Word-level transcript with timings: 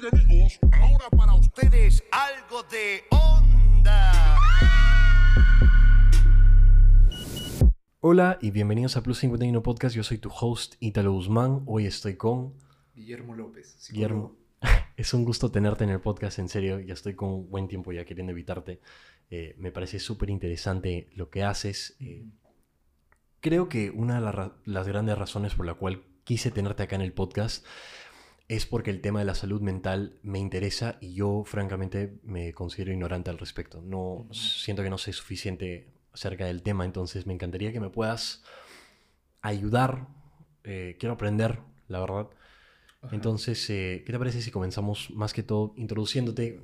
Bien 0.00 0.12
amigos, 0.12 0.58
ahora 0.72 1.08
para 1.10 1.34
ustedes 1.34 2.02
algo 2.10 2.64
de 2.64 3.04
onda. 3.10 4.38
Hola 8.00 8.38
y 8.42 8.50
bienvenidos 8.50 8.96
a 8.96 9.04
Plus 9.04 9.18
51 9.18 9.62
Podcast. 9.62 9.94
Yo 9.94 10.02
soy 10.02 10.18
tu 10.18 10.30
host 10.30 10.74
Italo 10.80 11.12
Guzmán. 11.12 11.62
Hoy 11.66 11.86
estoy 11.86 12.16
con 12.16 12.54
Guillermo 12.96 13.36
López. 13.36 13.76
psicólogo. 13.78 14.36
Guillermo. 14.60 14.84
Es 14.96 15.14
un 15.14 15.24
gusto 15.24 15.52
tenerte 15.52 15.84
en 15.84 15.90
el 15.90 16.00
podcast, 16.00 16.40
en 16.40 16.48
serio. 16.48 16.80
Ya 16.80 16.94
estoy 16.94 17.14
con 17.14 17.48
buen 17.48 17.68
tiempo 17.68 17.92
ya 17.92 18.04
queriendo 18.04 18.32
evitarte. 18.32 18.80
Eh, 19.30 19.54
me 19.58 19.70
parece 19.70 20.00
súper 20.00 20.28
interesante 20.28 21.08
lo 21.14 21.30
que 21.30 21.44
haces. 21.44 21.96
Eh, 22.00 22.24
creo 23.38 23.68
que 23.68 23.90
una 23.90 24.16
de 24.16 24.20
la 24.22 24.56
las 24.64 24.88
grandes 24.88 25.16
razones 25.16 25.54
por 25.54 25.66
la 25.66 25.74
cual 25.74 26.02
quise 26.24 26.50
tenerte 26.50 26.82
acá 26.82 26.96
en 26.96 27.02
el 27.02 27.12
podcast 27.12 27.64
es 28.48 28.66
porque 28.66 28.90
el 28.90 29.00
tema 29.00 29.20
de 29.20 29.24
la 29.24 29.34
salud 29.34 29.60
mental 29.60 30.18
me 30.22 30.38
interesa 30.38 30.98
y 31.00 31.14
yo 31.14 31.44
francamente 31.44 32.20
me 32.24 32.52
considero 32.52 32.92
ignorante 32.92 33.30
al 33.30 33.38
respecto. 33.38 33.80
No 33.80 34.28
siento 34.32 34.82
que 34.82 34.90
no 34.90 34.98
sé 34.98 35.12
suficiente 35.12 35.94
acerca 36.12 36.44
del 36.46 36.62
tema, 36.62 36.84
entonces 36.84 37.26
me 37.26 37.32
encantaría 37.32 37.72
que 37.72 37.80
me 37.80 37.90
puedas 37.90 38.44
ayudar. 39.40 40.08
Eh, 40.62 40.96
quiero 40.98 41.14
aprender, 41.14 41.60
la 41.88 42.00
verdad. 42.00 42.28
Ajá. 43.00 43.14
Entonces, 43.14 43.68
eh, 43.70 44.02
¿qué 44.06 44.12
te 44.12 44.18
parece 44.18 44.42
si 44.42 44.50
comenzamos 44.50 45.10
más 45.10 45.32
que 45.32 45.42
todo 45.42 45.74
introduciéndote? 45.76 46.60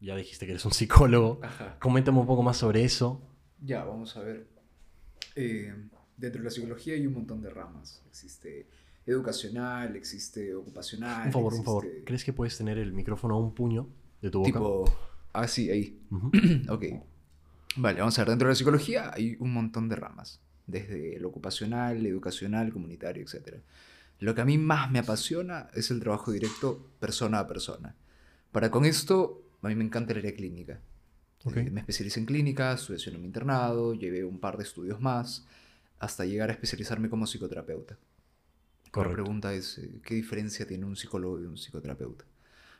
Ya 0.00 0.16
dijiste 0.16 0.44
que 0.46 0.52
eres 0.52 0.64
un 0.64 0.72
psicólogo. 0.72 1.40
Ajá. 1.42 1.78
Coméntame 1.78 2.18
un 2.18 2.26
poco 2.26 2.42
más 2.42 2.58
sobre 2.58 2.84
eso. 2.84 3.22
Ya, 3.60 3.84
vamos 3.84 4.16
a 4.16 4.20
ver. 4.20 4.48
Eh, 5.34 5.72
dentro 6.16 6.40
de 6.40 6.44
la 6.44 6.50
psicología 6.50 6.94
hay 6.94 7.06
un 7.06 7.14
montón 7.14 7.40
de 7.40 7.50
ramas. 7.50 8.02
Existe 8.08 8.68
educacional, 9.06 9.96
existe 9.96 10.54
ocupacional. 10.54 11.26
Un 11.26 11.32
favor, 11.32 11.54
un 11.54 11.64
favor. 11.64 11.86
¿Crees 12.04 12.24
que 12.24 12.32
puedes 12.32 12.56
tener 12.56 12.78
el 12.78 12.92
micrófono 12.92 13.34
a 13.34 13.38
un 13.38 13.54
puño 13.54 13.88
de 14.20 14.30
tu 14.30 14.38
boca? 14.40 14.52
Tipo. 14.52 14.84
Ah, 15.32 15.48
sí, 15.48 15.70
ahí. 15.70 16.00
Ujú. 16.10 16.30
ok. 16.68 16.84
Vale, 17.76 18.00
vamos 18.00 18.18
a 18.18 18.22
ver. 18.22 18.30
Dentro 18.30 18.48
de 18.48 18.52
la 18.52 18.56
psicología 18.56 19.10
hay 19.12 19.36
un 19.40 19.52
montón 19.52 19.88
de 19.88 19.96
ramas. 19.96 20.40
Desde 20.66 21.18
lo 21.18 21.28
ocupacional, 21.28 22.04
educacional, 22.06 22.72
comunitario, 22.72 23.24
etc. 23.24 23.56
Lo 24.20 24.34
que 24.34 24.40
a 24.40 24.44
mí 24.44 24.58
más 24.58 24.90
me 24.90 25.00
apasiona 25.00 25.68
es 25.74 25.90
el 25.90 26.00
trabajo 26.00 26.30
directo 26.30 26.86
persona 27.00 27.40
a 27.40 27.46
persona. 27.48 27.96
Para 28.52 28.70
con 28.70 28.84
esto, 28.84 29.42
a 29.62 29.68
mí 29.68 29.74
me 29.74 29.84
encanta 29.84 30.12
el 30.12 30.18
área 30.18 30.34
clínica. 30.34 30.80
Eh, 31.56 31.70
me 31.70 31.80
especialicé 31.80 32.20
en 32.20 32.26
clínica, 32.26 32.72
estudié 32.72 33.08
en 33.08 33.16
un 33.16 33.24
internado, 33.24 33.94
llevé 33.94 34.24
un 34.24 34.38
par 34.38 34.56
de 34.56 34.62
estudios 34.62 35.00
más, 35.00 35.44
hasta 35.98 36.24
llegar 36.24 36.50
a 36.50 36.52
especializarme 36.52 37.08
como 37.08 37.26
psicoterapeuta. 37.26 37.98
La 38.94 39.08
Correcto. 39.08 39.12
pregunta 39.14 39.54
es, 39.54 39.78
eh, 39.78 40.00
¿qué 40.04 40.14
diferencia 40.14 40.66
tiene 40.66 40.84
un 40.84 40.96
psicólogo 40.96 41.40
y 41.40 41.44
un 41.44 41.56
psicoterapeuta? 41.56 42.24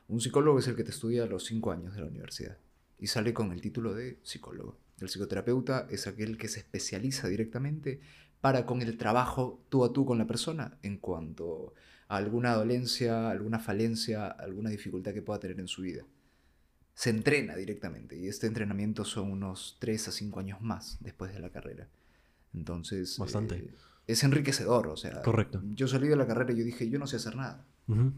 Un 0.08 0.20
psicólogo 0.20 0.58
es 0.58 0.68
el 0.68 0.76
que 0.76 0.84
te 0.84 0.90
estudia 0.90 1.24
a 1.24 1.26
los 1.26 1.44
cinco 1.46 1.72
años 1.72 1.94
de 1.94 2.00
la 2.02 2.06
universidad 2.08 2.58
y 2.98 3.06
sale 3.06 3.32
con 3.32 3.52
el 3.52 3.60
título 3.60 3.94
de 3.94 4.18
psicólogo. 4.22 4.76
El 5.00 5.08
psicoterapeuta 5.08 5.86
es 5.90 6.06
aquel 6.06 6.36
que 6.38 6.48
se 6.48 6.60
especializa 6.60 7.28
directamente 7.28 8.00
para 8.40 8.66
con 8.66 8.82
el 8.82 8.96
trabajo 8.98 9.64
tú 9.68 9.84
a 9.84 9.92
tú 9.92 10.04
con 10.04 10.18
la 10.18 10.26
persona 10.26 10.78
en 10.82 10.98
cuanto 10.98 11.74
a 12.08 12.16
alguna 12.16 12.54
dolencia, 12.54 13.30
alguna 13.30 13.58
falencia, 13.58 14.26
alguna 14.28 14.70
dificultad 14.70 15.14
que 15.14 15.22
pueda 15.22 15.40
tener 15.40 15.60
en 15.60 15.68
su 15.68 15.82
vida. 15.82 16.04
Se 16.94 17.10
entrena 17.10 17.56
directamente 17.56 18.16
y 18.18 18.28
este 18.28 18.46
entrenamiento 18.46 19.04
son 19.04 19.30
unos 19.32 19.76
3 19.80 20.08
a 20.08 20.12
5 20.12 20.40
años 20.40 20.60
más 20.60 20.98
después 21.00 21.32
de 21.32 21.40
la 21.40 21.50
carrera. 21.50 21.88
Entonces, 22.54 23.18
Bastante. 23.18 23.56
eh, 23.56 23.74
es 24.06 24.24
enriquecedor, 24.24 24.88
o 24.88 24.96
sea, 24.96 25.22
Correcto. 25.22 25.62
yo 25.74 25.86
salí 25.88 26.08
de 26.08 26.16
la 26.16 26.26
carrera 26.26 26.52
y 26.52 26.58
yo 26.58 26.64
dije, 26.64 26.88
yo 26.88 26.98
no 26.98 27.06
sé 27.06 27.16
hacer 27.16 27.36
nada. 27.36 27.64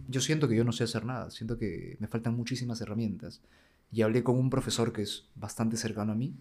Yo 0.08 0.20
siento 0.20 0.46
que 0.46 0.54
yo 0.54 0.62
no 0.64 0.72
sé 0.72 0.84
hacer 0.84 1.04
nada, 1.04 1.30
siento 1.30 1.58
que 1.58 1.96
me 1.98 2.06
faltan 2.06 2.36
muchísimas 2.36 2.80
herramientas. 2.80 3.42
Y 3.90 4.02
hablé 4.02 4.22
con 4.22 4.38
un 4.38 4.50
profesor 4.50 4.92
que 4.92 5.02
es 5.02 5.28
bastante 5.34 5.76
cercano 5.76 6.12
a 6.12 6.14
mí 6.14 6.36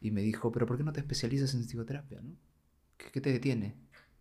y 0.00 0.10
me 0.10 0.20
dijo, 0.22 0.52
pero 0.52 0.66
¿por 0.66 0.76
qué 0.76 0.84
no 0.84 0.92
te 0.92 1.00
especializas 1.00 1.54
en 1.54 1.62
psicoterapia? 1.64 2.20
¿no? 2.20 2.34
¿Qué, 2.96 3.06
qué 3.12 3.20
te 3.20 3.32
detiene? 3.32 3.74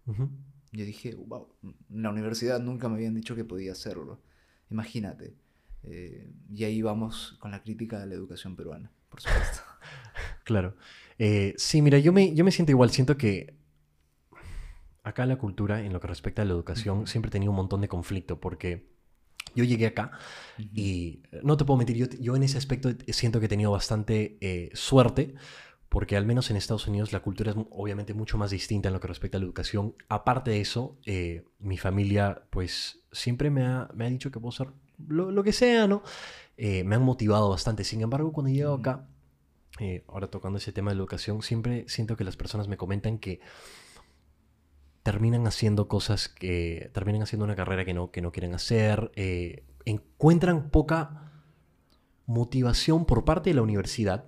Ujú. 0.07 0.29
Yo 0.71 0.85
dije, 0.85 1.15
wow, 1.15 1.47
en 1.63 2.01
la 2.01 2.09
universidad 2.11 2.59
nunca 2.59 2.87
me 2.89 2.95
habían 2.95 3.13
dicho 3.15 3.35
que 3.35 3.43
podía 3.45 3.71
hacerlo. 3.71 4.21
Imagínate. 4.69 5.35
Eh, 5.83 6.29
y 6.53 6.63
ahí 6.63 6.81
vamos 6.81 7.37
con 7.39 7.51
la 7.51 7.61
crítica 7.61 7.99
de 7.99 8.07
la 8.07 8.15
educación 8.15 8.55
peruana, 8.55 8.91
por 9.09 9.21
supuesto. 9.21 9.61
Claro. 10.43 10.75
Eh, 11.17 11.55
sí, 11.57 11.81
mira, 11.81 11.97
yo 11.97 12.13
me, 12.13 12.35
yo 12.35 12.45
me 12.45 12.51
siento 12.51 12.71
igual. 12.71 12.91
Siento 12.91 13.17
que 13.17 13.55
acá 15.05 15.25
la 15.25 15.37
cultura, 15.37 15.81
en 15.81 15.93
lo 15.93 15.99
que 15.99 16.07
respecta 16.07 16.41
a 16.41 16.45
la 16.45 16.51
educación, 16.51 16.97
Ujú. 16.99 17.07
siempre 17.07 17.31
tenía 17.31 17.49
un 17.49 17.55
montón 17.55 17.79
de 17.81 17.87
conflicto 17.87 18.39
porque 18.39 18.89
yo 19.53 19.63
llegué 19.63 19.85
acá 19.85 20.11
y 20.57 21.21
eh, 21.31 21.39
no 21.43 21.55
te 21.55 21.63
puedo 21.63 21.77
mentir, 21.77 21.95
yo, 21.95 22.07
yo 22.19 22.35
en 22.35 22.43
ese 22.43 22.57
aspecto 22.57 22.89
siento 23.09 23.39
que 23.39 23.45
he 23.45 23.49
tenido 23.49 23.71
bastante 23.71 24.37
eh, 24.41 24.71
suerte 24.73 25.35
porque 25.87 26.17
al 26.17 26.25
menos 26.25 26.49
en 26.49 26.57
Estados 26.57 26.87
Unidos 26.87 27.13
la 27.13 27.21
cultura 27.21 27.51
es 27.51 27.57
obviamente 27.69 28.13
mucho 28.13 28.37
más 28.37 28.49
distinta 28.51 28.89
en 28.89 28.93
lo 28.93 28.99
que 28.99 29.07
respecta 29.07 29.37
a 29.37 29.39
la 29.39 29.45
educación. 29.45 29.95
Aparte 30.09 30.51
de 30.51 30.59
eso, 30.59 30.97
eh, 31.05 31.45
mi 31.59 31.77
familia 31.77 32.41
pues 32.49 33.03
siempre 33.11 33.49
me 33.49 33.63
ha, 33.63 33.87
me 33.93 34.05
ha 34.05 34.09
dicho 34.09 34.31
que 34.31 34.39
puedo 34.39 34.51
ser 34.51 34.69
lo, 35.07 35.31
lo 35.31 35.43
que 35.43 35.53
sea, 35.53 35.87
¿no? 35.87 36.01
Eh, 36.57 36.83
me 36.83 36.95
han 36.95 37.03
motivado 37.03 37.49
bastante. 37.49 37.83
Sin 37.83 38.01
embargo, 38.01 38.33
cuando 38.33 38.51
llego 38.51 38.73
Ujú. 38.73 38.81
acá, 38.81 39.07
ahora 40.07 40.27
tocando 40.27 40.57
ese 40.57 40.71
tema 40.73 40.91
de 40.91 40.95
la 40.95 41.01
educación, 41.01 41.41
siempre 41.41 41.85
siento 41.87 42.17
que 42.17 42.23
las 42.23 42.35
personas 42.35 42.67
me 42.67 42.75
comentan 42.75 43.19
que 43.19 43.39
terminan 45.05 45.45
haciendo 45.45 45.87
cosas 45.87 46.29
que 46.29 46.89
terminan 46.91 47.21
haciendo 47.21 47.45
una 47.45 47.55
carrera 47.55 47.85
que 47.85 47.93
no, 47.93 48.09
que 48.09 48.21
no 48.23 48.31
quieren 48.31 48.55
hacer, 48.55 49.11
eh, 49.15 49.63
encuentran 49.85 50.71
poca 50.71 51.31
motivación 52.25 53.05
por 53.05 53.23
parte 53.23 53.51
de 53.51 53.53
la 53.53 53.61
universidad, 53.61 54.25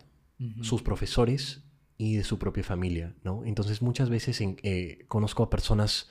sus 0.62 0.84
profesores 0.84 1.64
y 1.98 2.16
de 2.18 2.24
su 2.24 2.38
propia 2.38 2.64
familia, 2.64 3.16
¿no? 3.24 3.44
Entonces 3.44 3.82
muchas 3.82 4.12
veces 4.12 4.40
en- 4.40 4.58
eh, 4.62 5.00
conozco 5.08 5.42
a 5.42 5.50
personas 5.50 6.10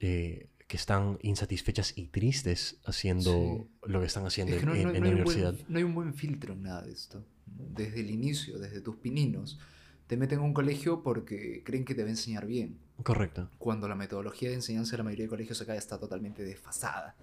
eh, 0.00 0.50
que 0.66 0.76
están 0.76 1.16
insatisfechas 1.22 1.96
y 1.96 2.08
tristes 2.08 2.80
haciendo 2.84 3.30
Sí. 3.30 3.66
lo 3.86 4.00
que 4.00 4.06
están 4.06 4.26
haciendo 4.26 4.54
Es 4.56 4.60
que 4.60 4.66
no, 4.66 4.74
en, 4.74 4.82
no- 4.82 4.88
en 4.90 4.98
no 4.98 5.04
la 5.04 5.10
universidad. 5.12 5.52
buen, 5.54 5.64
no 5.68 5.78
hay 5.78 5.84
un 5.84 5.94
buen 5.94 6.12
filtro 6.12 6.54
en 6.54 6.62
nada 6.62 6.82
de 6.82 6.92
esto. 6.92 7.24
Desde 7.46 8.00
el 8.00 8.10
inicio, 8.10 8.58
desde 8.58 8.80
tus 8.80 8.96
pininos, 8.96 9.60
te 10.08 10.16
meten 10.16 10.40
a 10.40 10.42
un 10.42 10.52
colegio 10.52 11.02
porque 11.04 11.62
creen 11.64 11.84
que 11.84 11.94
te 11.94 12.02
va 12.02 12.08
a 12.08 12.10
enseñar 12.10 12.46
bien. 12.46 12.78
Correcto. 13.02 13.50
Cuando 13.58 13.88
la 13.88 13.94
metodología 13.94 14.48
de 14.48 14.56
enseñanza 14.56 14.92
de 14.92 14.98
la 14.98 15.04
mayoría 15.04 15.26
de 15.26 15.30
colegios 15.30 15.60
acá 15.60 15.74
está 15.74 15.98
totalmente 15.98 16.42
desfasada, 16.42 17.14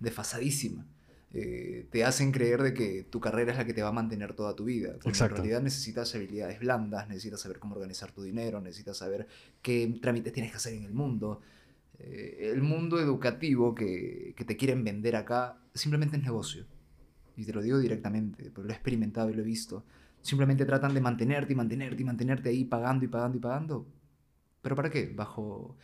desfasadísima. 0.00 0.86
Eh, 1.34 1.86
te 1.90 2.04
hacen 2.04 2.30
creer 2.30 2.62
de 2.62 2.74
que 2.74 3.04
tu 3.04 3.18
carrera 3.18 3.52
es 3.52 3.58
la 3.58 3.64
que 3.64 3.72
te 3.72 3.82
va 3.82 3.88
a 3.88 3.92
mantener 3.92 4.34
toda 4.34 4.54
tu 4.54 4.64
vida. 4.64 4.96
Exacto. 5.04 5.36
En 5.36 5.42
realidad 5.42 5.62
necesitas 5.62 6.14
habilidades 6.14 6.60
blandas, 6.60 7.08
necesitas 7.08 7.40
saber 7.40 7.58
cómo 7.58 7.74
organizar 7.74 8.12
tu 8.12 8.22
dinero, 8.22 8.60
necesitas 8.60 8.98
saber 8.98 9.26
qué 9.62 9.98
trámites 10.02 10.32
tienes 10.32 10.50
que 10.50 10.58
hacer 10.58 10.74
en 10.74 10.84
el 10.84 10.92
mundo. 10.92 11.40
Eh, 11.98 12.50
el 12.52 12.62
mundo 12.62 13.00
educativo 13.00 13.74
que, 13.74 14.34
que 14.36 14.44
te 14.44 14.56
quieren 14.56 14.84
vender 14.84 15.16
acá 15.16 15.58
simplemente 15.72 16.16
es 16.16 16.22
negocio. 16.22 16.66
Y 17.34 17.46
te 17.46 17.52
lo 17.54 17.62
digo 17.62 17.78
directamente, 17.78 18.50
porque 18.50 18.66
lo 18.66 18.72
he 18.72 18.76
experimentado 18.76 19.30
y 19.30 19.34
lo 19.34 19.40
he 19.40 19.44
visto. 19.44 19.84
Simplemente 20.20 20.66
tratan 20.66 20.92
de 20.92 21.00
mantenerte 21.00 21.54
y 21.54 21.56
mantenerte 21.56 22.02
y 22.02 22.04
mantenerte 22.04 22.48
ahí 22.50 22.64
pagando 22.64 23.06
y 23.06 23.08
pagando 23.08 23.38
y 23.38 23.40
pagando. 23.40 23.86
¿Pero 24.62 24.76
para 24.76 24.90
qué? 24.90 25.12
Bajo 25.14 25.76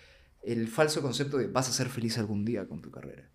el 0.43 0.69
falso 0.69 1.03
concepto 1.03 1.37
de 1.37 1.49
vas 1.49 1.69
a 1.69 1.73
ser 1.73 1.89
feliz 1.89 2.17
algún 2.19 2.45
día 2.45 2.67
con 2.67 2.81
tu 2.81 2.91
carrera. 2.91 3.31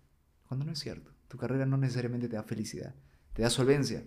Cuando 0.48 0.66
no 0.66 0.72
es 0.72 0.78
cierto. 0.80 1.12
Tu 1.28 1.36
carrera 1.38 1.66
no 1.66 1.76
necesariamente 1.76 2.28
te 2.28 2.36
da 2.36 2.42
felicidad. 2.42 2.94
Te 3.32 3.42
da 3.42 3.50
solvencia. 3.50 4.04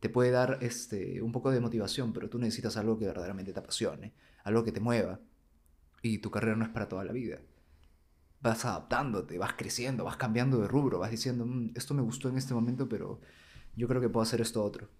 Te 0.00 0.08
puede 0.08 0.30
dar 0.30 0.58
este, 0.60 1.22
un 1.22 1.32
poco 1.32 1.50
de 1.50 1.60
motivación, 1.60 2.12
pero 2.12 2.28
tú 2.28 2.38
necesitas 2.38 2.76
algo 2.76 2.98
que 2.98 3.06
verdaderamente 3.06 3.52
te 3.52 3.60
apasione. 3.60 4.14
Algo 4.42 4.64
que 4.64 4.72
te 4.72 4.80
mueva. 4.80 5.20
Y 6.02 6.18
tu 6.18 6.30
carrera 6.30 6.56
no 6.56 6.64
es 6.64 6.70
para 6.70 6.88
toda 6.88 7.04
la 7.04 7.12
vida. 7.12 7.40
Vas 8.40 8.64
adaptándote, 8.64 9.38
vas 9.38 9.54
creciendo, 9.54 10.04
vas 10.04 10.16
cambiando 10.16 10.60
de 10.60 10.68
rubro, 10.68 10.98
vas 10.98 11.10
diciendo, 11.10 11.46
"Mm, 11.46 11.72
esto 11.74 11.94
me 11.94 12.02
gustó 12.02 12.28
en 12.28 12.36
este 12.36 12.52
momento, 12.52 12.88
pero 12.88 13.20
yo 13.76 13.88
creo 13.88 14.00
que 14.00 14.08
puedo 14.10 14.22
hacer 14.22 14.40
esto 14.40 14.62
otro. 14.62 14.90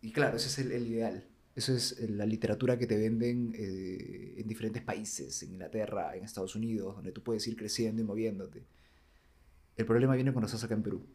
Y 0.00 0.12
claro, 0.12 0.36
ese 0.36 0.48
es 0.48 0.58
el, 0.58 0.72
el 0.72 0.86
ideal. 0.86 1.28
Eso 1.54 1.72
es 1.72 1.92
eh, 2.00 2.08
la 2.08 2.26
literatura 2.26 2.76
que 2.78 2.86
te 2.86 2.96
venden 2.96 3.52
eh, 3.56 4.34
en 4.38 4.46
diferentes 4.48 4.82
países, 4.82 5.42
en 5.44 5.52
Inglaterra, 5.52 6.16
en 6.16 6.24
Estados 6.24 6.56
Unidos, 6.56 6.96
donde 6.96 7.12
tú 7.12 7.22
puedes 7.22 7.46
ir 7.46 7.56
creciendo 7.56 8.02
y 8.02 8.04
moviéndote. 8.04 8.64
El 9.76 9.86
problema 9.86 10.14
viene 10.14 10.32
cuando 10.32 10.46
estás 10.46 10.64
acá 10.64 10.74
en 10.74 10.82
Perú. 10.82 11.06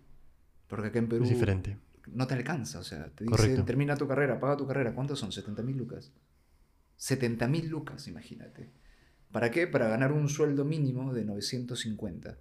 Porque 0.67 0.87
acá 0.87 0.99
en 0.99 1.09
Perú 1.09 1.23
Es 1.23 1.29
diferente. 1.29 1.77
no 2.07 2.25
te 2.27 2.35
alcanza. 2.35 2.79
O 2.79 2.83
sea, 2.83 3.05
te 3.09 3.25
Correcto. 3.25 3.49
dicen, 3.51 3.65
termina 3.65 3.95
tu 3.97 4.07
carrera, 4.07 4.39
paga 4.39 4.55
tu 4.57 4.65
carrera. 4.67 4.93
¿Cuántos 4.93 5.19
son? 5.19 5.31
70 5.31 5.61
mil 5.63 5.77
lucas. 5.77 6.11
70 6.97 7.47
mil 7.47 7.67
lucas, 7.67 8.07
imagínate. 8.07 8.69
¿Para 9.31 9.51
qué? 9.51 9.67
Para 9.67 9.87
ganar 9.87 10.11
un 10.11 10.27
sueldo 10.29 10.65
mínimo 10.65 11.13
de 11.13 11.23
950. 11.25 12.37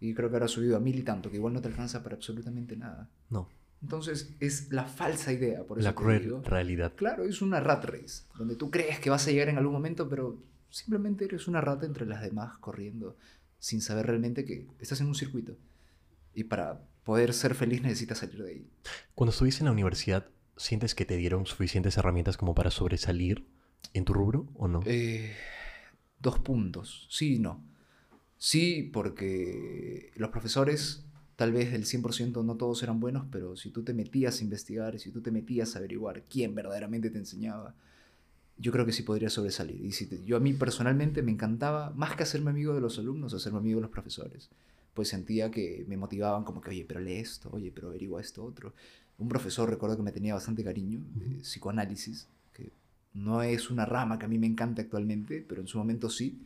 Y 0.00 0.14
creo 0.14 0.28
que 0.30 0.36
ahora 0.36 0.46
ha 0.46 0.48
subido 0.48 0.76
a 0.76 0.80
mil 0.80 0.98
y 0.98 1.02
tanto, 1.02 1.30
que 1.30 1.36
igual 1.36 1.52
no 1.52 1.60
te 1.60 1.68
alcanza 1.68 2.02
para 2.02 2.16
absolutamente 2.16 2.76
nada. 2.76 3.10
No. 3.28 3.48
Entonces 3.82 4.34
es 4.40 4.70
la 4.72 4.84
falsa 4.84 5.32
idea, 5.32 5.64
por 5.64 5.78
eso 5.78 5.88
La 5.88 5.94
cruel 5.94 6.22
digo. 6.22 6.42
realidad. 6.42 6.92
Claro, 6.96 7.24
es 7.24 7.40
una 7.40 7.60
rat 7.60 7.84
race, 7.86 8.24
donde 8.36 8.56
tú 8.56 8.70
crees 8.70 8.98
que 9.00 9.08
vas 9.10 9.26
a 9.26 9.30
llegar 9.30 9.48
en 9.48 9.56
algún 9.58 9.72
momento, 9.72 10.08
pero 10.08 10.38
simplemente 10.68 11.24
eres 11.24 11.48
una 11.48 11.60
rata 11.60 11.86
entre 11.86 12.04
las 12.06 12.22
demás 12.22 12.58
corriendo, 12.58 13.16
sin 13.58 13.80
saber 13.80 14.06
realmente 14.06 14.44
que 14.44 14.66
estás 14.80 15.00
en 15.00 15.06
un 15.06 15.14
circuito. 15.14 15.56
Y 16.34 16.44
para 16.44 16.80
poder 17.04 17.32
ser 17.32 17.54
feliz 17.54 17.82
necesitas 17.82 18.18
salir 18.18 18.42
de 18.42 18.50
ahí. 18.50 18.66
Cuando 19.14 19.30
estuviste 19.32 19.60
en 19.62 19.66
la 19.66 19.72
universidad, 19.72 20.26
¿sientes 20.56 20.94
que 20.94 21.04
te 21.06 21.16
dieron 21.16 21.46
suficientes 21.46 21.96
herramientas 21.96 22.36
como 22.36 22.54
para 22.54 22.70
sobresalir 22.70 23.46
en 23.94 24.04
tu 24.04 24.12
rubro 24.12 24.46
o 24.54 24.68
no? 24.68 24.82
Eh, 24.84 25.34
dos 26.20 26.38
puntos. 26.38 27.08
Sí 27.10 27.36
y 27.36 27.38
no. 27.38 27.64
Sí, 28.36 28.88
porque 28.92 30.12
los 30.16 30.30
profesores, 30.30 31.04
tal 31.40 31.52
vez 31.52 31.72
del 31.72 31.86
100% 31.86 32.42
no 32.42 32.56
todos 32.56 32.82
eran 32.82 33.00
buenos, 33.00 33.24
pero 33.32 33.56
si 33.56 33.70
tú 33.70 33.82
te 33.82 33.94
metías 33.94 34.40
a 34.40 34.44
investigar, 34.44 34.98
si 34.98 35.10
tú 35.10 35.22
te 35.22 35.30
metías 35.30 35.74
a 35.74 35.78
averiguar 35.78 36.22
quién 36.24 36.54
verdaderamente 36.54 37.08
te 37.08 37.16
enseñaba, 37.16 37.74
yo 38.58 38.72
creo 38.72 38.84
que 38.84 38.92
sí 38.92 39.04
podría 39.04 39.30
sobresalir. 39.30 39.82
Y 39.84 39.92
si 39.92 40.04
te- 40.06 40.22
yo 40.24 40.36
a 40.36 40.40
mí 40.40 40.52
personalmente 40.52 41.22
me 41.22 41.32
encantaba, 41.32 41.92
más 41.96 42.14
que 42.14 42.24
hacerme 42.24 42.50
amigo 42.50 42.74
de 42.74 42.82
los 42.82 42.98
alumnos, 42.98 43.32
hacerme 43.32 43.58
amigo 43.60 43.78
de 43.78 43.82
los 43.84 43.90
profesores. 43.90 44.50
Pues 44.94 45.08
sentía 45.08 45.50
que 45.50 45.86
me 45.88 45.96
motivaban 45.96 46.44
como 46.44 46.60
que, 46.60 46.70
oye, 46.70 46.84
pero 46.86 47.00
lee 47.00 47.14
esto, 47.14 47.48
oye, 47.52 47.72
pero 47.74 47.88
averigua 47.88 48.20
esto 48.20 48.44
otro. 48.44 48.74
Un 49.18 49.28
profesor, 49.28 49.70
recuerdo 49.70 49.96
que 49.96 50.02
me 50.02 50.12
tenía 50.12 50.34
bastante 50.34 50.62
cariño, 50.62 51.00
de 51.14 51.36
psicoanálisis, 51.42 52.28
que 52.52 52.70
no 53.14 53.42
es 53.42 53.70
una 53.70 53.86
rama 53.86 54.18
que 54.18 54.26
a 54.26 54.28
mí 54.28 54.38
me 54.38 54.46
encanta 54.48 54.82
actualmente, 54.82 55.44
pero 55.48 55.62
en 55.62 55.68
su 55.68 55.78
momento 55.78 56.10
sí. 56.10 56.38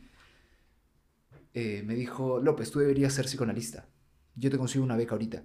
Eh, 1.55 1.81
me 1.85 1.95
dijo, 1.95 2.39
López, 2.39 2.69
tú 2.71 2.79
deberías 2.79 3.13
ser 3.13 3.25
psicoanalista. 3.25 3.87
Yo 4.35 4.49
te 4.49 4.57
consigo 4.57 4.83
una 4.83 4.95
beca 4.95 5.13
ahorita. 5.13 5.43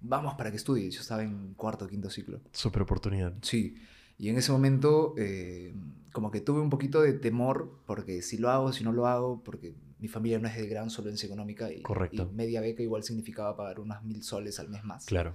Vamos 0.00 0.34
para 0.34 0.50
que 0.50 0.56
estudies. 0.56 0.94
Yo 0.94 1.00
estaba 1.00 1.22
en 1.22 1.54
cuarto 1.54 1.84
o 1.84 1.88
quinto 1.88 2.10
ciclo. 2.10 2.40
Super 2.52 2.82
oportunidad. 2.82 3.34
Sí, 3.42 3.76
y 4.18 4.28
en 4.28 4.36
ese 4.36 4.52
momento 4.52 5.14
eh, 5.16 5.74
como 6.12 6.30
que 6.30 6.40
tuve 6.40 6.60
un 6.60 6.70
poquito 6.70 7.02
de 7.02 7.14
temor 7.14 7.80
porque 7.86 8.22
si 8.22 8.38
lo 8.38 8.50
hago, 8.50 8.72
si 8.72 8.84
no 8.84 8.92
lo 8.92 9.06
hago, 9.06 9.42
porque 9.42 9.74
mi 9.98 10.08
familia 10.08 10.38
no 10.38 10.48
es 10.48 10.56
de 10.56 10.66
gran 10.66 10.90
solvencia 10.90 11.26
económica 11.26 11.72
y, 11.72 11.82
Correcto. 11.82 12.28
y 12.30 12.34
media 12.34 12.60
beca 12.60 12.82
igual 12.82 13.02
significaba 13.02 13.56
pagar 13.56 13.80
unas 13.80 14.04
mil 14.04 14.22
soles 14.22 14.60
al 14.60 14.68
mes 14.68 14.84
más. 14.84 15.06
Claro. 15.06 15.34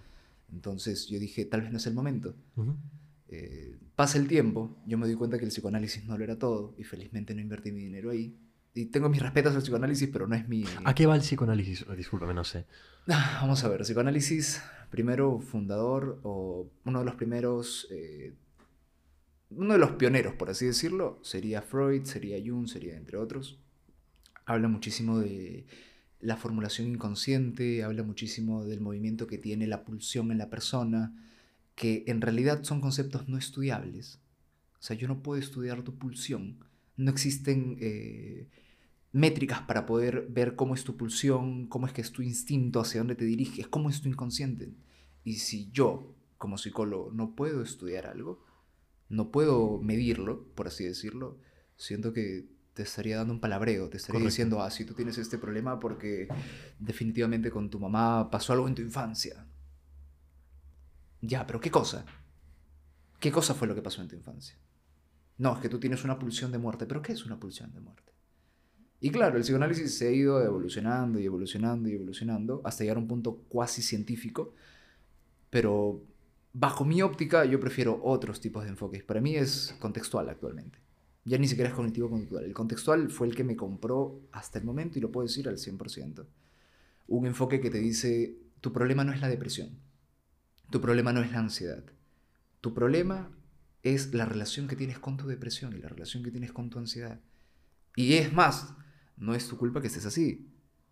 Entonces 0.51 1.07
yo 1.07 1.19
dije, 1.19 1.46
tal 1.46 1.62
vez 1.62 1.72
no 1.72 1.78
es 1.78 1.88
el 1.88 1.94
momento. 1.94 2.36
Eh, 3.28 3.78
pasa 3.96 4.18
el 4.18 4.28
tiempo, 4.28 4.78
yo 4.86 4.98
me 4.98 5.06
doy 5.06 5.16
cuenta 5.16 5.38
que 5.38 5.46
el 5.46 5.51
psicoanálisis 5.51 6.06
no 6.06 6.18
lo 6.18 6.24
era 6.24 6.38
todo 6.38 6.74
y 6.78 6.84
felizmente 6.84 7.36
no 7.36 7.42
invertí 7.42 7.72
mi 7.72 7.81
dinero 7.81 8.12
ahí. 8.12 8.36
Y 8.74 8.86
tengo 8.86 9.10
mis 9.10 9.21
respetos 9.21 9.56
al 9.56 9.62
psicoanálisis, 9.62 10.10
pero 10.12 10.27
no 10.27 10.36
es 10.36 10.48
mi... 10.48 10.63
¿A 10.86 10.94
qué 10.94 11.06
va 11.06 11.16
el 11.16 11.21
psicoanálisis? 11.21 11.86
Oh, 11.89 11.95
Discúlpame, 11.95 12.33
no 12.33 12.44
sé. 12.44 12.66
Ah, 13.07 13.39
Vamos 13.42 13.63
a 13.63 13.69
ver, 13.69 13.81
psicoanálisis, 13.81 14.62
primero 14.89 15.39
fundador 15.39 16.19
o 16.24 16.69
uno 16.86 17.00
de 17.00 17.06
los 17.06 17.16
primeros, 17.16 17.88
eh, 17.92 18.33
uno 19.50 19.74
de 19.74 19.80
los 19.80 19.92
pioneros, 19.92 20.36
por 20.36 20.50
así 20.50 20.66
decirlo, 20.66 21.19
sería 21.24 21.62
Freud, 21.62 22.04
sería 22.06 22.38
Jung, 22.44 22.68
sería 22.68 22.95
entre 22.95 23.18
otros. 23.18 23.57
Habla 24.45 24.68
muchísimo 24.68 25.19
de 25.19 25.65
la 26.19 26.38
formulación 26.38 26.88
inconsciente, 26.88 27.83
habla 27.83 28.04
muchísimo 28.04 28.65
del 28.65 28.81
movimiento 28.81 29.25
que 29.25 29.38
tiene 29.38 29.68
la 29.68 29.83
pulsión 29.83 30.31
en 30.31 30.38
la 30.38 30.50
persona, 30.50 31.15
que 31.75 32.04
en 32.07 32.22
realidad 32.22 32.63
son 32.63 32.81
conceptos 32.81 33.27
no 33.30 33.38
estudiables. 33.38 34.19
O 34.80 34.81
sea, 34.81 34.95
yo 34.95 35.07
no 35.07 35.24
puedo 35.24 35.42
estudiar 35.42 35.81
tu 35.81 35.98
pulsión. 35.98 36.63
No 37.00 37.12
existen 37.12 37.78
eh, 37.80 38.48
métricas 39.13 39.62
para 39.62 39.86
poder 39.86 40.28
ver 40.30 40.56
cómo 40.56 40.75
es 40.75 40.84
tu 40.84 40.98
pulsión, 40.98 41.68
cómo 41.68 41.88
es 41.88 41.94
que 41.94 42.01
es 42.01 42.12
tu 42.12 42.22
instinto, 42.22 42.81
hacia 42.81 43.00
dónde 43.00 43.16
te 43.16 43.24
diriges, 43.24 43.68
cómo 43.68 43.90
es 43.90 44.01
tu 44.01 44.10
inconsciente. 44.10 44.74
Y 45.24 45.36
si 45.36 45.72
yo, 45.72 46.13
como 46.38 46.57
psicólogo, 46.57 47.12
no 47.13 47.36
puedo 47.36 47.62
estudiar 47.62 48.06
algo, 48.06 48.44
no 49.07 49.31
puedo 49.31 49.80
medirlo, 49.81 50.46
por 50.56 50.68
así 50.68 50.84
decirlo, 50.84 51.38
siento 51.78 52.12
que 52.12 52.48
te 52.74 52.84
estaría 52.84 53.18
dando 53.18 53.34
un 53.34 53.40
palabreo, 53.40 53.90
te 53.90 53.98
estaría 53.98 54.19
Correcto. 54.19 54.31
diciendo, 54.31 54.62
ah, 54.62 54.69
si 54.69 54.86
tú 54.86 54.94
tienes 54.94 55.18
este 55.18 55.38
problema 55.38 55.80
porque 55.80 56.28
definitivamente 56.80 57.50
con 57.50 57.69
tu 57.69 57.80
mamá 57.80 58.30
pasó 58.30 58.54
algo 58.54 58.68
en 58.68 58.75
tu 58.75 58.81
infancia. 58.81 59.48
Ya, 61.22 61.46
pero 61.48 61.60
¿qué 61.60 61.72
cosa? 61.72 62.06
¿Qué 63.19 63.31
cosa 63.31 63.54
fue 63.54 63.68
lo 63.68 63.75
que 63.75 63.81
pasó 63.81 64.01
en 64.01 64.07
tu 64.07 64.16
infancia? 64.16 64.56
No, 65.39 65.56
es 65.56 65.62
que 65.62 65.69
tú 65.69 65.80
tienes 65.80 66.03
una 66.03 66.19
pulsión 66.19 66.51
de 66.51 66.57
muerte, 66.57 66.86
pero 66.86 67.01
¿qué 67.01 67.13
es 67.13 67.25
una 67.25 67.39
pulsión 67.39 67.74
de 67.74 67.80
muerte? 67.80 68.12
Y 69.00 69.09
claro, 69.09 69.38
el 69.38 69.44
psicoanálisis 69.44 69.97
se 69.97 70.09
ha 70.09 70.12
ido 70.12 70.44
evolucionando 70.44 71.18
y 71.18 71.25
evolucionando 71.25 71.88
y 71.88 71.94
evolucionando 71.94 72.62
hasta 72.65 72.83
llegar 72.83 72.97
a 72.97 73.00
un 73.00 73.07
punto 73.07 73.38
cuasi 73.47 73.81
científico, 73.81 74.53
pero 75.50 76.03
bajo 76.51 76.83
mi 76.83 77.01
óptica 77.01 77.45
yo 77.45 77.57
prefiero 77.57 78.01
otros 78.03 78.41
tipos 78.41 78.65
de 78.65 78.71
enfoques. 78.71 79.01
Para 79.03 79.21
mí 79.21 79.38
es 79.38 79.74
contextual 79.80 80.27
actualmente. 80.27 80.80
Ya 81.24 81.38
ni 81.38 81.47
siquiera 81.47 81.69
es 81.69 81.75
cognitivo-conductual. 81.75 82.44
El 82.44 82.53
contextual 82.53 83.09
fue 83.09 83.27
el 83.27 83.36
que 83.36 83.45
me 83.45 83.56
compró 83.56 84.19
hasta 84.33 84.59
el 84.59 84.65
momento 84.65 85.00
y 85.00 85.01
lo 85.01 85.09
puedo 85.09 85.25
decir 85.25 85.47
al 85.47 85.57
100%. 85.57 86.25
Un 87.07 87.25
enfoque 87.25 87.62
que 87.62 87.69
te 87.69 87.80
dice, 87.80 88.36
tu 88.59 88.74
problema 88.74 89.06
no 89.06 89.13
es 89.13 89.21
la 89.21 89.30
depresión, 89.30 89.69
tu 90.69 90.81
problema 90.81 91.13
no 91.13 91.21
es 91.21 91.31
la 91.31 91.39
ansiedad, 91.39 91.83
tu 92.59 92.74
problema 92.74 93.31
es 93.84 94.14
la 94.14 94.26
relación 94.26 94.68
que 94.68 94.76
tienes 94.76 95.00
con 95.00 95.18
tu 95.18 95.28
depresión 95.28 95.74
y 95.74 95.80
la 95.80 95.90
relación 95.90 96.24
que 96.24 96.31
tienes 96.31 96.52
con 96.52 96.70
tu 96.70 96.80
ansiedad. 96.80 97.20
Y 97.96 98.14
es 98.16 98.34
más, 98.34 98.74
no 99.18 99.36
es 99.36 99.48
tu 99.48 99.58
culpa 99.58 99.81
que 99.81 99.88
estés 99.88 100.06
así. 100.06 100.48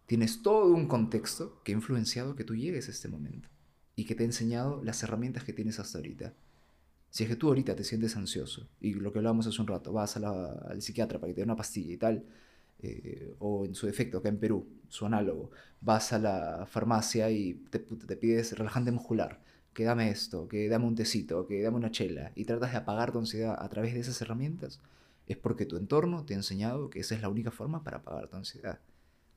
Tienes 0.05 0.41
todo 0.41 0.73
un 0.73 0.87
contexto 0.87 1.61
que 1.63 1.71
ha 1.73 1.75
influenciado 1.75 2.35
que 2.35 2.43
tú 2.43 2.55
llegues 2.55 2.87
a 2.87 2.91
este 2.91 3.09
momento 3.09 3.49
y 3.95 4.05
que 4.05 4.15
te 4.15 4.23
ha 4.23 4.25
enseñado 4.25 4.83
las 4.83 5.03
herramientas 5.03 5.43
que 5.43 5.53
tienes 5.53 5.79
hasta 5.79 5.97
ahorita. 5.97 6.33
Si 7.09 7.23
es 7.23 7.29
que 7.29 7.35
tú 7.35 7.47
ahorita 7.47 7.75
te 7.75 7.83
sientes 7.83 8.15
ansioso 8.15 8.67
y 8.81 8.93
lo 8.93 9.11
que 9.11 9.19
hablábamos 9.19 9.47
hace 9.47 9.61
un 9.61 9.67
rato, 9.67 9.93
vas 9.93 10.17
la- 10.17 10.51
al 10.69 10.81
psiquiatra 10.81 11.19
para 11.19 11.29
que 11.29 11.35
te 11.35 11.41
dé 11.41 11.45
una 11.45 11.55
pastilla 11.55 11.93
y 11.93 11.97
tal, 11.97 12.23
eh, 12.79 13.35
o 13.39 13.65
en 13.65 13.73
su 13.75 13.87
defecto 13.87 14.19
acá 14.19 14.29
en 14.29 14.37
Perú, 14.39 14.67
su 14.89 15.05
análogo, 15.05 15.51
vas 15.81 16.13
a 16.13 16.19
la 16.19 16.65
farmacia 16.69 17.29
y 17.31 17.55
te, 17.71 17.79
te 17.79 18.17
pides 18.17 18.57
relajante 18.57 18.91
muscular, 18.91 19.41
que 19.77 19.83
dame 19.83 20.09
esto, 20.09 20.47
que 20.47 20.67
dame 20.69 20.87
un 20.87 20.95
tecito, 20.95 21.45
que 21.45 21.61
dame 21.61 21.77
una 21.77 21.91
chela, 21.91 22.31
y 22.33 22.45
tratas 22.45 22.71
de 22.71 22.77
apagar 22.79 23.11
tu 23.11 23.19
ansiedad 23.19 23.55
a 23.59 23.69
través 23.69 23.93
de 23.93 23.99
esas 23.99 24.19
herramientas, 24.23 24.81
es 25.27 25.37
porque 25.37 25.67
tu 25.67 25.77
entorno 25.77 26.25
te 26.25 26.33
ha 26.33 26.37
enseñado 26.37 26.89
que 26.89 27.01
esa 27.01 27.13
es 27.13 27.21
la 27.21 27.29
única 27.29 27.51
forma 27.51 27.83
para 27.83 27.97
apagar 27.97 28.27
tu 28.27 28.37
ansiedad. 28.37 28.79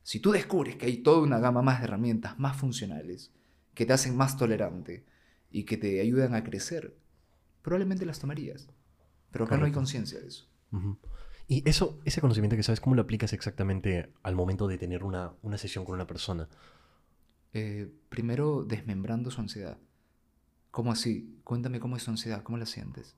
Si 0.02 0.18
tú 0.18 0.30
descubres 0.32 0.76
que 0.76 0.86
hay 0.86 0.96
toda 1.02 1.20
una 1.20 1.40
gama 1.40 1.60
más 1.60 1.80
de 1.80 1.84
herramientas 1.84 2.38
más 2.38 2.56
funcionales, 2.56 3.30
que 3.74 3.84
te 3.84 3.92
hacen 3.92 4.16
más 4.16 4.38
tolerante 4.38 5.04
y 5.50 5.64
que 5.64 5.76
te 5.76 6.00
ayudan 6.00 6.34
a 6.34 6.42
crecer, 6.42 6.96
probablemente 7.60 8.06
las 8.06 8.18
tomarías. 8.18 8.66
Pero 9.30 9.44
acá 9.44 9.58
no 9.58 9.66
hay 9.66 9.72
conciencia 9.72 10.20
de 10.20 10.28
eso. 10.28 10.48
Y 11.48 11.68
eso, 11.68 12.00
ese 12.06 12.22
conocimiento 12.22 12.56
que 12.56 12.62
sabes, 12.62 12.80
¿cómo 12.80 12.96
lo 12.96 13.02
aplicas 13.02 13.34
exactamente 13.34 14.10
al 14.22 14.36
momento 14.36 14.68
de 14.68 14.78
tener 14.78 15.04
una, 15.04 15.34
una 15.42 15.58
sesión 15.58 15.84
con 15.84 15.96
una 15.96 16.06
persona? 16.06 16.48
Eh, 17.52 17.92
primero, 18.08 18.64
desmembrando 18.64 19.30
su 19.30 19.42
ansiedad. 19.42 19.76
¿Cómo 20.70 20.92
así? 20.92 21.40
Cuéntame 21.44 21.80
cómo 21.80 21.96
es 21.96 22.04
tu 22.04 22.10
ansiedad, 22.10 22.42
cómo 22.42 22.58
la 22.58 22.66
sientes. 22.66 23.16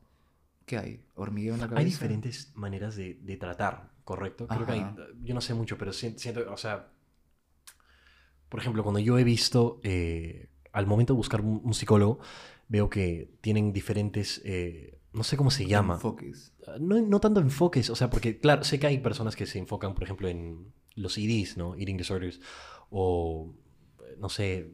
¿Qué 0.66 0.78
hay? 0.78 1.04
¿Hormigueo 1.14 1.54
en 1.54 1.60
la 1.60 1.66
cabeza? 1.68 1.80
Hay 1.80 1.84
diferentes 1.86 2.52
maneras 2.54 2.96
de, 2.96 3.14
de 3.14 3.36
tratar, 3.36 3.90
¿correcto? 4.04 4.46
Creo 4.48 4.66
que 4.66 4.72
hay, 4.72 4.94
yo 5.22 5.34
no 5.34 5.40
sé 5.40 5.54
mucho, 5.54 5.76
pero 5.76 5.92
si- 5.92 6.18
siento, 6.18 6.50
o 6.52 6.56
sea, 6.56 6.90
por 8.48 8.60
ejemplo, 8.60 8.82
cuando 8.82 9.00
yo 9.00 9.18
he 9.18 9.24
visto, 9.24 9.80
eh, 9.82 10.48
al 10.72 10.86
momento 10.86 11.14
de 11.14 11.16
buscar 11.16 11.40
un, 11.40 11.60
un 11.64 11.74
psicólogo, 11.74 12.18
veo 12.68 12.90
que 12.90 13.30
tienen 13.40 13.72
diferentes, 13.72 14.40
eh, 14.44 14.98
no 15.12 15.24
sé 15.24 15.36
cómo 15.36 15.50
se 15.50 15.66
llama. 15.66 15.94
Enfoques. 15.94 16.52
No, 16.80 17.00
no 17.00 17.20
tanto 17.20 17.40
enfoques, 17.40 17.90
o 17.90 17.96
sea, 17.96 18.10
porque 18.10 18.38
claro, 18.38 18.64
sé 18.64 18.78
que 18.78 18.86
hay 18.86 18.98
personas 18.98 19.36
que 19.36 19.46
se 19.46 19.58
enfocan, 19.58 19.94
por 19.94 20.04
ejemplo, 20.04 20.28
en 20.28 20.72
los 20.94 21.16
EDs, 21.18 21.56
¿no? 21.56 21.74
Eating 21.76 21.96
disorders, 21.96 22.40
o, 22.90 23.54
no 24.18 24.28
sé, 24.28 24.70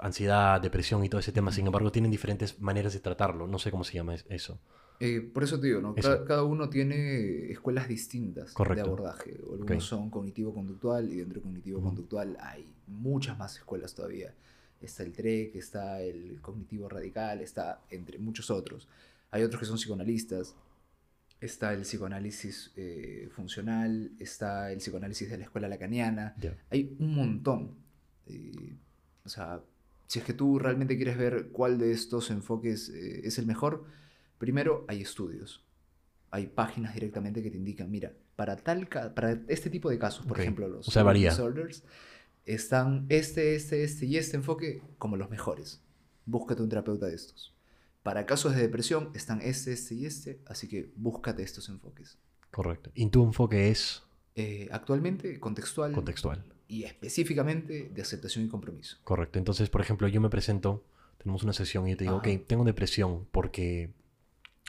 ansiedad, 0.00 0.60
depresión 0.60 1.04
y 1.04 1.08
todo 1.08 1.20
ese 1.20 1.32
tema. 1.32 1.52
Sin 1.52 1.66
embargo, 1.66 1.90
tienen 1.92 2.10
diferentes 2.10 2.60
maneras 2.60 2.92
de 2.92 3.00
tratarlo. 3.00 3.46
No 3.46 3.58
sé 3.58 3.70
cómo 3.70 3.84
se 3.84 3.94
llama 3.94 4.14
es- 4.14 4.24
eso. 4.28 4.58
Eh, 5.02 5.20
por 5.22 5.42
eso 5.44 5.58
te 5.58 5.68
digo, 5.68 5.80
¿no? 5.80 5.94
Cada, 5.94 6.24
cada 6.26 6.44
uno 6.44 6.68
tiene 6.68 7.50
escuelas 7.50 7.88
distintas 7.88 8.52
Correcto. 8.52 8.84
de 8.84 8.88
abordaje. 8.88 9.34
Algunos 9.50 9.84
son 9.84 10.10
cognitivo-conductual 10.10 11.10
y 11.10 11.16
dentro 11.16 11.40
de 11.40 11.44
cognitivo-conductual 11.44 12.36
hay 12.40 12.70
muchas 12.86 13.38
más 13.38 13.56
escuelas 13.56 13.94
todavía. 13.94 14.34
Está 14.80 15.02
el 15.02 15.12
TREC, 15.12 15.56
está 15.56 16.00
el 16.02 16.38
cognitivo 16.42 16.88
radical, 16.88 17.40
está 17.40 17.80
entre 17.90 18.18
muchos 18.18 18.50
otros. 18.50 18.88
Hay 19.30 19.42
otros 19.42 19.60
que 19.60 19.66
son 19.66 19.76
psicoanalistas. 19.78 20.54
Está 21.40 21.72
el 21.72 21.82
psicoanálisis 21.82 22.70
eh, 22.76 23.30
funcional, 23.34 24.10
está 24.18 24.70
el 24.70 24.78
psicoanálisis 24.78 25.30
de 25.30 25.38
la 25.38 25.44
escuela 25.44 25.68
lacaniana. 25.68 26.34
Hay 26.70 26.94
un 26.98 27.14
montón. 27.14 27.74
Eh, 28.26 28.74
o 29.24 29.28
sea, 29.30 29.62
si 30.10 30.18
es 30.18 30.24
que 30.24 30.34
tú 30.34 30.58
realmente 30.58 30.96
quieres 30.96 31.16
ver 31.16 31.50
cuál 31.52 31.78
de 31.78 31.92
estos 31.92 32.32
enfoques 32.32 32.88
eh, 32.88 33.20
es 33.22 33.38
el 33.38 33.46
mejor, 33.46 33.84
primero 34.38 34.84
hay 34.88 35.02
estudios. 35.02 35.64
Hay 36.32 36.48
páginas 36.48 36.94
directamente 36.94 37.44
que 37.44 37.50
te 37.52 37.56
indican, 37.56 37.88
mira, 37.88 38.12
para, 38.34 38.56
tal 38.56 38.88
para 38.88 39.40
este 39.46 39.70
tipo 39.70 39.88
de 39.88 40.00
casos, 40.00 40.26
por 40.26 40.40
ejemplo, 40.40 40.66
los 40.66 40.88
O 40.88 40.90
sea, 40.90 41.02
eating 41.02 41.06
varía. 41.06 41.30
disorders, 41.30 41.84
están 42.44 43.06
este, 43.08 43.54
este, 43.54 43.84
este 43.84 44.06
y 44.06 44.16
este 44.16 44.36
enfoque 44.36 44.82
como 44.98 45.16
los 45.16 45.30
mejores. 45.30 45.80
Búscate 46.26 46.60
un 46.60 46.68
terapeuta 46.68 47.06
de 47.06 47.14
estos. 47.14 47.54
Para 48.02 48.26
casos 48.26 48.56
de 48.56 48.62
depresión 48.62 49.12
están 49.14 49.40
este, 49.42 49.72
este 49.74 49.94
y 49.94 50.06
este, 50.06 50.40
así 50.46 50.66
que 50.66 50.90
búscate 50.96 51.44
estos 51.44 51.68
enfoques. 51.68 52.18
Correcto. 52.50 52.90
Y 52.96 53.06
tu 53.10 53.22
enfoque 53.22 53.70
es 53.70 54.02
Eh, 54.34 54.68
actualmente, 54.72 55.38
contextual, 55.38 55.92
contextual. 55.92 56.44
Y 56.70 56.84
específicamente 56.84 57.90
de 57.92 58.00
aceptación 58.00 58.44
y 58.44 58.48
compromiso. 58.48 58.96
Correcto. 59.02 59.40
Entonces, 59.40 59.68
por 59.68 59.80
ejemplo, 59.80 60.06
yo 60.06 60.20
me 60.20 60.30
presento, 60.30 60.84
tenemos 61.18 61.42
una 61.42 61.52
sesión 61.52 61.88
y 61.88 61.90
yo 61.90 61.96
te 61.96 62.04
digo, 62.04 62.18
Ajá. 62.18 62.30
ok, 62.30 62.46
tengo 62.46 62.64
depresión 62.64 63.26
porque, 63.32 63.90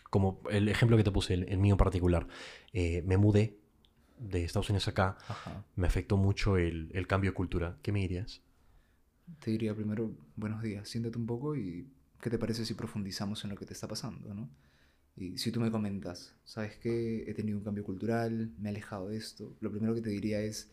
como 0.10 0.42
el 0.50 0.68
ejemplo 0.68 0.98
que 0.98 1.04
te 1.04 1.12
puse, 1.12 1.36
el, 1.36 1.48
el 1.48 1.60
mío 1.60 1.76
en 1.76 1.78
particular, 1.78 2.28
eh, 2.74 3.04
me 3.06 3.18
mudé 3.18 3.56
de 4.18 4.44
Estados 4.44 4.70
Unidos 4.72 4.88
acá, 4.88 5.18
Ajá. 5.28 5.64
me 5.76 5.86
afectó 5.86 6.18
mucho 6.18 6.58
el, 6.58 6.90
el 6.94 7.06
cambio 7.06 7.32
de 7.32 7.36
cultura. 7.36 7.78
¿Qué 7.84 7.92
me 7.92 8.00
dirías? 8.00 8.42
Te 9.40 9.52
diría 9.52 9.76
primero, 9.76 10.12
buenos 10.36 10.64
días, 10.64 10.90
siéntate 10.90 11.20
un 11.20 11.28
poco 11.28 11.56
y 11.56 11.88
¿qué 12.20 12.32
te 12.32 12.40
parece 12.40 12.66
si 12.66 12.74
profundizamos 12.74 13.44
en 13.44 13.52
lo 13.52 13.56
que 13.56 13.66
te 13.68 13.74
está 13.74 13.88
pasando, 13.88 14.34
no? 14.34 14.50
Y 15.16 15.38
si 15.38 15.52
tú 15.52 15.60
me 15.60 15.70
comentas, 15.70 16.34
¿sabes 16.46 16.78
qué? 16.78 17.26
He 17.28 17.34
tenido 17.36 17.60
un 17.60 17.64
cambio 17.64 17.84
cultural, 17.84 18.52
me 18.58 18.70
he 18.70 18.72
alejado 18.72 19.10
de 19.10 19.18
esto. 19.18 19.56
Lo 19.60 19.70
primero 19.70 19.94
que 19.94 20.02
te 20.02 20.10
diría 20.10 20.42
es, 20.42 20.72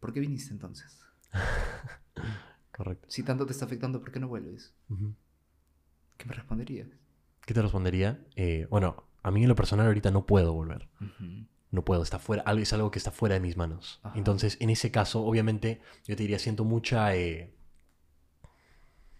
¿por 0.00 0.12
qué 0.12 0.20
viniste 0.20 0.52
entonces? 0.52 0.98
Correcto. 2.76 3.06
Si 3.10 3.22
tanto 3.22 3.46
te 3.46 3.52
está 3.52 3.66
afectando, 3.66 4.00
¿por 4.00 4.10
qué 4.10 4.20
no 4.20 4.28
vuelves? 4.28 4.74
Ujú. 4.88 5.14
¿Qué 6.16 6.26
me 6.26 6.34
responderías? 6.34 6.88
¿Qué 7.46 7.54
te 7.54 7.62
respondería? 7.62 8.24
Eh, 8.36 8.66
bueno, 8.70 9.04
a 9.22 9.30
mí 9.30 9.42
en 9.42 9.48
lo 9.48 9.54
personal 9.54 9.86
ahorita 9.86 10.10
no 10.10 10.26
puedo 10.26 10.52
volver. 10.52 10.88
Ujú. 11.00 11.46
No 11.70 11.84
puedo, 11.84 12.02
está 12.02 12.18
fuera, 12.18 12.42
algo, 12.42 12.62
es 12.62 12.72
algo 12.72 12.90
que 12.90 12.98
está 12.98 13.10
fuera 13.12 13.34
de 13.34 13.40
mis 13.40 13.56
manos. 13.56 14.00
Ajá. 14.02 14.18
Entonces, 14.18 14.56
en 14.60 14.70
ese 14.70 14.90
caso, 14.90 15.22
obviamente, 15.24 15.80
yo 16.06 16.16
te 16.16 16.22
diría, 16.22 16.38
siento 16.38 16.64
mucha... 16.64 17.14
eh, 17.14 17.52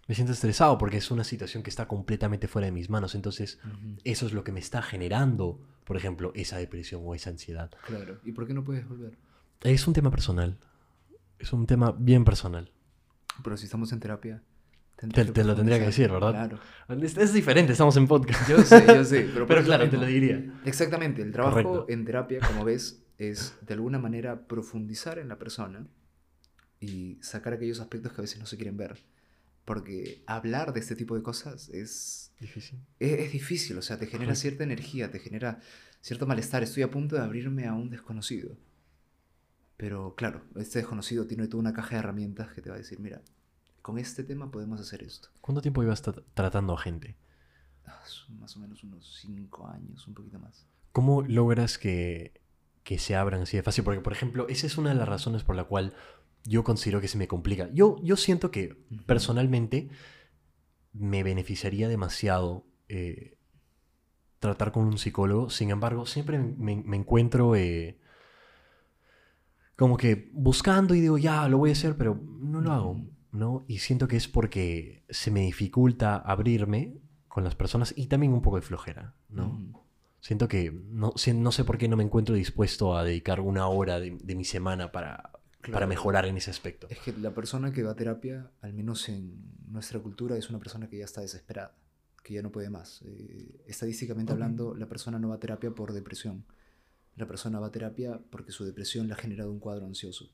me 0.08 0.14
siento 0.16 0.32
estresado 0.32 0.76
porque 0.76 0.96
es 0.96 1.10
una 1.12 1.22
situación 1.22 1.62
que 1.62 1.70
está 1.70 1.86
completamente 1.86 2.48
fuera 2.48 2.66
de 2.66 2.72
mis 2.72 2.90
manos. 2.90 3.14
Entonces, 3.14 3.60
Ujú. 3.64 3.96
eso 4.02 4.26
es 4.26 4.32
lo 4.32 4.42
que 4.42 4.50
me 4.52 4.58
está 4.58 4.82
generando, 4.82 5.60
por 5.84 5.96
ejemplo, 5.96 6.32
esa 6.34 6.56
depresión 6.56 7.02
o 7.04 7.14
esa 7.14 7.30
ansiedad. 7.30 7.70
Claro. 7.86 8.18
¿Y 8.24 8.32
por 8.32 8.46
qué 8.46 8.54
no 8.54 8.64
puedes 8.64 8.88
volver? 8.88 9.16
Es 9.62 9.86
un 9.86 9.94
tema 9.94 10.10
personal. 10.10 10.58
Es 11.40 11.52
un 11.52 11.66
tema 11.66 11.92
bien 11.98 12.24
personal. 12.24 12.70
Pero 13.42 13.56
si 13.56 13.64
estamos 13.64 13.92
en 13.92 14.00
terapia... 14.00 14.42
Te, 14.96 15.24
te 15.24 15.44
lo 15.44 15.56
tendría 15.56 15.78
que 15.78 15.86
decir. 15.86 16.10
¿verdad? 16.10 16.30
Claro. 16.86 17.02
Es, 17.02 17.16
es 17.16 17.32
diferente, 17.32 17.72
estamos 17.72 17.96
en 17.96 18.06
podcast. 18.06 18.46
Yo 18.50 18.58
sé, 18.62 18.84
yo 18.86 19.02
sé. 19.02 19.30
Pero, 19.32 19.46
claro, 19.64 19.84
mismo. 19.84 19.90
te 19.90 19.96
lo 19.96 20.04
diría. 20.06 20.60
Exactamente, 20.66 21.22
el 21.22 21.32
trabajo 21.32 21.54
Correcto. 21.62 21.86
en 21.88 22.04
terapia, 22.04 22.40
como 22.46 22.64
ves, 22.64 23.02
es 23.16 23.54
de 23.62 23.72
alguna 23.72 23.98
manera 23.98 24.46
profundizar 24.46 25.18
en 25.18 25.28
la 25.28 25.38
persona 25.38 25.86
y 26.80 27.16
sacar 27.22 27.54
aquellos 27.54 27.80
aspectos 27.80 28.12
que 28.12 28.20
a 28.20 28.22
veces 28.22 28.40
no 28.40 28.44
se 28.46 28.56
quieren 28.56 28.76
ver. 28.76 28.98
Porque 29.64 30.22
hablar 30.26 30.74
de 30.74 30.80
este 30.80 30.94
tipo 30.96 31.14
de 31.16 31.22
cosas 31.22 31.70
es, 31.70 32.32
Difícil. 32.38 32.78
es, 32.98 33.12
es 33.20 33.32
difícil, 33.32 33.78
o 33.78 33.82
sea, 33.82 33.96
te 33.98 34.04
genera 34.04 34.26
Correcto. 34.26 34.40
cierta 34.42 34.64
energía, 34.64 35.10
te 35.10 35.18
genera 35.18 35.60
cierto 36.02 36.26
malestar. 36.26 36.62
Estoy 36.62 36.82
a 36.82 36.90
punto 36.90 37.16
de 37.16 37.22
abrirme 37.22 37.66
a 37.66 37.72
un 37.72 37.88
desconocido. 37.88 38.54
Pero 39.80 40.14
claro, 40.14 40.42
este 40.56 40.80
desconocido 40.80 41.26
tiene 41.26 41.48
toda 41.48 41.62
una 41.62 41.72
caja 41.72 41.92
de 41.92 42.00
herramientas 42.00 42.52
que 42.52 42.60
te 42.60 42.68
va 42.68 42.74
a 42.76 42.78
decir, 42.78 43.00
mira, 43.00 43.22
con 43.80 43.98
este 43.98 44.24
tema 44.24 44.50
podemos 44.50 44.78
hacer 44.78 45.02
esto. 45.02 45.30
¿Cuánto 45.40 45.62
tiempo 45.62 45.82
ibas 45.82 46.04
tra- 46.04 46.22
tratando 46.34 46.74
a 46.74 46.78
gente? 46.78 47.16
Ah, 47.86 47.98
más 48.38 48.54
o 48.58 48.60
menos 48.60 48.84
unos 48.84 49.18
cinco 49.22 49.66
años, 49.66 50.06
un 50.06 50.12
poquito 50.12 50.38
más. 50.38 50.66
¿Cómo 50.92 51.22
logras 51.22 51.78
que, 51.78 52.42
que 52.82 52.98
se 52.98 53.16
abran 53.16 53.40
así 53.40 53.56
de 53.56 53.62
fácil? 53.62 53.82
Porque, 53.82 54.02
por 54.02 54.12
ejemplo, 54.12 54.46
esa 54.48 54.66
es 54.66 54.76
una 54.76 54.90
de 54.90 54.96
las 54.96 55.08
razones 55.08 55.44
por 55.44 55.56
la 55.56 55.64
cual 55.64 55.94
yo 56.44 56.62
considero 56.62 57.00
que 57.00 57.08
se 57.08 57.16
me 57.16 57.26
complica. 57.26 57.70
Yo, 57.72 57.96
yo 58.02 58.16
siento 58.16 58.50
que 58.50 58.84
personalmente 59.06 59.88
me 60.92 61.22
beneficiaría 61.22 61.88
demasiado 61.88 62.66
eh, 62.88 63.38
tratar 64.40 64.72
con 64.72 64.84
un 64.84 64.98
psicólogo. 64.98 65.48
Sin 65.48 65.70
embargo, 65.70 66.04
siempre 66.04 66.38
me, 66.38 66.76
me 66.76 66.96
encuentro 66.98 67.56
eh, 67.56 67.98
como 69.80 69.96
que 69.96 70.28
buscando 70.34 70.94
y 70.94 71.00
digo, 71.00 71.16
ya, 71.16 71.48
lo 71.48 71.56
voy 71.56 71.70
a 71.70 71.72
hacer, 71.72 71.96
pero 71.96 72.14
no 72.38 72.60
lo 72.60 72.70
hago. 72.70 73.00
¿no? 73.32 73.64
Y 73.66 73.78
siento 73.78 74.06
que 74.08 74.16
es 74.16 74.28
porque 74.28 75.04
se 75.08 75.30
me 75.30 75.40
dificulta 75.40 76.16
abrirme 76.16 76.98
con 77.28 77.44
las 77.44 77.54
personas 77.54 77.94
y 77.96 78.06
también 78.06 78.32
un 78.34 78.42
poco 78.42 78.56
de 78.56 78.62
flojera, 78.62 79.14
¿no? 79.30 79.46
Ujú. 79.48 79.80
Siento 80.20 80.48
que 80.48 80.70
no, 80.70 81.12
sé- 81.16 81.32
no 81.32 81.50
sé 81.50 81.64
por 81.64 81.78
qué 81.78 81.88
no 81.88 81.96
me 81.96 82.04
encuentro 82.04 82.34
dispuesto 82.34 82.94
a 82.94 83.04
dedicar 83.04 83.40
una 83.40 83.68
hora 83.68 83.98
de, 84.00 84.18
de 84.22 84.34
mi 84.34 84.44
semana 84.44 84.92
para, 84.92 85.16
para 85.22 85.40
Claro. 85.62 85.86
mejorar 85.86 86.26
en 86.26 86.36
ese 86.36 86.50
aspecto. 86.50 86.88
Es 86.90 86.98
que 86.98 87.12
la 87.12 87.30
persona 87.30 87.72
que 87.72 87.82
va 87.82 87.92
a 87.92 87.96
terapia, 87.96 88.50
al 88.60 88.74
menos 88.74 89.08
en 89.08 89.32
nuestra 89.68 89.98
cultura, 90.00 90.36
es 90.36 90.50
una 90.50 90.58
persona 90.58 90.88
que 90.90 90.98
ya 90.98 91.04
está 91.06 91.22
desesperada, 91.22 91.74
que 92.22 92.34
ya 92.34 92.42
no 92.42 92.50
puede 92.52 92.68
más. 92.68 93.00
Eh, 93.06 93.62
estadísticamente 93.66 94.32
Ok. 94.32 94.36
hablando, 94.36 94.74
la 94.74 94.86
persona 94.88 95.18
no 95.18 95.28
va 95.30 95.36
a 95.36 95.40
terapia 95.40 95.70
por 95.70 95.92
depresión. 95.94 96.44
La 97.20 97.26
persona 97.26 97.60
va 97.60 97.66
a 97.66 97.70
terapia 97.70 98.18
porque 98.30 98.50
su 98.50 98.64
depresión 98.64 99.06
le 99.06 99.12
ha 99.12 99.16
generado 99.16 99.52
un 99.52 99.60
cuadro 99.60 99.84
ansioso. 99.84 100.30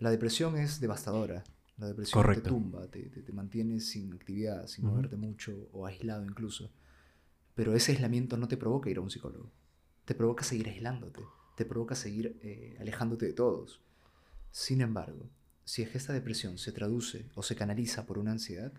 La 0.00 0.10
depresión 0.10 0.56
es 0.56 0.80
devastadora. 0.80 1.44
La 1.78 1.86
depresión 1.86 2.20
Correcto. 2.20 2.42
te 2.42 2.48
tumba, 2.48 2.88
te, 2.88 3.02
te, 3.10 3.22
te 3.22 3.32
mantiene 3.32 3.78
sin 3.78 4.12
actividad, 4.12 4.66
sin 4.66 4.86
moverte 4.86 5.16
mucho 5.16 5.68
o 5.72 5.86
aislado 5.86 6.24
incluso. 6.24 6.72
Pero 7.54 7.76
ese 7.76 7.92
aislamiento 7.92 8.36
no 8.36 8.48
te 8.48 8.56
provoca 8.56 8.90
ir 8.90 8.96
a 8.98 9.02
un 9.02 9.10
psicólogo. 9.10 9.52
Te 10.04 10.16
provoca 10.16 10.42
seguir 10.42 10.68
aislándote. 10.68 11.22
Te 11.56 11.64
provoca 11.64 11.94
seguir 11.94 12.38
eh, 12.42 12.76
alejándote 12.80 13.26
de 13.26 13.32
todos. 13.32 13.80
Sin 14.50 14.80
embargo, 14.80 15.30
si 15.64 15.82
es 15.82 15.90
que 15.90 15.98
esta 15.98 16.12
depresión 16.12 16.58
se 16.58 16.72
traduce 16.72 17.28
o 17.36 17.42
se 17.44 17.54
canaliza 17.54 18.04
por 18.04 18.18
una 18.18 18.32
ansiedad, 18.32 18.72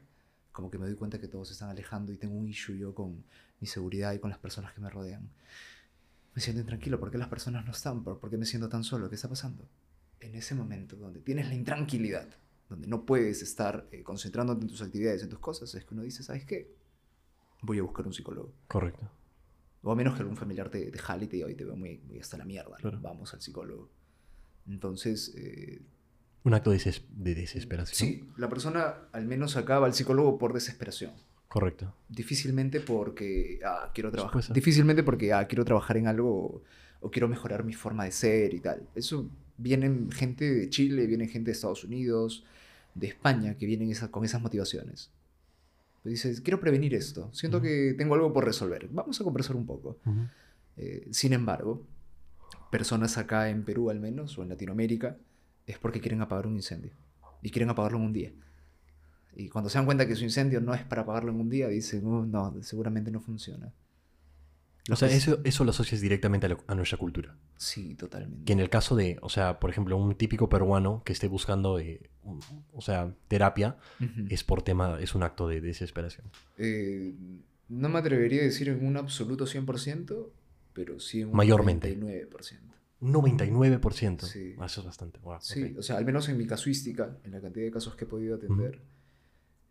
como 0.51 0.69
que 0.69 0.77
me 0.77 0.85
doy 0.85 0.95
cuenta 0.95 1.21
que 1.21 1.29
todos 1.29 1.47
se 1.47 1.53
están 1.53 1.69
alejando 1.69 2.11
y 2.11 2.17
tengo 2.17 2.35
un 2.35 2.47
issue 2.47 2.77
yo 2.77 2.93
con 2.93 3.23
mi 3.61 3.67
seguridad 3.67 4.13
y 4.13 4.19
con 4.19 4.31
las 4.31 4.39
personas 4.39 4.73
que 4.73 4.81
me 4.81 4.89
rodean. 4.89 5.29
Me 6.37 6.41
siento 6.41 6.61
intranquilo. 6.61 6.99
¿Por 6.99 7.09
qué 7.09 7.17
las 7.17 7.29
personas 7.29 7.65
no 7.65 7.71
están? 7.71 8.03
¿Por 8.03 8.29
qué 8.29 8.37
me 8.37 8.45
siento 8.45 8.69
tan 8.69 8.83
solo? 8.83 9.09
¿Qué 9.09 9.15
está 9.15 9.27
pasando? 9.27 9.67
En 10.19 10.35
ese 10.35 10.53
momento 10.53 10.95
donde 10.95 11.19
tienes 11.19 11.47
la 11.47 11.55
intranquilidad, 11.55 12.27
donde 12.69 12.87
no 12.87 13.07
puedes 13.07 13.41
estar 13.41 13.87
eh, 13.91 14.03
concentrándote 14.03 14.61
en 14.61 14.67
tus 14.67 14.83
actividades, 14.83 15.23
en 15.23 15.29
tus 15.29 15.39
cosas, 15.39 15.73
es 15.73 15.83
que 15.83 15.95
uno 15.95 16.03
dice, 16.03 16.21
¿sabes 16.21 16.45
qué? 16.45 16.75
Voy 17.63 17.79
a 17.79 17.81
buscar 17.81 18.05
un 18.05 18.13
psicólogo. 18.13 18.53
Correcto. 18.67 19.09
O 19.81 19.91
a 19.91 19.95
menos 19.95 20.13
que 20.13 20.19
algún 20.21 20.37
familiar 20.37 20.69
te, 20.69 20.91
te 20.91 20.99
jale 20.99 21.25
y 21.25 21.27
te 21.27 21.37
diga, 21.37 21.47
hoy 21.47 21.55
te 21.55 21.65
veo 21.65 21.75
muy, 21.75 21.97
muy 22.07 22.19
hasta 22.19 22.37
la 22.37 22.45
mierda, 22.45 22.69
¿no? 22.69 22.75
Claro. 22.77 22.99
vamos 23.01 23.33
al 23.33 23.41
psicólogo. 23.41 23.89
Entonces, 24.67 25.33
eh, 25.35 25.81
Un 26.43 26.53
acto 26.53 26.69
de, 26.69 26.77
des- 26.77 27.01
de 27.09 27.33
desesperación. 27.33 27.97
sí, 27.97 28.29
la 28.37 28.47
persona 28.47 29.07
al 29.11 29.25
menos 29.25 29.55
acaba 29.57 29.87
al 29.87 29.95
psicólogo 29.95 30.37
por 30.37 30.53
desesperación. 30.53 31.13
Correcto. 31.47 31.93
Difícilmente 32.09 32.79
porque, 32.81 33.59
ah, 33.65 33.91
quiero 33.93 34.11
trabajar. 34.11 34.33
Difícilmente 34.53 35.03
porque, 35.03 35.31
ah, 35.33 35.47
quiero 35.47 35.63
trabajar 35.65 35.97
en 35.97 36.07
algo 36.07 36.29
o, 36.29 36.61
o 37.01 37.11
quiero 37.11 37.27
mejorar 37.27 37.63
mi 37.63 37.73
forma 37.73 38.03
de 38.05 38.11
ser 38.11 38.53
y 38.53 38.59
tal. 38.59 38.87
Eso 38.95 39.29
vienen 39.57 40.11
gente 40.11 40.49
de 40.53 40.69
Chile, 40.69 41.07
viene 41.07 41.27
gente 41.27 41.47
de 41.47 41.53
Estados 41.53 41.83
Unidos, 41.83 42.43
de 42.95 43.07
España, 43.07 43.55
que 43.55 43.65
vienen 43.65 43.89
esa- 43.91 44.11
con 44.11 44.25
esas 44.25 44.41
motivaciones. 44.41 45.09
Pues 46.03 46.11
dices, 46.13 46.41
quiero 46.41 46.59
prevenir 46.59 46.93
esto. 46.93 47.29
Siento 47.33 47.61
que 47.61 47.95
tengo 47.97 48.15
algo 48.15 48.31
por 48.33 48.45
resolver. 48.45 48.87
Vamos 48.91 49.19
a 49.19 49.23
conversar 49.23 49.55
un 49.55 49.65
poco. 49.65 49.97
Eh, 50.77 51.07
sin 51.11 51.33
embargo, 51.33 51.83
personas 52.71 53.17
acá 53.17 53.49
en 53.49 53.63
Perú 53.63 53.89
al 53.89 53.99
menos, 53.99 54.37
o 54.37 54.43
en 54.43 54.49
Latinoamérica, 54.49 55.17
es 55.65 55.77
porque 55.79 55.99
quieren 56.01 56.21
apagar 56.21 56.45
un 56.47 56.55
incendio. 56.55 56.91
Y 57.41 57.49
quieren 57.51 57.69
apagarlo 57.69 57.97
en 57.99 58.05
un 58.05 58.13
día. 58.13 58.31
Y 59.35 59.49
cuando 59.49 59.69
se 59.69 59.77
dan 59.77 59.85
cuenta 59.85 60.07
que 60.07 60.15
su 60.15 60.23
incendio 60.23 60.59
no 60.61 60.73
es 60.73 60.83
para 60.83 61.03
apagarlo 61.03 61.31
en 61.31 61.39
un 61.39 61.49
día, 61.49 61.67
dicen, 61.67 62.05
"Uh, 62.05 62.25
no, 62.25 62.55
seguramente 62.63 63.11
no 63.11 63.19
funciona. 63.19 63.71
O 64.89 64.95
sea, 64.95 65.09
eso, 65.09 65.39
eso 65.43 65.65
lo 65.65 65.71
asocias 65.71 65.99
directamente 65.99 66.45
a, 66.45 66.49
la- 66.49 66.57
a 66.65 66.73
nuestra 66.73 66.97
cultura. 66.97 67.35
Sí, 67.57 67.95
totalmente. 67.95 68.45
Que 68.45 68.53
en 68.53 68.61
el 68.61 68.69
caso 68.69 68.95
de, 68.95 69.17
o 69.21 69.27
sea, 69.27 69.59
por 69.59 69.69
ejemplo, 69.69 69.97
un 69.97 70.15
típico 70.15 70.47
peruano 70.47 71.03
que 71.05 71.11
esté 71.11 71.27
buscando, 71.27 71.77
eh, 71.77 72.09
un- 72.23 72.39
o 72.71 72.81
sea, 72.81 73.13
terapia, 73.27 73.75
Ujú. 73.99 74.27
es 74.29 74.45
por 74.45 74.61
tema, 74.61 74.97
es 75.01 75.13
un 75.13 75.23
acto 75.23 75.47
de 75.49 75.59
desesperación. 75.59 76.27
Eh, 76.57 77.13
no 77.67 77.89
me 77.89 77.99
atrevería 77.99 78.39
a 78.41 78.45
decir 78.45 78.69
en 78.69 78.85
un 78.87 78.95
absoluto 78.95 79.45
100%, 79.45 80.31
pero 80.71 81.01
sí 81.01 81.19
en 81.21 81.27
un 81.31 81.35
Mayormente. 81.35 81.93
99%. 81.97 82.73
Un 83.01 83.11
99%. 83.11 84.25
Sí. 84.25 84.55
Ah, 84.57 84.67
Eso 84.67 84.79
es 84.79 84.85
bastante. 84.87 85.19
Wow, 85.19 85.37
Sí, 85.41 85.63
ok. 85.73 85.79
o 85.79 85.81
sea, 85.83 85.97
al 85.97 86.05
menos 86.05 86.29
en 86.29 86.37
mi 86.37 86.47
casuística, 86.47 87.17
en 87.25 87.31
la 87.31 87.41
cantidad 87.41 87.65
de 87.65 87.71
casos 87.71 87.95
que 87.97 88.05
he 88.05 88.07
podido 88.07 88.35
atender, 88.37 88.81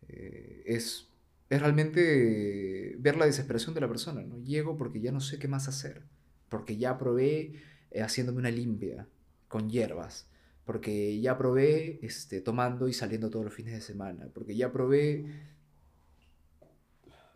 eh, 0.08 0.62
es, 0.66 1.08
es 1.48 1.60
realmente 1.60 2.96
ver 2.98 3.16
la 3.16 3.26
desesperación 3.26 3.74
de 3.74 3.80
la 3.80 3.88
persona, 3.88 4.22
¿no? 4.22 4.38
Llego 4.42 4.76
porque 4.76 5.00
ya 5.00 5.12
no 5.12 5.20
sé 5.20 5.38
qué 5.38 5.48
más 5.48 5.68
hacer, 5.68 6.02
porque 6.48 6.76
ya 6.76 6.98
probé 6.98 7.54
eh, 7.90 8.02
haciéndome 8.02 8.38
una 8.38 8.50
limpia 8.50 9.06
con 9.48 9.70
hierbas, 9.70 10.28
porque 10.64 11.20
ya 11.20 11.38
probé 11.38 12.00
este, 12.02 12.40
tomando 12.40 12.88
y 12.88 12.92
saliendo 12.92 13.30
todos 13.30 13.44
los 13.44 13.54
fines 13.54 13.74
de 13.74 13.80
semana, 13.80 14.28
porque 14.34 14.56
ya 14.56 14.72
probé 14.72 15.26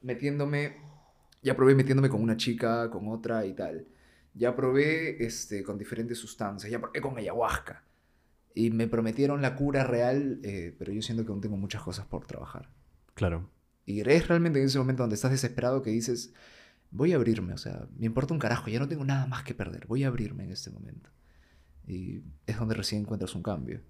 metiéndome, 0.03 0.77
ya 1.43 1.57
probé 1.57 1.75
metiéndome 1.75 2.09
con 2.09 2.23
una 2.23 2.37
chica, 2.37 2.91
con 2.91 3.09
otra 3.09 3.47
y 3.47 3.55
tal. 3.55 3.87
Ya 4.35 4.55
probé 4.55 5.25
este, 5.25 5.63
con 5.63 5.79
diferentes 5.79 6.19
sustancias, 6.19 6.71
ya 6.71 6.81
probé 6.81 7.01
con 7.01 7.19
ayahuasca. 7.19 7.85
Y 8.55 8.71
me 8.71 8.89
prometieron 8.89 9.43
la 9.43 9.57
cura 9.57 9.85
real, 9.85 10.41
eh, 10.43 10.75
pero 10.79 10.93
yo 10.93 11.03
siento 11.03 11.25
que 11.25 11.33
aún 11.33 11.41
tengo 11.41 11.57
muchas 11.57 11.83
cosas 11.83 12.07
por 12.07 12.27
trabajar. 12.27 12.69
Claro. 13.15 13.49
Y 13.87 14.01
es 14.01 14.29
realmente 14.29 14.61
en 14.61 14.67
ese 14.67 14.79
momento 14.79 15.03
donde 15.03 15.15
estás 15.15 15.31
desesperado 15.31 15.83
que 15.83 15.91
dices, 15.91 16.33
voy 16.91 17.13
a 17.13 17.17
abrirme, 17.17 17.53
o 17.55 17.59
sea, 17.59 17.89
me 17.99 18.07
importa 18.07 18.35
un 18.35 18.41
carajo, 18.41 18.69
ya 18.69 18.79
no 18.79 18.89
tengo 18.89 19.05
nada 19.05 19.27
más 19.27 19.43
que 19.45 19.55
perder, 19.55 19.87
voy 19.87 20.05
a 20.05 20.09
abrirme 20.09 20.45
en 20.45 20.51
este 20.51 20.71
momento. 20.71 21.11
Y 21.87 22.23
es 22.47 22.59
donde 22.59 22.75
recién 22.75 23.03
encuentras 23.03 23.35
un 23.35 23.43
cambio. 23.43 23.81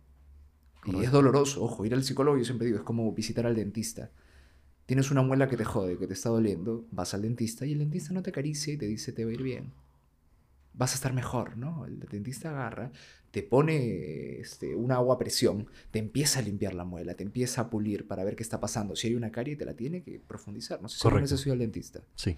Y 0.87 1.05
es 1.05 1.11
doloroso, 1.11 1.62
ojo, 1.62 1.85
ir 1.85 1.93
al 1.93 2.05
psicólogo 2.05 2.38
yo 2.38 2.45
siempre 2.45 2.67
digo, 2.67 2.79
es 2.79 2.85
como 2.85 3.12
visitar 3.12 3.47
al 3.47 3.55
dentista. 3.55 4.11
Tienes 4.87 5.11
una 5.11 5.23
muela 5.23 5.49
que 5.49 5.57
te 5.57 5.64
jode, 5.64 5.99
que 5.99 6.07
te 6.07 6.14
está 6.14 6.31
doliendo, 6.31 6.87
vas 6.90 7.12
al 7.12 7.23
dentista 7.23 7.67
y 7.67 7.73
el 7.73 7.79
dentista 7.81 8.14
no 8.14 8.23
te 8.23 8.31
acaricia 8.31 8.73
y 8.73 8.76
te 8.76 8.87
dice 8.87 9.12
te 9.12 9.25
va 9.25 9.31
a 9.31 9.35
ir 9.35 9.43
bien. 9.43 9.73
Vas 10.73 10.93
a 10.93 10.95
estar 10.95 11.12
mejor, 11.12 11.57
¿no? 11.57 11.85
El 11.85 11.99
dentista 12.00 12.50
agarra, 12.50 12.91
te 13.31 13.43
pone 13.43 14.39
este, 14.41 14.75
un 14.75 14.93
agua 14.93 15.17
a 15.17 15.19
presión, 15.19 15.67
te 15.91 15.99
empieza 15.99 16.39
a 16.39 16.43
limpiar 16.43 16.75
la 16.75 16.85
muela, 16.85 17.15
te 17.15 17.23
empieza 17.25 17.62
a 17.62 17.71
pulir 17.71 18.07
para 18.07 18.25
ver 18.25 18.37
qué 18.37 18.43
está 18.43 18.61
pasando. 18.61 18.97
Si 18.97 19.09
hay 19.09 19.15
una 19.15 19.31
carie, 19.33 19.57
te 19.57 19.65
la 19.65 19.75
tiene 19.75 20.03
que 20.03 20.21
profundizar. 20.21 20.81
No 20.81 20.89
sé 20.89 20.97
si 20.97 21.03
Correcto. 21.03 21.35
ido 21.35 21.53
al 21.53 21.59
dentista 21.59 22.03
Sí. 22.15 22.37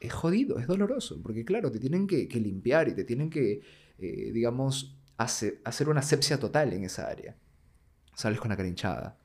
es 0.00 0.12
jodido, 0.12 0.58
es 0.58 0.66
doloroso, 0.66 1.20
porque 1.22 1.44
claro, 1.44 1.70
te 1.70 1.78
tienen 1.80 2.06
que, 2.06 2.28
que 2.28 2.40
limpiar 2.40 2.88
y 2.88 2.94
te 2.94 3.04
tienen 3.04 3.30
que, 3.30 3.62
eh, 3.98 4.30
digamos, 4.32 4.98
hace- 5.16 5.60
hacer 5.64 5.88
una 5.88 6.00
asepsia 6.00 6.38
total 6.38 6.72
en 6.72 6.84
esa 6.84 7.08
área. 7.08 7.36
Sales 8.14 8.38
con 8.40 8.50
la 8.50 8.56
cara 8.56 8.68
hinchada. 8.68 9.18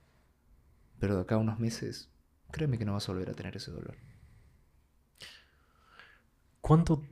Pero 1.00 1.16
de 1.16 1.22
acá 1.22 1.36
a 1.36 1.40
unos 1.40 1.60
meses, 1.60 2.10
créeme 2.52 2.78
que 2.78 2.86
no 2.86 2.94
vas 2.94 3.08
a 3.08 3.12
volver 3.12 3.30
a 3.30 3.34
tener 3.34 3.56
ese 3.58 3.72
dolor. 3.72 3.96
¿Cuánto? 6.62 7.04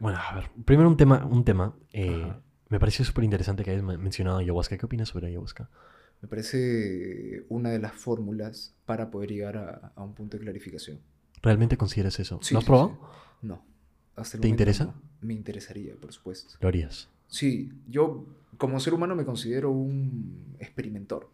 Bueno, 0.00 0.18
a 0.18 0.34
ver. 0.34 0.50
Primero 0.64 0.88
un 0.88 0.96
tema. 0.96 1.24
Un 1.24 1.44
tema. 1.44 1.74
eh, 1.92 2.32
me 2.68 2.78
pareció 2.80 3.04
súper 3.04 3.24
interesante 3.24 3.64
que 3.64 3.70
hayas 3.70 3.82
men- 3.82 4.00
mencionado 4.02 4.38
ayahuasca. 4.38 4.76
¿Qué 4.78 4.86
opinas 4.86 5.08
sobre 5.10 5.26
ayahuasca? 5.28 5.68
Me 6.22 6.28
parece 6.28 7.44
una 7.48 7.70
de 7.70 7.78
las 7.78 7.92
fórmulas 7.92 8.74
para 8.86 9.10
poder 9.10 9.30
llegar 9.30 9.56
a, 9.56 9.92
a 9.94 10.02
un 10.02 10.14
punto 10.14 10.36
de 10.36 10.42
clarificación. 10.44 11.00
¿Realmente 11.42 11.76
consideras 11.76 12.18
eso? 12.20 12.38
Sí, 12.42 12.54
¿Lo 12.54 12.58
has 12.58 12.64
sí, 12.64 12.66
probado? 12.68 12.88
sí. 13.40 13.46
No. 13.46 13.64
Hasta 14.16 14.36
el 14.36 14.40
¿Te 14.42 14.48
interesa? 14.48 14.84
no. 14.86 14.94
Me 15.20 15.34
interesaría, 15.34 15.94
por 15.96 16.12
supuesto. 16.12 16.54
Lo 16.60 16.68
harías. 16.68 17.08
Sí, 17.28 17.72
yo 17.88 18.26
como 18.58 18.78
ser 18.80 18.94
humano 18.94 19.14
me 19.16 19.24
considero 19.24 19.70
un 19.70 20.56
experimentor. 20.60 21.30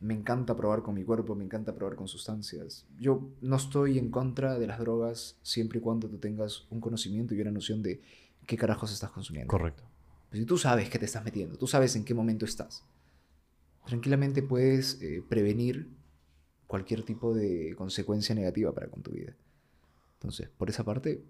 Me 0.00 0.14
encanta 0.14 0.54
probar 0.54 0.82
con 0.82 0.94
mi 0.94 1.04
cuerpo, 1.04 1.34
me 1.34 1.44
encanta 1.44 1.74
probar 1.74 1.96
con 1.96 2.06
sustancias. 2.06 2.86
Yo 2.98 3.30
no 3.40 3.56
estoy 3.56 3.98
en 3.98 4.10
contra 4.10 4.58
de 4.58 4.66
las 4.66 4.78
drogas 4.78 5.38
siempre 5.42 5.78
y 5.78 5.82
cuando 5.82 6.08
tú 6.08 6.18
tengas 6.18 6.66
un 6.70 6.80
conocimiento 6.80 7.34
y 7.34 7.40
una 7.40 7.50
noción 7.50 7.82
de 7.82 8.00
qué 8.46 8.56
carajos 8.56 8.92
estás 8.92 9.10
consumiendo. 9.10 9.50
Correcto. 9.50 9.82
Pues 10.28 10.40
si 10.40 10.46
tú 10.46 10.58
sabes 10.58 10.90
qué 10.90 10.98
te 10.98 11.06
estás 11.06 11.24
metiendo, 11.24 11.56
tú 11.56 11.66
sabes 11.66 11.96
en 11.96 12.04
qué 12.04 12.12
momento 12.12 12.44
estás, 12.44 12.84
tranquilamente 13.86 14.42
puedes 14.42 15.00
eh, 15.00 15.24
prevenir 15.26 15.88
cualquier 16.66 17.02
tipo 17.02 17.34
de 17.34 17.74
consecuencia 17.76 18.34
negativa 18.34 18.72
para 18.72 18.88
con 18.88 19.02
tu 19.02 19.12
vida. 19.12 19.34
Entonces, 20.14 20.48
por 20.56 20.68
esa 20.68 20.84
parte, 20.84 21.22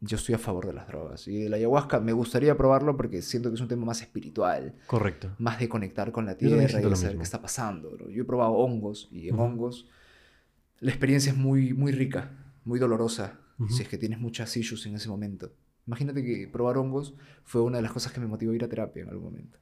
yo 0.00 0.16
estoy 0.16 0.34
a 0.34 0.38
favor 0.38 0.66
de 0.66 0.72
las 0.72 0.86
drogas. 0.88 1.28
Y 1.28 1.44
el 1.44 1.52
ayahuasca 1.54 2.00
me 2.00 2.12
gustaría 2.12 2.56
probarlo 2.56 2.96
porque 2.96 3.20
siento 3.22 3.50
que 3.50 3.56
es 3.56 3.60
un 3.60 3.68
tema 3.68 3.84
más 3.84 4.00
espiritual, 4.00 4.74
Correcto. 4.86 5.34
más 5.38 5.58
de 5.60 5.68
conectar 5.68 6.10
con 6.12 6.24
la 6.26 6.36
tierra 6.36 6.56
y 6.56 6.60
de 6.82 6.96
saber 6.96 7.16
qué 7.16 7.22
está 7.22 7.40
pasando. 7.42 7.96
Yo 8.08 8.22
he 8.22 8.26
probado 8.26 8.52
hongos 8.52 9.08
y 9.12 9.28
en 9.28 9.38
hongos 9.38 9.88
la 10.80 10.90
experiencia 10.90 11.32
es 11.32 11.38
muy, 11.38 11.74
muy 11.74 11.92
rica, 11.92 12.52
muy 12.64 12.78
dolorosa, 12.78 13.40
Ujú. 13.58 13.68
si 13.74 13.82
es 13.82 13.88
que 13.88 13.98
tienes 13.98 14.18
muchas 14.18 14.56
issues 14.56 14.86
en 14.86 14.94
ese 14.94 15.08
momento. 15.10 15.52
Imagínate 15.86 16.24
que 16.24 16.48
probar 16.48 16.78
hongos 16.78 17.14
fue 17.44 17.60
una 17.62 17.76
de 17.76 17.82
las 17.82 17.92
cosas 17.92 18.12
que 18.12 18.20
me 18.20 18.26
motivó 18.26 18.52
a 18.52 18.54
ir 18.54 18.64
a 18.64 18.68
terapia 18.68 19.02
en 19.02 19.10
algún 19.10 19.24
momento. 19.24 19.58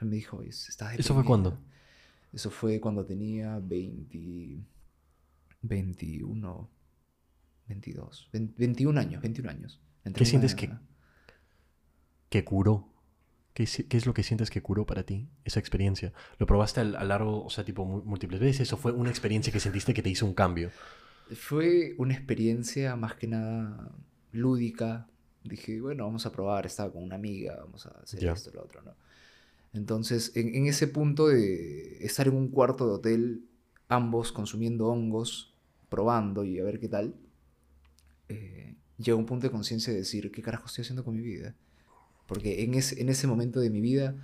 Me 0.00 0.16
dijo, 0.16 0.38
"Oye, 0.38 0.48
estás 0.50 0.98
¿Eso 0.98 1.14
fue 1.14 1.22
deprimido". 1.22 1.24
cuándo? 1.26 1.58
Eso 2.32 2.50
fue 2.50 2.80
cuando 2.80 3.04
tenía 3.06 3.58
20, 3.62 4.64
21, 5.62 6.68
22, 7.68 8.28
20 8.32 8.54
21 8.58 8.98
años, 9.00 9.22
21 9.22 9.50
años. 9.50 9.80
Entré 10.04 10.18
¿Qué 10.20 10.24
en 10.24 10.30
sientes 10.30 10.54
que- 10.54 10.70
¿Qué 12.28 12.44
curó? 12.44 12.88
¿Qué, 13.54 13.64
es 13.64 14.06
lo 14.06 14.14
que 14.14 14.22
sientes 14.22 14.50
que 14.50 14.62
curó 14.62 14.86
para 14.86 15.02
ti 15.02 15.28
esa 15.44 15.58
experiencia? 15.58 16.12
¿Lo 16.38 16.46
probaste 16.46 16.80
a 16.80 16.84
largo, 16.84 17.44
o 17.44 17.50
sea, 17.50 17.64
tipo 17.64 17.84
múltiples 17.84 18.40
veces? 18.40 18.72
¿O 18.72 18.76
fue 18.76 18.92
una 18.92 19.10
experiencia 19.10 19.52
que 19.52 19.58
sentiste 19.60 19.94
que 19.94 20.02
te 20.02 20.10
hizo 20.10 20.26
un 20.26 20.34
cambio? 20.34 20.70
Fue 21.34 21.94
una 21.98 22.14
experiencia 22.14 22.94
más 22.96 23.14
que 23.14 23.26
nada 23.26 23.90
lúdica. 24.32 25.08
Dije, 25.42 25.80
bueno, 25.80 26.04
vamos 26.04 26.24
a 26.26 26.30
probar, 26.32 26.66
estaba 26.66 26.92
con 26.92 27.02
una 27.02 27.16
amiga, 27.16 27.56
vamos 27.58 27.86
a 27.86 27.90
hacer 28.02 28.20
Ya. 28.20 28.32
esto, 28.32 28.50
lo 28.54 28.62
otro, 28.62 28.82
¿no? 28.82 28.94
Entonces, 29.72 30.32
en, 30.36 30.54
en 30.54 30.66
ese 30.66 30.86
punto 30.86 31.26
de 31.28 31.98
estar 32.04 32.28
en 32.28 32.34
un 32.36 32.48
cuarto 32.48 32.86
de 32.86 32.92
hotel, 32.94 33.44
ambos 33.88 34.30
consumiendo 34.32 34.86
hongos, 34.88 35.52
probando 35.88 36.44
y 36.44 36.60
a 36.60 36.64
ver 36.64 36.78
qué 36.78 36.88
tal, 36.88 37.14
eh, 38.28 38.74
llega 38.98 39.16
un 39.16 39.26
punto 39.26 39.46
de 39.46 39.50
conciencia 39.50 39.92
de 39.92 40.00
decir, 40.00 40.30
¿qué 40.30 40.42
carajo 40.42 40.66
estoy 40.66 40.82
haciendo 40.82 41.04
con 41.04 41.14
mi 41.14 41.22
vida? 41.22 41.54
Porque 42.26 42.62
en 42.62 42.74
ese, 42.74 43.00
en 43.00 43.08
ese 43.08 43.26
momento 43.26 43.60
de 43.60 43.70
mi 43.70 43.80
vida, 43.80 44.14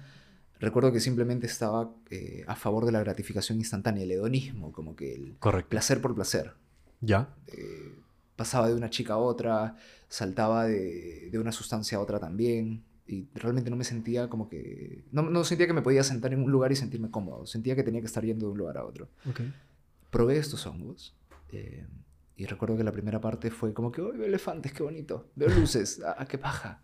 recuerdo 0.61 0.93
que 0.93 1.01
simplemente 1.01 1.47
estaba 1.47 1.95
eh, 2.11 2.45
a 2.47 2.55
favor 2.57 2.85
de 2.85 2.93
la 2.93 3.01
gratificación 3.01 3.59
instantánea, 3.59 4.05
el 4.05 4.13
hedonismo, 4.13 4.73
como 4.73 4.95
que 4.95 5.15
el 5.15 5.37
Correcto. 5.39 5.71
placer 5.71 6.01
por 6.01 6.15
placer 6.15 6.53
¿Ya? 7.01 7.35
eh, 7.47 7.95
pasaba 8.37 8.69
de 8.69 8.75
una 8.75 8.91
chica 8.91 9.15
a 9.15 9.19
otra, 9.19 9.77
saltaba 10.09 10.67
de, 10.67 11.29
de 11.31 11.39
una 11.39 11.53
sustancia 11.53 11.99
a 11.99 12.01
otra 12.01 12.19
también, 12.19 12.83
y 13.07 13.29
realmente 13.35 13.69
no 13.71 13.77
me 13.77 13.85
sentía 13.85 14.29
como 14.29 14.49
que... 14.49 15.05
No, 15.13 15.23
no 15.23 15.45
sentía 15.45 15.67
que 15.67 15.75
me 15.75 15.83
podía 15.83 16.03
sentar 16.03 16.33
en 16.33 16.43
un 16.43 16.51
lugar 16.51 16.73
y 16.73 16.77
sentirme 16.77 17.11
cómodo, 17.11 17.47
sentía 17.47 17.77
que 17.77 17.83
tenía 17.83 18.01
que 18.01 18.07
estar 18.07 18.25
yendo 18.25 18.47
de 18.47 18.53
un 18.53 18.59
lugar 18.59 18.79
a 18.79 18.85
otro. 18.85 19.09
Ok. 19.29 19.41
Probé 20.11 20.39
estos 20.39 20.67
hongos, 20.67 21.15
eh, 21.53 21.87
y 22.37 22.47
recuerdo 22.47 22.77
que 22.77 22.85
la 22.85 22.93
primera 22.93 23.21
parte 23.21 23.51
fue 23.51 23.73
como 23.73 23.93
que, 23.93 24.01
¡ay, 24.01 24.17
veo 24.19 24.27
elefantes, 24.27 24.73
qué 24.73 24.83
bonito! 24.83 25.31
Veo 25.37 25.49
luces, 25.61 26.01
¡ah, 26.05 26.27
qué 26.29 26.39
paja! 26.39 26.83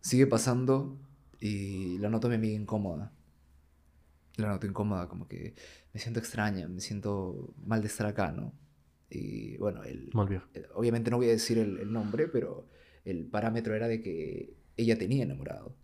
Sigue 0.00 0.26
pasando 0.26 0.98
y 1.40 1.98
la 1.98 2.08
noto 2.10 2.26
a 2.26 2.30
mi 2.30 2.36
amiga 2.36 2.54
incómoda. 2.54 3.12
La 4.36 4.48
noto 4.48 4.66
incómoda, 4.66 5.08
como 5.08 5.26
que 5.28 5.54
me 5.92 6.00
siento 6.00 6.20
extraña, 6.20 6.68
me 6.68 6.80
siento 6.80 7.52
mal 7.64 7.80
de 7.80 7.88
estar 7.88 8.06
acá, 8.06 8.32
¿no? 8.32 8.52
Y 9.10 9.56
bueno, 9.58 9.82
el, 9.82 10.10
viejo. 10.28 10.46
eh, 10.54 10.64
obviamente 10.74 11.10
no 11.10 11.16
voy 11.16 11.26
a 11.26 11.30
decir 11.30 11.58
el, 11.58 11.78
el 11.78 11.92
nombre, 11.92 12.28
pero 12.28 12.66
el 13.04 13.26
parámetro 13.26 13.74
era 13.74 13.88
de 13.88 14.00
que 14.00 14.54
ella 14.76 14.96
tenía 14.96 15.24
enamorado. 15.24 15.74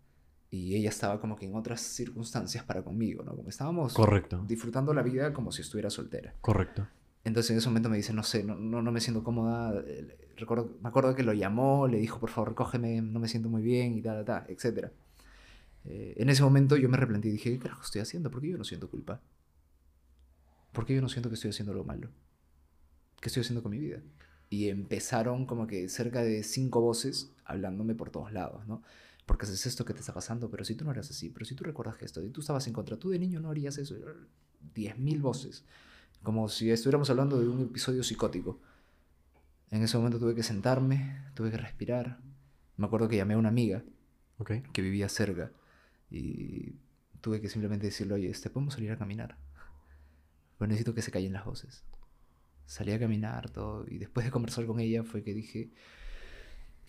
Y 0.51 0.77
ella 0.77 0.91
estaba 0.91 1.21
como 1.21 1.37
que 1.37 1.45
en 1.45 1.55
otras 1.57 1.81
circunstancias 1.81 2.65
para 2.65 2.83
conmigo, 2.85 3.25
¿no? 3.25 3.35
Como 3.35 3.49
estábamos 3.49 3.93
Correcto. 3.95 4.45
disfrutando 4.47 4.95
la 4.95 5.03
vida 5.03 5.33
como 5.33 5.51
si 5.51 5.62
estuviera 5.62 5.91
soltera. 5.91 6.35
Correcto. 6.41 6.87
Entonces 7.27 7.51
en 7.51 7.59
ese 7.59 7.69
momento 7.69 7.89
me 7.91 7.97
dice, 7.97 8.12
no 8.12 8.23
sé, 8.23 8.45
no, 8.45 8.55
no, 8.57 8.83
no 8.83 8.93
me 8.93 9.01
siento 9.01 9.25
cómoda. 9.25 9.83
eh, 9.87 10.17
Recuerdo, 10.37 10.77
me 10.83 10.89
acuerdo 10.89 11.15
que 11.15 11.23
lo 11.25 11.33
llamó, 11.33 11.89
le 11.89 11.99
dijo, 11.99 12.21
por 12.21 12.31
favor, 12.31 12.51
recógeme, 12.51 13.01
no 13.03 13.19
me 13.21 13.29
siento 13.29 13.49
muy 13.49 13.62
bien 13.62 13.95
y 13.99 14.03
tal, 14.03 14.25
tal, 14.25 14.45
etc. 14.49 14.93
en 15.85 16.29
ese 16.31 16.43
momento 16.43 16.77
yo 16.77 16.89
me 16.89 16.97
replanteé 16.99 17.31
y 17.31 17.35
dije, 17.35 17.53
¿qué 17.53 17.59
carajo 17.61 17.83
estoy 17.83 18.03
haciendo? 18.03 18.31
¿Por 18.31 18.43
qué 18.43 18.51
yo 18.51 18.59
no 18.59 18.65
siento 18.65 18.91
culpa? 18.91 19.21
¿Por 20.73 20.85
qué 20.87 20.95
yo 20.95 21.03
no 21.03 21.09
siento 21.09 21.29
que 21.29 21.35
estoy 21.35 21.51
haciendo 21.51 21.73
algo 21.73 21.85
malo? 21.85 22.11
¿Qué 23.21 23.29
estoy 23.29 23.41
haciendo 23.43 23.62
con 23.62 23.73
mi 23.73 23.79
vida? 23.79 24.03
Y 24.51 24.69
empezaron 24.69 25.47
como 25.47 25.67
que 25.67 25.89
cerca 25.89 26.23
de 26.23 26.43
cinco 26.43 26.81
voces 26.81 27.33
hablándome 27.45 27.95
por 27.95 28.11
todos 28.11 28.33
lados, 28.33 28.67
¿no? 28.67 28.83
Porque 29.25 29.45
haces 29.47 29.67
esto 29.67 29.85
que 29.85 29.95
te 29.95 30.01
está 30.01 30.15
pasando, 30.15 30.51
pero 30.51 30.65
si 30.65 30.77
tú 30.77 30.85
no 30.85 30.93
eras 30.93 31.11
así, 31.11 31.31
pero 31.31 31.45
si 31.45 31.55
tú 31.55 31.65
recuerdas 31.65 31.97
que 31.97 32.05
esto, 32.05 32.23
y 32.23 32.31
tú 32.31 32.41
estabas 32.41 32.67
en 32.69 32.73
contra, 32.73 32.97
tú 32.99 33.11
de 33.11 33.19
niño 33.19 33.41
no 33.41 33.51
harías 33.51 33.79
eso. 33.79 33.97
Diez 34.75 34.99
mil 34.99 35.21
voces. 35.21 35.65
Como 36.22 36.48
si 36.48 36.70
estuviéramos 36.70 37.09
hablando 37.11 37.38
de 37.40 37.48
un 37.48 37.62
episodio 37.62 38.02
psicótico. 38.02 38.61
En 39.70 39.83
ese 39.83 39.96
momento 39.96 40.18
tuve 40.18 40.35
que 40.35 40.42
sentarme, 40.42 41.24
tuve 41.35 41.50
que 41.50 41.57
respirar. 41.57 42.18
Me 42.76 42.87
acuerdo 42.87 43.09
que 43.09 43.16
llamé 43.16 43.35
a 43.35 43.38
una 43.38 43.48
amiga 43.48 43.83
Ok. 44.38 44.52
que 44.72 44.83
vivía 44.83 45.09
cerca 45.09 45.50
y 46.11 46.74
tuve 47.20 47.40
que 47.40 47.48
simplemente 47.48 47.87
decirle, 47.87 48.14
oye, 48.14 48.31
este, 48.31 48.50
podemos 48.50 48.74
salir 48.74 48.90
a 48.92 48.98
caminar. 48.98 49.37
Pero 50.59 50.68
necesito 50.68 50.94
que 50.94 51.02
se 51.02 51.11
callen 51.11 51.33
las 51.33 51.44
voces. 51.44 51.85
Salí 52.66 52.92
a 52.92 52.98
caminar 52.98 53.50
todo 53.50 53.85
y 53.88 53.98
después 53.98 54.24
de 54.26 54.33
conversar 54.33 54.66
con 54.66 54.81
ella 54.81 55.05
fue 55.05 55.22
que 55.22 55.35
dije, 55.35 55.70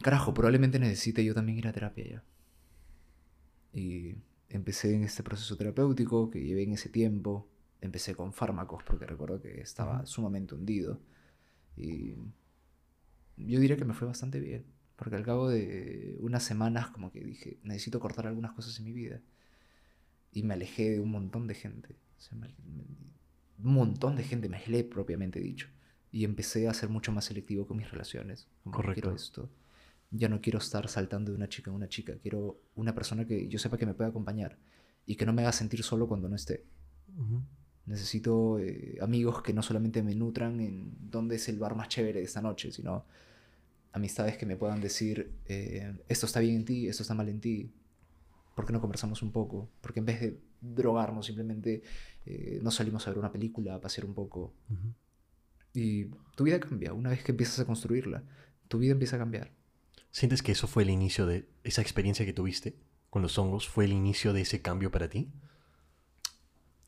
carajo, 0.01 0.33
probablemente 0.33 0.79
necesite 0.79 1.23
yo 1.23 1.33
también 1.33 1.57
ir 1.57 1.67
a 1.67 1.73
terapia 1.73 2.05
ya. 2.07 2.23
Y 3.73 4.15
empecé 4.49 4.95
en 4.95 5.03
este 5.03 5.23
proceso 5.23 5.55
terapéutico 5.57 6.29
que 6.29 6.43
llevé 6.43 6.63
en 6.63 6.73
ese 6.73 6.89
tiempo. 6.89 7.47
Empecé 7.81 8.15
con 8.15 8.33
fármacos 8.33 8.83
porque 8.83 9.05
recuerdo 9.05 9.41
que 9.41 9.61
estaba 9.61 10.05
sumamente 10.05 10.55
hundido. 10.55 10.99
Y 11.75 12.15
yo 13.37 13.59
diría 13.59 13.77
que 13.77 13.85
me 13.85 13.93
fue 13.93 14.07
bastante 14.07 14.39
bien. 14.39 14.65
Porque 14.95 15.15
al 15.15 15.23
cabo 15.23 15.47
de 15.49 16.17
unas 16.21 16.43
semanas 16.43 16.87
como 16.89 17.11
que 17.11 17.23
dije, 17.23 17.59
necesito 17.63 17.99
cortar 17.99 18.25
algunas 18.27 18.53
cosas 18.53 18.77
en 18.79 18.85
mi 18.85 18.93
vida. 18.93 19.21
Y 20.31 20.43
me 20.43 20.53
alejé 20.55 20.91
de 20.91 20.99
un 20.99 21.11
montón 21.11 21.47
de 21.47 21.53
gente. 21.55 21.95
O 22.17 22.21
sea, 22.21 22.37
me- 22.37 22.47
me- 22.47 22.83
un 23.63 23.73
montón 23.73 24.15
de 24.15 24.23
gente, 24.23 24.49
me 24.49 24.57
aislé 24.57 24.83
propiamente 24.83 25.39
dicho. 25.39 25.67
Y 26.11 26.23
empecé 26.23 26.67
a 26.67 26.73
ser 26.73 26.89
mucho 26.89 27.11
más 27.11 27.25
selectivo 27.25 27.67
con 27.67 27.77
mis 27.77 27.89
relaciones. 27.91 28.47
Como 28.63 28.75
Correcto. 28.75 29.01
quiero 29.01 29.15
esto. 29.15 29.49
Ya 30.11 30.29
no 30.29 30.41
quiero 30.41 30.59
estar 30.59 30.87
saltando 30.87 31.31
de 31.31 31.37
una 31.37 31.49
chica 31.49 31.69
a 31.69 31.73
una 31.73 31.89
chica. 31.89 32.15
Quiero 32.21 32.59
una 32.75 32.95
persona 32.95 33.25
que 33.25 33.47
yo 33.47 33.59
sepa 33.59 33.77
que 33.77 33.85
me 33.85 33.93
pueda 33.93 34.09
acompañar. 34.09 34.57
Y 35.05 35.15
que 35.15 35.25
no 35.25 35.33
me 35.33 35.41
haga 35.43 35.51
sentir 35.51 35.83
solo 35.83 36.07
cuando 36.07 36.27
no 36.29 36.35
esté. 36.35 36.65
Ujú. 37.17 37.41
Necesito 37.87 38.59
eh, 38.59 38.97
amigos 39.01 39.41
que 39.41 39.53
no 39.53 39.63
solamente 39.63 40.03
me 40.03 40.13
nutran 40.13 40.59
en 40.59 40.93
dónde 40.99 41.37
es 41.37 41.47
el 41.47 41.57
bar 41.57 41.75
más 41.75 41.87
chévere 41.87 42.19
de 42.19 42.25
esta 42.25 42.41
noche, 42.41 42.71
sino 42.71 43.05
amistades 43.93 44.37
que 44.37 44.45
me 44.45 44.57
puedan 44.57 44.81
decir, 44.81 45.31
eh, 45.45 45.97
esto 46.07 46.25
está 46.25 46.41
bien 46.41 46.57
en 46.57 46.65
ti, 46.65 46.87
esto 46.87 47.03
está 47.03 47.13
mal 47.13 47.29
en 47.29 47.39
ti, 47.39 47.71
¿por 48.55 48.65
qué 48.65 48.73
no 48.73 48.81
conversamos 48.81 49.21
un 49.21 49.31
poco? 49.31 49.69
Porque 49.81 50.01
en 50.01 50.05
vez 50.05 50.19
de 50.19 50.37
drogarnos, 50.59 51.27
simplemente 51.27 51.81
eh, 52.25 52.59
nos 52.61 52.75
salimos 52.75 53.07
a 53.07 53.11
ver 53.11 53.19
una 53.19 53.31
película, 53.31 53.75
a 53.75 53.81
pasear 53.81 54.05
un 54.05 54.13
poco. 54.13 54.53
Y 55.73 56.05
tu 56.35 56.43
vida 56.43 56.59
cambia, 56.59 56.91
una 56.93 57.09
vez 57.09 57.23
que 57.23 57.31
empiezas 57.31 57.59
a 57.59 57.65
construirla, 57.65 58.23
tu 58.67 58.79
vida 58.79 58.91
empieza 58.91 59.15
a 59.15 59.19
cambiar. 59.19 59.51
¿Sientes 60.11 60.41
que 60.41 60.51
eso 60.51 60.67
fue 60.67 60.83
el 60.83 60.89
inicio 60.89 61.25
de 61.25 61.47
esa 61.63 61.81
experiencia 61.81 62.25
que 62.25 62.33
tuviste 62.33 62.75
con 63.09 63.21
los 63.21 63.37
hongos? 63.37 63.67
¿Fue 63.67 63.85
el 63.85 63.93
inicio 63.93 64.33
de 64.33 64.41
ese 64.41 64.61
cambio 64.61 64.91
para 64.91 65.09
ti? 65.09 65.31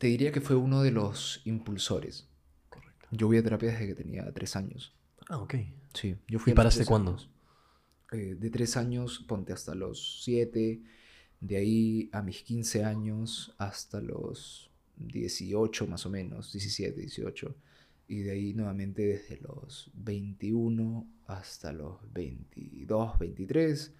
Te 0.00 0.06
diría 0.06 0.32
que 0.32 0.40
fue 0.40 0.56
uno 0.56 0.80
de 0.80 0.92
los 0.92 1.42
impulsores. 1.44 2.26
Correcto. 2.70 3.06
Yo 3.10 3.26
voy 3.26 3.36
a 3.36 3.42
terapia 3.42 3.70
desde 3.70 3.86
que 3.86 3.94
tenía 3.94 4.32
tres 4.32 4.56
años. 4.56 4.94
Ah, 5.28 5.36
ok. 5.36 5.56
Sí, 5.92 6.16
yo 6.26 6.38
fui 6.38 6.52
¿Y 6.52 6.54
paraste 6.54 6.86
cuándo? 6.86 7.18
Eh, 8.10 8.34
de 8.40 8.48
tres 8.48 8.78
años, 8.78 9.22
ponte 9.28 9.52
hasta 9.52 9.74
los 9.74 10.22
siete. 10.24 10.80
De 11.38 11.58
ahí 11.58 12.08
a 12.12 12.22
mis 12.22 12.42
15 12.44 12.82
años 12.82 13.54
hasta 13.58 14.00
los 14.00 14.70
18 14.96 15.86
más 15.86 16.06
o 16.06 16.08
menos, 16.08 16.50
17, 16.50 16.98
18. 16.98 17.54
Y 18.08 18.20
de 18.20 18.30
ahí 18.30 18.54
nuevamente 18.54 19.02
desde 19.02 19.36
los 19.36 19.90
21 19.92 21.06
hasta 21.26 21.74
los 21.74 21.98
22, 22.10 23.18
23. 23.18 23.92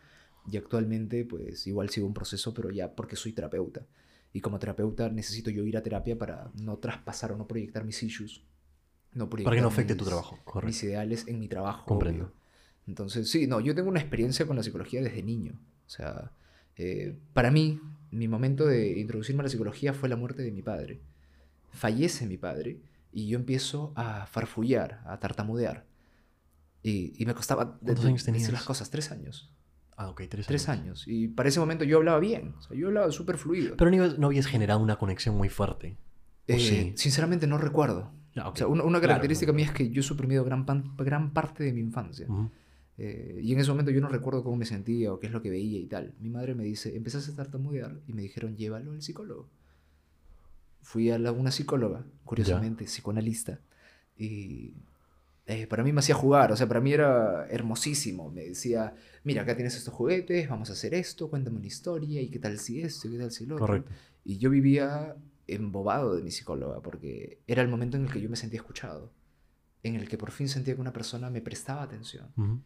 Y 0.51 0.57
actualmente 0.57 1.27
pues 1.27 1.67
igual 1.67 1.91
sigo 1.91 2.07
un 2.07 2.15
proceso, 2.15 2.55
pero 2.55 2.71
ya 2.71 2.91
porque 2.91 3.17
soy 3.17 3.35
terapeuta. 3.35 3.87
Y 4.33 4.41
como 4.41 4.59
terapeuta 4.59 5.09
necesito 5.09 5.51
yo 5.51 5.65
ir 5.65 5.77
a 5.77 5.83
terapia 5.83 6.17
para 6.19 6.51
no 6.55 6.77
traspasar 6.79 7.33
o 7.33 7.37
no 7.37 7.47
proyectar 7.49 7.85
mis 7.85 8.03
issues. 8.03 8.43
No 9.13 9.29
Para 9.29 9.39
que 9.41 9.45
proyectar 9.45 9.63
no 9.63 9.69
afecte 9.69 9.95
tu 9.97 10.05
mis- 10.05 10.09
trabajo. 10.09 10.37
mis 10.37 10.45
Correcto. 10.45 10.87
ideales 10.87 11.27
en 11.27 11.41
mi 11.41 11.49
trabajo. 11.49 11.85
Comprendo. 11.87 12.25
obvio. 12.27 12.35
Entonces, 12.87 13.29
sí, 13.31 13.47
no, 13.47 13.61
yo 13.61 13.75
tengo 13.75 13.89
una 13.89 14.01
experiencia 14.01 14.47
con 14.47 14.57
la 14.57 14.63
psicología 14.63 15.03
desde 15.03 15.23
niño. 15.23 15.61
O 15.87 15.91
sea, 15.91 16.31
eh, 16.77 17.19
para 17.33 17.51
mí, 17.51 17.81
mi 18.13 18.29
momento 18.29 18.67
de 18.67 18.99
introducirme 19.01 19.41
a 19.41 19.45
la 19.45 19.49
psicología 19.51 19.93
fue 19.95 20.09
la 20.09 20.17
muerte 20.17 20.43
de 20.43 20.53
mi 20.53 20.63
padre. 20.63 21.01
Fallece 21.73 22.27
mi 22.27 22.37
padre 22.37 22.81
y 23.13 23.27
yo 23.29 23.37
empiezo 23.39 23.93
a 23.97 24.27
farfullar, 24.27 25.03
a 25.07 25.19
tartamudear. 25.21 25.87
Y, 26.83 27.13
y 27.21 27.27
me 27.27 27.35
costaba 27.35 27.65
de- 27.65 27.71
¿Cuántos 27.81 28.03
de- 28.05 28.09
años 28.11 28.25
decir 28.25 28.53
las 28.53 28.63
cosas, 28.65 28.91
tres 28.91 29.11
años. 29.11 29.51
Ah, 29.97 30.09
ok, 30.09 30.23
tres, 30.29 30.47
Tres 30.47 30.69
años. 30.69 31.05
Y 31.07 31.29
para 31.29 31.49
ese 31.51 31.61
momento 31.61 31.85
yo 31.85 31.99
hablaba 31.99 32.19
bien. 32.21 32.55
O 32.59 32.63
sea, 32.63 32.77
yo 32.77 32.89
hablaba 32.89 33.11
súper 33.13 33.37
fluido. 33.37 33.77
Pero 33.77 33.91
no, 33.91 34.27
habías 34.27 34.47
generado 34.47 34.81
una 34.81 34.97
conexión 34.97 35.37
muy 35.37 35.49
fuerte. 35.49 35.97
¿O 36.49 36.53
Eh, 36.55 36.59
sí? 36.59 36.93
Sinceramente 36.97 37.47
no 37.47 37.59
recuerdo. 37.59 38.11
Ya, 38.35 38.49
ok. 38.49 38.55
O 38.55 38.57
sea, 38.57 38.67
una, 38.67 38.85
una 38.85 38.99
Claro, 38.99 39.13
característica 39.15 39.53
no. 39.53 39.57
mía 39.57 39.67
es 39.67 39.73
que 39.73 39.91
yo 39.91 40.01
he 40.01 40.03
suprimido 40.05 40.45
gran, 40.45 40.65
pan- 40.65 40.95
gran 40.97 41.33
parte 41.33 41.65
de 41.65 41.73
mi 41.73 41.81
infancia. 41.81 42.27
Eh, 42.97 43.41
y 43.43 43.53
en 43.53 43.61
ese 43.61 43.71
momento 43.71 43.91
yo 43.91 44.01
no 44.01 44.09
recuerdo 44.09 44.43
cómo 44.45 44.57
me 44.57 44.67
sentía 44.67 45.13
o 45.13 45.19
qué 45.21 45.27
es 45.27 45.33
lo 45.33 45.43
que 45.43 45.51
veía 45.51 45.79
y 45.81 45.87
tal. 45.87 46.15
Mi 46.21 46.31
madre 46.31 46.55
me 46.55 46.65
dice, 46.65 46.95
empezaste 46.97 47.33
a 47.33 47.37
tartamudear 47.37 47.99
y 48.07 48.13
me 48.13 48.23
dijeron, 48.23 48.57
llévalo 48.57 48.93
al 48.93 49.03
psicólogo. 49.03 49.49
Fui 50.83 51.11
a 51.11 51.19
la- 51.19 51.33
una 51.33 51.51
psicóloga, 51.51 52.05
curiosamente, 52.25 52.85
psicoanalista, 52.85 53.61
y 54.17 54.75
eh, 55.51 55.67
para 55.67 55.83
mí 55.83 55.93
me 55.93 55.99
hacía 55.99 56.15
jugar, 56.15 56.53
o 56.53 56.57
sea, 56.57 56.69
para 56.69 56.81
mí 56.81 56.93
era 56.93 57.45
hermosísimo. 57.49 58.31
Me 58.31 58.45
decía, 58.45 58.95
mira, 59.25 59.43
acá 59.43 59.57
tienes 59.57 59.75
estos 59.75 59.93
juguetes, 59.93 60.49
vamos 60.49 60.71
a 60.71 60.75
hacer 60.75 60.95
esto, 60.95 61.29
cuéntame 61.29 61.57
una 61.57 61.67
historia, 61.67 62.23
y 62.23 62.29
qué 62.29 62.39
tal 62.39 62.57
si 62.61 62.81
esto, 62.81 63.09
y 63.09 63.13
qué 63.13 63.19
tal 63.19 63.33
si 63.33 63.47
lo 63.47 63.57
otro. 63.57 63.67
Correcto. 63.67 63.91
Y 64.25 64.39
yo 64.39 64.49
vivía 64.49 65.17
embobado 65.49 66.15
de 66.15 66.23
mi 66.23 66.31
psicóloga, 66.31 66.81
porque 66.81 67.41
era 67.49 67.63
el 67.63 67.69
momento 67.69 67.97
en 67.97 68.05
el 68.05 68.13
que 68.13 68.21
yo 68.21 68.31
me 68.31 68.37
sentía 68.37 68.61
escuchado, 68.61 69.13
en 69.83 69.97
el 69.97 70.09
que 70.09 70.17
por 70.17 70.31
fin 70.31 70.49
sentía 70.49 70.77
que 70.77 70.81
una 70.81 70.93
persona 70.93 71.31
me 71.31 71.41
prestaba 71.41 71.83
atención. 71.83 72.63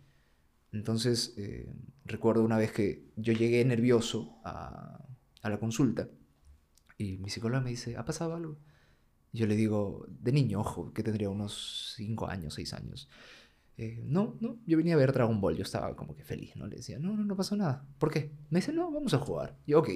Entonces, 0.71 1.33
eh, 1.39 1.73
recuerdo 2.05 2.45
una 2.45 2.59
vez 2.59 2.71
que 2.71 3.07
yo 3.17 3.33
llegué 3.33 3.65
nervioso 3.65 4.37
a, 4.45 5.03
a 5.41 5.49
la 5.49 5.59
consulta 5.59 6.09
y 6.99 7.17
mi 7.17 7.31
psicóloga 7.31 7.63
me 7.63 7.71
dice, 7.71 7.97
¿ha 7.97 8.05
pasado 8.05 8.35
algo? 8.35 8.59
Yo 9.35 9.47
le 9.49 9.57
digo, 9.57 10.07
de 10.09 10.33
niño, 10.33 10.61
ojo, 10.61 10.93
que 10.95 11.03
tendría 11.03 11.29
unos 11.31 11.95
5 11.97 12.29
años, 12.29 12.55
6 12.55 12.73
años. 12.75 13.11
"Eh, 13.77 14.03
no, 14.07 14.37
no, 14.41 14.59
yo 14.67 14.77
venía 14.79 14.95
a 14.95 14.99
ver 14.99 15.13
Dragon 15.13 15.41
Ball, 15.41 15.57
yo 15.57 15.65
estaba 15.65 15.97
como 15.97 16.15
que 16.17 16.25
feliz, 16.25 16.57
¿no? 16.57 16.67
Le 16.69 16.77
decía, 16.77 16.99
no, 17.01 17.17
no, 17.17 17.25
no 17.25 17.37
pasó 17.37 17.57
nada. 17.57 17.87
¿Por 17.99 18.11
qué? 18.13 18.33
Me 18.51 18.61
dice, 18.61 18.73
no, 18.73 18.91
vamos 18.93 19.15
a 19.15 19.19
jugar. 19.19 19.59
Y 19.67 19.73
yo, 19.73 19.81
ok. 19.81 19.91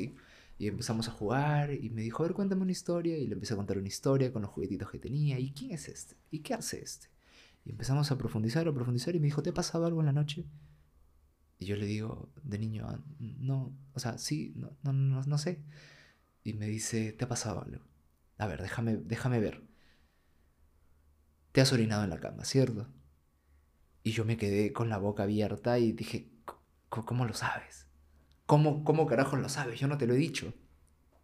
Y 0.58 0.66
empezamos 0.68 1.08
a 1.08 1.12
jugar 1.12 1.72
y 1.72 1.90
me 1.90 2.02
dijo, 2.02 2.22
a 2.24 2.26
ver, 2.26 2.34
cuéntame 2.34 2.62
una 2.62 2.72
historia. 2.72 3.16
Y 3.18 3.26
le 3.28 3.34
empecé 3.34 3.54
a 3.54 3.56
contar 3.56 3.78
una 3.78 3.88
historia 3.88 4.32
con 4.32 4.42
los 4.42 4.50
juguetitos 4.50 4.90
que 4.90 4.98
tenía. 4.98 5.38
¿Y 5.38 5.52
quién 5.52 5.72
es 5.72 5.88
este? 5.88 6.16
¿Y 6.32 6.40
qué 6.40 6.54
hace 6.54 6.82
este? 6.82 7.08
Y 7.64 7.70
empezamos 7.70 8.10
a 8.12 8.18
profundizar, 8.18 8.66
a 8.68 8.74
profundizar. 8.74 9.14
Y 9.16 9.20
me 9.20 9.26
dijo, 9.26 9.42
¿te 9.42 9.50
ha 9.50 9.54
pasado 9.54 9.86
algo 9.86 10.00
en 10.00 10.06
la 10.06 10.12
noche? 10.12 10.46
Y 11.60 11.66
yo 11.66 11.76
le 11.76 11.86
digo, 11.86 12.30
de 12.42 12.58
niño, 12.58 12.86
"Ah, 12.88 13.00
no, 13.18 13.72
o 13.94 13.98
sea, 14.00 14.18
sí, 14.18 14.52
no, 14.56 14.76
no, 14.82 14.92
no, 14.92 15.22
no 15.22 15.38
sé. 15.38 15.62
Y 16.44 16.54
me 16.54 16.66
dice, 16.68 17.12
¿te 17.12 17.24
ha 17.24 17.28
pasado 17.28 17.62
algo? 17.62 17.84
A 18.38 18.46
ver, 18.46 18.62
déjame, 18.62 18.96
déjame 18.96 19.38
ver. 19.40 19.62
Te 21.52 21.60
has 21.60 21.72
orinado 21.74 22.04
en 22.04 22.10
la 22.10 22.20
cama, 22.20 22.46
¿cierto? 22.46 22.86
Y 24.02 24.12
yo 24.12 24.24
me 24.24 24.36
quedé 24.36 24.72
con 24.72 24.88
la 24.88 24.98
boca 24.98 25.24
abierta 25.24 25.78
y 25.78 25.92
dije, 25.92 26.28
"¿Cómo- 26.88 27.06
¿cómo 27.06 27.24
lo 27.26 27.34
sabes? 27.34 27.86
¿Cómo, 28.46 28.84
¿Cómo 28.84 29.06
carajos 29.06 29.40
lo 29.40 29.48
sabes? 29.48 29.78
Yo 29.80 29.88
no 29.88 29.98
te 29.98 30.06
lo 30.06 30.14
he 30.14 30.18
dicho. 30.18 30.54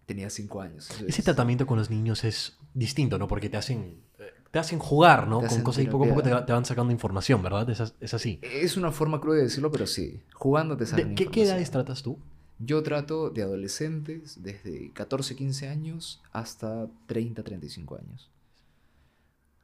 Tenía 0.06 0.28
cinco 0.30 0.60
años. 0.60 0.90
Ese 1.08 1.22
tratamiento 1.22 1.66
con 1.66 1.78
los 1.78 1.90
niños 1.90 2.24
es 2.24 2.58
distinto, 2.74 3.18
¿no? 3.18 3.26
Porque 3.28 3.48
te 3.48 3.56
hacen, 3.56 4.02
eh, 4.18 4.32
te 4.50 4.58
hacen 4.58 4.78
jugar, 4.78 5.26
¿no? 5.28 5.40
Te 5.40 5.48
Con 5.48 5.62
cosas 5.62 5.84
y 5.84 5.86
poco 5.86 6.04
a 6.04 6.08
poco 6.08 6.22
te, 6.22 6.52
van 6.52 6.64
sacando 6.66 6.92
información, 6.92 7.42
¿verdad? 7.42 7.68
Es, 7.70 7.80
as- 7.80 7.94
es 8.00 8.12
así. 8.12 8.40
Es 8.42 8.76
una 8.76 8.92
forma 8.92 9.20
cruda 9.20 9.36
de 9.38 9.44
decirlo, 9.44 9.70
pero 9.70 9.86
sí. 9.86 10.22
Jugando 10.34 10.76
te 10.76 10.84
¿De 10.84 11.14
qué, 11.14 11.26
qué 11.26 11.42
edades 11.44 11.70
tratas 11.70 12.02
tú? 12.02 12.18
Yo 12.58 12.82
trato 12.82 13.30
de 13.30 13.42
adolescentes 13.42 14.42
desde 14.42 14.90
14, 14.92 15.34
15 15.34 15.68
años 15.68 16.22
hasta 16.32 16.88
30, 17.06 17.42
35 17.42 17.96
años. 17.96 18.30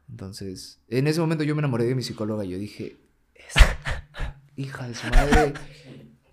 Entonces, 0.08 0.80
en 0.88 1.06
ese 1.06 1.20
momento 1.20 1.44
yo 1.44 1.54
me 1.54 1.60
enamoré 1.60 1.84
de 1.84 1.94
mi 1.94 2.02
psicóloga 2.02 2.44
y 2.44 2.50
yo 2.50 2.58
dije, 2.58 2.96
hija 4.56 4.88
de 4.88 4.94
su 4.94 5.06
madre 5.06 5.54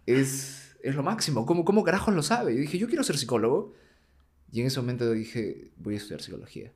es, 0.06 0.76
es 0.82 0.96
lo 0.96 1.04
máximo. 1.04 1.46
¿Cómo, 1.46 1.64
¿Cómo 1.64 1.84
carajos 1.84 2.14
lo 2.16 2.24
sabe? 2.24 2.54
Y 2.54 2.58
dije, 2.58 2.78
yo 2.80 2.88
quiero 2.88 3.04
ser 3.04 3.18
psicólogo. 3.18 3.74
Y 4.52 4.62
en 4.62 4.68
ese 4.68 4.80
momento 4.80 5.12
dije, 5.12 5.72
voy 5.78 5.94
a 5.94 5.98
estudiar 5.98 6.22
psicología. 6.22 6.72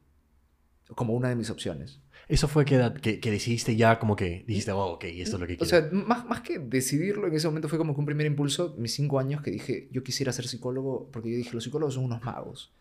Como 0.95 1.13
una 1.13 1.29
de 1.29 1.35
mis 1.35 1.49
opciones. 1.49 1.99
¿Eso 2.27 2.47
fue 2.47 2.63
que, 2.65 2.75
edad- 2.75 2.99
que, 2.99 3.19
que 3.19 3.31
decidiste 3.31 3.75
ya 3.75 3.99
como 3.99 4.15
que 4.15 4.43
dijiste, 4.47 4.71
oh, 4.71 4.93
ok, 4.93 5.03
esto 5.05 5.35
es 5.35 5.39
lo 5.41 5.47
que 5.47 5.53
O 5.53 5.57
quiero? 5.57 5.65
sea, 5.69 5.89
más, 5.91 6.25
más 6.25 6.41
que 6.41 6.59
decidirlo, 6.59 7.27
en 7.27 7.33
ese 7.33 7.47
momento 7.47 7.67
fue 7.67 7.77
como 7.77 7.93
que 7.93 7.99
un 7.99 8.05
primer 8.05 8.25
impulso, 8.25 8.75
mis 8.77 8.93
cinco 8.93 9.19
años, 9.19 9.41
que 9.41 9.51
dije, 9.51 9.89
yo 9.91 10.03
quisiera 10.03 10.31
ser 10.31 10.47
psicólogo, 10.47 11.09
porque 11.11 11.29
yo 11.31 11.37
dije, 11.37 11.53
los 11.53 11.63
psicólogos 11.63 11.95
son 11.95 12.05
unos 12.05 12.23
magos. 12.23 12.71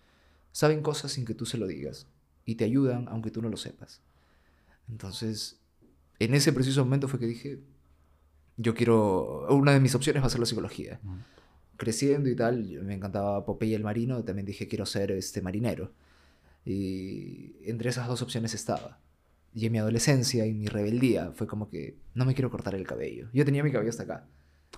Saben 0.53 0.83
cosas 0.83 1.13
sin 1.13 1.25
que 1.25 1.35
tú 1.35 1.47
se 1.47 1.59
lo 1.59 1.67
digas. 1.67 2.07
Y 2.45 2.57
te 2.57 2.65
ayudan 2.65 3.07
aunque 3.09 3.31
tú 3.31 3.43
no 3.43 3.49
lo 3.49 3.57
sepas. 3.57 4.01
Entonces, 4.89 5.59
en 6.19 6.35
ese 6.35 6.53
preciso 6.53 6.85
momento 6.85 7.09
fue 7.09 7.19
que 7.19 7.27
dije, 7.27 7.61
yo 8.57 8.75
quiero, 8.75 9.47
una 9.55 9.73
de 9.73 9.81
mis 9.81 9.95
opciones 9.95 10.23
va 10.23 10.27
a 10.27 10.31
ser 10.31 10.41
la 10.41 10.47
psicología. 10.47 11.01
Creciendo 11.77 12.29
y 12.29 12.37
tal, 12.37 12.65
me 12.83 12.95
encantaba 12.95 13.45
Popeye 13.45 13.75
el 13.75 13.83
marino, 13.85 14.23
también 14.23 14.47
dije, 14.47 14.69
quiero 14.69 14.85
ser 14.87 15.13
este 15.13 15.41
marinero. 15.41 15.93
Y 16.65 17.57
entre 17.69 17.91
esas 17.91 18.07
dos 18.09 18.23
opciones 18.23 18.55
estaba. 18.55 19.01
Y 19.53 19.67
en 19.67 19.73
mi 19.73 19.79
adolescencia 19.79 20.47
y 20.47 20.55
mi 20.55 20.67
rebeldía 20.69 21.33
fue 21.33 21.47
como 21.47 21.69
que 21.69 21.99
no 22.15 22.25
me 22.25 22.35
quiero 22.35 22.51
cortar 22.51 22.75
el 22.75 22.87
cabello. 22.87 23.29
Yo 23.33 23.45
tenía 23.45 23.65
mi 23.65 23.73
cabello 23.73 23.91
hasta 23.91 24.05
acá. 24.05 24.29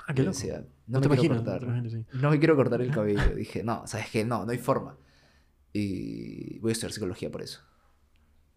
Ah, 0.06 0.14
qué 0.14 0.22
Y 0.22 0.24
loco. 0.24 0.36
decía, 0.38 0.60
no, 0.86 0.98
no, 0.98 1.00
te 1.02 1.08
me 1.10 1.16
quiero 1.18 1.34
cortar. 1.36 1.90
sí. 1.90 2.06
No 2.14 2.30
me 2.30 2.38
quiero 2.38 2.56
cortar 2.56 2.80
el 2.80 2.90
cabello. 2.94 3.34
Dije, 3.36 3.62
no, 3.62 3.86
¿sabes 3.86 4.08
qué? 4.10 4.24
No, 4.24 4.44
no 4.46 4.50
hay 4.52 4.58
forma. 4.58 4.96
Y 5.74 6.58
voy 6.60 6.70
a 6.70 6.72
estudiar 6.72 6.92
psicología 6.92 7.30
por 7.30 7.42
eso. 7.42 7.60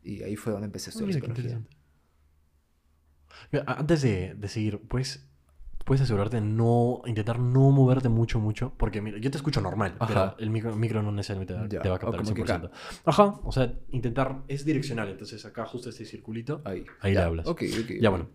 Y 0.03 0.21
ahí 0.23 0.35
fue 0.35 0.53
donde 0.53 0.67
empecé 0.67 0.89
a 0.89 0.91
Ah, 0.91 0.93
estudiar 0.93 1.07
mira, 1.21 1.33
psicología. 1.35 1.61
Antes 3.67 4.01
de, 4.01 4.35
de 4.35 4.47
seguir, 4.47 4.79
pues, 4.87 5.27
puedes 5.85 6.01
asegurarte 6.01 6.37
de 6.37 6.41
no, 6.41 7.01
intentar 7.05 7.39
no 7.39 7.71
moverte 7.71 8.09
mucho, 8.09 8.39
mucho, 8.39 8.73
porque 8.75 9.01
mira, 9.01 9.17
yo 9.19 9.31
te 9.31 9.37
escucho 9.37 9.61
normal, 9.61 9.95
Ajá. 9.99 10.07
pero 10.35 10.35
el 10.39 10.49
micro, 10.49 10.75
micro 10.75 11.01
no 11.01 11.11
necesariamente 11.11 11.53
te 11.53 11.59
va, 11.59 11.67
Ya, 11.69 11.81
te 11.81 11.89
va 11.89 11.95
a 11.95 11.99
captar 11.99 12.19
el 12.21 12.33
que 12.33 12.43
100%. 12.43 12.71
Ajá, 13.05 13.23
o 13.43 13.51
sea, 13.51 13.73
intentar, 13.91 14.41
es 14.47 14.65
direccional, 14.65 15.07
entonces 15.09 15.45
acá 15.45 15.65
justo 15.65 15.89
este 15.89 16.03
circulito, 16.05 16.61
Ahí, 16.65 16.83
Ahí 17.01 17.13
le 17.13 17.19
ya. 17.19 17.25
hablas. 17.25 17.47
Ok, 17.47 17.63
ok. 17.81 17.91
ya 18.01 18.09
bueno. 18.09 18.27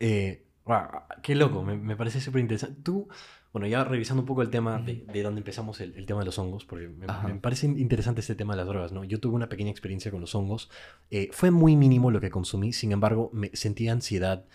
Eh, 0.00 0.46
ah, 0.66 1.06
qué 1.22 1.34
loco, 1.34 1.62
me, 1.62 1.76
me 1.76 1.96
parece 1.96 2.20
súper 2.20 2.40
interesante. 2.40 2.80
Tú, 2.82 3.08
bueno, 3.52 3.66
ya 3.66 3.82
revisando 3.84 4.22
un 4.22 4.26
poco 4.26 4.42
el 4.42 4.50
tema 4.50 4.78
de, 4.78 5.04
de 5.12 5.22
dónde 5.22 5.40
empezamos 5.40 5.80
el, 5.80 5.94
el 5.96 6.06
tema 6.06 6.20
de 6.20 6.26
los 6.26 6.38
hongos, 6.38 6.64
porque 6.64 6.88
me, 6.88 7.06
me 7.26 7.34
parece 7.40 7.66
interesante 7.66 8.20
este 8.20 8.36
tema 8.36 8.54
de 8.54 8.58
las 8.58 8.68
drogas, 8.68 8.92
¿no? 8.92 9.04
Yo 9.04 9.18
tuve 9.20 9.34
una 9.34 9.48
pequeña 9.48 9.70
experiencia 9.70 10.10
con 10.10 10.20
los 10.20 10.34
hongos. 10.34 10.70
Eh, 11.10 11.28
fue 11.32 11.50
muy 11.50 11.76
mínimo 11.76 12.10
lo 12.10 12.20
que 12.20 12.30
consumí, 12.30 12.72
sin 12.72 12.92
embargo, 12.92 13.28
me 13.32 13.50
sentí 13.54 13.88
ansiedad 13.88 14.46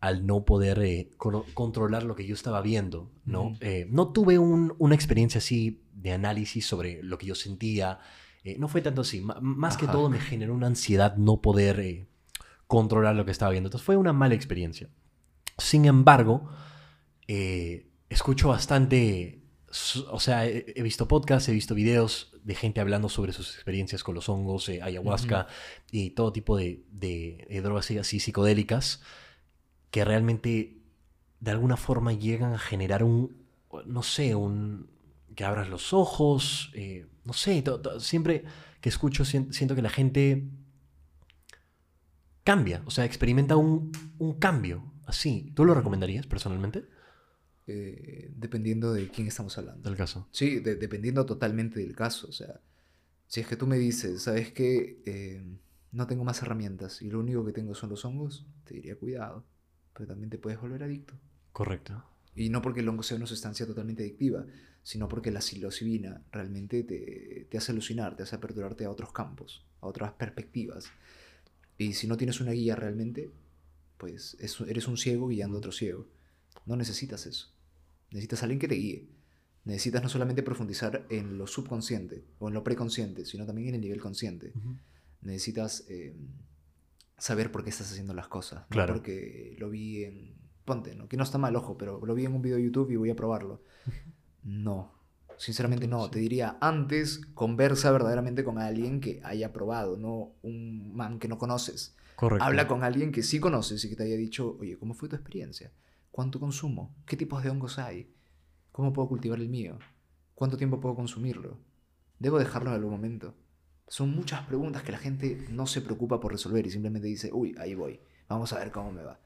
al 0.00 0.26
no 0.26 0.44
poder 0.44 0.78
eh, 0.82 1.10
controlar 1.54 2.04
lo 2.04 2.14
que 2.14 2.24
yo 2.26 2.34
estaba 2.34 2.60
viendo, 2.62 3.10
¿no? 3.24 3.56
Eh, 3.60 3.86
no 3.90 4.12
tuve 4.12 4.38
un- 4.38 4.74
una 4.78 4.94
experiencia 4.94 5.38
así 5.38 5.82
de 5.92 6.12
análisis 6.12 6.64
sobre 6.66 7.02
lo 7.02 7.18
que 7.18 7.26
yo 7.26 7.34
sentía. 7.34 7.98
eh, 8.44 8.56
no 8.58 8.68
fue 8.68 8.80
tanto 8.80 9.00
así. 9.02 9.20
Más 9.42 9.76
que 9.76 9.86
todo 9.92 10.08
me 10.08 10.20
generó 10.20 10.54
una 10.54 10.68
ansiedad 10.68 11.16
no 11.16 11.40
poder 11.42 12.06
controlar 12.68 13.16
lo 13.16 13.24
que 13.24 13.32
estaba 13.32 13.50
viendo. 13.50 13.66
Entonces 13.68 13.84
fue 13.84 13.96
una 13.96 14.12
mala 14.12 14.34
experiencia. 14.36 14.88
Sin 15.58 15.84
embargo, 15.86 16.48
escucho 18.08 18.48
bastante, 18.48 19.42
o 20.10 20.20
sea, 20.20 20.46
he, 20.46 20.72
he 20.76 20.82
visto 20.82 21.08
podcasts, 21.08 21.48
he 21.48 21.52
visto 21.52 21.74
videos 21.74 22.32
de 22.42 22.54
gente 22.54 22.80
hablando 22.80 23.08
sobre 23.08 23.32
sus 23.32 23.54
experiencias 23.54 24.02
con 24.02 24.14
los 24.14 24.28
hongos, 24.28 24.68
ayahuasca 24.68 25.46
y 25.90 26.10
todo 26.10 26.32
tipo 26.32 26.56
de, 26.56 26.84
de- 26.90 27.46
de 27.50 27.60
drogas 27.60 27.90
así 27.90 28.20
psicodélicas 28.20 29.02
que 29.90 30.04
realmente 30.04 30.78
de 31.40 31.50
alguna 31.50 31.76
forma 31.76 32.12
llegan 32.12 32.52
a 32.52 32.58
generar 32.58 33.02
un, 33.04 33.36
no 33.86 34.02
sé, 34.02 34.34
un... 34.34 34.88
que 35.34 35.44
abras 35.44 35.68
los 35.68 35.92
ojos, 35.92 36.70
eh, 36.74 37.06
no 37.24 37.32
sé, 37.32 37.62
to- 37.62 37.80
to- 37.80 38.00
siempre 38.00 38.44
que 38.80 38.88
escucho 38.88 39.24
sien- 39.24 39.52
siento 39.52 39.74
que 39.74 39.82
la 39.82 39.90
gente 39.90 40.44
cambia, 42.44 42.82
o 42.86 42.90
sea, 42.90 43.04
experimenta 43.04 43.56
un, 43.56 43.92
un 44.18 44.34
cambio 44.38 44.92
así. 45.06 45.52
¿Tú 45.54 45.64
lo 45.64 45.74
recomendarías 45.74 46.26
personalmente? 46.26 46.84
Eh, 47.66 48.30
dependiendo 48.34 48.92
de 48.92 49.08
quién 49.08 49.28
estamos 49.28 49.56
hablando. 49.58 49.88
Del 49.88 49.98
caso. 49.98 50.26
Sí, 50.32 50.60
de- 50.60 50.76
dependiendo 50.76 51.26
totalmente 51.26 51.80
del 51.80 51.94
caso. 51.94 52.28
O 52.28 52.32
sea, 52.32 52.60
si 53.26 53.40
es 53.40 53.46
que 53.46 53.56
tú 53.56 53.66
me 53.66 53.76
dices, 53.78 54.22
¿sabes 54.22 54.52
qué? 54.52 55.02
Eh, 55.04 55.42
no 55.92 56.06
tengo 56.06 56.24
más 56.24 56.40
herramientas 56.42 57.02
y 57.02 57.10
lo 57.10 57.20
único 57.20 57.44
que 57.44 57.52
tengo 57.52 57.74
son 57.74 57.90
los 57.90 58.04
hongos, 58.04 58.46
te 58.64 58.74
diría 58.74 58.96
cuidado. 58.96 59.44
Pero 59.98 60.06
también 60.06 60.30
te 60.30 60.38
puedes 60.38 60.60
volver 60.60 60.84
adicto. 60.84 61.14
Correcto. 61.52 62.04
Y 62.36 62.50
no 62.50 62.62
porque 62.62 62.80
el 62.80 62.88
hongo 62.88 63.02
sea 63.02 63.16
una 63.16 63.26
sustancia 63.26 63.66
totalmente 63.66 64.04
adictiva, 64.04 64.46
sino 64.84 65.08
porque 65.08 65.32
la 65.32 65.40
psilocibina 65.40 66.22
realmente 66.30 66.84
te, 66.84 67.48
te 67.50 67.58
hace 67.58 67.72
alucinar, 67.72 68.16
te 68.16 68.22
hace 68.22 68.36
aperturarte 68.36 68.84
a 68.84 68.90
otros 68.90 69.10
campos, 69.12 69.64
a 69.80 69.88
otras 69.88 70.12
perspectivas. 70.12 70.86
Y 71.78 71.94
si 71.94 72.06
no 72.06 72.16
tienes 72.16 72.40
una 72.40 72.52
guía 72.52 72.76
realmente, 72.76 73.28
pues 73.96 74.36
es- 74.38 74.60
eres 74.60 74.86
un 74.86 74.96
ciego 74.96 75.26
guiando 75.26 75.56
a 75.56 75.58
otro 75.58 75.72
ciego. 75.72 76.06
No 76.64 76.76
necesitas 76.76 77.26
eso. 77.26 77.48
Necesitas 78.12 78.42
a 78.42 78.44
alguien 78.44 78.60
que 78.60 78.68
te 78.68 78.76
guíe. 78.76 79.08
Necesitas 79.64 80.02
no 80.04 80.08
solamente 80.08 80.44
profundizar 80.44 81.04
en 81.10 81.38
lo 81.38 81.46
subconsciente 81.48 82.22
o 82.38 82.46
en 82.48 82.54
lo 82.54 82.62
preconsciente, 82.62 83.24
sino 83.26 83.44
también 83.46 83.70
en 83.70 83.74
el 83.74 83.80
nivel 83.80 84.00
consciente. 84.00 84.52
Necesitas 85.22 85.84
eh, 85.88 86.14
saber 87.18 87.52
por 87.52 87.64
qué 87.64 87.70
estás 87.70 87.90
haciendo 87.90 88.14
las 88.14 88.28
cosas. 88.28 88.60
no 88.60 88.68
Claro. 88.68 88.94
Porque 88.94 89.56
lo 89.58 89.70
vi 89.70 90.04
en... 90.04 90.38
Ponte, 90.64 90.94
¿no? 90.94 91.08
Que 91.08 91.16
no 91.16 91.24
está 91.24 91.38
mal, 91.38 91.56
ojo, 91.56 91.78
pero 91.78 92.04
lo 92.04 92.14
vi 92.14 92.26
en 92.26 92.34
un 92.34 92.42
video 92.42 92.56
de 92.56 92.64
YouTube 92.64 92.90
y 92.90 92.96
voy 92.96 93.10
a 93.10 93.16
probarlo. 93.16 93.62
No. 94.44 94.94
Sinceramente 95.36 95.86
no. 95.86 96.08
Te 96.10 96.20
diría, 96.20 96.56
antes 96.60 97.18
conversa 97.34 97.90
verdaderamente 97.90 98.44
con 98.44 98.58
alguien 98.58 99.00
que 99.00 99.20
haya 99.24 99.52
probado, 99.52 99.98
no 99.98 100.32
un 100.42 100.96
man 100.96 101.18
que 101.18 101.28
no 101.28 101.36
conoces. 101.36 101.96
Correcto. 102.16 102.44
Habla 102.44 102.66
con 102.66 102.82
alguien 102.82 103.12
que 103.12 103.22
sí 103.22 103.40
conoces 103.40 103.84
y 103.84 103.90
que 103.90 103.96
te 103.96 104.04
haya 104.04 104.16
dicho, 104.16 104.56
oye, 104.58 104.78
¿cómo 104.78 104.94
fue 104.94 105.08
tu 105.08 105.16
experiencia? 105.16 105.70
¿Cuánto 106.10 106.40
consumo? 106.40 106.96
¿Qué 107.04 107.16
tipos 107.16 107.42
de 107.42 107.50
hongos 107.50 107.78
hay? 107.78 108.10
¿Cómo 108.72 108.92
puedo 108.92 109.08
cultivar 109.08 109.38
el 109.38 109.48
mío? 109.48 109.78
¿Cuánto 110.34 110.56
tiempo 110.56 110.80
puedo 110.80 110.94
consumirlo? 110.94 111.58
¿Debo 112.18 112.38
dejarlo 112.38 112.70
en 112.70 112.76
algún 112.76 112.92
momento? 112.92 113.34
Son 113.88 114.10
muchas 114.14 114.46
preguntas 114.46 114.82
que 114.82 114.92
la 114.92 114.98
gente 114.98 115.46
no 115.50 115.66
se 115.66 115.80
preocupa 115.80 116.20
por 116.20 116.32
resolver 116.32 116.66
y 116.66 116.70
simplemente 116.70 117.08
dice, 117.08 117.30
uy, 117.32 117.54
ahí 117.58 117.74
voy, 117.74 118.00
vamos 118.28 118.52
a 118.52 118.58
ver 118.58 118.70
cómo 118.70 118.92
me 118.92 119.02
va. 119.02 119.18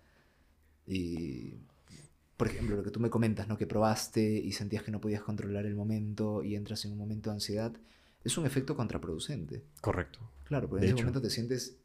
Y, 0.86 1.54
por 2.36 2.46
ejemplo, 2.48 2.76
lo 2.76 2.82
que 2.82 2.90
tú 2.90 3.00
me 3.00 3.10
comentas, 3.10 3.48
¿no? 3.48 3.56
Que 3.58 3.66
probaste 3.66 4.22
y 4.22 4.52
sentías 4.52 4.82
que 4.82 4.90
no 4.92 5.00
podías 5.00 5.22
controlar 5.22 5.66
el 5.66 5.74
momento 5.74 6.42
y 6.44 6.54
entras 6.54 6.84
en 6.84 6.92
un 6.92 6.98
momento 6.98 7.30
de 7.30 7.34
ansiedad, 7.34 7.72
es 8.24 8.38
un 8.38 8.46
efecto 8.46 8.76
contraproducente. 8.76 9.64
Correcto. 9.80 10.20
Claro, 10.44 10.68
porque 10.68 10.82
De 10.82 10.86
en 10.86 10.92
ese 10.92 10.94
hecho. 10.94 11.04
momento 11.06 11.20
te 11.22 11.30
sientes 11.30 11.76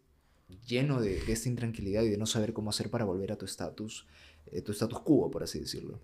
lleno 0.68 1.02
de, 1.02 1.22
de 1.22 1.34
esta 1.34 1.50
intranquilidad 1.50 2.04
y 2.04 2.10
de 2.10 2.18
no 2.18 2.26
saber 2.26 2.54
cómo 2.54 2.70
hacer 2.70 2.90
para 2.90 3.06
volver 3.06 3.32
a 3.32 3.38
tu 3.38 3.46
estatus, 3.46 4.08
eh, 4.48 4.62
tu 4.62 4.72
status 4.72 5.00
quo, 5.02 5.30
por 5.32 5.44
así 5.44 5.60
decirlo. 5.60 6.00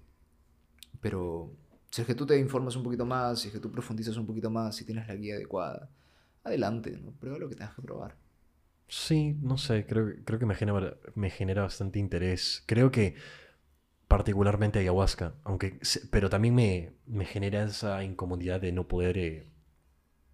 Pero 1.02 1.52
si 1.92 2.02
es 2.02 2.08
que 2.08 2.16
tú 2.16 2.26
te 2.26 2.38
informas 2.40 2.76
un 2.76 2.84
poquito 2.84 3.06
más, 3.06 3.40
si 3.42 3.48
es 3.50 3.54
que 3.54 3.60
tú 3.60 3.72
profundizas 3.72 4.18
un 4.18 4.26
poquito 4.26 4.50
más, 4.50 4.76
si 4.76 4.86
tienes 4.86 5.08
la 5.08 5.16
guía 5.16 5.36
adecuada, 5.36 5.90
adelante, 6.44 6.92
¿no? 7.02 7.12
Prueba 7.12 7.40
lo 7.40 7.50
que 7.50 7.56
tengas 7.56 7.76
que 7.76 7.82
probar. 7.82 8.16
Sí, 8.88 9.36
no 9.42 9.58
sé, 9.58 9.86
creo, 9.86 10.14
creo 10.24 10.40
que 10.40 10.46
me 10.46 10.56
genera, 10.56 10.98
me 11.16 11.30
genera 11.30 11.64
bastante 11.64 12.00
interés. 12.00 12.64
Creo 12.68 12.92
que 12.92 13.16
particularmente 14.08 14.80
ayahuasca, 14.80 15.34
aunque, 15.44 15.80
pero 16.12 16.30
también 16.30 16.54
me, 16.54 16.92
me 17.08 17.26
genera 17.26 17.64
esa 17.64 18.04
incomodidad 18.04 18.62
de 18.62 18.72
no 18.72 18.88
poder, 18.88 19.18
eh, 19.18 19.48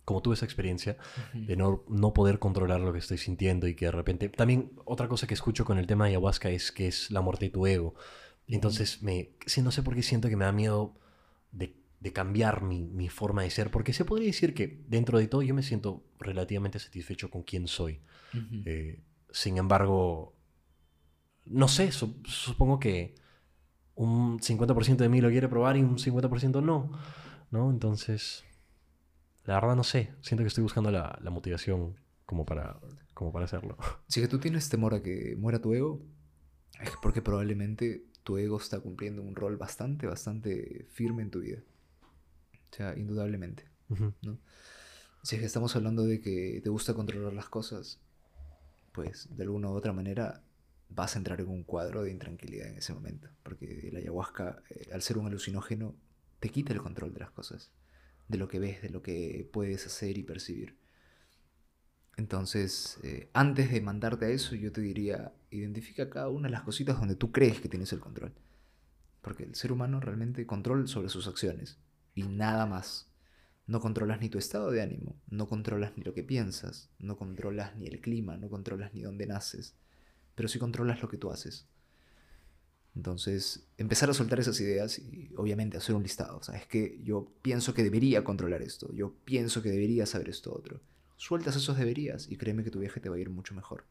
como 0.04 0.22
tuve 0.22 0.34
esa 0.34 0.43
experiencia, 0.45 0.98
de 1.34 1.56
no, 1.56 1.86
no 1.88 2.13
poder 2.13 2.39
controlar 2.39 2.82
lo 2.82 2.91
que 2.91 3.00
estoy 3.00 3.17
sintiendo 3.17 3.67
y 3.67 3.76
que 3.76 3.86
de 3.86 3.91
repente... 3.91 4.28
También 4.28 4.74
otra 4.84 5.08
cosa 5.08 5.28
que 5.28 5.36
escucho 5.36 5.63
con 5.63 5.78
el 5.78 5.88
tema 5.88 6.06
de 6.06 6.12
ayahuasca 6.12 6.50
es 6.50 6.72
que 6.74 6.88
es 6.88 7.12
la 7.12 7.22
muerte 7.22 7.45
de 7.45 7.52
tu 7.52 7.65
ego. 7.67 7.95
Entonces, 8.48 9.02
me, 9.04 9.30
sí, 9.45 9.62
no 9.62 9.72
sé 9.72 9.84
por 9.84 9.95
qué 9.95 10.04
siento 10.04 10.28
que 10.28 10.36
me 10.36 10.45
da 10.45 10.52
miedo 10.52 10.95
de, 11.52 11.79
de 12.00 12.14
cambiar 12.14 12.62
mi, 12.64 12.86
mi 12.86 13.10
forma 13.10 13.44
de 13.44 13.50
ser, 13.50 13.72
porque 13.72 13.94
se 13.94 14.06
podría 14.06 14.28
decir 14.28 14.54
que 14.54 14.84
dentro 14.88 15.20
de 15.20 15.28
todo 15.28 15.42
yo 15.42 15.54
me 15.54 15.64
siento 15.64 16.04
relativamente 16.20 16.80
satisfecho 16.80 17.30
con 17.30 17.44
quién 17.44 17.68
soy. 17.68 18.00
Eh, 18.66 19.02
sin 19.32 19.58
embargo, 19.58 20.36
no 21.46 21.68
sé, 21.68 21.92
su- 21.92 22.22
supongo 22.26 22.80
que 22.80 23.16
un 23.96 24.40
50% 24.40 25.04
de 25.04 25.10
mí 25.10 25.20
lo 25.22 25.30
quiere 25.30 25.50
probar 25.50 25.78
y 25.78 25.82
un 25.82 26.00
50% 26.00 26.62
no, 26.62 26.92
¿no? 27.52 27.70
Entonces, 27.70 28.46
la 29.46 29.56
verdad 29.56 29.76
no 29.76 29.84
sé, 29.84 30.12
siento 30.22 30.44
que 30.44 30.48
estoy 30.48 30.64
buscando 30.64 30.92
la, 30.92 31.18
la 31.22 31.32
motivación 31.32 31.96
como 32.26 32.46
para, 32.46 32.80
como 33.14 33.32
para 33.32 33.46
hacerlo. 33.46 33.78
Si 34.08 34.22
que 34.22 34.28
tú 34.28 34.40
tienes 34.40 34.70
temor 34.70 34.94
a 34.94 35.02
que 35.02 35.36
muera 35.38 35.60
tu 35.60 35.74
ego, 35.74 36.02
es 36.82 36.92
porque 37.02 37.22
probablemente 37.22 38.06
tu 38.24 38.38
ego 38.38 38.58
está 38.58 38.80
cumpliendo 38.80 39.22
un 39.22 39.36
rol 39.36 39.58
bastante, 39.58 40.06
bastante 40.08 40.86
firme 40.92 41.24
en 41.24 41.32
tu 41.32 41.40
vida. 41.40 41.60
O 42.72 42.76
sea, 42.76 42.98
indudablemente. 42.98 43.66
¿no? 44.22 44.40
Si 45.24 45.36
es 45.36 45.42
que 45.42 45.46
estamos 45.46 45.76
hablando 45.76 46.06
de 46.06 46.22
que 46.22 46.62
te 46.64 46.70
gusta 46.70 46.94
controlar 46.94 47.34
las 47.34 47.50
cosas, 47.50 48.00
pues 48.94 49.28
de 49.36 49.44
alguna 49.44 49.70
u 49.70 49.74
otra 49.74 49.94
manera 49.94 50.44
vas 50.90 51.16
a 51.16 51.20
entrar 51.20 51.42
en 51.42 51.48
un 51.48 51.64
cuadro 51.64 52.04
de 52.04 52.12
intranquilidad 52.12 52.68
en 52.68 52.78
ese 52.78 52.94
momento. 52.94 53.28
Porque 53.44 53.90
el 53.90 53.96
ayahuasca, 53.98 54.64
eh, 54.70 54.90
al 54.94 55.02
ser 55.02 55.18
un 55.18 55.28
alucinógeno, 55.28 55.96
te 56.40 56.50
quita 56.50 56.74
el 56.74 56.82
control 56.82 57.14
de 57.14 57.20
las 57.20 57.32
cosas, 57.32 57.72
de 58.28 58.38
lo 58.38 58.48
que 58.48 58.60
ves, 58.60 58.82
de 58.82 58.90
lo 58.90 59.02
que 59.02 59.48
puedes 59.52 59.86
hacer 59.86 60.18
y 60.18 60.24
percibir. 60.24 60.78
Entonces, 62.16 63.00
eh, 63.04 63.30
antes 63.34 63.72
de 63.72 63.82
mandarte 63.82 64.26
a 64.26 64.30
eso, 64.30 64.56
yo 64.56 64.72
te 64.72 64.82
diría, 64.82 65.34
identifica 65.52 66.10
cada 66.10 66.30
una 66.30 66.48
de 66.48 66.52
las 66.52 66.64
cositas 66.64 67.00
donde 67.00 67.16
tú 67.16 67.32
crees 67.32 67.62
que 67.62 67.70
tienes 67.70 67.92
el 67.94 68.00
control. 68.00 68.34
Porque 69.22 69.44
el 69.44 69.56
ser 69.56 69.72
humano 69.72 70.00
realmente 70.00 70.46
controla 70.46 70.88
sobre 70.88 71.10
sus 71.10 71.28
acciones 71.28 71.78
y 72.20 72.28
nada 72.28 72.66
más. 72.66 73.08
No 73.68 73.80
controlas 73.80 74.20
ni 74.20 74.30
tu 74.30 74.40
estado 74.40 74.72
de 74.72 74.82
ánimo, 74.82 75.16
no 75.30 75.48
controlas 75.48 75.96
ni 75.96 76.04
lo 76.04 76.14
que 76.14 76.24
piensas, 76.24 76.90
no 76.98 77.18
controlas 77.18 77.76
ni 77.78 77.86
el 77.86 78.02
clima, 78.02 78.36
no 78.36 78.50
controlas 78.50 78.94
ni 78.96 79.02
dónde 79.02 79.28
naces, 79.28 79.76
pero 80.34 80.50
sí 80.50 80.58
controlas 80.58 81.02
lo 81.04 81.08
que 81.08 81.18
tú 81.18 81.30
haces. 81.30 81.68
Entonces, 82.96 83.68
empezar 83.78 84.10
a 84.10 84.16
soltar 84.16 84.40
esas 84.40 84.60
ideas 84.60 84.98
y 84.98 85.32
obviamente 85.38 85.78
hacer 85.78 85.94
un 85.94 86.02
listado. 86.02 86.38
O 86.38 86.44
sea, 86.44 86.56
es 86.56 86.66
que 86.66 87.00
yo 87.04 87.32
pienso 87.44 87.76
que 87.76 87.84
debería 87.84 88.24
controlar 88.24 88.64
esto, 88.64 88.92
yo 88.94 89.14
pienso 89.24 89.62
que 89.62 89.70
debería 89.70 90.08
saber 90.08 90.30
esto 90.30 90.52
otro. 90.52 90.82
Sueltas 91.16 91.56
esos 91.56 91.78
deberías 91.78 92.30
y 92.30 92.38
créeme 92.38 92.64
que 92.64 92.72
tu 92.72 92.80
viaje 92.80 93.00
te 93.00 93.10
va 93.10 93.18
a 93.18 93.20
ir 93.20 93.30
mucho 93.30 93.54
mejor. 93.54 93.86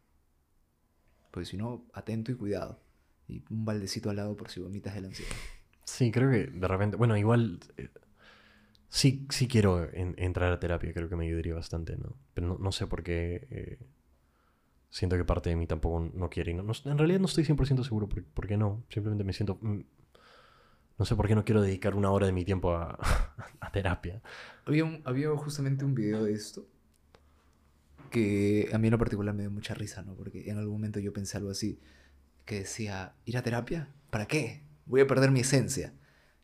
Porque 1.31 1.47
si 1.47 1.57
no, 1.57 1.87
atento 1.93 2.33
y 2.33 2.35
cuidado. 2.35 2.81
Y 3.29 3.45
un 3.49 3.65
baldecito 3.65 4.11
al 4.11 4.17
lado 4.17 4.37
por 4.37 4.51
si 4.51 4.59
vomitas 4.59 4.95
de 4.95 5.03
la 5.03 5.09
ansiedad. 5.09 5.37
Sí, 5.85 6.11
creo 6.11 6.31
que 6.31 6.47
de 6.47 6.69
repente, 6.69 6.97
bueno, 6.97 7.17
igual 7.17 7.61
eh, 7.77 7.89
sí, 8.89 9.27
sí 9.31 9.49
quiero 9.49 9.85
en- 9.93 10.15
entrar 10.19 10.53
a 10.53 10.61
terapia, 10.61 10.93
creo 10.93 11.09
que 11.09 11.17
me 11.17 11.27
ayudaría 11.27 11.55
bastante, 11.55 11.97
¿no? 11.97 12.17
Pero 12.35 12.49
no, 12.49 12.59
no 12.59 12.73
sé 12.73 12.87
por 12.87 13.03
qué 13.03 13.47
eh, 13.51 13.79
siento 14.91 15.17
que 15.17 15.25
parte 15.25 15.51
de 15.51 15.57
mí 15.57 15.67
tampoco 15.67 16.01
no 16.15 16.31
quiere. 16.31 16.53
y 16.53 16.55
no- 16.55 16.65
en 16.85 16.99
realidad 16.99 17.21
no 17.21 17.27
estoy 17.27 17.45
100% 17.45 17.85
seguro 17.85 18.09
por, 18.09 18.25
por 18.25 18.47
qué 18.47 18.57
no. 18.57 18.85
Simplemente 18.89 19.25
me 19.25 19.33
siento... 19.33 19.59
mm, 19.61 19.81
no 20.99 21.05
sé 21.05 21.15
por 21.15 21.29
qué 21.29 21.35
no 21.35 21.45
quiero 21.45 21.63
dedicar 21.63 21.95
una 21.95 22.11
hora 22.11 22.27
de 22.27 22.33
mi 22.33 22.45
tiempo 22.45 22.75
a, 22.75 22.99
a 23.61 23.73
terapia. 23.73 24.21
Había, 24.67 25.01
había 25.05 25.31
justamente 25.37 25.85
un 25.85 25.95
video 25.95 26.25
de 26.25 26.33
esto 26.33 26.67
que 28.11 28.71
a 28.73 28.79
mí 28.79 28.87
en 28.89 28.93
lo 28.93 28.99
particular 28.99 29.35
me 29.35 29.43
dio 29.43 29.51
mucha 29.51 29.75
risa, 29.75 30.03
¿no? 30.03 30.15
Porque 30.15 30.51
en 30.51 30.59
algún 30.59 30.75
momento 30.75 30.99
yo 30.99 31.13
pensé 31.13 31.37
algo 31.37 31.51
así, 31.51 31.79
que 32.47 32.61
decía, 32.61 33.15
¿ir 33.27 33.37
a 33.39 33.43
terapia? 33.43 33.89
¿Para 34.11 34.27
qué? 34.27 34.63
Voy 34.87 35.01
a 35.03 35.07
perder 35.07 35.31
mi 35.31 35.41
esencia. 35.41 35.95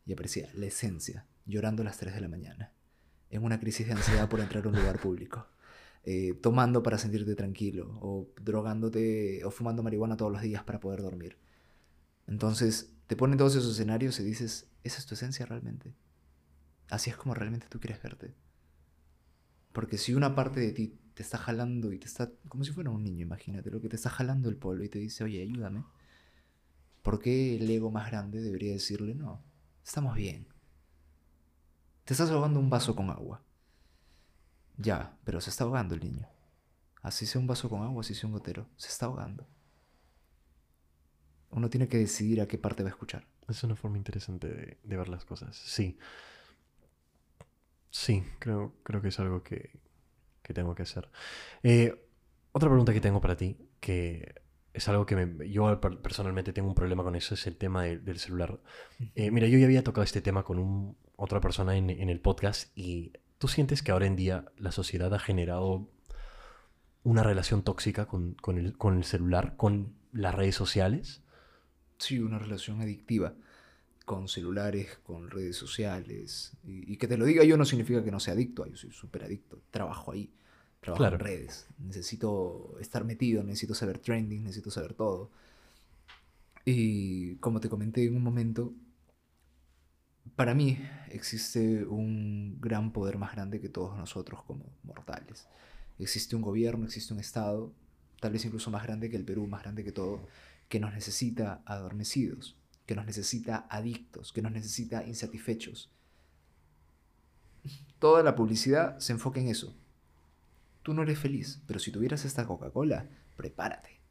Y 0.05 0.13
aparecía, 0.13 0.49
la 0.55 0.67
esencia, 0.67 1.25
llorando 1.45 1.81
a 1.81 1.85
las 1.85 1.97
3 1.97 2.13
de 2.13 2.21
la 2.21 2.27
mañana, 2.27 2.71
en 3.29 3.43
una 3.43 3.59
crisis 3.59 3.87
de 3.87 3.93
ansiedad 3.93 4.29
por 4.29 4.39
entrar 4.39 4.65
a 4.65 4.69
un 4.69 4.75
lugar 4.75 4.99
público, 4.99 5.47
eh, 6.03 6.33
tomando 6.41 6.83
para 6.83 6.97
sentirte 6.97 7.35
tranquilo, 7.35 7.97
o 8.01 8.29
drogándote, 8.41 9.43
o 9.43 9.51
fumando 9.51 9.83
marihuana 9.83 10.17
todos 10.17 10.31
los 10.31 10.41
días 10.41 10.63
para 10.63 10.79
poder 10.79 11.01
dormir. 11.01 11.37
Entonces, 12.27 12.91
te 13.07 13.15
ponen 13.15 13.37
todos 13.37 13.55
esos 13.55 13.73
escenarios 13.73 14.19
y 14.19 14.23
dices, 14.23 14.67
¿esa 14.83 14.99
es 14.99 15.05
tu 15.05 15.15
esencia 15.15 15.45
realmente? 15.45 15.93
Así 16.89 17.09
es 17.09 17.17
como 17.17 17.33
realmente 17.33 17.67
tú 17.69 17.79
quieres 17.79 18.01
verte. 18.01 18.33
Porque 19.73 19.97
si 19.97 20.13
una 20.13 20.35
parte 20.35 20.59
de 20.59 20.71
ti 20.71 20.97
te 21.13 21.23
está 21.23 21.37
jalando 21.37 21.91
y 21.91 21.99
te 21.99 22.07
está, 22.07 22.31
como 22.47 22.63
si 22.63 22.71
fuera 22.71 22.89
un 22.89 23.03
niño, 23.03 23.23
imagínate, 23.23 23.69
lo 23.69 23.81
que 23.81 23.89
te 23.89 23.95
está 23.95 24.09
jalando 24.09 24.49
el 24.49 24.57
polo 24.57 24.83
y 24.83 24.89
te 24.89 24.99
dice, 24.99 25.23
oye, 25.23 25.41
ayúdame. 25.41 25.83
¿Por 27.01 27.19
qué 27.19 27.57
el 27.57 27.69
ego 27.69 27.91
más 27.91 28.09
grande 28.09 28.41
debería 28.41 28.71
decirle, 28.71 29.15
no, 29.15 29.43
estamos 29.83 30.15
bien? 30.15 30.47
Te 32.05 32.13
estás 32.13 32.31
ahogando 32.31 32.59
un 32.59 32.69
vaso 32.69 32.95
con 32.95 33.09
agua. 33.09 33.41
Ya, 34.77 35.17
pero 35.23 35.41
se 35.41 35.49
está 35.49 35.63
ahogando 35.63 35.95
el 35.95 36.01
niño. 36.01 36.27
Así 37.01 37.25
sea 37.25 37.41
un 37.41 37.47
vaso 37.47 37.69
con 37.69 37.83
agua, 37.83 38.01
así 38.01 38.15
sea 38.15 38.27
un 38.27 38.33
gotero. 38.33 38.67
Se 38.77 38.89
está 38.89 39.05
ahogando. 39.07 39.47
Uno 41.51 41.69
tiene 41.69 41.87
que 41.87 41.97
decidir 41.97 42.41
a 42.41 42.47
qué 42.47 42.57
parte 42.57 42.83
va 42.83 42.89
a 42.89 42.91
escuchar. 42.91 43.25
Es 43.47 43.63
una 43.63 43.75
forma 43.75 43.97
interesante 43.97 44.47
de, 44.47 44.77
de 44.83 44.97
ver 44.97 45.07
las 45.07 45.25
cosas. 45.25 45.55
Sí. 45.55 45.97
Sí, 47.91 48.23
creo, 48.39 48.73
creo 48.83 49.01
que 49.01 49.07
es 49.09 49.19
algo 49.19 49.43
que, 49.43 49.79
que 50.41 50.53
tengo 50.53 50.75
que 50.75 50.83
hacer. 50.83 51.09
Eh, 51.63 52.09
otra 52.51 52.69
pregunta 52.69 52.93
que 52.93 53.01
tengo 53.01 53.21
para 53.21 53.37
ti, 53.37 53.57
que 53.79 54.43
es 54.73 54.87
algo 54.89 55.05
que 55.05 55.15
me- 55.15 55.49
yo 55.49 55.79
per- 55.81 56.01
personalmente 56.01 56.53
tengo 56.53 56.69
un 56.69 56.75
problema 56.75 57.03
con 57.03 57.15
eso, 57.15 57.35
es 57.35 57.47
el 57.47 57.57
tema 57.57 57.83
de- 57.83 57.99
del 57.99 58.19
celular. 58.19 58.59
Eh, 59.15 59.31
mira, 59.31 59.47
yo 59.47 59.57
ya 59.59 59.65
había 59.65 59.83
tocado 59.83 60.03
este 60.03 60.21
tema 60.21 60.43
con 60.43 60.59
un- 60.59 60.97
otra 61.17 61.41
persona 61.41 61.75
en, 61.77 61.89
en 61.89 62.09
el 62.09 62.19
podcast 62.19 62.71
y 62.77 63.13
tú 63.37 63.47
sientes 63.47 63.81
que 63.83 63.91
ahora 63.91 64.05
en 64.07 64.15
día 64.15 64.45
la 64.57 64.71
sociedad 64.71 65.13
ha 65.13 65.19
generado 65.19 65.87
una 67.03 67.23
relación 67.23 67.63
tóxica 67.63 68.07
con, 68.07 68.33
con 68.35 68.57
el, 68.57 68.77
con 68.77 68.97
el 68.97 69.03
celular, 69.03 69.55
con 69.57 69.93
las 70.11 70.33
redes 70.33 70.55
sociales. 70.55 71.21
Sí, 71.97 72.19
una 72.19 72.39
relación 72.39 72.81
adictiva 72.81 73.33
con 74.05 74.27
celulares, 74.27 74.99
con 75.03 75.29
redes 75.31 75.55
sociales. 75.55 76.53
Y, 76.63 76.91
y 76.93 76.97
que 76.97 77.07
te 77.07 77.17
lo 77.17 77.25
diga 77.25 77.43
yo 77.43 77.57
no 77.57 77.65
significa 77.65 78.03
que 78.03 78.11
no 78.11 78.19
sea 78.19 78.33
adicto. 78.33 78.65
Yo 78.67 78.75
soy 78.75 78.91
súper 78.91 79.23
adicto. 79.23 79.61
Trabajo 79.71 80.11
ahí. 80.11 80.31
Trabajo 80.81 80.99
Claro. 81.01 81.15
en 81.15 81.19
redes. 81.21 81.67
Necesito 81.79 82.75
estar 82.79 83.03
metido, 83.05 83.43
necesito 83.43 83.73
saber 83.73 83.97
trending, 83.99 84.43
necesito 84.43 84.69
saber 84.71 84.93
todo. 84.93 85.31
Y 86.65 87.35
como 87.37 87.59
te 87.59 87.69
comenté 87.69 88.03
en 88.05 88.15
un 88.15 88.23
momento, 88.23 88.73
para 90.35 90.53
mí 90.53 90.79
existe 91.09 91.85
un 91.85 92.59
gran 92.59 92.91
poder 92.91 93.17
más 93.17 93.33
grande 93.33 93.59
que 93.59 93.69
todos 93.69 93.97
nosotros 93.97 94.43
como 94.43 94.65
mortales. 94.83 95.47
Existe 95.97 96.35
un 96.35 96.41
gobierno, 96.41 96.85
existe 96.85 97.13
un 97.13 97.19
Estado, 97.19 97.71
tal 98.19 98.33
vez 98.33 98.43
incluso 98.43 98.69
más 98.69 98.83
grande 98.83 99.09
que 99.09 99.15
el 99.15 99.23
Perú, 99.23 99.47
más 99.47 99.63
grande 99.63 99.83
que 99.83 99.91
todo, 99.91 100.27
que 100.67 100.79
nos 100.79 100.93
necesita 100.93 101.61
adormecidos, 101.65 102.57
que 102.85 102.95
nos 102.95 103.05
necesita 103.05 103.65
adictos, 103.69 104.33
que 104.33 104.41
nos 104.41 104.51
necesita 104.51 105.05
insatisfechos. 105.05 105.89
Toda 107.99 108.21
la 108.21 108.35
publicidad 108.35 108.99
se 108.99 109.13
enfoca 109.13 109.39
en 109.39 109.47
eso. 109.47 109.75
Tú 110.83 110.93
no 110.93 111.03
eres 111.03 111.17
feliz, 111.17 111.61
pero 111.65 111.79
si 111.79 111.91
tuvieras 111.91 112.25
esta 112.25 112.45
Coca-Cola, 112.45 113.09
prepárate. 113.37 114.01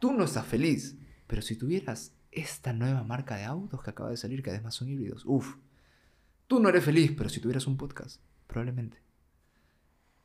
Tú 0.00 0.12
no 0.12 0.24
estás 0.24 0.46
feliz, 0.46 0.96
pero 1.26 1.42
si 1.42 1.56
tuvieras 1.56 2.12
esta 2.36 2.72
nueva 2.72 3.02
marca 3.02 3.36
de 3.36 3.44
autos 3.44 3.82
que 3.82 3.90
acaba 3.90 4.10
de 4.10 4.16
salir, 4.16 4.42
que 4.42 4.50
además 4.50 4.74
son 4.74 4.88
híbridos, 4.88 5.24
uff. 5.24 5.56
Tú 6.46 6.60
no 6.60 6.68
eres 6.68 6.84
feliz, 6.84 7.12
pero 7.16 7.28
si 7.28 7.40
tuvieras 7.40 7.66
un 7.66 7.76
podcast, 7.76 8.20
probablemente. 8.46 8.98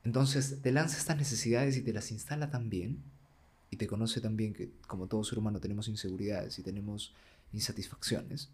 Entonces 0.03 0.61
te 0.61 0.71
lanza 0.71 0.97
estas 0.97 1.17
necesidades 1.17 1.77
y 1.77 1.81
te 1.81 1.93
las 1.93 2.11
instala 2.11 2.51
tan 2.51 2.69
bien 2.69 3.01
y 3.69 3.77
te 3.77 3.87
conoce 3.87 4.19
tan 4.19 4.35
bien 4.35 4.53
que 4.53 4.71
como 4.87 5.07
todo 5.07 5.23
ser 5.23 5.39
humano 5.39 5.59
tenemos 5.59 5.87
inseguridades 5.87 6.59
y 6.59 6.63
tenemos 6.63 7.15
insatisfacciones, 7.53 8.49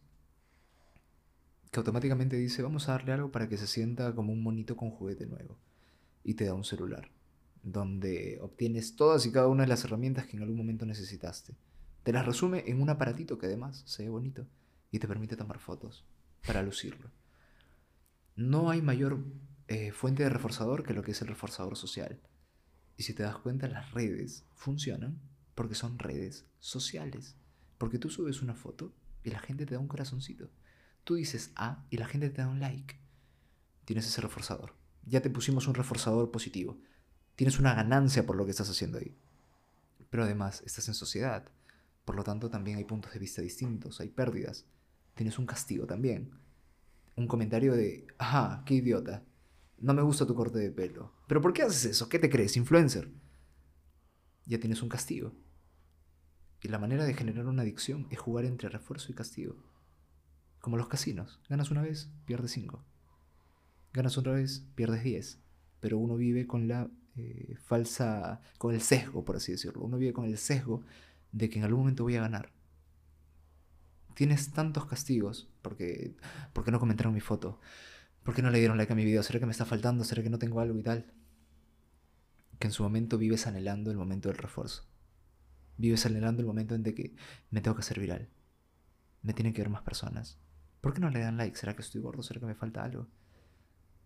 que 1.72 1.80
automáticamente 1.80 2.38
dice 2.38 2.62
vamos 2.62 2.88
a 2.88 2.93
darle 2.93 3.13
algo 3.13 3.32
para 3.32 3.50
que 3.50 3.58
se 3.58 3.67
sienta 3.67 4.13
como 4.13 4.32
un 4.32 4.43
monito 4.43 4.78
con 4.78 4.91
juguete 4.91 5.26
nuevo 5.26 5.58
y 6.24 6.36
te 6.36 6.46
da 6.46 6.54
un 6.54 6.63
celular 6.63 7.10
donde 7.63 8.39
obtienes 8.41 8.96
todas 8.96 9.26
y 9.26 9.32
cada 9.32 9.48
una 9.48 9.63
de 9.63 9.70
las 9.70 9.84
herramientas 9.84 10.26
que 10.26 10.38
en 10.38 10.43
algún 10.43 10.58
momento 10.58 10.86
necesitaste. 10.86 11.54
Te 12.08 12.13
las 12.13 12.26
resume 12.26 12.63
en 12.67 12.82
un 12.82 12.89
aparatito 12.89 13.38
que 13.38 13.48
además 13.48 13.84
se 13.86 14.04
ve 14.04 14.10
bonito 14.10 14.48
y 14.91 15.00
te 15.00 15.10
permite 15.10 15.36
tomar 15.36 15.60
fotos 15.60 16.06
para 16.46 16.63
lucirlo. 16.63 17.12
No 18.38 18.70
hay 18.70 18.82
mayor 18.82 19.26
eh, 19.67 19.91
fuente 19.91 20.24
de 20.24 20.30
reforzador 20.30 20.84
que 20.84 20.93
lo 20.93 21.04
que 21.04 21.12
es 21.12 21.22
el 21.22 21.28
reforzador 21.28 21.76
social. 21.76 22.22
Y 22.96 23.04
si 23.04 23.13
te 23.13 23.24
das 23.24 23.36
cuenta, 23.36 23.67
las 23.67 23.91
redes 23.91 24.46
funcionan 24.56 25.20
porque 25.54 25.76
son 25.76 26.00
redes 26.00 26.46
sociales. 26.62 27.36
Porque 27.78 28.00
tú 28.00 28.10
subes 28.10 28.41
una 28.41 28.56
foto 28.56 28.93
y 29.26 29.32
la 29.32 29.39
gente 29.39 29.65
te 29.65 29.74
da 29.74 29.82
un 29.82 29.89
corazoncito. 29.89 30.50
Tú 31.04 31.15
dices 31.15 31.52
A 31.58 31.84
y 31.89 31.98
la 31.98 32.08
gente 32.08 32.30
te 32.30 32.41
da 32.41 32.48
un 32.48 32.62
like. 32.62 32.98
Tienes 33.84 34.08
ese 34.08 34.22
reforzador. 34.22 34.76
Ya 35.06 35.22
te 35.22 35.30
pusimos 35.30 35.67
un 35.67 35.74
reforzador 35.74 36.32
positivo. 36.32 36.80
Tienes 37.36 37.60
una 37.60 37.74
ganancia 37.74 38.26
por 38.26 38.38
lo 38.38 38.46
que 38.46 38.52
estás 38.52 38.70
haciendo 38.70 38.98
ahí. 38.98 39.13
Pero 40.10 40.24
además, 40.24 40.63
estás 40.65 40.88
en 40.88 40.93
sociedad. 40.93 41.52
Por 42.08 42.15
lo 42.15 42.24
tanto, 42.24 42.50
también 42.50 42.78
hay 42.78 42.86
puntos 42.86 43.12
de 43.12 43.20
vista 43.20 43.41
distintos, 43.41 44.00
hay 44.00 44.08
pérdidas. 44.08 44.65
Tienes 45.13 45.38
un 45.39 45.46
castigo 45.46 45.86
también. 45.86 46.32
Un 47.17 47.28
comentario 47.28 47.74
de, 47.74 48.08
ajá, 48.17 48.63
qué 48.65 48.76
idiota. 48.76 49.26
No 49.78 49.93
me 49.93 50.02
gusta 50.04 50.26
tu 50.26 50.34
corte 50.34 50.58
de 50.58 50.72
pelo. 50.72 51.12
¿Pero 51.28 51.41
por 51.41 51.52
qué 51.52 51.63
haces 51.63 51.84
eso? 51.84 52.08
¿Qué 52.08 52.17
te 52.17 52.30
crees, 52.30 52.56
influencer? 52.56 53.12
Ya 54.46 54.58
tienes 54.58 54.82
un 54.82 54.88
castigo. 54.88 55.34
Y 56.62 56.70
la 56.70 56.80
manera 56.80 57.04
de 57.04 57.13
generar 57.13 57.46
una 57.46 57.63
adicción 57.63 58.08
es 58.10 58.20
jugar 58.20 58.46
entre 58.46 58.70
refuerzo 58.70 59.12
y 59.12 59.15
castigo. 59.15 59.58
Como 60.62 60.78
los 60.78 60.88
casinos. 60.88 61.41
Ganas 61.50 61.72
una 61.72 61.82
vez, 61.82 62.10
pierdes 62.24 62.52
cinco. 62.52 62.86
Ganas 63.91 64.17
otra 64.17 64.32
vez, 64.32 64.65
pierdes 64.76 65.04
diez. 65.04 65.41
Pero 65.82 65.98
uno 65.98 66.15
vive 66.15 66.48
con 66.48 66.70
la 66.70 66.89
eh, 67.17 67.58
falsa, 67.65 68.39
con 68.58 68.74
el 68.74 68.80
sesgo, 68.80 69.26
por 69.26 69.36
así 69.36 69.52
decirlo. 69.52 69.84
Uno 69.84 69.98
vive 69.98 70.13
con 70.13 70.24
el 70.24 70.38
sesgo 70.38 70.86
de 71.38 71.50
que 71.50 71.60
en 71.60 71.65
algún 71.65 71.82
momento 71.82 72.04
voy 72.04 72.15
a 72.15 72.21
ganar. 72.21 72.52
Tienes 74.15 74.52
tantos 74.52 74.86
castigos 74.86 75.47
porque, 75.62 76.15
porque 76.54 76.71
no 76.71 76.80
comentaron 76.80 77.13
mi 77.13 77.19
foto, 77.19 77.62
porque 78.23 78.41
no 78.41 78.50
le 78.50 78.60
dieron 78.60 78.78
like 78.78 78.91
a 78.91 78.95
mi 78.95 79.06
video, 79.06 79.21
será 79.21 79.39
que 79.39 79.45
me 79.45 79.52
está 79.52 79.65
faltando, 79.65 80.04
será 80.04 80.23
que 80.23 80.32
no 80.32 80.39
tengo 80.39 80.60
algo 80.60 80.80
y 80.80 80.84
tal. 80.84 81.13
Que 82.58 82.67
en 82.67 82.73
su 82.73 82.82
momento 82.82 83.19
vives 83.19 83.45
anhelando 83.45 83.91
el 83.91 83.97
momento 83.97 84.30
del 84.30 84.39
refuerzo. 84.39 84.88
Vives 85.78 86.08
anhelando 86.08 86.41
el 86.41 86.47
momento 86.47 86.73
en 86.73 86.84
que 86.84 87.15
me 87.52 87.62
tengo 87.62 87.76
que 87.76 87.82
hacer 87.82 88.00
viral. 88.00 88.30
Me 89.21 89.34
tienen 89.34 89.54
que 89.54 89.62
ver 89.62 89.69
más 89.69 89.84
personas. 89.84 90.39
¿Por 90.82 90.95
qué 90.95 91.02
no 91.02 91.12
le 91.12 91.19
dan 91.19 91.38
like? 91.38 91.56
¿Será 91.56 91.76
que 91.76 91.84
estoy 91.84 92.02
gordo? 92.02 92.23
¿Será 92.23 92.39
que 92.39 92.47
me 92.47 92.56
falta 92.56 92.84
algo? 92.84 93.08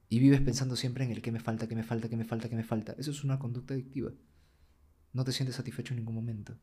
Y 0.09 0.19
vives 0.19 0.41
pensando 0.41 0.75
siempre 0.75 1.05
en 1.05 1.11
el 1.11 1.21
que 1.21 1.31
me 1.31 1.39
falta, 1.39 1.69
que 1.69 1.75
me 1.75 1.83
falta, 1.83 2.09
que 2.09 2.17
me 2.17 2.25
falta, 2.25 2.49
que 2.49 2.55
me 2.57 2.65
falta. 2.65 2.93
Eso 2.97 3.11
es 3.11 3.23
una 3.23 3.39
conducta 3.39 3.73
adictiva. 3.73 4.11
No 5.13 5.23
te 5.23 5.31
sientes 5.31 5.55
satisfecho 5.55 5.93
en 5.93 5.99
ningún 5.99 6.15
momento. 6.15 6.57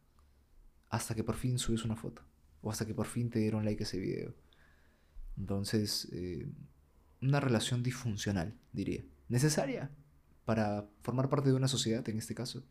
Hasta 0.91 1.15
que 1.15 1.25
por 1.25 1.37
fin 1.37 1.59
subes 1.59 1.85
una 1.85 1.97
foto. 1.97 2.23
O 2.63 2.71
hasta 2.71 2.87
que 2.87 2.95
por 2.95 3.07
fin 3.07 3.31
te 3.31 3.39
dieron 3.39 3.65
like 3.65 3.83
a 3.83 3.87
ese 3.87 3.99
video. 3.99 4.35
Entonces, 5.37 6.09
eh, 6.13 6.49
una 7.23 7.41
relación 7.41 7.83
disfuncional, 7.83 8.55
diría. 8.73 9.05
Necesaria 9.29 9.91
para 10.45 10.89
formar 11.03 11.29
parte 11.29 11.51
de 11.51 11.55
una 11.55 11.69
sociedad, 11.69 12.09
en 12.09 12.19
este 12.19 12.35
caso. 12.35 12.65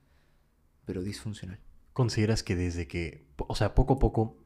Pero 0.85 1.03
disfuncional. 1.03 1.59
¿Consideras 1.93 2.43
que 2.43 2.55
desde 2.55 2.87
que, 2.87 3.27
o 3.37 3.55
sea, 3.55 3.75
poco 3.75 3.95
a 3.95 3.99
poco, 3.99 4.37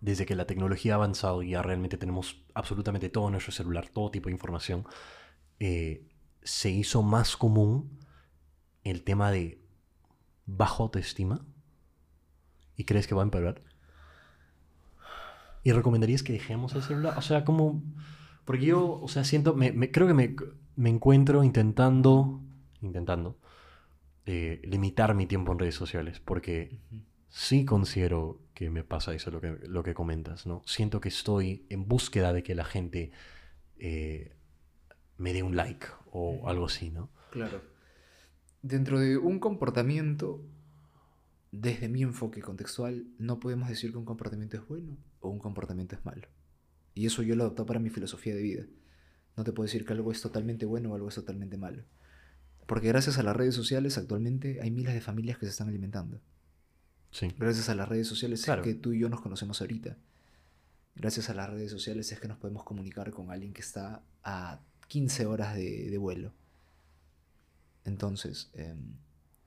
desde 0.00 0.26
que 0.26 0.34
la 0.34 0.46
tecnología 0.46 0.94
ha 0.94 0.96
avanzado 0.96 1.42
y 1.42 1.50
ya 1.50 1.62
realmente 1.62 1.98
tenemos 1.98 2.44
absolutamente 2.54 3.08
todo 3.08 3.26
en 3.26 3.32
nuestro 3.32 3.52
celular, 3.52 3.88
todo 3.88 4.10
tipo 4.10 4.28
de 4.28 4.32
información, 4.32 4.84
eh, 5.60 6.06
se 6.42 6.70
hizo 6.70 7.02
más 7.02 7.36
común 7.36 7.98
el 8.84 9.02
tema 9.02 9.30
de 9.30 9.60
baja 10.46 10.82
autoestima? 10.82 11.44
¿Y 12.78 12.84
crees 12.84 13.06
que 13.06 13.14
va 13.14 13.20
a 13.20 13.24
empeorar? 13.24 13.60
¿Y 15.64 15.72
recomendarías 15.72 16.22
que 16.22 16.32
dejemos 16.32 16.74
el 16.74 16.82
celular? 16.82 17.14
O 17.18 17.22
sea, 17.22 17.44
como... 17.44 17.82
Porque 18.46 18.64
yo, 18.64 18.92
o 19.02 19.08
sea, 19.08 19.24
siento, 19.24 19.54
me, 19.54 19.72
me- 19.72 19.90
creo 19.90 20.06
que 20.06 20.14
me, 20.14 20.34
me 20.76 20.88
encuentro 20.88 21.44
intentando, 21.44 22.40
intentando, 22.80 23.36
eh, 24.24 24.62
limitar 24.64 25.14
mi 25.14 25.26
tiempo 25.26 25.52
en 25.52 25.58
redes 25.58 25.74
sociales, 25.74 26.20
porque 26.20 26.78
sí 27.28 27.66
considero 27.66 28.40
que 28.54 28.70
me 28.70 28.84
pasa 28.84 29.12
eso, 29.12 29.30
lo 29.30 29.42
que, 29.42 29.58
lo 29.68 29.82
que 29.82 29.92
comentas, 29.92 30.46
¿no? 30.46 30.62
Siento 30.64 31.00
que 31.00 31.10
estoy 31.10 31.66
en 31.68 31.86
búsqueda 31.88 32.32
de 32.32 32.42
que 32.42 32.54
la 32.54 32.64
gente 32.64 33.10
eh, 33.78 34.34
me 35.18 35.34
dé 35.34 35.42
un 35.42 35.54
like 35.54 35.86
o 36.10 36.48
algo 36.48 36.66
así, 36.66 36.90
¿no? 36.90 37.10
Claro. 37.32 37.60
Dentro 38.62 38.98
de 38.98 39.18
un 39.18 39.40
comportamiento, 39.40 40.40
desde 41.52 41.88
mi 41.88 42.02
enfoque 42.02 42.40
contextual, 42.42 43.06
no 43.18 43.40
podemos 43.40 43.68
decir 43.68 43.90
que 43.92 43.98
un 43.98 44.04
comportamiento 44.04 44.56
es 44.56 44.66
bueno 44.68 44.96
o 45.20 45.30
un 45.30 45.38
comportamiento 45.38 45.94
es 45.96 46.04
malo. 46.04 46.28
Y 46.94 47.06
eso 47.06 47.22
yo 47.22 47.36
lo 47.36 47.44
adopto 47.44 47.64
para 47.66 47.80
mi 47.80 47.90
filosofía 47.90 48.34
de 48.34 48.42
vida. 48.42 48.64
No 49.36 49.44
te 49.44 49.52
puedo 49.52 49.66
decir 49.66 49.84
que 49.84 49.92
algo 49.92 50.10
es 50.12 50.20
totalmente 50.20 50.66
bueno 50.66 50.90
o 50.90 50.94
algo 50.94 51.08
es 51.08 51.14
totalmente 51.14 51.56
malo. 51.56 51.84
Porque 52.66 52.88
gracias 52.88 53.18
a 53.18 53.22
las 53.22 53.36
redes 53.36 53.54
sociales 53.54 53.96
actualmente 53.96 54.60
hay 54.60 54.70
miles 54.70 54.92
de 54.94 55.00
familias 55.00 55.38
que 55.38 55.46
se 55.46 55.50
están 55.52 55.68
alimentando. 55.68 56.20
Sí. 57.12 57.28
Gracias 57.38 57.68
a 57.70 57.74
las 57.74 57.88
redes 57.88 58.06
sociales 58.06 58.44
Claro. 58.44 58.60
es 58.62 58.66
que 58.68 58.74
tú 58.74 58.92
y 58.92 58.98
yo 58.98 59.08
nos 59.08 59.20
conocemos 59.22 59.60
ahorita. 59.60 59.96
Gracias 60.96 61.30
a 61.30 61.34
las 61.34 61.48
redes 61.48 61.70
sociales 61.70 62.10
es 62.12 62.20
que 62.20 62.28
nos 62.28 62.36
podemos 62.38 62.64
comunicar 62.64 63.10
con 63.12 63.30
alguien 63.30 63.54
que 63.54 63.62
está 63.62 64.02
a 64.24 64.60
15 64.88 65.24
horas 65.26 65.54
de, 65.54 65.88
de 65.88 65.98
vuelo. 65.98 66.32
Entonces, 67.84 68.50
em, 68.54 68.94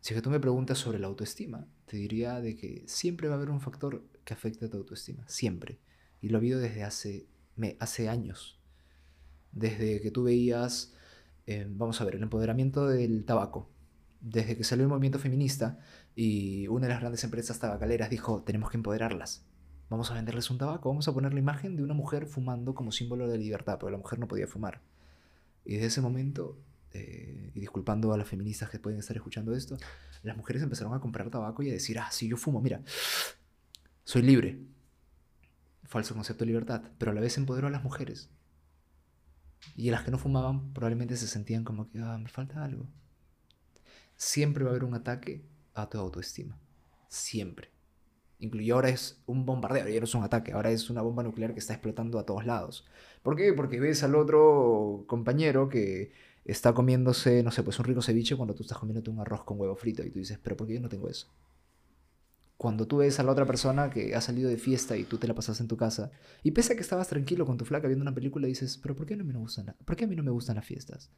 si 0.02 0.14
que 0.14 0.22
tú 0.22 0.30
me 0.30 0.40
preguntas 0.40 0.78
sobre 0.78 1.00
la 1.00 1.08
autoestima, 1.08 1.66
te 1.86 1.98
diría 1.98 2.42
de 2.42 2.56
que 2.56 2.84
siempre 2.88 3.28
va 3.28 3.36
a 3.36 3.38
haber 3.38 3.50
un 3.50 3.62
factor 3.62 4.04
que 4.26 4.34
afecte 4.34 4.66
a 4.66 4.70
tu 4.70 4.78
autoestima. 4.78 5.24
Siempre. 5.28 5.80
Y 6.22 6.30
lo 6.30 6.38
he 6.38 6.40
habido 6.40 6.60
desde 6.60 6.84
hace, 6.84 7.28
me, 7.56 7.78
hace 7.80 8.10
años. 8.10 8.60
Desde 9.52 10.02
que 10.02 10.12
tú 10.12 10.24
veías 10.24 10.94
eh, 11.48 11.68
vamos 11.70 12.00
a 12.00 12.06
ver, 12.06 12.16
el 12.16 12.24
empoderamiento 12.24 12.88
del 12.88 13.26
tabaco. 13.26 13.70
Desde 14.22 14.56
que 14.56 14.64
salió 14.64 14.84
el 14.84 14.90
movimiento 14.90 15.20
feminista 15.20 15.80
y 16.16 16.68
una 16.68 16.88
de 16.88 16.94
las 16.94 17.02
grandes 17.02 17.24
empresas 17.24 17.60
tabacaleras 17.60 18.10
dijo, 18.10 18.44
tenemos 18.44 18.70
que 18.70 18.78
empoderarlas. 18.78 19.46
Vamos 19.90 20.12
a 20.12 20.14
venderles 20.14 20.50
un 20.50 20.58
tabaco, 20.58 20.90
vamos 20.90 21.08
a 21.08 21.14
poner 21.14 21.34
la 21.34 21.40
imagen 21.40 21.76
de 21.76 21.84
una 21.84 21.94
mujer 21.94 22.26
fumando 22.28 22.76
como 22.76 22.92
símbolo 22.92 23.28
de 23.28 23.38
libertad, 23.38 23.78
porque 23.80 23.92
la 23.92 23.98
mujer 23.98 24.20
no 24.20 24.28
podía 24.28 24.48
fumar. 24.48 24.82
Y 25.66 25.74
desde 25.74 25.88
ese 25.88 26.02
momento, 26.02 26.58
eh, 26.94 27.52
y 27.54 27.60
disculpando 27.60 28.14
a 28.14 28.18
las 28.18 28.28
feministas 28.28 28.70
que 28.70 28.80
pueden 28.80 29.00
estar 29.00 29.16
escuchando 29.16 29.56
esto, 29.56 29.78
las 30.24 30.36
mujeres 30.36 30.62
empezaron 30.62 30.94
a 30.94 31.00
comprar 31.00 31.30
tabaco 31.30 31.64
y 31.64 31.70
a 31.70 31.74
decir, 31.74 32.00
ah, 32.00 32.12
sí, 32.12 32.28
yo 32.28 32.38
fumo, 32.38 32.62
mira, 32.62 32.82
soy 34.04 34.22
libre. 34.22 34.60
Falso 35.84 36.14
concepto 36.14 36.44
de 36.44 36.48
libertad, 36.48 36.84
pero 36.98 37.12
a 37.12 37.14
la 37.14 37.22
vez 37.22 37.38
empoderó 37.38 37.68
a 37.68 37.72
las 37.72 37.84
mujeres. 37.84 38.30
Y 39.76 39.90
las 39.92 40.04
que 40.04 40.12
no 40.12 40.18
fumaban 40.18 40.74
probablemente 40.74 41.18
se 41.18 41.28
sentían 41.28 41.64
como 41.64 41.90
que, 41.90 42.00
ah, 42.00 42.18
me 42.18 42.30
falta 42.30 42.64
algo. 42.64 42.88
Siempre 44.16 44.64
va 44.64 44.70
a 44.70 44.74
haber 44.74 44.84
un 44.84 44.94
ataque 44.94 45.44
a 45.74 45.90
tu 45.90 45.98
autoestima. 45.98 46.58
Siempre. 47.08 47.72
Incluye 48.40 48.72
ahora 48.72 48.90
es 48.90 49.22
un 49.28 49.46
bombardeo, 49.46 49.88
ya 49.88 50.00
no 50.00 50.06
es 50.06 50.16
un 50.16 50.24
ataque, 50.24 50.52
ahora 50.54 50.72
es 50.72 50.90
una 50.90 51.04
bomba 51.04 51.22
nuclear 51.22 51.54
que 51.54 51.60
está 51.60 51.74
explotando 51.74 52.18
a 52.18 52.26
todos 52.26 52.46
lados. 52.46 52.88
¿Por 53.22 53.36
qué? 53.36 53.54
Porque 53.54 53.80
ves 53.80 54.02
al 54.04 54.16
otro 54.16 55.04
compañero 55.08 55.70
que 55.70 56.12
está 56.46 56.74
comiéndose, 56.74 57.44
no 57.44 57.52
sé, 57.52 57.64
pues 57.64 57.80
un 57.80 57.86
rico 57.86 58.02
ceviche 58.02 58.36
cuando 58.36 58.54
tú 58.56 58.64
estás 58.64 58.78
comiéndote 58.78 59.10
un 59.10 59.20
arroz 59.20 59.44
con 59.44 59.60
huevo 59.60 59.76
frito 59.76 60.04
y 60.04 60.10
tú 60.10 60.20
dices, 60.20 60.40
pero 60.42 60.58
¿por 60.58 60.68
qué 60.68 60.76
yo 60.76 60.82
no 60.82 60.90
tengo 60.90 61.10
eso? 61.10 61.28
Cuando 62.58 62.88
tú 62.88 62.98
ves 62.98 63.20
a 63.20 63.24
la 63.24 63.32
otra 63.32 63.46
persona 63.46 63.90
que 63.90 64.14
ha 64.14 64.22
salido 64.22 64.50
de 64.50 64.58
fiesta 64.58 64.96
y 64.96 65.04
tú 65.04 65.18
te 65.18 65.28
la 65.28 65.34
pasas 65.34 65.60
en 65.62 65.68
tu 65.68 65.78
casa, 65.78 66.12
y 66.44 66.52
pese 66.52 66.74
a 66.74 66.76
que 66.76 66.82
estabas 66.82 67.08
tranquilo 67.08 67.46
con 67.46 67.58
tu 67.58 67.66
flaca 67.66 67.88
viendo 67.88 68.04
una 68.04 68.14
película, 68.14 68.48
dices, 68.48 68.78
pero 68.78 68.96
¿por 68.96 69.08
qué, 69.08 69.16
no 69.16 69.24
me 69.24 69.34
gustan, 69.34 69.76
¿por 69.84 69.96
qué 69.96 70.06
a 70.06 70.08
mí 70.08 70.16
no 70.16 70.24
me 70.24 70.32
gustan 70.32 70.56
las 70.58 70.66
fiestas? 70.66 71.12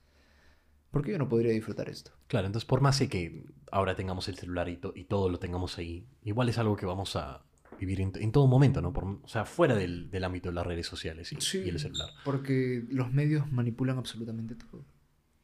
¿Por 0.92 1.04
qué 1.04 1.12
yo 1.12 1.18
no 1.18 1.28
podría 1.28 1.52
disfrutar 1.52 1.90
esto? 1.90 2.12
Claro, 2.28 2.46
entonces 2.46 2.68
por 2.68 2.80
más 2.80 3.00
que 3.00 3.46
ahora 3.72 3.96
tengamos 3.96 4.28
el 4.30 4.38
celular 4.38 4.70
y, 4.70 4.80
y 4.96 5.06
todo 5.06 5.28
lo 5.28 5.40
tengamos 5.40 5.78
ahí, 5.78 6.08
igual 6.22 6.50
es 6.50 6.58
algo 6.60 6.76
que 6.76 6.86
vamos 6.86 7.16
a 7.16 7.44
vivir 7.80 8.00
en, 8.00 8.32
todo 8.32 8.48
momento, 8.48 8.82
¿no? 8.82 8.94
Por, 8.94 9.04
o 9.06 9.28
sea, 9.28 9.46
fuera 9.46 9.76
del, 9.76 10.10
del, 10.12 10.24
ámbito 10.24 10.50
de 10.50 10.56
las 10.56 10.66
redes 10.66 10.86
sociales 10.86 11.34
y, 11.34 11.58
y 11.58 11.70
el 11.70 11.80
celular. 11.80 12.10
Porque 12.24 12.86
los 12.90 13.12
medios 13.12 13.52
manipulan 13.52 13.98
absolutamente 13.98 14.56
todo. 14.56 14.86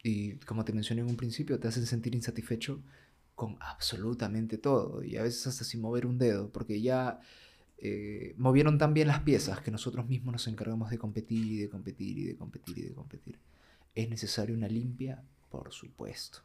Y 0.02 0.36
como 0.36 0.64
te 0.64 0.72
mencioné 0.72 1.02
en 1.02 1.08
un 1.08 1.16
principio, 1.16 1.58
te 1.58 1.68
hacen 1.68 1.86
sentir 1.86 2.14
insatisfecho 2.14 2.82
con 3.34 3.56
absolutamente 3.60 4.58
todo. 4.58 5.02
Y 5.02 5.16
a 5.16 5.22
veces 5.22 5.46
hasta 5.46 5.64
sin 5.64 5.80
mover 5.80 6.06
un 6.06 6.18
dedo, 6.18 6.50
porque 6.50 6.80
ya 6.80 7.20
eh, 7.78 8.34
movieron 8.36 8.78
tan 8.78 8.94
bien 8.94 9.08
las 9.08 9.20
piezas 9.20 9.60
que 9.60 9.70
nosotros 9.70 10.06
mismos 10.08 10.32
nos 10.32 10.46
encargamos 10.48 10.90
de 10.90 10.98
competir 10.98 11.46
y 11.46 11.56
de 11.58 11.70
competir 11.70 12.18
y 12.18 12.24
de 12.24 12.36
competir 12.36 12.78
y 12.78 12.82
de 12.82 12.94
competir. 12.94 13.38
Es 13.94 14.08
necesario 14.08 14.54
una 14.54 14.68
limpia, 14.68 15.22
por 15.50 15.72
supuesto. 15.72 16.40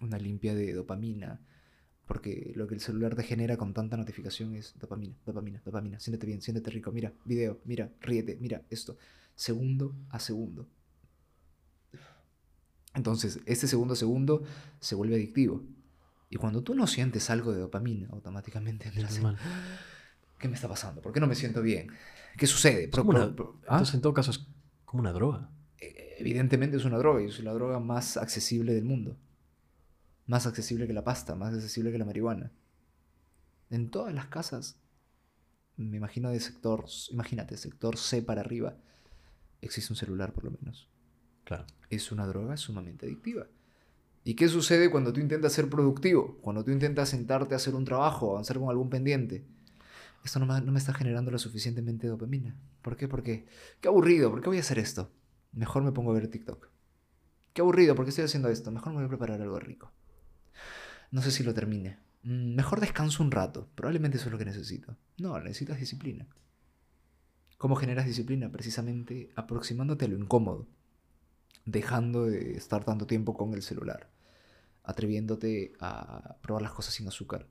Una 0.00 0.18
limpia 0.18 0.54
de 0.54 0.72
dopamina. 0.72 1.40
Porque 2.06 2.52
lo 2.56 2.66
que 2.66 2.74
el 2.74 2.80
celular 2.80 3.14
te 3.14 3.22
genera 3.22 3.58
con 3.58 3.74
tanta 3.74 3.98
notificación 3.98 4.54
es 4.54 4.74
dopamina, 4.78 5.14
dopamina, 5.26 5.60
dopamina. 5.62 6.00
Siéntete 6.00 6.26
bien, 6.26 6.40
siéntete 6.40 6.70
rico. 6.70 6.90
Mira, 6.90 7.12
video, 7.26 7.60
mira, 7.64 7.90
ríete, 8.00 8.38
mira 8.40 8.62
esto. 8.70 8.96
Segundo 9.34 9.94
a 10.08 10.18
segundo. 10.18 10.66
Entonces, 12.98 13.38
este 13.46 13.68
segundo 13.68 13.94
a 13.94 13.96
segundo 13.96 14.42
se 14.80 14.96
vuelve 14.96 15.14
adictivo. 15.14 15.62
Y 16.30 16.36
cuando 16.36 16.62
tú 16.62 16.74
no 16.74 16.86
sientes 16.86 17.30
algo 17.30 17.52
de 17.52 17.60
dopamina, 17.60 18.08
automáticamente 18.10 18.88
entras 18.88 19.16
en, 19.18 19.36
¿Qué 20.38 20.48
me 20.48 20.54
está 20.54 20.68
pasando? 20.68 21.00
¿Por 21.00 21.12
qué 21.12 21.20
no 21.20 21.28
me 21.28 21.36
siento 21.36 21.62
bien? 21.62 21.92
¿Qué 22.36 22.46
sucede? 22.46 22.90
¿Ah? 23.68 23.74
Entonces, 23.74 23.94
en 23.94 24.00
todo 24.00 24.12
caso, 24.12 24.32
es 24.32 24.46
como 24.84 25.00
una 25.00 25.12
droga. 25.12 25.48
Eh, 25.80 26.16
evidentemente 26.18 26.76
es 26.76 26.84
una 26.84 26.98
droga 26.98 27.22
y 27.22 27.26
es 27.26 27.38
la 27.40 27.52
droga 27.52 27.78
más 27.78 28.16
accesible 28.16 28.74
del 28.74 28.84
mundo. 28.84 29.16
Más 30.26 30.46
accesible 30.46 30.88
que 30.88 30.92
la 30.92 31.04
pasta, 31.04 31.36
más 31.36 31.54
accesible 31.54 31.92
que 31.92 31.98
la 31.98 32.04
marihuana. 32.04 32.50
En 33.70 33.90
todas 33.90 34.12
las 34.12 34.26
casas, 34.26 34.80
me 35.76 35.96
imagino 35.96 36.30
de 36.30 36.40
sector, 36.40 36.84
imagínate, 37.10 37.56
sector 37.56 37.96
C 37.96 38.22
para 38.22 38.40
arriba, 38.40 38.76
existe 39.62 39.92
un 39.92 39.96
celular 39.96 40.32
por 40.32 40.44
lo 40.44 40.50
menos. 40.50 40.88
Es 41.90 42.12
una 42.12 42.26
droga 42.26 42.56
sumamente 42.56 43.06
adictiva. 43.06 43.46
¿Y 44.24 44.34
qué 44.34 44.48
sucede 44.48 44.90
cuando 44.90 45.12
tú 45.12 45.20
intentas 45.20 45.52
ser 45.52 45.70
productivo? 45.70 46.36
Cuando 46.42 46.64
tú 46.64 46.70
intentas 46.70 47.08
sentarte 47.08 47.54
a 47.54 47.56
hacer 47.56 47.74
un 47.74 47.84
trabajo, 47.84 48.32
avanzar 48.32 48.58
con 48.58 48.68
algún 48.68 48.90
pendiente. 48.90 49.44
Esto 50.24 50.38
no 50.38 50.46
me, 50.46 50.60
no 50.60 50.72
me 50.72 50.78
está 50.78 50.92
generando 50.92 51.30
lo 51.30 51.38
suficientemente 51.38 52.06
dopamina. 52.06 52.54
¿Por 52.82 52.96
qué? 52.96 53.08
Porque, 53.08 53.46
qué 53.80 53.88
aburrido, 53.88 54.30
¿por 54.30 54.42
qué 54.42 54.48
voy 54.48 54.58
a 54.58 54.60
hacer 54.60 54.78
esto? 54.78 55.10
Mejor 55.52 55.82
me 55.82 55.92
pongo 55.92 56.10
a 56.10 56.14
ver 56.14 56.28
TikTok. 56.28 56.68
Qué 57.54 57.62
aburrido, 57.62 57.94
¿por 57.94 58.04
qué 58.04 58.10
estoy 58.10 58.24
haciendo 58.24 58.48
esto? 58.50 58.70
Mejor 58.70 58.92
me 58.92 58.98
voy 58.98 59.06
a 59.06 59.08
preparar 59.08 59.40
algo 59.40 59.58
rico. 59.58 59.90
No 61.10 61.22
sé 61.22 61.30
si 61.30 61.42
lo 61.42 61.54
termine. 61.54 61.98
Mm, 62.24 62.54
mejor 62.54 62.80
descanso 62.80 63.22
un 63.22 63.30
rato. 63.30 63.68
Probablemente 63.74 64.18
eso 64.18 64.26
es 64.26 64.32
lo 64.32 64.38
que 64.38 64.44
necesito. 64.44 64.94
No, 65.16 65.40
necesitas 65.40 65.80
disciplina. 65.80 66.26
¿Cómo 67.56 67.76
generas 67.76 68.04
disciplina? 68.04 68.50
Precisamente 68.52 69.30
aproximándote 69.34 70.04
a 70.04 70.08
lo 70.08 70.18
incómodo 70.18 70.68
dejando 71.64 72.26
de 72.26 72.52
estar 72.52 72.84
tanto 72.84 73.06
tiempo 73.06 73.34
con 73.34 73.54
el 73.54 73.62
celular, 73.62 74.08
atreviéndote 74.84 75.72
a 75.80 76.36
probar 76.42 76.62
las 76.62 76.72
cosas 76.72 76.94
sin 76.94 77.08
azúcar, 77.08 77.46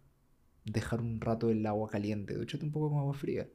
dejar 0.65 1.01
un 1.01 1.21
rato 1.21 1.49
el 1.49 1.65
agua 1.65 1.89
caliente, 1.89 2.33
duchate 2.35 2.65
un 2.65 2.71
poco 2.71 2.89
con 2.89 2.99
agua 2.99 3.13
fría. 3.13 3.47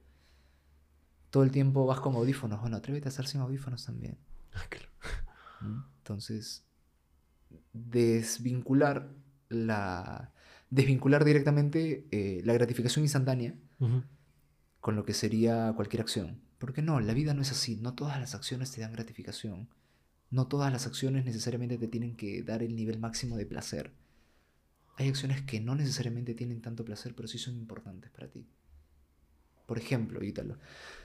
Todo 1.30 1.42
el 1.42 1.50
tiempo 1.50 1.86
vas 1.86 2.00
con 2.00 2.14
audífonos, 2.14 2.60
bueno, 2.60 2.76
atrévete 2.76 3.08
a 3.08 3.10
estar 3.10 3.26
sin 3.26 3.40
audífonos 3.40 3.84
también. 3.84 4.18
Ah, 4.54 5.64
¿Mm? 5.64 5.84
Entonces, 5.98 6.64
desvincular 7.72 9.08
la 9.48 10.32
desvincular 10.72 11.24
directamente 11.24 12.06
eh, 12.10 12.40
la 12.44 12.54
gratificación 12.54 13.04
instantánea 13.04 13.54
con 14.80 14.96
lo 14.96 15.04
que 15.04 15.12
sería 15.12 15.72
cualquier 15.76 16.00
acción. 16.00 16.40
Porque 16.58 16.80
no, 16.80 16.98
la 16.98 17.12
vida 17.12 17.34
no 17.34 17.42
es 17.42 17.50
así, 17.50 17.76
no 17.76 17.94
todas 17.94 18.18
las 18.18 18.34
acciones 18.34 18.72
te 18.72 18.80
dan 18.80 18.92
gratificación. 18.92 19.68
No 20.32 20.48
todas 20.48 20.72
las 20.72 20.86
acciones 20.86 21.26
necesariamente 21.26 21.76
te 21.76 21.88
tienen 21.88 22.16
que 22.16 22.42
dar 22.42 22.62
el 22.62 22.74
nivel 22.74 22.98
máximo 22.98 23.36
de 23.36 23.44
placer. 23.44 23.92
Hay 24.96 25.08
acciones 25.08 25.42
que 25.42 25.60
no 25.60 25.74
necesariamente 25.74 26.32
tienen 26.32 26.62
tanto 26.62 26.86
placer, 26.86 27.14
pero 27.14 27.28
sí 27.28 27.36
son 27.36 27.54
importantes 27.54 28.10
para 28.10 28.28
ti. 28.28 28.46
Por 29.66 29.76
ejemplo, 29.76 30.24
Ítalo, 30.24 30.56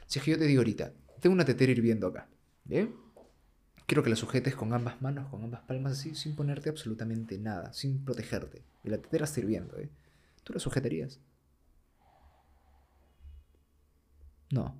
si 0.07 0.19
es 0.19 0.25
que 0.25 0.31
yo 0.31 0.39
te 0.39 0.45
digo 0.45 0.61
ahorita, 0.61 0.93
tengo 1.19 1.33
una 1.33 1.43
tetera 1.43 1.73
hirviendo 1.73 2.07
acá, 2.07 2.29
¿bien? 2.63 2.95
Quiero 3.85 4.01
que 4.01 4.09
la 4.09 4.15
sujetes 4.15 4.55
con 4.55 4.71
ambas 4.73 5.01
manos, 5.01 5.29
con 5.29 5.43
ambas 5.43 5.61
palmas 5.63 5.99
así, 5.99 6.15
sin 6.15 6.33
ponerte 6.33 6.69
absolutamente 6.69 7.37
nada, 7.37 7.73
sin 7.73 8.05
protegerte. 8.05 8.63
Y 8.85 8.89
la 8.89 8.97
tetera 8.97 9.25
está 9.25 9.41
hirviendo, 9.41 9.77
¿eh? 9.77 9.89
¿Tú 10.45 10.53
la 10.53 10.59
sujetarías? 10.59 11.19
No, 14.51 14.73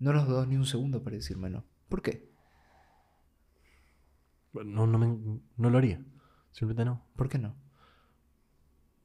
no 0.00 0.12
los 0.12 0.26
dos 0.26 0.48
ni 0.48 0.56
un 0.56 0.66
segundo 0.66 1.04
para 1.04 1.14
decirme 1.14 1.50
no. 1.50 1.64
¿Por 1.88 2.02
qué? 2.02 2.31
No, 4.52 4.86
no, 4.86 4.98
me, 4.98 5.40
no 5.56 5.70
lo 5.70 5.78
haría. 5.78 6.04
Simplemente 6.52 6.84
no. 6.84 7.04
¿Por 7.16 7.28
qué 7.28 7.38
no? 7.38 7.54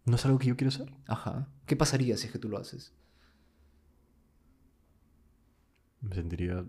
¿No 0.06 0.16
es 0.16 0.26
algo 0.26 0.40
que 0.40 0.48
yo 0.48 0.58
quiero 0.58 0.70
hacer? 0.70 0.94
Ajá. 1.08 1.50
¿Qué 1.66 1.76
pasaría 1.76 2.18
si 2.18 2.28
es 2.28 2.32
que 2.32 2.40
tú 2.40 2.50
lo 2.50 2.58
haces? 2.58 2.94
Me 6.02 6.16
sentiría. 6.16 6.66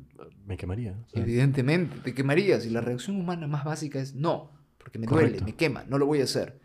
Me 0.46 0.56
quemaría. 0.56 0.96
Evidentemente, 1.12 1.98
te 2.00 2.14
quemarías. 2.14 2.66
Y 2.66 2.70
la 2.70 2.80
reacción 2.80 3.16
humana 3.16 3.46
más 3.46 3.64
básica 3.64 4.00
es 4.00 4.14
no. 4.14 4.50
Porque 4.78 4.98
me 4.98 5.06
duele, 5.06 5.40
me 5.42 5.54
quema, 5.54 5.84
no 5.84 5.98
lo 5.98 6.06
voy 6.06 6.20
a 6.20 6.24
hacer. 6.24 6.60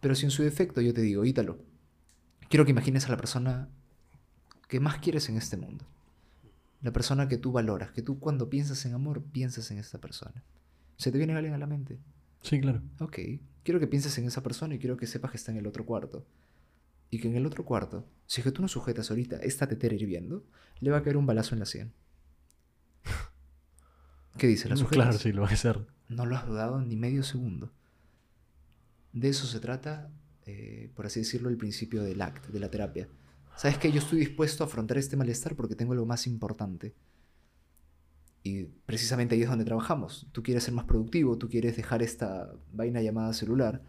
Pero 0.00 0.14
si 0.14 0.26
en 0.26 0.30
su 0.30 0.42
defecto 0.42 0.80
yo 0.80 0.94
te 0.94 1.00
digo, 1.00 1.24
Ítalo, 1.24 1.58
quiero 2.48 2.64
que 2.64 2.70
imagines 2.70 3.06
a 3.06 3.10
la 3.10 3.16
persona 3.16 3.68
que 4.68 4.80
más 4.80 4.98
quieres 4.98 5.28
en 5.28 5.36
este 5.36 5.56
mundo. 5.56 5.84
La 6.82 6.92
persona 6.92 7.26
que 7.26 7.38
tú 7.38 7.50
valoras, 7.52 7.90
que 7.90 8.02
tú 8.02 8.20
cuando 8.20 8.48
piensas 8.48 8.84
en 8.86 8.94
amor, 8.94 9.24
piensas 9.24 9.70
en 9.70 9.78
esta 9.78 9.98
persona. 9.98 10.44
¿Se 10.96 11.12
te 11.12 11.18
viene 11.18 11.34
alguien 11.34 11.54
a 11.54 11.58
la 11.58 11.66
mente? 11.66 11.98
Sí, 12.42 12.60
claro. 12.60 12.82
Ok. 13.00 13.18
Quiero 13.62 13.80
que 13.80 13.86
pienses 13.86 14.16
en 14.18 14.26
esa 14.26 14.42
persona 14.42 14.74
y 14.74 14.78
quiero 14.78 14.96
que 14.96 15.06
sepas 15.06 15.30
que 15.30 15.36
está 15.36 15.50
en 15.52 15.58
el 15.58 15.66
otro 15.66 15.84
cuarto. 15.84 16.26
Y 17.10 17.18
que 17.18 17.28
en 17.28 17.36
el 17.36 17.46
otro 17.46 17.64
cuarto, 17.64 18.06
si 18.26 18.40
es 18.40 18.44
que 18.44 18.52
tú 18.52 18.62
no 18.62 18.68
sujetas 18.68 19.10
ahorita 19.10 19.36
esta 19.38 19.66
tetera 19.68 19.94
hirviendo, 19.94 20.44
le 20.80 20.90
va 20.90 20.98
a 20.98 21.02
caer 21.02 21.16
un 21.16 21.26
balazo 21.26 21.54
en 21.54 21.60
la 21.60 21.66
sien. 21.66 21.92
¿Qué 24.38 24.46
dice? 24.46 24.68
¿La 24.68 24.76
sujetas? 24.76 25.06
Claro, 25.06 25.18
sí, 25.18 25.32
lo 25.32 25.42
va 25.42 25.48
a 25.48 25.52
hacer. 25.52 25.86
No 26.08 26.26
lo 26.26 26.36
has 26.36 26.46
dudado 26.46 26.80
ni 26.80 26.96
medio 26.96 27.22
segundo. 27.22 27.72
De 29.12 29.28
eso 29.28 29.46
se 29.46 29.60
trata, 29.60 30.10
eh, 30.44 30.90
por 30.94 31.06
así 31.06 31.20
decirlo, 31.20 31.48
el 31.48 31.56
principio 31.56 32.02
del 32.02 32.20
act, 32.20 32.48
de 32.48 32.60
la 32.60 32.70
terapia. 32.70 33.08
¿Sabes 33.56 33.78
que 33.78 33.90
Yo 33.90 33.98
estoy 33.98 34.18
dispuesto 34.18 34.62
a 34.62 34.66
afrontar 34.66 34.98
este 34.98 35.16
malestar 35.16 35.56
porque 35.56 35.74
tengo 35.74 35.92
algo 35.92 36.06
más 36.06 36.26
importante. 36.26 36.94
Y 38.46 38.66
precisamente 38.86 39.34
ahí 39.34 39.42
es 39.42 39.48
donde 39.48 39.64
trabajamos. 39.64 40.28
Tú 40.30 40.44
quieres 40.44 40.62
ser 40.62 40.72
más 40.72 40.84
productivo, 40.84 41.36
tú 41.36 41.48
quieres 41.48 41.76
dejar 41.76 42.00
esta 42.00 42.52
vaina 42.72 43.02
llamada 43.02 43.32
celular. 43.32 43.82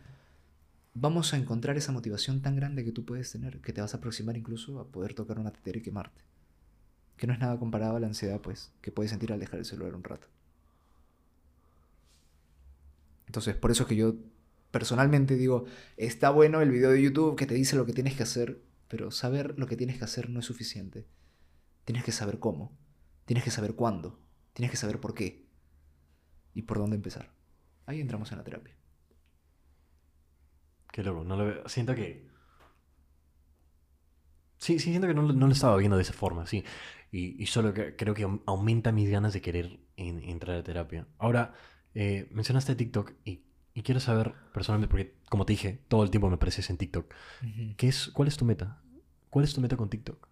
Vamos 0.95 1.31
a 1.31 1.37
encontrar 1.37 1.77
esa 1.77 1.91
motivación 1.91 2.41
tan 2.41 2.55
grande 2.55 2.83
que 2.83 2.91
tú 2.91 3.05
puedes 3.05 3.31
tener, 3.31 3.61
que 3.61 3.71
te 3.71 3.81
vas 3.81 3.93
a 3.93 3.97
aproximar 3.97 4.35
incluso 4.35 4.79
a 4.79 4.87
poder 4.87 5.13
tocar 5.13 5.37
una 5.37 5.51
tetera 5.51 5.77
y 5.77 5.83
quemarte. 5.83 6.23
Que 7.17 7.27
no 7.27 7.33
es 7.33 7.39
nada 7.39 7.59
comparado 7.59 7.97
a 7.97 7.99
la 7.99 8.07
ansiedad, 8.07 8.41
pues, 8.41 8.71
que 8.81 8.91
puedes 8.91 9.11
sentir 9.11 9.31
al 9.31 9.39
dejar 9.39 9.59
el 9.59 9.65
celular 9.65 9.93
un 9.93 10.03
rato. 10.03 10.27
Entonces, 13.27 13.55
por 13.55 13.69
eso 13.69 13.83
es 13.83 13.89
que 13.89 13.95
yo 13.95 14.15
personalmente 14.71 15.35
digo, 15.35 15.65
está 15.97 16.31
bueno 16.31 16.61
el 16.61 16.71
video 16.71 16.89
de 16.89 17.03
YouTube 17.03 17.35
que 17.35 17.45
te 17.45 17.53
dice 17.53 17.75
lo 17.75 17.85
que 17.85 17.93
tienes 17.93 18.15
que 18.15 18.23
hacer, 18.23 18.59
pero 18.87 19.11
saber 19.11 19.53
lo 19.59 19.67
que 19.67 19.77
tienes 19.77 19.99
que 19.99 20.05
hacer 20.05 20.31
no 20.31 20.39
es 20.39 20.47
suficiente. 20.47 21.05
Tienes 21.85 22.03
que 22.03 22.11
saber 22.11 22.39
cómo, 22.39 22.75
tienes 23.25 23.43
que 23.43 23.51
saber 23.51 23.75
cuándo, 23.75 24.19
tienes 24.57 24.71
que 24.71 24.77
saber 24.77 24.99
por 24.99 25.13
qué 25.13 25.45
y 26.55 26.63
por 26.63 26.79
dónde 26.79 26.95
empezar. 26.95 27.31
Ahí 27.85 28.01
entramos 28.01 28.31
en 28.31 28.39
la 28.39 28.43
terapia. 28.43 28.75
Qué 30.91 31.03
loco, 31.03 31.23
no 31.23 31.35
lo 31.37 31.45
veo. 31.45 31.69
Siento 31.69 31.93
que. 31.95 32.27
Sí, 34.57 34.79
sí, 34.79 34.89
siento 34.89 35.07
que 35.07 35.13
no, 35.13 35.21
lo- 35.21 35.33
no 35.33 35.45
lo 35.47 35.53
estaba 35.53 35.77
viendo 35.77 35.97
de 35.97 36.01
esa 36.03 36.13
forma, 36.13 36.47
sí. 36.47 36.63
Y, 37.11 37.41
y 37.41 37.45
solo 37.45 37.73
que 37.73 37.95
creo 37.95 38.13
que 38.13 38.25
aum- 38.25 38.41
aumenta 38.47 38.91
mis 38.91 39.09
ganas 39.09 39.33
de 39.33 39.41
querer 39.41 39.79
en- 39.97 40.23
entrar 40.23 40.57
a 40.57 40.63
terapia. 40.63 41.07
Ahora, 41.19 41.53
eh, 41.93 42.27
mencionaste 42.31 42.75
TikTok 42.75 43.13
y, 43.23 43.43
y 43.75 43.83
quiero 43.83 43.99
saber 43.99 44.33
personalmente, 44.53 44.89
porque 44.91 45.15
como 45.29 45.45
te 45.45 45.53
dije, 45.53 45.83
todo 45.87 46.03
el 46.03 46.09
tiempo 46.09 46.27
me 46.29 46.35
apareces 46.35 46.69
en 46.71 46.77
TikTok. 46.77 47.13
¿Qué 47.77 47.87
es, 47.87 48.09
¿Cuál 48.09 48.27
es 48.27 48.37
tu 48.37 48.45
meta? 48.45 48.81
¿Cuál 49.29 49.45
es 49.45 49.53
tu 49.53 49.61
meta 49.61 49.77
con 49.77 49.89
TikTok? 49.89 50.27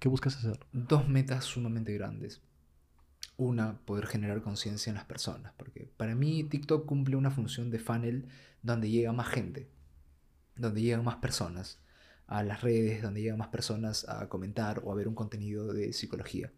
¿Qué 0.00 0.08
buscas 0.08 0.36
hacer? 0.36 0.58
Dos 0.72 1.08
metas 1.08 1.44
sumamente 1.44 1.92
grandes. 1.94 2.42
Una, 3.42 3.78
poder 3.84 4.06
generar 4.06 4.40
conciencia 4.40 4.90
en 4.90 4.94
las 4.94 5.04
personas, 5.04 5.52
porque 5.56 5.90
para 5.96 6.14
mí 6.14 6.44
TikTok 6.44 6.86
cumple 6.86 7.16
una 7.16 7.32
función 7.32 7.70
de 7.70 7.80
funnel 7.80 8.28
donde 8.62 8.88
llega 8.88 9.12
más 9.12 9.28
gente, 9.28 9.68
donde 10.56 10.80
llegan 10.80 11.02
más 11.02 11.16
personas 11.16 11.80
a 12.28 12.44
las 12.44 12.62
redes, 12.62 13.02
donde 13.02 13.20
llegan 13.20 13.38
más 13.38 13.48
personas 13.48 14.08
a 14.08 14.28
comentar 14.28 14.80
o 14.84 14.92
a 14.92 14.94
ver 14.94 15.08
un 15.08 15.16
contenido 15.16 15.72
de 15.72 15.92
psicología. 15.92 16.52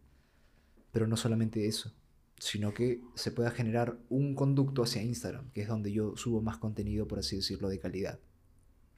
Pero 0.93 1.07
no 1.07 1.17
solamente 1.17 1.67
eso, 1.67 1.93
sino 2.39 2.75
que 2.75 3.01
se 3.15 3.33
pueda 3.33 3.51
generar 3.51 3.97
un 4.11 4.35
conducto 4.35 4.83
hacia 4.83 5.03
Instagram, 5.03 5.51
que 5.53 5.63
es 5.63 5.69
donde 5.69 5.91
yo 5.91 6.17
subo 6.17 6.43
más 6.43 6.59
contenido, 6.59 7.09
por 7.09 7.19
así 7.19 7.37
decirlo, 7.37 7.69
de 7.71 7.79
calidad. 7.79 8.21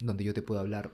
Donde 0.01 0.24
yo 0.24 0.34
te 0.34 0.43
puedo 0.43 0.61
hablar 0.61 0.93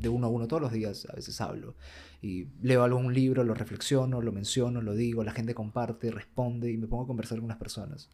de 0.00 0.08
uno 0.08 0.26
a 0.26 0.30
uno 0.30 0.48
todos 0.48 0.62
los 0.62 0.72
días, 0.72 1.06
a 1.10 1.14
veces 1.14 1.40
hablo. 1.40 1.74
Y 2.22 2.46
leo 2.62 2.84
un 2.96 3.14
libro, 3.14 3.44
lo 3.44 3.54
reflexiono, 3.54 4.20
lo 4.20 4.32
menciono, 4.32 4.82
lo 4.82 4.94
digo, 4.94 5.24
la 5.24 5.32
gente 5.32 5.54
comparte, 5.54 6.10
responde 6.10 6.70
y 6.70 6.76
me 6.76 6.86
pongo 6.86 7.04
a 7.04 7.06
conversar 7.06 7.38
con 7.38 7.48
las 7.48 7.58
personas. 7.58 8.08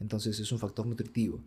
Entonces 0.00 0.38
es 0.40 0.52
un 0.52 0.58
factor 0.58 0.86
nutritivo. 0.86 1.42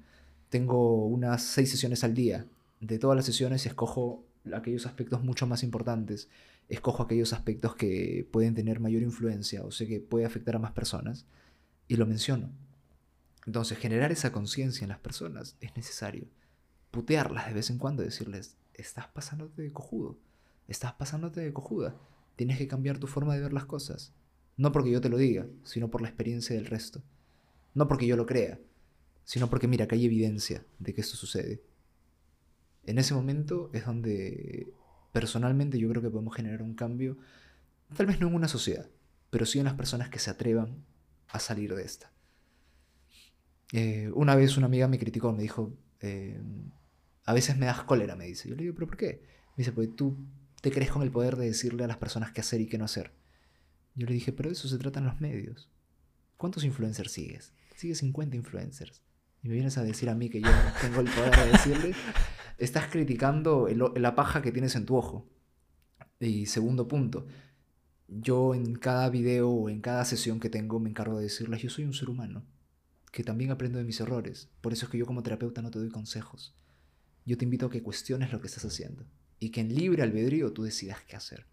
Tengo 0.49 1.05
unas 1.05 1.43
seis 1.43 1.69
sesiones 1.69 2.03
al 2.03 2.13
día. 2.13 2.45
De 2.79 2.97
todas 2.97 3.15
las 3.15 3.25
sesiones 3.25 3.65
escojo 3.65 4.23
aquellos 4.53 4.85
aspectos 4.85 5.23
mucho 5.23 5.45
más 5.47 5.63
importantes. 5.63 6.29
Escojo 6.69 7.03
aquellos 7.03 7.33
aspectos 7.33 7.75
que 7.75 8.27
pueden 8.31 8.55
tener 8.55 8.79
mayor 8.79 9.01
influencia 9.01 9.63
o 9.63 9.71
sé 9.71 9.87
que 9.87 9.99
puede 9.99 10.25
afectar 10.25 10.55
a 10.55 10.59
más 10.59 10.71
personas 10.71 11.25
y 11.87 11.95
lo 11.95 12.05
menciono. 12.05 12.49
Entonces 13.45 13.77
generar 13.77 14.11
esa 14.11 14.31
conciencia 14.31 14.85
en 14.85 14.89
las 14.89 14.99
personas 14.99 15.55
es 15.59 15.75
necesario. 15.75 16.27
Putearlas 16.91 17.47
de 17.47 17.53
vez 17.53 17.69
en 17.69 17.77
cuando, 17.77 18.03
decirles, 18.03 18.55
estás 18.81 19.07
pasándote 19.07 19.61
de 19.61 19.71
cojudo, 19.71 20.17
estás 20.67 20.93
pasándote 20.93 21.41
de 21.41 21.53
cojuda, 21.53 21.95
tienes 22.35 22.57
que 22.57 22.67
cambiar 22.67 22.99
tu 22.99 23.07
forma 23.07 23.35
de 23.35 23.41
ver 23.41 23.53
las 23.53 23.65
cosas. 23.65 24.13
No 24.57 24.71
porque 24.71 24.91
yo 24.91 25.01
te 25.01 25.09
lo 25.09 25.17
diga, 25.17 25.47
sino 25.63 25.89
por 25.89 26.01
la 26.01 26.09
experiencia 26.09 26.55
del 26.55 26.65
resto. 26.65 27.01
No 27.73 27.87
porque 27.87 28.07
yo 28.07 28.17
lo 28.17 28.25
crea, 28.25 28.59
sino 29.23 29.49
porque 29.49 29.67
mira 29.67 29.87
que 29.87 29.95
hay 29.95 30.05
evidencia 30.05 30.65
de 30.79 30.93
que 30.93 31.01
esto 31.01 31.15
sucede. 31.15 31.61
En 32.85 32.97
ese 32.97 33.13
momento 33.13 33.69
es 33.73 33.85
donde 33.85 34.73
personalmente 35.11 35.77
yo 35.79 35.89
creo 35.89 36.01
que 36.01 36.09
podemos 36.09 36.35
generar 36.35 36.61
un 36.61 36.75
cambio, 36.75 37.17
tal 37.95 38.05
vez 38.05 38.19
no 38.19 38.27
en 38.27 38.35
una 38.35 38.47
sociedad, 38.47 38.89
pero 39.29 39.45
sí 39.45 39.59
en 39.59 39.65
las 39.65 39.75
personas 39.75 40.09
que 40.09 40.19
se 40.19 40.29
atrevan 40.29 40.83
a 41.27 41.39
salir 41.39 41.75
de 41.75 41.83
esta. 41.83 42.11
Eh, 43.71 44.09
una 44.13 44.35
vez 44.35 44.57
una 44.57 44.65
amiga 44.65 44.87
me 44.87 44.97
criticó, 44.97 45.31
me 45.31 45.43
dijo, 45.43 45.73
eh, 46.01 46.41
a 47.29 47.33
veces 47.33 47.57
me 47.57 47.67
das 47.67 47.83
cólera, 47.83 48.15
me 48.15 48.25
dice. 48.25 48.49
Yo 48.49 48.55
le 48.55 48.63
digo, 48.63 48.73
¿pero 48.73 48.87
por 48.87 48.97
qué? 48.97 49.21
Me 49.55 49.57
dice, 49.57 49.71
porque 49.71 49.89
tú 49.89 50.17
te 50.61 50.71
crees 50.71 50.89
con 50.89 51.03
el 51.03 51.11
poder 51.11 51.35
de 51.35 51.45
decirle 51.45 51.83
a 51.83 51.87
las 51.87 51.97
personas 51.97 52.31
qué 52.31 52.41
hacer 52.41 52.59
y 52.59 52.65
qué 52.65 52.79
no 52.79 52.85
hacer. 52.85 53.11
Yo 53.93 54.07
le 54.07 54.15
dije, 54.15 54.33
pero 54.33 54.49
de 54.49 54.53
eso 54.53 54.67
se 54.67 54.79
tratan 54.79 55.05
los 55.05 55.21
medios. 55.21 55.69
¿Cuántos 56.37 56.63
influencers 56.63 57.11
sigues? 57.11 57.53
Sigues 57.75 57.99
50 57.99 58.35
influencers. 58.35 59.03
Y 59.43 59.47
me 59.47 59.53
vienes 59.53 59.77
a 59.77 59.83
decir 59.83 60.09
a 60.09 60.15
mí 60.15 60.31
que 60.31 60.41
yo 60.41 60.49
tengo 60.81 61.01
el 61.01 61.07
poder 61.07 61.35
de 61.35 61.51
decirle, 61.51 61.93
estás 62.57 62.87
criticando 62.87 63.67
la 63.95 64.15
paja 64.15 64.41
que 64.41 64.51
tienes 64.51 64.75
en 64.75 64.87
tu 64.87 64.95
ojo. 64.95 65.29
Y 66.19 66.47
segundo 66.47 66.87
punto, 66.87 67.27
yo 68.07 68.55
en 68.55 68.73
cada 68.73 69.07
video 69.11 69.51
o 69.51 69.69
en 69.69 69.81
cada 69.81 70.03
sesión 70.03 70.39
que 70.39 70.49
tengo 70.49 70.79
me 70.79 70.89
encargo 70.89 71.17
de 71.17 71.25
decirles, 71.25 71.61
yo 71.61 71.69
soy 71.69 71.85
un 71.85 71.93
ser 71.93 72.09
humano, 72.09 72.43
que 73.11 73.23
también 73.23 73.51
aprendo 73.51 73.77
de 73.77 73.83
mis 73.83 74.01
errores. 74.01 74.49
Por 74.61 74.73
eso 74.73 74.87
es 74.87 74.91
que 74.91 74.97
yo 74.97 75.05
como 75.05 75.21
terapeuta 75.21 75.61
no 75.61 75.69
te 75.69 75.77
doy 75.77 75.89
consejos. 75.89 76.55
Yo 77.29 77.37
te 77.37 77.45
invito 77.45 77.67
a 77.67 77.69
que 77.69 77.83
cuestiones 77.83 78.31
lo 78.31 78.41
que 78.41 78.47
estás 78.47 78.65
haciendo 78.65 79.05
y 79.39 79.51
que 79.51 79.61
en 79.61 79.75
libre 79.75 80.01
albedrío 80.01 80.51
tú 80.51 80.63
decidas 80.63 81.03
qué 81.03 81.15
hacer. 81.15 81.45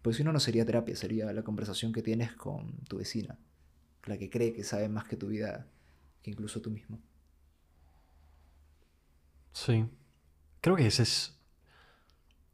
Pues 0.00 0.16
si 0.16 0.24
no, 0.24 0.32
no 0.32 0.40
sería 0.40 0.64
terapia, 0.64 0.96
sería 0.96 1.30
la 1.30 1.42
conversación 1.42 1.92
que 1.92 2.00
tienes 2.00 2.32
con 2.32 2.72
tu 2.88 2.96
vecina, 2.96 3.38
la 4.06 4.16
que 4.16 4.30
cree 4.30 4.54
que 4.54 4.64
sabe 4.64 4.88
más 4.88 5.04
que 5.04 5.16
tu 5.18 5.26
vida 5.26 5.66
que 6.22 6.30
incluso 6.30 6.62
tú 6.62 6.70
mismo. 6.70 6.98
Sí. 9.52 9.84
Creo 10.62 10.74
que 10.76 10.86
ese 10.86 11.02
es 11.02 11.38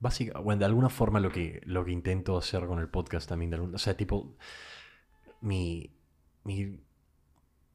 básica, 0.01 0.40
bueno, 0.40 0.59
de 0.59 0.64
alguna 0.64 0.88
forma 0.90 1.20
lo 1.20 1.30
que, 1.30 1.61
lo 1.64 1.84
que 1.84 1.92
intento 1.92 2.36
hacer 2.36 2.66
con 2.66 2.80
el 2.80 2.88
podcast 2.88 3.28
también. 3.28 3.51
de 3.51 3.57
algún- 3.59 3.74
o 3.76 3.78
sea, 3.78 3.96
tipo, 3.96 4.34
mi, 5.40 5.94
mi, 6.42 6.80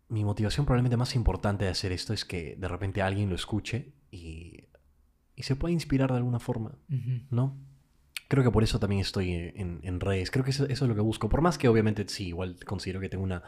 mi 0.09 0.25
motivación 0.25 0.65
probablemente 0.65 0.97
más 0.97 1.15
importante 1.15 1.63
de 1.63 1.71
hacer 1.71 1.93
esto 1.93 2.11
es 2.11 2.25
que 2.25 2.57
de 2.57 2.67
repente 2.67 3.01
alguien 3.01 3.29
lo 3.29 3.35
escuche 3.35 3.93
y, 4.15 4.67
y 5.35 5.43
se 5.43 5.55
pueda 5.55 5.73
inspirar 5.73 6.11
de 6.11 6.17
alguna 6.17 6.39
forma, 6.39 6.77
¿no? 7.29 7.57
Creo 8.27 8.43
que 8.43 8.49
por 8.49 8.63
eso 8.63 8.79
también 8.79 9.01
estoy 9.01 9.33
en, 9.33 9.79
en 9.83 9.99
redes. 9.99 10.31
Creo 10.31 10.43
que 10.43 10.49
eso, 10.49 10.65
eso 10.65 10.85
es 10.85 10.89
lo 10.89 10.95
que 10.95 11.01
busco. 11.01 11.29
Por 11.29 11.41
más 11.41 11.59
que 11.59 11.67
obviamente 11.67 12.07
sí, 12.07 12.29
igual 12.29 12.57
considero 12.65 12.99
que 12.99 13.09
tengo 13.09 13.23
una, 13.23 13.43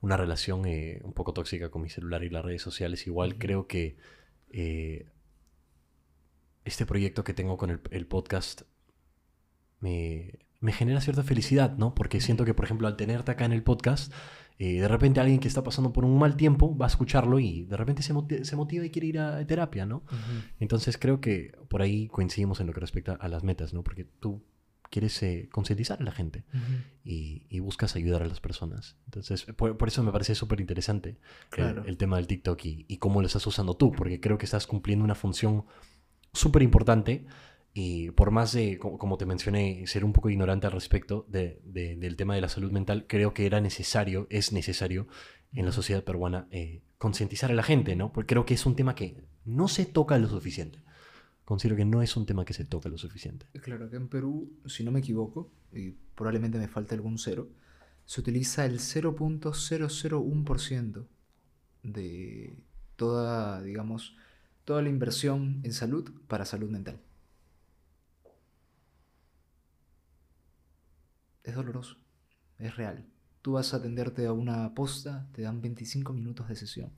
una 0.00 0.16
relación 0.16 0.66
eh, 0.66 1.00
un 1.02 1.12
poco 1.12 1.32
tóxica 1.32 1.68
con 1.68 1.82
mi 1.82 1.88
celular 1.88 2.22
y 2.22 2.30
las 2.30 2.44
redes 2.44 2.62
sociales. 2.62 3.06
Igual 3.08 3.38
creo 3.38 3.66
que 3.66 3.96
eh, 4.52 5.08
este 6.64 6.86
proyecto 6.86 7.24
que 7.24 7.34
tengo 7.34 7.56
con 7.56 7.70
el, 7.70 7.80
el 7.90 8.06
podcast 8.06 8.62
me, 9.80 10.38
me 10.60 10.72
genera 10.72 11.00
cierta 11.00 11.22
felicidad, 11.22 11.76
¿no? 11.78 11.94
Porque 11.94 12.20
siento 12.20 12.44
que, 12.44 12.54
por 12.54 12.64
ejemplo, 12.66 12.86
al 12.86 12.96
tenerte 12.96 13.30
acá 13.30 13.44
en 13.46 13.52
el 13.52 13.62
podcast, 13.62 14.12
eh, 14.58 14.80
de 14.80 14.88
repente 14.88 15.18
alguien 15.20 15.40
que 15.40 15.48
está 15.48 15.62
pasando 15.64 15.90
por 15.92 16.04
un 16.04 16.18
mal 16.18 16.36
tiempo 16.36 16.76
va 16.76 16.84
a 16.84 16.88
escucharlo 16.88 17.38
y 17.38 17.64
de 17.64 17.76
repente 17.78 18.02
se, 18.02 18.12
moti- 18.12 18.44
se 18.44 18.56
motiva 18.56 18.84
y 18.84 18.90
quiere 18.90 19.06
ir 19.08 19.18
a 19.18 19.46
terapia, 19.46 19.86
¿no? 19.86 20.02
Entonces 20.58 20.98
creo 20.98 21.20
que 21.20 21.52
por 21.68 21.80
ahí 21.80 22.08
coincidimos 22.08 22.60
en 22.60 22.66
lo 22.66 22.74
que 22.74 22.80
respecta 22.80 23.14
a 23.14 23.28
las 23.28 23.42
metas, 23.42 23.72
¿no? 23.72 23.82
Porque 23.82 24.04
tú 24.04 24.42
quieres 24.90 25.22
eh, 25.22 25.48
concientizar 25.50 26.00
a 26.00 26.04
la 26.04 26.10
gente 26.12 26.44
y, 27.04 27.46
y 27.48 27.60
buscas 27.60 27.96
ayudar 27.96 28.22
a 28.22 28.26
las 28.26 28.40
personas. 28.40 28.96
Entonces, 29.06 29.44
por, 29.56 29.78
por 29.78 29.88
eso 29.88 30.02
me 30.02 30.12
parece 30.12 30.34
súper 30.34 30.60
interesante 30.60 31.10
el- 31.10 31.16
Claro. 31.48 31.84
el, 31.86 31.96
tema 31.96 32.16
del 32.16 32.26
TikTok 32.26 32.62
y, 32.66 32.84
y 32.88 32.98
cómo 32.98 33.20
lo 33.22 33.28
estás 33.28 33.46
usando 33.46 33.74
tú, 33.74 33.92
porque 33.92 34.20
creo 34.20 34.36
que 34.36 34.44
estás 34.44 34.66
cumpliendo 34.66 35.04
una 35.04 35.14
función 35.14 35.64
súper 36.34 36.62
importante 36.62 37.24
y 37.72 38.10
por 38.12 38.30
más 38.30 38.52
de, 38.52 38.78
co- 38.78 38.98
como 38.98 39.16
te 39.16 39.26
mencioné, 39.26 39.86
ser 39.86 40.04
un 40.04 40.12
poco 40.12 40.30
ignorante 40.30 40.66
al 40.66 40.72
respecto 40.72 41.24
de- 41.28 41.60
de- 41.64 41.96
del 41.96 42.16
tema 42.16 42.34
de 42.34 42.40
la 42.40 42.48
salud 42.48 42.70
mental, 42.72 43.06
creo 43.08 43.32
que 43.34 43.46
era 43.46 43.60
necesario, 43.60 44.26
es 44.30 44.52
necesario 44.52 45.06
en 45.52 45.66
la 45.66 45.72
sociedad 45.72 46.04
peruana 46.04 46.46
eh, 46.50 46.82
concientizar 46.98 47.50
a 47.50 47.54
la 47.54 47.62
gente, 47.62 47.96
¿no? 47.96 48.12
Porque 48.12 48.34
creo 48.34 48.46
que 48.46 48.54
es 48.54 48.66
un 48.66 48.76
tema 48.76 48.94
que 48.94 49.16
no 49.44 49.68
se 49.68 49.86
toca 49.86 50.18
lo 50.18 50.28
suficiente. 50.28 50.78
Considero 51.44 51.76
que 51.76 51.84
no 51.84 52.02
es 52.02 52.16
un 52.16 52.26
tema 52.26 52.44
que 52.44 52.54
se 52.54 52.64
toca 52.64 52.88
lo 52.88 52.98
suficiente. 52.98 53.46
Claro, 53.62 53.90
que 53.90 53.96
en 53.96 54.08
Perú, 54.08 54.52
si 54.66 54.84
no 54.84 54.92
me 54.92 55.00
equivoco, 55.00 55.50
y 55.72 55.90
probablemente 56.14 56.58
me 56.58 56.68
falte 56.68 56.94
algún 56.94 57.18
cero, 57.18 57.48
se 58.04 58.20
utiliza 58.20 58.64
el 58.66 58.78
0.001% 58.80 61.06
de 61.82 62.56
toda, 62.96 63.62
digamos, 63.62 64.16
toda 64.64 64.82
la 64.82 64.88
inversión 64.88 65.60
en 65.64 65.72
salud 65.72 66.10
para 66.28 66.44
salud 66.44 66.70
mental. 66.70 67.00
Es 71.42 71.54
doloroso, 71.54 71.96
es 72.58 72.76
real. 72.76 73.06
Tú 73.42 73.52
vas 73.52 73.72
a 73.72 73.78
atenderte 73.78 74.26
a 74.26 74.32
una 74.32 74.74
posta, 74.74 75.26
te 75.32 75.42
dan 75.42 75.62
25 75.62 76.12
minutos 76.12 76.48
de 76.48 76.56
sesión, 76.56 76.90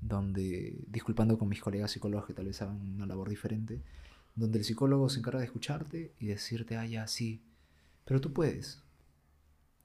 donde, 0.00 0.84
disculpando 0.88 1.38
con 1.38 1.48
mis 1.48 1.60
colegas 1.60 1.92
psicólogos 1.92 2.26
que 2.26 2.34
tal 2.34 2.46
vez 2.46 2.60
hagan 2.62 2.80
una 2.80 3.06
labor 3.06 3.28
diferente, 3.28 3.82
donde 4.34 4.58
el 4.58 4.64
psicólogo 4.64 5.08
se 5.08 5.20
encarga 5.20 5.38
de 5.38 5.46
escucharte 5.46 6.12
y 6.18 6.26
decirte, 6.26 6.76
ah, 6.76 6.86
ya, 6.86 7.06
sí, 7.06 7.42
pero 8.04 8.20
tú 8.20 8.32
puedes. 8.32 8.82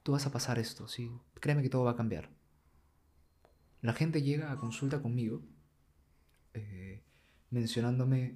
Tú 0.02 0.12
vas 0.12 0.26
a 0.26 0.32
pasar 0.32 0.58
esto, 0.58 0.88
sí. 0.88 1.10
Créeme 1.40 1.62
que 1.62 1.68
todo 1.68 1.84
va 1.84 1.92
a 1.92 1.96
cambiar. 1.96 2.30
La 3.82 3.92
gente 3.92 4.22
llega 4.22 4.50
a 4.50 4.56
consulta 4.56 5.00
conmigo 5.00 5.42
eh, 6.54 7.02
mencionándome, 7.50 8.34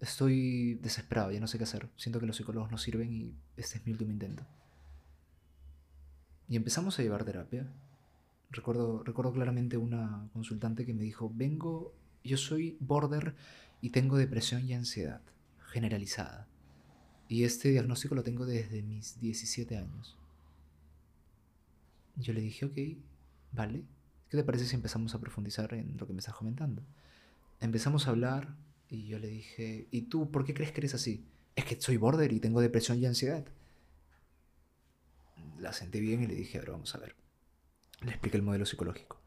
estoy 0.00 0.74
desesperado, 0.76 1.30
ya 1.30 1.40
no 1.40 1.46
sé 1.46 1.58
qué 1.58 1.64
hacer. 1.64 1.88
Siento 1.96 2.20
que 2.20 2.26
los 2.26 2.36
psicólogos 2.36 2.70
no 2.70 2.78
sirven 2.78 3.12
y 3.12 3.34
este 3.56 3.78
es 3.78 3.86
mi 3.86 3.92
último 3.92 4.12
intento. 4.12 4.44
Y 6.48 6.56
empezamos 6.56 6.98
a 6.98 7.02
llevar 7.02 7.24
terapia. 7.24 7.66
Recuerdo, 8.50 9.02
recuerdo 9.02 9.32
claramente 9.32 9.76
una 9.76 10.28
consultante 10.32 10.86
que 10.86 10.94
me 10.94 11.02
dijo, 11.02 11.30
vengo, 11.34 11.94
yo 12.24 12.36
soy 12.36 12.76
border 12.80 13.34
y 13.80 13.90
tengo 13.90 14.16
depresión 14.16 14.66
y 14.66 14.72
ansiedad 14.72 15.20
generalizada. 15.70 16.48
Y 17.28 17.44
este 17.44 17.68
diagnóstico 17.68 18.14
lo 18.14 18.22
tengo 18.22 18.46
desde 18.46 18.82
mis 18.82 19.20
17 19.20 19.76
años. 19.76 20.16
Yo 22.16 22.32
le 22.32 22.40
dije, 22.40 22.64
ok, 22.64 22.78
vale. 23.52 23.84
¿Qué 24.30 24.36
te 24.36 24.44
parece 24.44 24.66
si 24.66 24.74
empezamos 24.74 25.14
a 25.14 25.20
profundizar 25.20 25.72
en 25.74 25.96
lo 25.98 26.06
que 26.06 26.12
me 26.12 26.18
estás 26.20 26.34
comentando? 26.34 26.82
Empezamos 27.60 28.06
a 28.06 28.10
hablar 28.10 28.54
y 28.90 29.06
yo 29.06 29.18
le 29.18 29.28
dije, 29.28 29.88
¿y 29.90 30.02
tú 30.02 30.30
por 30.30 30.44
qué 30.44 30.54
crees 30.54 30.72
que 30.72 30.80
eres 30.80 30.94
así? 30.94 31.26
Es 31.56 31.64
que 31.64 31.80
soy 31.80 31.96
border 31.96 32.32
y 32.32 32.40
tengo 32.40 32.60
depresión 32.60 32.98
y 32.98 33.06
ansiedad. 33.06 33.44
La 35.60 35.72
senté 35.72 36.00
bien 36.00 36.22
y 36.22 36.26
le 36.26 36.34
dije, 36.34 36.58
ahora 36.58 36.72
vamos 36.72 36.94
a 36.94 36.98
ver. 36.98 37.16
Le 38.00 38.10
expliqué 38.10 38.36
el 38.36 38.42
modelo 38.42 38.64
psicológico. 38.64 39.20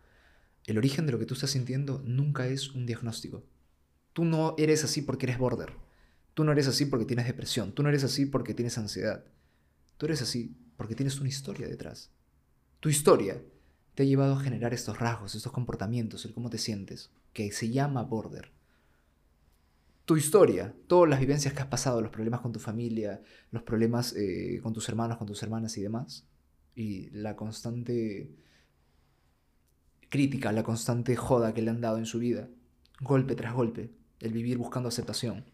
El 0.66 0.78
origen 0.78 1.06
de 1.06 1.12
lo 1.12 1.20
que 1.20 1.26
tú 1.26 1.34
estás 1.34 1.52
sintiendo 1.52 2.02
nunca 2.06 2.48
es 2.48 2.72
un 2.72 2.86
diagnóstico. 2.86 3.44
Tú 4.14 4.26
no 4.26 4.56
eres 4.58 4.84
así 4.84 5.02
porque 5.02 5.26
eres 5.26 5.38
border. 5.38 5.74
Tú 6.34 6.44
no 6.44 6.52
eres 6.52 6.68
así 6.68 6.86
porque 6.86 7.06
tienes 7.06 7.28
depresión. 7.28 7.74
Tú 7.74 7.84
no 7.84 7.90
eres 7.90 8.04
así 8.04 8.26
porque 8.26 8.54
tienes 8.54 8.78
ansiedad. 8.78 9.26
Tú 9.98 10.06
eres 10.06 10.22
así 10.22 10.56
porque 10.78 10.96
tienes 10.96 11.20
una 11.20 11.30
historia 11.30 11.68
detrás. 11.68 12.10
Tu 12.80 12.90
historia 12.90 13.42
te 13.94 14.04
ha 14.04 14.06
llevado 14.06 14.36
a 14.36 14.40
generar 14.40 14.74
estos 14.74 15.00
rasgos, 15.00 15.36
estos 15.36 15.52
comportamientos, 15.52 16.26
el 16.26 16.34
cómo 16.34 16.50
te 16.50 16.58
sientes, 16.58 17.12
que 17.34 17.52
se 17.52 17.70
llama 17.70 18.04
border. 18.04 18.52
Tu 20.12 20.18
historia, 20.18 20.76
todas 20.88 21.10
las 21.10 21.22
vivencias 21.22 21.54
que 21.54 21.62
has 21.62 21.68
pasado, 21.68 22.02
los 22.02 22.12
problemas 22.12 22.42
con 22.42 22.52
tu 22.52 22.60
familia, 22.60 23.22
los 23.50 23.64
problemas 23.64 24.14
eh, 24.14 24.60
con 24.62 24.74
tus 24.74 24.90
hermanos, 24.90 25.18
con 25.18 25.26
tus 25.26 25.42
hermanas 25.42 25.78
y 25.78 25.84
demás, 25.84 26.28
y 26.76 27.10
la 27.12 27.38
constante 27.38 28.36
crítica, 30.10 30.52
la 30.52 30.64
constante 30.64 31.16
joda 31.16 31.54
que 31.54 31.62
le 31.62 31.72
han 31.72 31.80
dado 31.80 31.98
en 31.98 32.06
su 32.06 32.20
vida, 32.20 32.50
golpe 33.00 33.36
tras 33.36 33.54
golpe, 33.54 33.90
el 34.20 34.34
vivir 34.34 34.58
buscando 34.58 34.90
aceptación. 34.90 35.46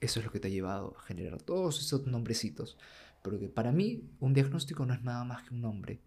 Eso 0.00 0.18
es 0.18 0.26
lo 0.26 0.32
que 0.32 0.40
te 0.40 0.48
ha 0.48 0.50
llevado 0.50 0.96
a 0.98 1.02
generar 1.02 1.40
todos 1.40 1.78
esos 1.78 2.08
nombrecitos. 2.08 2.76
Porque 3.22 3.48
para 3.48 3.70
mí 3.70 4.10
un 4.18 4.34
diagnóstico 4.34 4.84
no 4.84 4.94
es 4.94 5.02
nada 5.04 5.22
más 5.22 5.44
que 5.44 5.54
un 5.54 5.60
nombre 5.60 6.00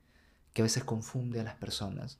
que 0.51 0.63
a 0.63 0.65
veces 0.65 0.83
confunde 0.83 1.39
a 1.39 1.43
las 1.43 1.55
personas. 1.55 2.19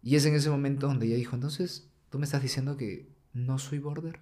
Y 0.00 0.14
es 0.14 0.24
en 0.26 0.36
ese 0.36 0.48
momento 0.48 0.86
donde 0.86 1.06
ella 1.06 1.16
dijo, 1.16 1.34
entonces, 1.34 1.90
tú 2.08 2.20
me 2.20 2.24
estás 2.24 2.40
diciendo 2.40 2.76
que 2.76 3.12
no 3.34 3.58
soy 3.58 3.78
border. 3.78 4.20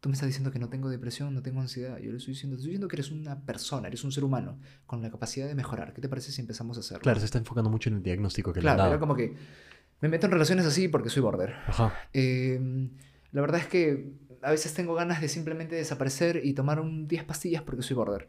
Tú 0.00 0.08
me 0.08 0.14
estás 0.14 0.26
diciendo 0.28 0.50
que 0.52 0.58
no 0.58 0.68
tengo 0.68 0.88
depresión, 0.88 1.34
no 1.34 1.42
tengo 1.42 1.60
ansiedad. 1.60 1.98
Yo 1.98 2.10
le 2.12 2.18
estoy 2.18 2.32
diciendo, 2.34 2.56
estoy 2.56 2.70
diciendo 2.70 2.86
que 2.88 2.96
eres 2.96 3.10
una 3.10 3.40
persona, 3.40 3.88
eres 3.88 4.04
un 4.04 4.12
ser 4.12 4.24
humano 4.24 4.58
con 4.86 5.02
la 5.02 5.10
capacidad 5.10 5.46
de 5.46 5.54
mejorar. 5.54 5.92
¿Qué 5.92 6.00
te 6.00 6.08
parece 6.08 6.32
si 6.32 6.40
empezamos 6.40 6.76
a 6.76 6.80
hacerlo? 6.80 7.02
Claro, 7.02 7.18
se 7.18 7.24
está 7.26 7.38
enfocando 7.38 7.70
mucho 7.70 7.88
en 7.88 7.96
el 7.96 8.02
diagnóstico 8.02 8.52
que 8.52 8.60
claro, 8.60 8.76
le 8.76 8.82
han 8.82 8.88
dado. 8.90 9.00
como 9.00 9.14
que 9.16 9.34
me 10.00 10.08
meto 10.08 10.26
en 10.26 10.32
relaciones 10.32 10.64
así 10.66 10.88
porque 10.88 11.08
soy 11.10 11.22
border. 11.22 11.54
Ajá. 11.66 11.92
Eh, 12.12 12.88
la 13.32 13.40
verdad 13.40 13.60
es 13.60 13.66
que 13.66 14.12
a 14.42 14.50
veces 14.50 14.74
tengo 14.74 14.94
ganas 14.94 15.20
de 15.20 15.28
simplemente 15.28 15.74
desaparecer 15.74 16.42
y 16.44 16.52
tomar 16.52 16.78
un 16.78 17.08
10 17.08 17.24
pastillas 17.24 17.62
porque 17.62 17.82
soy 17.82 17.96
border. 17.96 18.28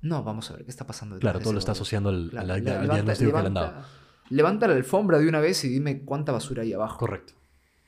No, 0.00 0.24
vamos 0.24 0.50
a 0.50 0.54
ver 0.54 0.64
qué 0.64 0.70
está 0.70 0.84
pasando. 0.86 1.16
Claro, 1.20 1.38
todo 1.38 1.52
lo 1.52 1.60
está 1.60 1.72
asociando 1.72 2.08
al, 2.08 2.30
Claro, 2.30 2.44
al- 2.46 2.50
al 2.50 2.64
le- 2.64 2.70
diagnóstico 2.88 3.30
levanta- 3.30 3.36
que 3.36 3.42
le 3.42 3.46
han 3.46 3.54
dado. 3.54 3.86
Levanta 4.30 4.66
la 4.66 4.74
alfombra 4.74 5.18
de 5.18 5.28
una 5.28 5.38
vez 5.38 5.62
y 5.64 5.68
dime 5.68 6.00
cuánta 6.00 6.32
basura 6.32 6.62
hay 6.62 6.72
abajo. 6.72 6.98
Correcto. 6.98 7.34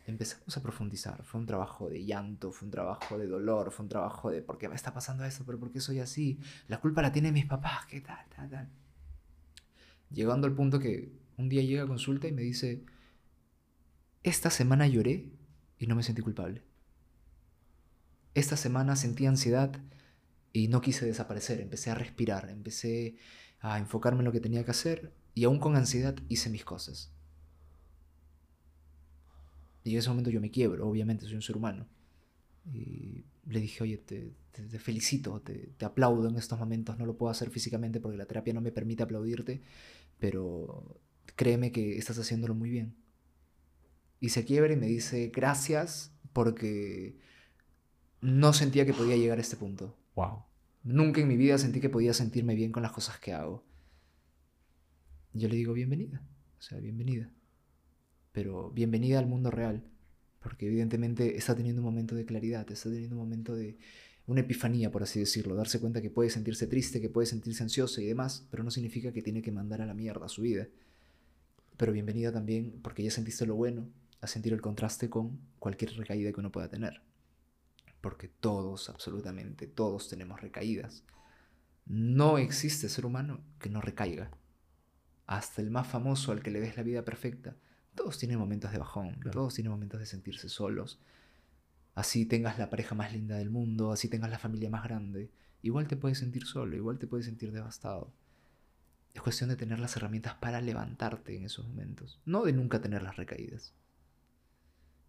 Empezamos 0.06 0.54
a 0.56 0.62
profundizar. 0.62 1.24
Fue 1.24 1.40
un 1.40 1.46
trabajo 1.46 1.88
de 1.88 2.04
llanto, 2.04 2.52
fue 2.52 2.66
un 2.66 2.70
trabajo 2.70 3.18
de 3.18 3.26
dolor, 3.26 3.70
fue 3.70 3.84
un 3.84 3.88
trabajo 3.88 4.30
de 4.30 4.42
por 4.42 4.58
qué 4.58 4.68
me 4.68 4.74
está 4.74 4.92
pasando 4.92 5.24
esto, 5.24 5.44
pero 5.46 5.58
por 5.58 5.70
qué 5.70 5.80
soy 5.80 6.00
así. 6.00 6.38
La 6.68 6.80
culpa 6.80 7.00
la 7.00 7.12
tienen 7.12 7.32
mis 7.32 7.46
papás, 7.46 7.86
qué 7.86 8.00
tal, 8.00 8.26
tal, 8.34 8.50
tal. 8.50 8.68
Llegando 10.10 10.46
al 10.46 10.54
punto 10.54 10.78
que 10.78 11.12
un 11.38 11.48
día 11.48 11.62
llega 11.62 11.84
a 11.84 11.86
consulta 11.86 12.28
y 12.28 12.32
me 12.32 12.42
dice, 12.42 12.84
esta 14.22 14.50
semana 14.50 14.86
lloré 14.86 15.30
y 15.78 15.86
no 15.86 15.96
me 15.96 16.02
sentí 16.02 16.20
culpable. 16.20 16.62
Esta 18.34 18.56
semana 18.56 18.96
sentí 18.96 19.26
ansiedad 19.26 19.80
y 20.52 20.68
no 20.68 20.80
quise 20.80 21.06
desaparecer, 21.06 21.60
empecé 21.60 21.90
a 21.90 21.94
respirar, 21.94 22.50
empecé 22.50 23.16
a 23.60 23.78
enfocarme 23.78 24.20
en 24.20 24.26
lo 24.26 24.32
que 24.32 24.40
tenía 24.40 24.64
que 24.64 24.72
hacer 24.72 25.14
y 25.34 25.44
aún 25.44 25.58
con 25.58 25.76
ansiedad 25.76 26.14
hice 26.28 26.50
mis 26.50 26.64
cosas. 26.64 27.13
Y 29.84 29.92
en 29.92 29.98
ese 29.98 30.08
momento 30.08 30.30
yo 30.30 30.40
me 30.40 30.50
quiebro, 30.50 30.88
obviamente, 30.88 31.26
soy 31.26 31.34
un 31.36 31.42
ser 31.42 31.56
humano. 31.56 31.86
Y 32.72 33.24
le 33.46 33.60
dije, 33.60 33.82
oye, 33.84 33.98
te, 33.98 34.32
te- 34.52 34.62
te 34.66 34.78
felicito, 34.78 35.40
te, 35.40 35.72
te 35.76 35.84
aplaudo 35.84 36.28
en 36.28 36.36
estos 36.36 36.58
momentos. 36.58 36.98
No 36.98 37.06
lo 37.06 37.16
puedo 37.16 37.30
hacer 37.30 37.50
físicamente 37.50 38.00
porque 38.00 38.16
la 38.18 38.26
terapia 38.26 38.54
no 38.54 38.60
me 38.62 38.72
permite 38.72 39.02
aplaudirte, 39.02 39.62
pero 40.18 41.00
créeme 41.36 41.72
que 41.72 41.98
estás 41.98 42.18
haciéndolo 42.18 42.54
muy 42.54 42.70
bien. 42.70 42.96
Y 44.20 44.30
se 44.30 44.44
quiebra 44.44 44.72
y 44.72 44.76
me 44.76 44.86
dice, 44.86 45.30
gracias 45.34 46.12
porque 46.32 47.18
no 48.20 48.52
sentía 48.52 48.86
que 48.86 48.94
podía 48.94 49.16
llegar 49.16 49.38
a 49.38 49.42
este 49.42 49.56
punto. 49.56 49.96
Wow. 50.14 50.44
Nunca 50.82 51.20
en 51.20 51.28
mi 51.28 51.36
vida 51.36 51.58
sentí 51.58 51.80
que 51.80 51.90
podía 51.90 52.14
sentirme 52.14 52.54
bien 52.54 52.72
con 52.72 52.82
las 52.82 52.92
cosas 52.92 53.18
que 53.18 53.32
hago. 53.32 53.64
Yo 55.32 55.48
le 55.48 55.56
digo 55.56 55.72
bienvenida, 55.72 56.22
o 56.58 56.62
sea, 56.62 56.78
bienvenida. 56.78 57.30
Pero 58.34 58.68
bienvenida 58.68 59.18
al 59.18 59.26
mundo 59.26 59.50
real, 59.50 59.82
porque 60.42 60.66
evidentemente 60.66 61.38
está 61.38 61.56
teniendo 61.56 61.80
un 61.80 61.86
momento 61.86 62.14
de 62.14 62.26
claridad, 62.26 62.70
está 62.70 62.90
teniendo 62.90 63.16
un 63.16 63.22
momento 63.22 63.54
de 63.54 63.78
una 64.26 64.40
epifanía, 64.40 64.90
por 64.90 65.02
así 65.02 65.20
decirlo, 65.20 65.54
darse 65.54 65.80
cuenta 65.80 66.02
que 66.02 66.10
puede 66.10 66.28
sentirse 66.28 66.66
triste, 66.66 67.00
que 67.00 67.08
puede 67.08 67.26
sentirse 67.26 67.62
ansiosa 67.62 68.02
y 68.02 68.06
demás, 68.06 68.46
pero 68.50 68.62
no 68.62 68.70
significa 68.70 69.10
que 69.10 69.22
tiene 69.22 69.40
que 69.40 69.52
mandar 69.52 69.80
a 69.80 69.86
la 69.86 69.94
mierda 69.94 70.28
su 70.28 70.42
vida. 70.42 70.68
Pero 71.78 71.92
bienvenida 71.92 72.30
también 72.30 72.80
porque 72.82 73.02
ya 73.02 73.10
sentiste 73.10 73.46
lo 73.46 73.54
bueno, 73.54 73.88
a 74.20 74.26
sentir 74.26 74.52
el 74.52 74.60
contraste 74.60 75.08
con 75.08 75.38
cualquier 75.58 75.96
recaída 75.96 76.30
que 76.30 76.40
uno 76.40 76.52
pueda 76.52 76.68
tener 76.68 77.00
porque 78.04 78.28
todos, 78.28 78.90
absolutamente 78.90 79.66
todos 79.66 80.10
tenemos 80.10 80.42
recaídas. 80.42 81.04
No 81.86 82.36
existe 82.36 82.90
ser 82.90 83.06
humano 83.06 83.40
que 83.58 83.70
no 83.70 83.80
recaiga. 83.80 84.30
Hasta 85.26 85.62
el 85.62 85.70
más 85.70 85.86
famoso 85.86 86.30
al 86.30 86.42
que 86.42 86.50
le 86.50 86.60
ves 86.60 86.76
la 86.76 86.82
vida 86.82 87.02
perfecta, 87.02 87.56
todos 87.94 88.18
tienen 88.18 88.38
momentos 88.38 88.72
de 88.72 88.78
bajón, 88.78 89.14
Claro. 89.14 89.30
todos 89.30 89.54
tienen 89.54 89.70
momentos 89.70 90.00
de 90.00 90.06
sentirse 90.06 90.48
solos. 90.48 91.00
Así 91.94 92.26
tengas 92.26 92.58
la 92.58 92.70
pareja 92.70 92.94
más 92.94 93.12
linda 93.12 93.36
del 93.36 93.50
mundo, 93.50 93.92
así 93.92 94.08
tengas 94.08 94.30
la 94.30 94.38
familia 94.38 94.68
más 94.68 94.82
grande, 94.82 95.30
igual 95.62 95.86
te 95.86 95.96
puedes 95.96 96.18
sentir 96.18 96.44
solo, 96.46 96.76
igual 96.76 96.98
te 96.98 97.06
puedes 97.06 97.26
sentir 97.26 97.52
devastado. 97.52 98.12
Es 99.14 99.22
cuestión 99.22 99.48
de 99.48 99.56
tener 99.56 99.78
las 99.78 99.96
herramientas 99.96 100.34
para 100.34 100.60
levantarte 100.60 101.36
en 101.36 101.44
esos 101.44 101.68
momentos, 101.68 102.20
no 102.24 102.42
de 102.44 102.52
nunca 102.52 102.80
tener 102.80 103.02
las 103.02 103.16
recaídas. 103.16 103.72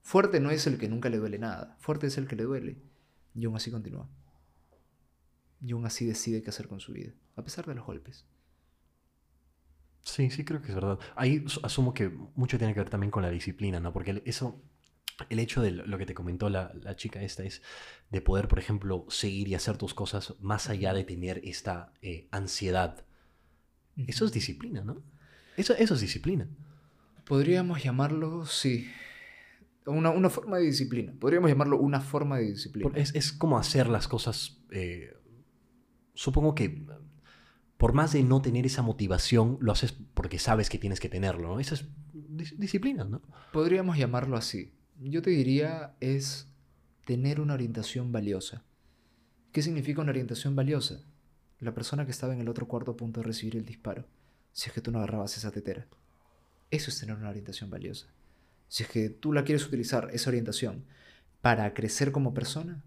Fuerte 0.04 0.40
no 0.40 0.52
es 0.52 0.68
el 0.68 0.78
que 0.78 0.88
nunca 0.88 1.10
le 1.10 1.18
duele 1.18 1.40
nada, 1.40 1.76
fuerte 1.80 2.06
es 2.06 2.20
el 2.20 2.28
que 2.28 2.36
le 2.36 2.44
duele. 2.44 2.78
Y 3.34 3.46
aún 3.46 3.56
así 3.56 3.72
continúa. 3.72 4.08
Y 5.60 5.72
aún 5.72 5.86
así 5.88 6.06
decide 6.06 6.44
qué 6.44 6.52
hacer 6.52 6.68
con 6.68 6.80
su 6.80 6.94
vida, 6.94 7.12
a 7.36 7.44
pesar 7.44 7.66
de 7.66 7.74
los 7.74 7.86
golpes. 7.86 8.26
Sí, 10.06 10.30
sí, 10.30 10.46
creo 10.46 10.62
que 10.62 10.70
es 10.70 10.76
verdad. 10.76 11.00
Ahí 11.16 11.44
su- 11.48 11.60
asumo 11.64 11.94
que 11.94 12.10
mucho 12.36 12.58
tiene 12.58 12.74
que 12.74 12.80
ver 12.80 12.90
también 12.90 13.12
con 13.12 13.24
la 13.24 13.30
disciplina, 13.32 13.80
¿no? 13.80 13.92
Porque 13.92 14.22
eso, 14.26 14.62
el 15.30 15.40
hecho 15.40 15.62
de 15.62 15.72
lo 15.72 15.98
que 15.98 16.06
te 16.06 16.14
comentó 16.14 16.50
la, 16.50 16.72
la 16.82 16.96
chica 16.96 17.22
esta 17.24 17.44
es 17.44 17.62
de 18.12 18.22
poder, 18.22 18.48
por 18.48 18.60
ejemplo, 18.60 19.06
seguir 19.10 19.48
y 19.48 19.56
hacer 19.56 19.78
tus 19.78 19.94
cosas 19.96 20.36
más 20.40 20.70
allá 20.70 20.94
de 20.94 21.04
tener 21.06 21.42
esta 21.44 21.92
eh, 22.04 22.28
ansiedad. 22.32 23.04
Eso 23.98 24.26
es 24.26 24.32
disciplina, 24.32 24.84
¿no? 24.84 25.02
Eso, 25.58 25.74
eso 25.74 25.96
es 25.96 26.02
disciplina. 26.02 26.48
Podríamos 27.26 27.84
llamarlo, 27.84 28.46
sí, 28.46 28.88
una, 29.88 30.12
una 30.12 30.30
forma 30.30 30.58
de 30.58 30.66
disciplina. 30.66 31.14
Podríamos 31.20 31.50
llamarlo 31.50 31.80
una 31.80 32.02
forma 32.02 32.38
de 32.38 32.52
disciplina. 32.52 32.92
Es, 32.96 33.16
es 33.16 33.32
como 33.34 33.58
hacer 33.58 33.88
las 33.88 34.08
cosas. 34.08 34.60
eh, 34.70 35.14
supongo 36.14 36.54
que 36.56 36.86
por 37.78 37.94
más 37.94 38.14
de 38.14 38.24
no 38.24 38.42
tener 38.42 38.66
esa 38.66 38.82
motivación, 38.82 39.58
lo 39.60 39.72
haces 39.72 39.94
porque 40.14 40.40
sabes 40.40 40.70
que 40.70 40.78
tienes 40.78 41.00
que 41.00 41.10
tenerlo. 41.10 41.60
Esa 41.60 41.76
es 41.76 41.86
dis- 42.14 42.56
disciplina, 42.58 43.04
¿no? 43.04 43.22
Podríamos 43.52 43.98
llamarlo 43.98 44.38
así. 44.38 44.72
Yo 45.02 45.22
te 45.22 45.32
diría 45.32 45.96
es 46.00 46.48
tener 47.06 47.42
una 47.42 47.54
orientación 47.54 48.12
valiosa. 48.12 48.64
¿Qué 49.52 49.62
significa 49.62 50.02
una 50.02 50.12
orientación 50.12 50.56
valiosa? 50.56 51.02
La 51.60 51.74
persona 51.74 52.06
que 52.06 52.12
estaba 52.12 52.34
en 52.34 52.42
el 52.42 52.50
otro 52.50 52.68
cuarto 52.68 52.92
a 52.92 52.98
punto 52.98 53.22
de 53.22 53.28
recibir 53.28 53.56
el 53.56 53.66
disparo, 53.66 54.06
si 54.52 54.70
es 54.70 54.74
que 54.74 54.82
tú 54.82 54.92
no 54.92 55.00
agarrabas 55.00 55.38
esa 55.38 55.52
tetera. 55.52 55.88
Eso 56.72 56.90
es 56.90 57.00
tener 57.00 57.16
una 57.16 57.30
orientación 57.30 57.70
valiosa. 57.70 58.08
Si 58.68 58.84
es 58.84 58.90
que 58.90 59.10
tú 59.10 59.32
la 59.32 59.44
quieres 59.44 59.66
utilizar, 59.66 60.10
esa 60.12 60.30
orientación, 60.30 60.86
para 61.42 61.74
crecer 61.74 62.12
como 62.12 62.34
persona, 62.34 62.84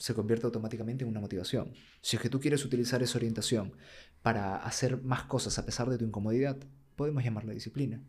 se 0.00 0.14
convierte 0.14 0.46
automáticamente 0.46 1.04
en 1.04 1.10
una 1.10 1.20
motivación. 1.20 1.74
Si 2.00 2.16
es 2.16 2.22
que 2.22 2.30
tú 2.30 2.40
quieres 2.40 2.64
utilizar 2.64 3.02
esa 3.02 3.18
orientación 3.18 3.74
para 4.22 4.56
hacer 4.56 5.02
más 5.02 5.24
cosas 5.24 5.58
a 5.58 5.66
pesar 5.66 5.90
de 5.90 5.98
tu 5.98 6.06
incomodidad, 6.06 6.56
podemos 6.96 7.22
llamarla 7.22 7.52
disciplina. 7.52 8.02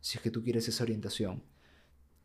Si 0.00 0.18
es 0.18 0.22
que 0.22 0.32
tú 0.32 0.42
quieres 0.42 0.66
esa 0.66 0.82
orientación 0.82 1.44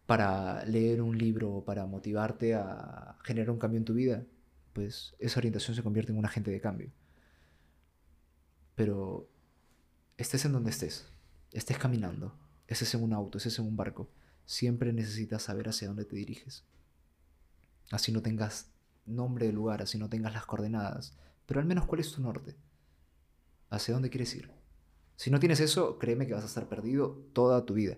para 0.08 0.66
leer 0.66 1.04
un 1.04 1.16
libro 1.16 1.52
o 1.54 1.64
para 1.64 1.86
motivarte 1.86 2.56
a 2.56 3.20
generar 3.24 3.52
un 3.52 3.60
cambio 3.60 3.78
en 3.78 3.86
tu 3.86 3.94
vida, 3.94 4.26
pues 4.74 5.14
esa 5.20 5.40
orientación 5.40 5.76
se 5.76 5.84
convierte 5.84 6.12
en 6.12 6.18
un 6.18 6.26
agente 6.26 6.50
de 6.50 6.60
cambio. 6.60 6.92
Pero 8.74 9.30
estés 10.18 10.44
en 10.46 10.54
donde 10.54 10.72
estés, 10.72 11.06
estés 11.52 11.78
caminando, 11.78 12.36
estés 12.66 12.96
en 12.96 13.04
un 13.04 13.14
auto, 13.14 13.38
estés 13.38 13.60
en 13.60 13.66
un 13.66 13.78
barco, 13.78 14.10
siempre 14.48 14.92
necesitas 14.92 15.44
saber 15.44 15.70
hacia 15.70 15.88
dónde 15.88 16.06
te 16.06 16.16
diriges. 16.16 16.64
Así 17.92 18.12
no 18.12 18.24
tengas 18.24 18.72
nombre 19.08 19.48
de 19.48 19.54
lugar, 19.54 19.82
así 19.82 19.98
no 19.98 20.10
tengas 20.10 20.34
las 20.34 20.46
coordenadas, 20.46 21.18
pero 21.46 21.60
al 21.60 21.66
menos 21.66 21.86
cuál 21.86 22.02
es 22.02 22.12
tu 22.12 22.22
norte. 22.22 22.56
¿Hacia 23.70 23.94
dónde 23.94 24.10
quieres 24.10 24.36
ir? 24.36 24.52
Si 25.16 25.32
no 25.32 25.40
tienes 25.40 25.60
eso, 25.60 25.98
créeme 25.98 26.28
que 26.28 26.34
vas 26.34 26.44
a 26.44 26.48
estar 26.48 26.70
perdido 26.70 27.24
toda 27.34 27.66
tu 27.66 27.74
vida. 27.74 27.98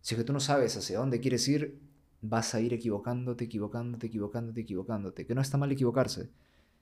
Si 0.00 0.14
es 0.14 0.18
que 0.18 0.24
tú 0.24 0.32
no 0.32 0.40
sabes 0.40 0.76
hacia 0.76 0.98
dónde 0.98 1.20
quieres 1.20 1.46
ir, 1.48 1.80
vas 2.22 2.54
a 2.54 2.60
ir 2.60 2.72
equivocándote, 2.72 3.44
equivocándote, 3.44 4.06
equivocándote, 4.06 4.60
equivocándote. 4.60 5.26
Que 5.26 5.34
no 5.34 5.40
está 5.40 5.58
mal 5.58 5.72
equivocarse, 5.72 6.30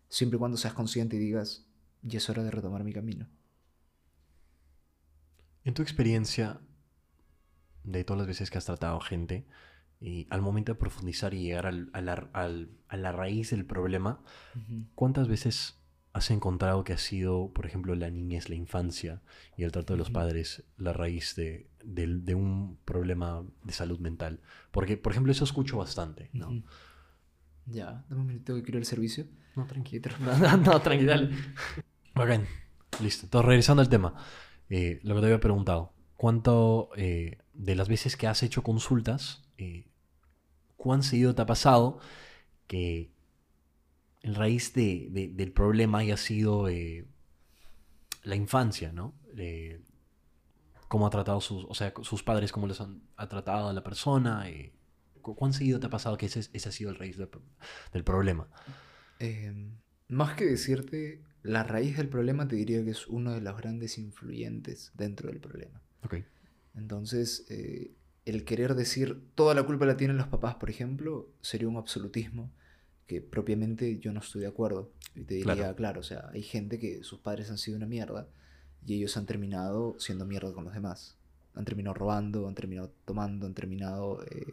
siempre 0.09 0.37
y 0.37 0.39
cuando 0.39 0.57
seas 0.57 0.75
consciente 0.75 1.17
y 1.17 1.21
digas, 1.21 1.65
ya 2.03 2.19
es 2.19 2.29
hora 2.29 2.45
de 2.45 2.51
retomar 2.51 2.85
mi 2.85 2.93
camino. 2.93 3.27
En 5.65 5.75
tu 5.75 5.83
experiencia, 5.83 6.61
de 7.85 8.05
todas 8.05 8.19
las 8.19 8.27
veces 8.27 8.51
que 8.51 8.59
has 8.59 8.65
tratado 8.65 9.01
gente, 9.01 9.47
y 10.01 10.27
al 10.31 10.43
momento 10.43 10.73
de 10.73 10.79
profundizar 10.79 11.35
y 11.35 11.43
llegar 11.43 11.67
al- 11.67 11.91
a, 11.93 12.01
la, 12.01 12.29
al- 12.33 12.71
a 12.89 12.97
la 12.97 13.13
raíz 13.13 13.51
del 13.51 13.65
problema, 13.65 14.21
¿cuántas 14.95 15.29
veces 15.29 15.75
has 16.13 16.31
encontrado 16.31 16.85
que 16.85 16.93
ha 16.93 16.99
sido, 16.99 17.53
por 17.53 17.67
ejemplo, 17.67 17.95
la 17.95 18.11
niñez, 18.11 18.49
la 18.49 18.55
infancia 18.55 19.21
y 19.57 19.63
el 19.65 19.73
trato 19.73 19.93
de 19.95 19.99
los 19.99 20.09
Ujú. 20.09 20.15
padres 20.15 20.65
la 20.77 20.93
raíz 20.93 21.35
de, 21.37 21.69
del- 21.85 22.25
de 22.25 22.35
un 22.35 22.79
problema 22.85 23.45
de 23.65 23.73
salud 23.73 23.99
mental? 24.01 24.41
Porque, 24.71 24.97
por 24.97 25.13
ejemplo, 25.13 25.33
eso 25.33 25.45
escucho 25.45 25.79
bastante, 25.79 26.31
¿no? 26.33 26.49
Ujú. 26.49 26.63
Ya, 27.67 28.05
dame 28.09 28.23
un 28.23 28.27
minuto 28.29 28.55
que 28.55 28.63
quiero 28.63 28.79
el 28.79 28.85
servicio. 28.87 29.27
No, 29.57 29.67
tranquilo. 29.67 30.11
No, 30.41 30.57
no, 30.57 30.81
tranquilo. 30.81 31.11
dale. 31.13 31.31
Bacán. 32.15 32.47
Listo. 33.03 33.27
Entonces, 33.27 33.47
regresando 33.47 33.83
al 33.83 33.89
tema. 33.89 34.15
eh, 34.71 35.01
lo 35.03 35.15
que 35.15 35.21
te 35.21 35.27
había 35.27 35.41
preguntado. 35.41 35.93
¿Cuánto 36.17 36.91
eh, 36.97 37.39
de 37.55 37.75
las 37.77 37.89
veces 37.89 38.17
que 38.17 38.27
has 38.27 38.43
hecho 38.43 38.63
consultas, 38.63 39.45
eh, 39.59 39.87
cuán 40.77 41.03
seguido 41.03 41.35
te 41.35 41.43
ha 41.43 41.47
pasado 41.47 41.99
que 42.67 43.11
el 44.23 44.35
raíz 44.35 44.73
de- 44.75 45.09
de- 45.11 45.29
del 45.29 45.53
problema 45.53 45.99
haya 45.99 46.17
sido 46.17 46.69
eh, 46.69 47.07
la 48.25 48.37
infancia, 48.37 48.93
¿no? 48.93 49.15
Eh, 49.37 49.81
cómo 50.89 51.07
ha 51.07 51.11
tratado 51.11 51.41
sus, 51.41 51.65
o 51.69 51.75
sea, 51.75 51.93
sus 52.03 52.23
padres, 52.23 52.51
cómo 52.53 52.67
les 52.67 52.81
han 52.81 53.03
ha 53.17 53.29
tratado 53.29 53.69
a 53.69 53.73
la 53.73 53.83
persona. 53.83 54.47
cu- 55.23 55.35
¿Cuán 55.37 55.53
seguido 55.53 55.79
te 55.81 55.87
ha 55.87 55.91
pasado 55.91 56.17
que 56.17 56.27
ese, 56.27 56.41
ese 56.53 56.69
ha 56.69 56.73
sido 56.73 56.91
el 56.91 56.97
raíz 56.97 57.17
del, 57.19 57.29
pro- 57.29 57.43
del 57.93 58.05
problema? 58.05 58.49
Em, 59.19 59.73
más 60.09 60.35
que 60.37 60.45
decirte 60.47 61.23
la 61.43 61.63
raíz 61.63 61.97
del 61.97 62.09
problema, 62.09 62.49
te 62.49 62.57
diría 62.57 62.83
que 62.85 62.91
es 62.91 63.07
uno 63.07 63.33
de 63.33 63.41
los 63.41 63.57
grandes 63.57 63.99
influyentes 63.99 64.93
dentro 64.95 65.29
del 65.29 65.41
problema. 65.41 65.81
Ok. 66.05 66.17
Entonces, 66.75 67.47
eh, 67.51 67.93
el 68.31 68.45
querer 68.45 68.75
decir 68.75 69.21
toda 69.35 69.55
la 69.55 69.63
culpa 69.65 69.87
la 69.87 69.97
tienen 69.97 70.17
los 70.17 70.27
papás, 70.29 70.55
por 70.57 70.71
ejemplo, 70.71 71.29
sería 71.41 71.69
un 71.69 71.77
absolutismo 71.77 72.51
que 73.07 73.21
propiamente 73.23 73.99
yo 73.99 74.13
no 74.13 74.21
estoy 74.21 74.43
de 74.43 74.49
acuerdo. 74.49 74.91
Y 75.15 75.23
te 75.25 75.35
diría, 75.35 75.55
Claro. 75.55 75.77
claro. 75.77 76.01
o 76.01 76.03
sea, 76.05 76.29
hay 76.33 76.43
gente 76.43 76.79
que 76.79 77.03
sus 77.03 77.21
padres 77.21 77.51
han 77.51 77.59
sido 77.59 77.77
una 77.77 77.87
mierda 77.87 78.29
y 78.85 78.95
ellos 78.97 79.17
han 79.17 79.27
terminado 79.27 79.97
siendo 79.99 80.25
mierda 80.27 80.53
con 80.53 80.65
los 80.65 80.75
demás. 80.75 81.17
Han 81.55 81.65
terminado 81.65 81.95
robando, 81.95 82.47
han 82.47 82.55
terminado 82.55 82.93
tomando, 83.05 83.47
han 83.47 83.55
terminado 83.55 84.23
eh, 84.27 84.45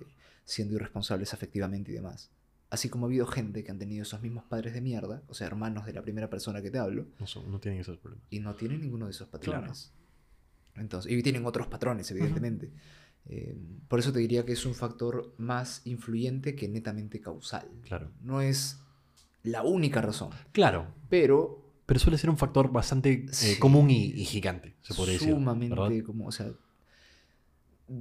siendo 0.46 0.74
irresponsables 0.76 1.34
afectivamente 1.34 1.92
y 1.92 1.96
demás. 1.96 2.30
Así 2.70 2.90
como 2.90 3.06
ha 3.06 3.10
habido 3.10 3.28
gente 3.28 3.64
que 3.64 3.72
han 3.72 3.78
tenido 3.78 4.02
esos 4.04 4.22
mismos 4.22 4.44
padres 4.46 4.74
de 4.74 4.82
mierda, 4.82 5.22
o 5.28 5.34
sea, 5.34 5.48
hermanos 5.48 5.86
de 5.86 5.94
la 5.94 6.02
primera 6.02 6.30
persona 6.30 6.62
que 6.62 6.72
te 6.72 6.80
hablo, 6.80 7.06
No, 7.20 7.28
son- 7.28 7.52
no 7.52 7.60
tienen 7.60 7.82
esos 7.82 7.98
problemas. 7.98 8.26
y 8.32 8.40
no 8.40 8.56
tienen 8.56 8.82
ninguno 8.82 9.06
de 9.06 9.12
esos 9.12 9.28
Claro. 9.28 9.40
patrones. 9.62 9.92
Entonces, 10.76 11.12
y 11.12 11.22
tienen 11.24 11.46
otros 11.46 11.68
patrones, 11.68 12.10
evidentemente. 12.12 12.70
Eh, 13.28 13.58
por 13.88 14.00
eso 14.00 14.12
te 14.14 14.20
diría 14.20 14.46
que 14.46 14.54
es 14.54 14.66
un 14.66 14.76
factor 14.76 15.34
más 15.38 15.82
influyente 15.86 16.56
que 16.56 16.68
netamente 16.68 17.20
causal. 17.22 17.68
Claro. 17.84 18.12
No 18.22 18.42
es 18.42 18.80
la 19.44 19.64
única 19.64 20.02
razón, 20.02 20.30
Claro, 20.52 20.88
pero 21.10 21.62
pero 21.86 22.00
suele 22.00 22.18
ser 22.18 22.32
un 22.32 22.38
factor 22.38 22.72
bastante 22.72 23.12
eh, 23.14 23.28
Sí. 23.32 23.60
común 23.60 23.92
y, 23.92 24.06
y 24.06 24.26
gigante, 24.26 24.76
se 24.82 24.94
podría 24.96 25.14
decir. 25.14 25.30
sumamente 25.34 26.04
como, 26.04 26.26
o 26.28 26.32
sea, 26.32 26.52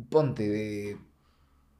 ponte 0.08 0.48
de... 0.48 0.96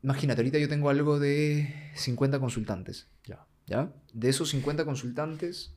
Imagínate, 0.03 0.43
ahorita 0.43 0.59
yo 0.59 0.69
tengo 0.69 0.91
algo 0.91 1.19
de 1.19 1.73
50 1.95 2.39
consultantes. 2.41 3.09
Ya. 3.27 3.47
¿Ya? 3.67 3.91
De 4.13 4.29
esos 4.29 4.51
50 4.51 4.85
consultantes, 4.85 5.73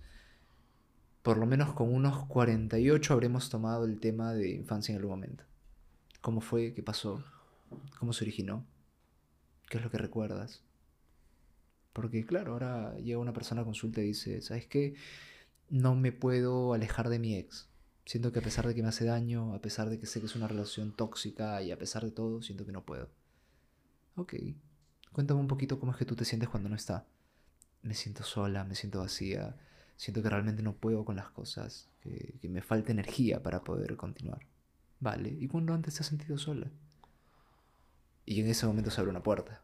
por 1.21 1.37
lo 1.37 1.45
menos 1.45 1.73
con 1.73 1.93
unos 1.93 2.25
48 2.25 3.13
habremos 3.13 3.49
tomado 3.49 3.85
el 3.85 3.99
tema 4.01 4.33
de 4.33 4.49
infancia 4.51 4.91
en 4.91 4.97
algún 4.97 5.11
momento. 5.11 5.45
¿Cómo 6.19 6.41
fue? 6.41 6.73
¿Qué 6.73 6.83
pasó? 6.83 7.23
¿Cómo 7.99 8.13
se 8.13 8.23
originó? 8.23 8.65
¿Qué 9.69 9.77
es 9.77 9.83
lo 9.83 9.91
que 9.91 9.97
recuerdas? 9.97 10.63
Porque 11.93 12.25
claro, 12.25 12.53
ahora 12.53 12.95
llega 12.97 13.19
una 13.19 13.33
persona 13.33 13.61
a 13.61 13.65
consulta 13.65 14.01
y 14.01 14.07
dice, 14.07 14.41
¿sabes 14.41 14.67
qué? 14.67 14.95
No 15.69 15.95
me 15.95 16.11
puedo 16.11 16.73
alejar 16.73 17.09
de 17.09 17.19
mi 17.19 17.35
ex. 17.35 17.69
Siento 18.05 18.31
que 18.31 18.39
a 18.39 18.43
pesar 18.43 18.67
de 18.67 18.75
que 18.75 18.81
me 18.81 18.89
hace 18.89 19.05
daño, 19.05 19.53
a 19.53 19.61
pesar 19.61 19.89
de 19.89 19.99
que 19.99 20.05
sé 20.05 20.19
que 20.19 20.27
es 20.27 20.35
una 20.35 20.47
relación 20.47 20.95
tóxica 20.95 21.61
y 21.61 21.71
a 21.71 21.77
pesar 21.77 22.03
de 22.03 22.11
todo, 22.11 22.41
siento 22.41 22.65
que 22.65 22.71
no 22.71 22.85
puedo. 22.85 23.09
Ok, 24.15 24.35
cuéntame 25.11 25.39
un 25.39 25.47
poquito 25.47 25.79
cómo 25.79 25.91
es 25.91 25.97
que 25.97 26.05
tú 26.05 26.15
te 26.15 26.25
sientes 26.25 26.49
cuando 26.49 26.69
no 26.69 26.75
está 26.75 27.05
me 27.87 27.93
siento 27.93 28.23
sola, 28.23 28.63
me 28.63 28.75
siento 28.75 28.99
vacía, 28.99 29.55
siento 29.95 30.21
que 30.21 30.29
realmente 30.29 30.61
no 30.61 30.75
puedo 30.75 31.05
con 31.05 31.15
las 31.15 31.29
cosas, 31.29 31.89
que, 32.01 32.37
me 32.49 32.61
falta 32.61 32.91
energía 32.91 33.41
para 33.41 33.63
poder 33.63 33.95
continuar. 33.97 34.45
Vale, 34.99 35.29
¿y 35.29 35.47
cuándo 35.47 35.73
antes 35.73 35.95
te 35.95 36.01
has 36.01 36.07
sentido 36.07 36.37
sola? 36.37 36.71
Y 38.27 38.41
en 38.41 38.49
ese 38.49 38.67
momento 38.67 38.91
se 38.91 38.99
abre 38.99 39.09
una 39.09 39.23
puerta. 39.23 39.63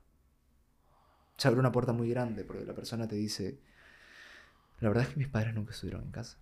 Se 1.38 1.49
abre 1.49 1.59
una 1.59 1.74
puerta 1.74 1.91
muy 1.91 2.09
grande 2.09 2.45
porque 2.45 2.64
la 2.64 2.74
persona 2.74 3.09
te 3.09 3.18
dice, 3.18 3.59
la 4.80 4.88
verdad 4.88 5.03
es 5.03 5.09
que 5.09 5.20
mis 5.20 5.28
padres 5.28 5.53
nunca 5.53 5.74
estuvieron 5.74 6.03
en 6.03 6.11
casa. 6.11 6.38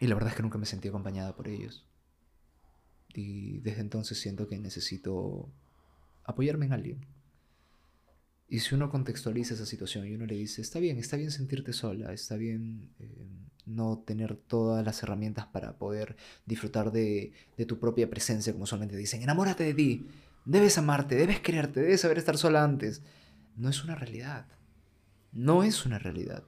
Y 0.00 0.08
la 0.08 0.16
verdad 0.16 0.30
es 0.30 0.36
que 0.36 0.42
nunca 0.42 0.58
me 0.58 0.66
sentí 0.66 0.88
acompañada 0.88 1.36
por 1.36 1.46
ellos. 1.46 1.86
Y 3.14 3.60
desde 3.60 3.80
entonces 3.80 4.20
siento 4.20 4.48
que 4.48 4.58
necesito 4.58 5.48
apoyarme 6.24 6.66
en 6.66 6.72
alguien. 6.72 7.06
Y 8.48 8.60
si 8.60 8.74
uno 8.74 8.88
contextualiza 8.88 9.54
esa 9.54 9.66
situación 9.66 10.06
y 10.06 10.14
uno 10.14 10.24
le 10.24 10.34
dice, 10.34 10.62
está 10.62 10.78
bien, 10.78 10.96
está 10.96 11.18
bien 11.18 11.30
sentirte 11.30 11.74
sola, 11.74 12.14
está 12.14 12.36
bien 12.36 12.88
eh, 12.98 13.28
no 13.66 13.98
tener 13.98 14.36
todas 14.36 14.84
las 14.84 15.02
herramientas 15.02 15.46
para 15.46 15.76
poder 15.76 16.16
disfrutar 16.46 16.90
de, 16.90 17.32
tu 17.66 17.78
propia 17.78 18.08
presencia, 18.08 18.54
como 18.54 18.64
solamente 18.64 18.96
dicen, 18.96 19.20
enamórate 19.20 19.64
de 19.64 19.74
ti, 19.74 20.06
debes 20.46 20.78
amarte, 20.78 21.14
debes 21.16 21.40
quererte, 21.40 21.82
debes 21.82 22.00
saber 22.00 22.16
estar 22.16 22.38
sola 22.38 22.64
antes. 22.64 23.02
No 23.54 23.68
es 23.68 23.84
una 23.84 23.94
realidad. 23.94 24.46
No 25.30 25.62
es 25.62 25.84
una 25.84 25.98
realidad. 25.98 26.44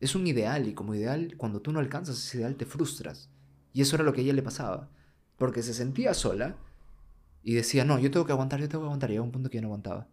Es 0.00 0.14
un 0.14 0.26
ideal 0.26 0.66
y 0.66 0.72
como 0.72 0.94
ideal, 0.94 1.34
cuando 1.36 1.60
tú 1.60 1.72
no 1.72 1.80
alcanzas 1.80 2.16
ese 2.16 2.38
ideal, 2.38 2.56
te 2.56 2.64
frustras. 2.64 3.28
Y 3.74 3.82
eso 3.82 3.96
era 3.96 4.04
lo 4.04 4.14
que 4.14 4.22
a 4.22 4.24
ella 4.24 4.32
le 4.32 4.42
pasaba. 4.42 4.88
Porque 5.36 5.62
se 5.62 5.74
sentía 5.74 6.14
sola 6.14 6.56
y 7.42 7.52
decía, 7.52 7.84
no, 7.84 7.98
yo 7.98 8.10
tengo 8.10 8.24
que 8.24 8.32
aguantar, 8.32 8.60
yo 8.60 8.68
tengo 8.68 8.84
que 8.84 8.86
aguantar. 8.86 9.10
Y 9.10 9.12
llegaba 9.12 9.26
un 9.26 9.32
punto 9.32 9.50
que 9.50 9.58
ya 9.58 9.62
no 9.62 9.68
aguantaba 9.68 10.08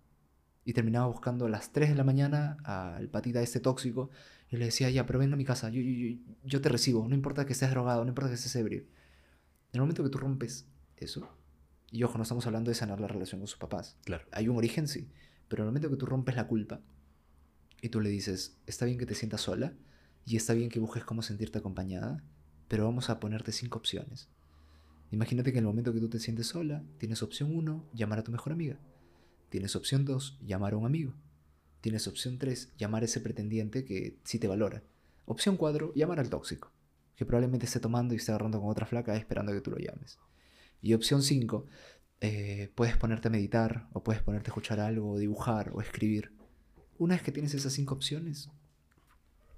y 0.63 0.73
terminaba 0.73 1.07
buscando 1.07 1.45
a 1.45 1.49
las 1.49 1.71
3 1.71 1.89
de 1.89 1.95
la 1.95 2.03
mañana 2.03 2.57
al 2.63 3.09
patita 3.09 3.41
este 3.41 3.59
tóxico 3.59 4.09
y 4.49 4.57
le 4.57 4.65
decía, 4.65 4.89
ya, 4.89 5.05
pero 5.05 5.19
ven 5.19 5.33
a 5.33 5.35
mi 5.35 5.45
casa, 5.45 5.69
yo, 5.69 5.81
yo, 5.81 5.91
yo, 6.09 6.17
yo 6.43 6.61
te 6.61 6.69
recibo, 6.69 7.07
no 7.07 7.15
importa 7.15 7.45
que 7.45 7.53
estés 7.53 7.71
drogado, 7.71 8.03
no 8.03 8.09
importa 8.09 8.29
que 8.29 8.35
estés 8.35 8.55
ebrio. 8.55 8.81
En 8.81 8.87
el 9.73 9.81
momento 9.81 10.03
que 10.03 10.09
tú 10.09 10.17
rompes 10.17 10.67
eso, 10.97 11.27
y 11.89 12.03
ojo, 12.03 12.17
no 12.17 12.23
estamos 12.23 12.45
hablando 12.45 12.69
de 12.69 12.75
sanar 12.75 12.99
la 12.99 13.07
relación 13.07 13.39
con 13.41 13.47
sus 13.47 13.57
papás, 13.57 13.97
Claro. 14.03 14.25
hay 14.31 14.49
un 14.49 14.57
origen, 14.57 14.87
sí, 14.87 15.09
pero 15.47 15.63
en 15.63 15.67
el 15.67 15.71
momento 15.71 15.89
que 15.89 15.97
tú 15.97 16.05
rompes 16.05 16.35
la 16.35 16.47
culpa 16.47 16.81
y 17.81 17.89
tú 17.89 17.99
le 18.01 18.09
dices, 18.09 18.57
está 18.67 18.85
bien 18.85 18.97
que 18.97 19.05
te 19.05 19.15
sientas 19.15 19.41
sola 19.41 19.73
y 20.25 20.35
está 20.35 20.53
bien 20.53 20.69
que 20.69 20.79
busques 20.79 21.03
cómo 21.03 21.21
sentirte 21.21 21.57
acompañada, 21.57 22.23
pero 22.67 22.85
vamos 22.85 23.09
a 23.09 23.19
ponerte 23.19 23.51
cinco 23.51 23.79
opciones. 23.79 24.29
Imagínate 25.11 25.51
que 25.51 25.57
en 25.57 25.63
el 25.65 25.67
momento 25.69 25.93
que 25.93 25.99
tú 25.99 26.07
te 26.09 26.19
sientes 26.19 26.47
sola, 26.47 26.83
tienes 26.97 27.21
opción 27.23 27.53
1, 27.55 27.89
llamar 27.93 28.19
a 28.19 28.23
tu 28.23 28.31
mejor 28.31 28.53
amiga. 28.53 28.77
Tienes 29.51 29.75
opción 29.75 30.05
2, 30.05 30.39
llamar 30.45 30.71
a 30.71 30.77
un 30.77 30.85
amigo. 30.85 31.13
Tienes 31.81 32.07
opción 32.07 32.37
3, 32.37 32.71
llamar 32.77 33.01
a 33.01 33.05
ese 33.05 33.19
pretendiente 33.19 33.83
que 33.83 34.17
sí 34.23 34.39
te 34.39 34.47
valora. 34.47 34.81
Opción 35.25 35.57
4, 35.57 35.93
llamar 35.93 36.21
al 36.21 36.29
tóxico, 36.29 36.71
que 37.17 37.25
probablemente 37.25 37.65
esté 37.65 37.81
tomando 37.81 38.13
y 38.13 38.17
esté 38.17 38.31
agarrando 38.31 38.61
con 38.61 38.69
otra 38.69 38.85
flaca 38.85 39.13
esperando 39.17 39.51
que 39.51 39.59
tú 39.59 39.71
lo 39.71 39.77
llames. 39.77 40.19
Y 40.81 40.93
opción 40.93 41.21
5, 41.21 41.67
eh, 42.21 42.71
puedes 42.75 42.95
ponerte 42.95 43.27
a 43.27 43.31
meditar, 43.31 43.89
o 43.91 44.01
puedes 44.05 44.21
ponerte 44.21 44.47
a 44.47 44.51
escuchar 44.51 44.79
algo, 44.79 45.11
o 45.11 45.17
dibujar, 45.17 45.71
o 45.73 45.81
escribir. 45.81 46.31
Una 46.97 47.15
vez 47.15 47.21
que 47.21 47.33
tienes 47.33 47.53
esas 47.53 47.73
cinco 47.73 47.93
opciones, 47.93 48.49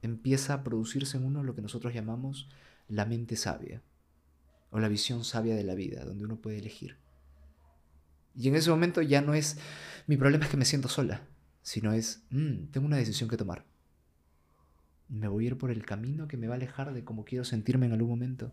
empieza 0.02 0.56
a 0.56 0.64
producirse 0.64 1.18
en 1.18 1.26
uno 1.26 1.44
lo 1.44 1.54
que 1.54 1.62
nosotros 1.62 1.94
llamamos 1.94 2.50
la 2.88 3.06
mente 3.06 3.36
sabia, 3.36 3.84
o 4.72 4.80
la 4.80 4.88
visión 4.88 5.24
sabia 5.24 5.56
de 5.56 5.64
la 5.64 5.76
vida, 5.76 6.04
donde 6.04 6.26
uno 6.26 6.42
puede 6.42 6.58
elegir. 6.58 7.03
Y 8.36 8.48
en 8.48 8.56
ese 8.56 8.70
momento 8.70 9.02
ya 9.02 9.22
no 9.22 9.34
es, 9.34 9.58
mi 10.08 10.18
problema 10.18 10.46
es 10.46 10.52
que 10.52 10.58
me 10.58 10.66
siento 10.66 10.88
sola, 10.90 11.22
sino 11.62 11.94
es, 11.94 12.24
"Mm, 12.30 12.68
tengo 12.72 12.88
una 12.88 12.98
decisión 12.98 13.30
que 13.30 13.38
tomar. 13.38 13.66
¿Me 15.10 15.28
voy 15.28 15.46
a 15.46 15.48
ir 15.48 15.58
por 15.58 15.70
el 15.72 15.86
camino 15.86 16.28
que 16.28 16.38
me 16.38 16.48
va 16.48 16.54
a 16.56 16.58
alejar 16.58 16.94
de 16.94 17.04
cómo 17.04 17.26
quiero 17.26 17.44
sentirme 17.46 17.86
en 17.86 17.94
algún 17.94 18.10
momento? 18.10 18.52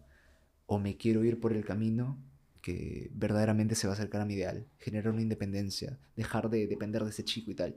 o 0.73 0.79
me 0.79 0.97
quiero 0.97 1.25
ir 1.25 1.41
por 1.41 1.53
el 1.53 1.65
camino 1.65 2.17
que 2.63 3.11
verdaderamente 3.15 3.75
se 3.75 3.89
va 3.89 3.95
a 3.95 3.97
acercar 3.97 4.21
a 4.21 4.25
mi 4.25 4.35
ideal, 4.35 4.69
generar 4.79 5.13
una 5.13 5.21
independencia, 5.21 5.99
dejar 6.15 6.49
de 6.49 6.69
depender 6.69 7.03
de 7.03 7.11
ese 7.11 7.25
chico 7.25 7.51
y 7.51 7.57
tal. 7.57 7.75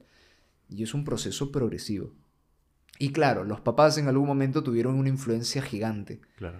Y 0.69 0.83
es 0.83 0.93
un 0.93 1.03
proceso 1.03 1.51
progresivo. 1.51 2.13
Y 2.99 3.11
claro, 3.11 3.45
los 3.45 3.61
papás 3.61 3.97
en 3.97 4.07
algún 4.09 4.27
momento 4.27 4.61
tuvieron 4.61 4.93
una 4.93 5.09
influencia 5.09 5.63
gigante. 5.63 6.21
Claro. 6.35 6.59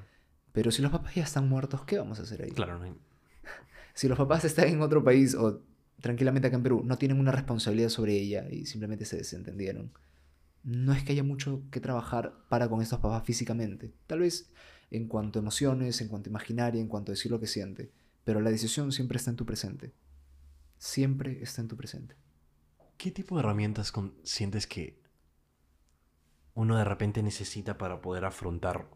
Pero 0.54 0.72
si 0.72 0.82
los 0.82 0.91
papás 0.91 1.14
ya 1.14 1.22
están 1.24 1.48
muertos, 1.48 1.84
¿qué 1.86 2.00
vamos 2.00 2.20
a 2.20 2.24
hacer 2.24 2.41
ahí? 2.41 2.50
Claro, 2.50 2.80
no 2.80 2.86
hay- 2.86 2.96
Si 3.94 4.08
los 4.08 4.18
papás 4.18 4.44
están 4.46 4.68
en 4.70 4.82
otro 4.82 5.04
país 5.04 5.36
o 5.36 5.62
tranquilamente 6.02 6.48
acá 6.48 6.58
en 6.58 6.64
Perú, 6.64 6.82
no 6.84 6.98
tienen 6.98 7.20
una 7.20 7.32
responsabilidad 7.32 7.89
sobre 7.89 8.14
ella 8.20 8.48
y 8.50 8.66
simplemente 8.66 9.06
se 9.06 9.18
desentendieron. 9.18 9.91
No 10.64 10.94
es 10.94 11.04
que 11.04 11.12
haya 11.14 11.24
mucho 11.24 11.62
que 11.72 11.80
trabajar 11.80 12.34
para 12.50 12.68
con 12.70 12.82
estos 12.82 13.00
papás 13.00 13.24
físicamente. 13.26 13.94
Tal 14.08 14.20
vez 14.20 14.50
en 14.91 15.08
cuanto 15.08 15.39
a 15.39 15.41
emociones, 15.41 16.02
en 16.02 16.08
cuanto 16.08 16.30
a 16.30 16.32
imaginaria, 16.32 16.82
en 16.82 16.88
cuanto 16.88 17.12
a 17.12 17.16
decir 17.16 17.32
lo 17.32 17.39
que 17.39 17.48
siente. 17.48 17.91
Pero 18.24 18.39
la 18.41 18.50
decisión 18.50 18.91
siempre 18.91 19.18
está 19.18 19.30
en 19.32 19.36
tu 19.38 19.46
presente. 19.46 19.94
Siempre 20.78 21.41
está 21.41 21.62
en 21.62 21.68
tu 21.68 21.76
presente. 21.78 22.16
¿Qué 22.98 23.12
tipo 23.12 23.36
de 23.36 23.41
herramientas 23.41 23.91
con- 23.91 24.14
sientes 24.24 24.68
que 24.68 25.02
uno 26.54 26.78
de 26.78 26.84
repente 26.86 27.24
necesita 27.24 27.78
para 27.78 28.02
poder 28.02 28.26
afrontar 28.26 28.88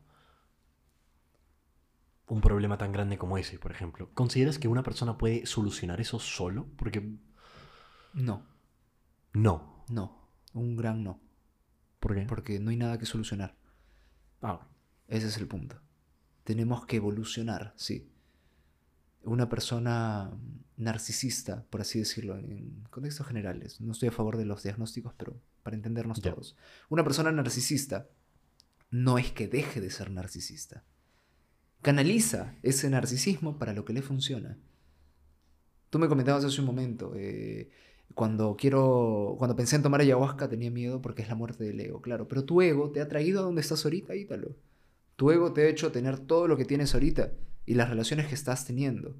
un 2.27 2.41
problema 2.41 2.77
tan 2.77 2.91
grande 2.91 3.17
como 3.17 3.37
ese, 3.37 3.57
por 3.57 3.71
ejemplo? 3.71 4.09
¿Consideras 4.13 4.59
que 4.59 4.67
una 4.67 4.83
persona 4.83 5.17
puede 5.17 5.45
solucionar 5.45 6.01
eso 6.01 6.19
solo? 6.19 6.67
Porque 6.77 7.15
No, 8.13 8.45
no. 9.33 9.85
no. 9.89 10.27
Un 10.53 10.75
gran 10.75 11.03
no. 11.03 11.19
¿Por 11.99 12.15
qué? 12.15 12.21
Porque 12.23 12.59
no 12.59 12.71
hay 12.71 12.77
nada 12.77 12.97
que 12.97 13.05
solucionar. 13.05 13.55
Ah, 14.41 14.67
Ese 15.07 15.27
es 15.27 15.37
el 15.37 15.47
punto. 15.47 15.79
Tenemos 16.43 16.85
que 16.85 16.97
evolucionar, 16.97 17.73
sí. 17.75 18.11
Una 19.23 19.49
persona 19.49 20.31
narcisista, 20.77 21.65
por 21.69 21.81
así 21.81 21.99
decirlo, 21.99 22.37
en 22.37 22.83
contextos 22.89 23.27
generales. 23.27 23.81
No 23.81 23.91
estoy 23.91 24.09
a 24.09 24.11
favor 24.13 24.37
de 24.37 24.45
los 24.45 24.63
diagnósticos, 24.63 25.13
pero 25.17 25.39
para 25.63 25.75
entendernos 25.75 26.21
todos. 26.21 26.55
Una 26.89 27.03
persona 27.03 27.31
narcisista 27.31 28.07
no 28.89 29.17
es 29.17 29.31
que 29.31 29.47
deje 29.47 29.81
de 29.81 29.89
ser 29.91 30.11
narcisista. 30.11 30.83
Canaliza 31.81 32.55
ese 32.63 32.89
narcisismo 32.89 33.57
para 33.57 33.73
lo 33.73 33.85
que 33.85 33.93
le 33.93 34.01
funciona. 34.01 34.57
Tú 35.89 35.99
me 35.99 36.07
comentabas 36.07 36.43
hace 36.43 36.59
un 36.59 36.67
momento, 36.67 37.13
eh, 37.15 37.69
cuando 38.13 38.55
quiero, 38.57 39.35
cuando 39.37 39.55
pensé 39.55 39.75
en 39.75 39.83
tomar 39.83 40.01
ayahuasca 40.01 40.49
tenía 40.49 40.71
miedo 40.71 41.01
porque 41.01 41.21
es 41.21 41.29
la 41.29 41.35
muerte 41.35 41.63
del 41.63 41.79
ego, 41.79 42.01
claro, 42.01 42.27
pero 42.27 42.43
tu 42.43 42.61
ego 42.61 42.91
te 42.91 42.99
ha 42.99 43.07
traído 43.07 43.39
a 43.39 43.43
donde 43.43 43.61
estás 43.61 43.85
ahorita, 43.85 44.15
Ítalo. 44.15 44.55
Tu 45.15 45.31
ego 45.31 45.53
te 45.53 45.61
ha 45.61 45.69
hecho 45.69 45.91
tener 45.91 46.19
todo 46.19 46.47
lo 46.47 46.57
que 46.57 46.65
tienes 46.65 46.93
ahorita 46.93 47.31
y 47.65 47.75
las 47.75 47.89
relaciones 47.89 48.27
que 48.27 48.35
estás 48.35 48.65
teniendo 48.65 49.15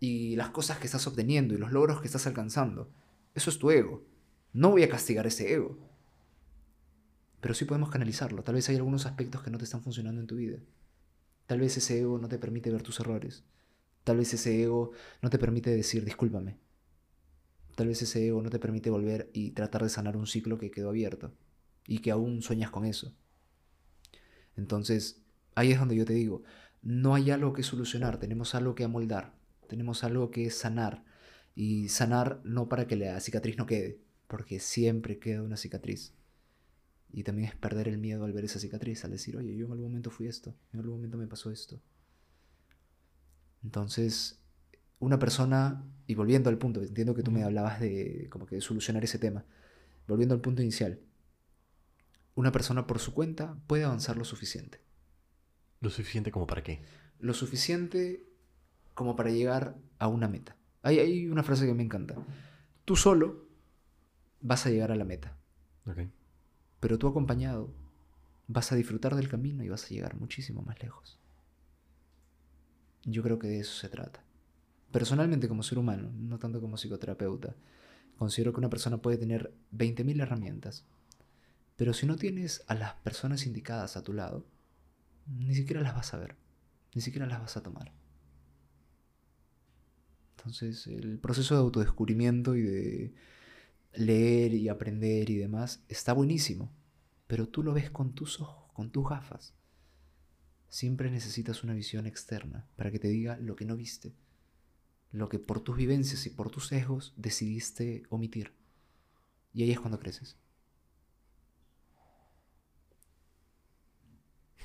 y 0.00 0.36
las 0.36 0.50
cosas 0.50 0.78
que 0.78 0.86
estás 0.86 1.06
obteniendo 1.06 1.54
y 1.54 1.58
los 1.58 1.72
logros 1.72 2.00
que 2.00 2.06
estás 2.06 2.26
alcanzando. 2.26 2.90
Eso 3.34 3.50
es 3.50 3.58
tu 3.58 3.70
ego. 3.70 4.04
No 4.52 4.70
voy 4.70 4.82
a 4.82 4.88
castigar 4.88 5.26
ese 5.26 5.52
ego. 5.52 5.78
Pero 7.40 7.54
sí 7.54 7.64
podemos 7.64 7.90
canalizarlo. 7.90 8.42
Tal 8.42 8.56
vez 8.56 8.68
hay 8.68 8.76
algunos 8.76 9.06
aspectos 9.06 9.42
que 9.42 9.50
no 9.50 9.58
te 9.58 9.64
están 9.64 9.82
funcionando 9.82 10.20
en 10.20 10.26
tu 10.26 10.36
vida. 10.36 10.58
Tal 11.48 11.60
vez 11.60 11.78
ese 11.78 11.98
ego 11.98 12.18
no 12.18 12.28
te 12.28 12.38
permite 12.38 12.70
ver 12.70 12.82
tus 12.82 13.00
errores. 13.00 13.42
Tal 14.04 14.18
vez 14.18 14.34
ese 14.34 14.62
ego 14.62 14.90
no 15.22 15.30
te 15.30 15.38
permite 15.38 15.70
decir 15.70 16.04
discúlpame. 16.04 16.58
Tal 17.74 17.88
vez 17.88 18.02
ese 18.02 18.26
ego 18.26 18.42
no 18.42 18.50
te 18.50 18.58
permite 18.58 18.90
volver 18.90 19.30
y 19.32 19.52
tratar 19.52 19.82
de 19.82 19.88
sanar 19.88 20.18
un 20.18 20.26
ciclo 20.26 20.58
que 20.58 20.70
quedó 20.70 20.90
abierto 20.90 21.32
y 21.86 22.00
que 22.00 22.10
aún 22.10 22.42
sueñas 22.42 22.70
con 22.70 22.84
eso. 22.84 23.16
Entonces, 24.58 25.22
ahí 25.54 25.72
es 25.72 25.78
donde 25.78 25.96
yo 25.96 26.04
te 26.04 26.12
digo, 26.12 26.42
no 26.82 27.14
hay 27.14 27.30
algo 27.30 27.54
que 27.54 27.62
solucionar, 27.62 28.18
tenemos 28.18 28.54
algo 28.54 28.74
que 28.74 28.84
amoldar, 28.84 29.34
tenemos 29.68 30.04
algo 30.04 30.30
que 30.30 30.50
sanar. 30.50 31.02
Y 31.54 31.88
sanar 31.88 32.42
no 32.44 32.68
para 32.68 32.86
que 32.86 32.96
la 32.96 33.18
cicatriz 33.20 33.56
no 33.56 33.64
quede, 33.64 34.02
porque 34.26 34.60
siempre 34.60 35.18
queda 35.18 35.42
una 35.42 35.56
cicatriz. 35.56 36.12
Y 37.12 37.22
también 37.22 37.48
es 37.48 37.56
perder 37.56 37.88
el 37.88 37.98
miedo 37.98 38.24
al 38.24 38.32
ver 38.32 38.44
esa 38.44 38.58
cicatriz, 38.58 39.04
al 39.04 39.12
decir, 39.12 39.36
oye, 39.36 39.56
yo 39.56 39.66
en 39.66 39.72
algún 39.72 39.88
momento 39.88 40.10
fui 40.10 40.26
esto, 40.26 40.54
en 40.72 40.80
algún 40.80 40.96
momento 40.96 41.16
me 41.16 41.26
pasó 41.26 41.50
esto. 41.50 41.80
Entonces, 43.64 44.38
una 44.98 45.18
persona, 45.18 45.84
y 46.06 46.14
volviendo 46.14 46.50
al 46.50 46.58
punto, 46.58 46.82
entiendo 46.82 47.14
que 47.14 47.22
tú 47.22 47.30
me 47.30 47.42
hablabas 47.42 47.80
de 47.80 48.28
como 48.30 48.46
que 48.46 48.56
de 48.56 48.60
solucionar 48.60 49.04
ese 49.04 49.18
tema, 49.18 49.44
volviendo 50.06 50.34
al 50.34 50.40
punto 50.40 50.62
inicial, 50.62 51.00
una 52.34 52.52
persona 52.52 52.86
por 52.86 52.98
su 52.98 53.14
cuenta 53.14 53.58
puede 53.66 53.84
avanzar 53.84 54.16
lo 54.16 54.24
suficiente. 54.24 54.80
¿Lo 55.80 55.90
suficiente 55.90 56.30
como 56.30 56.46
para 56.46 56.62
qué? 56.62 56.82
Lo 57.18 57.34
suficiente 57.34 58.24
como 58.94 59.16
para 59.16 59.30
llegar 59.30 59.76
a 59.98 60.08
una 60.08 60.28
meta. 60.28 60.56
Hay, 60.82 60.98
hay 60.98 61.28
una 61.28 61.42
frase 61.42 61.66
que 61.66 61.74
me 61.74 61.82
encanta. 61.82 62.14
Tú 62.84 62.96
solo 62.96 63.48
vas 64.40 64.66
a 64.66 64.70
llegar 64.70 64.92
a 64.92 64.96
la 64.96 65.04
meta, 65.04 65.36
Ok. 65.86 66.00
Pero 66.80 66.98
tú 66.98 67.08
acompañado 67.08 67.72
vas 68.46 68.72
a 68.72 68.76
disfrutar 68.76 69.14
del 69.14 69.28
camino 69.28 69.62
y 69.62 69.68
vas 69.68 69.84
a 69.84 69.88
llegar 69.88 70.16
muchísimo 70.16 70.62
más 70.62 70.82
lejos. 70.82 71.18
Yo 73.04 73.22
creo 73.22 73.38
que 73.38 73.48
de 73.48 73.60
eso 73.60 73.74
se 73.74 73.88
trata. 73.88 74.22
Personalmente 74.90 75.48
como 75.48 75.62
ser 75.62 75.78
humano, 75.78 76.10
no 76.14 76.38
tanto 76.38 76.60
como 76.60 76.76
psicoterapeuta, 76.76 77.54
considero 78.16 78.52
que 78.52 78.58
una 78.58 78.70
persona 78.70 78.98
puede 78.98 79.18
tener 79.18 79.52
20.000 79.72 80.20
herramientas, 80.22 80.84
pero 81.76 81.92
si 81.92 82.06
no 82.06 82.16
tienes 82.16 82.64
a 82.66 82.74
las 82.74 82.94
personas 82.94 83.46
indicadas 83.46 83.96
a 83.96 84.02
tu 84.02 84.12
lado, 84.12 84.44
ni 85.26 85.54
siquiera 85.54 85.82
las 85.82 85.94
vas 85.94 86.14
a 86.14 86.18
ver, 86.18 86.36
ni 86.94 87.02
siquiera 87.02 87.26
las 87.26 87.40
vas 87.40 87.56
a 87.56 87.62
tomar. 87.62 87.92
Entonces, 90.36 90.86
el 90.86 91.18
proceso 91.18 91.54
de 91.54 91.60
autodescubrimiento 91.60 92.56
y 92.56 92.62
de 92.62 93.14
leer 93.92 94.54
y 94.54 94.68
aprender 94.68 95.30
y 95.30 95.36
demás 95.36 95.84
está 95.88 96.12
buenísimo, 96.12 96.72
pero 97.26 97.48
tú 97.48 97.62
lo 97.62 97.72
ves 97.72 97.90
con 97.90 98.14
tus 98.14 98.40
ojos, 98.40 98.72
con 98.72 98.90
tus 98.90 99.08
gafas. 99.08 99.54
Siempre 100.68 101.10
necesitas 101.10 101.64
una 101.64 101.72
visión 101.74 102.06
externa 102.06 102.68
para 102.76 102.90
que 102.90 102.98
te 102.98 103.08
diga 103.08 103.38
lo 103.38 103.56
que 103.56 103.64
no 103.64 103.76
viste, 103.76 104.14
lo 105.12 105.28
que 105.28 105.38
por 105.38 105.60
tus 105.60 105.76
vivencias 105.76 106.26
y 106.26 106.30
por 106.30 106.50
tus 106.50 106.68
sesgos 106.68 107.14
decidiste 107.16 108.02
omitir. 108.10 108.52
Y 109.54 109.62
ahí 109.62 109.70
es 109.70 109.80
cuando 109.80 109.98
creces. 109.98 110.36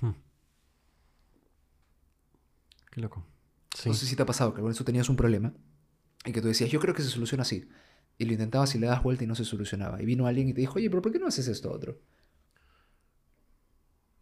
Hmm. 0.01 0.11
Qué 2.91 3.01
loco. 3.01 3.26
Sí. 3.76 3.89
No 3.89 3.95
sé 3.95 4.05
si 4.05 4.15
te 4.15 4.24
ha 4.24 4.26
pasado 4.26 4.53
que 4.53 4.61
con 4.61 4.71
eso 4.71 4.84
tenías 4.84 5.09
un 5.09 5.15
problema 5.15 5.53
y 6.26 6.32
que 6.32 6.41
tú 6.41 6.47
decías, 6.47 6.69
yo 6.69 6.80
creo 6.80 6.93
que 6.93 7.01
se 7.01 7.09
soluciona 7.09 7.43
así. 7.43 7.67
Y 8.18 8.26
lo 8.26 8.34
intentabas 8.34 8.74
y 8.76 8.80
le 8.80 8.88
das 8.88 9.03
vuelta 9.03 9.24
y 9.24 9.28
no 9.28 9.36
se 9.36 9.45
solucionaba. 9.45 10.01
Y 10.01 10.05
vino 10.05 10.28
alguien 10.28 10.49
y 10.49 10.53
te 10.53 10.61
dijo, 10.61 10.76
oye, 10.76 10.89
pero 10.89 11.01
¿por 11.01 11.11
qué 11.11 11.20
no 11.20 11.28
haces 11.28 11.47
esto 11.47 11.72
otro? 11.72 11.97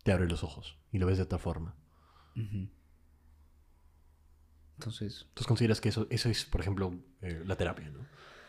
Te 0.03 0.11
abre 0.11 0.27
los 0.27 0.43
ojos 0.43 0.77
y 0.91 0.99
lo 0.99 1.07
ves 1.07 1.17
de 1.17 1.23
otra 1.23 1.39
forma. 1.39 1.75
Ujú. 2.35 2.67
Entonces, 4.77 5.25
Entonces 5.29 5.47
consideras 5.47 5.81
que 5.81 5.89
eso, 5.89 6.07
eso 6.09 6.29
es, 6.29 6.45
por 6.45 6.61
ejemplo, 6.61 6.93
eh, 7.21 7.43
la 7.45 7.55
terapia, 7.55 7.89
¿no? 7.89 7.99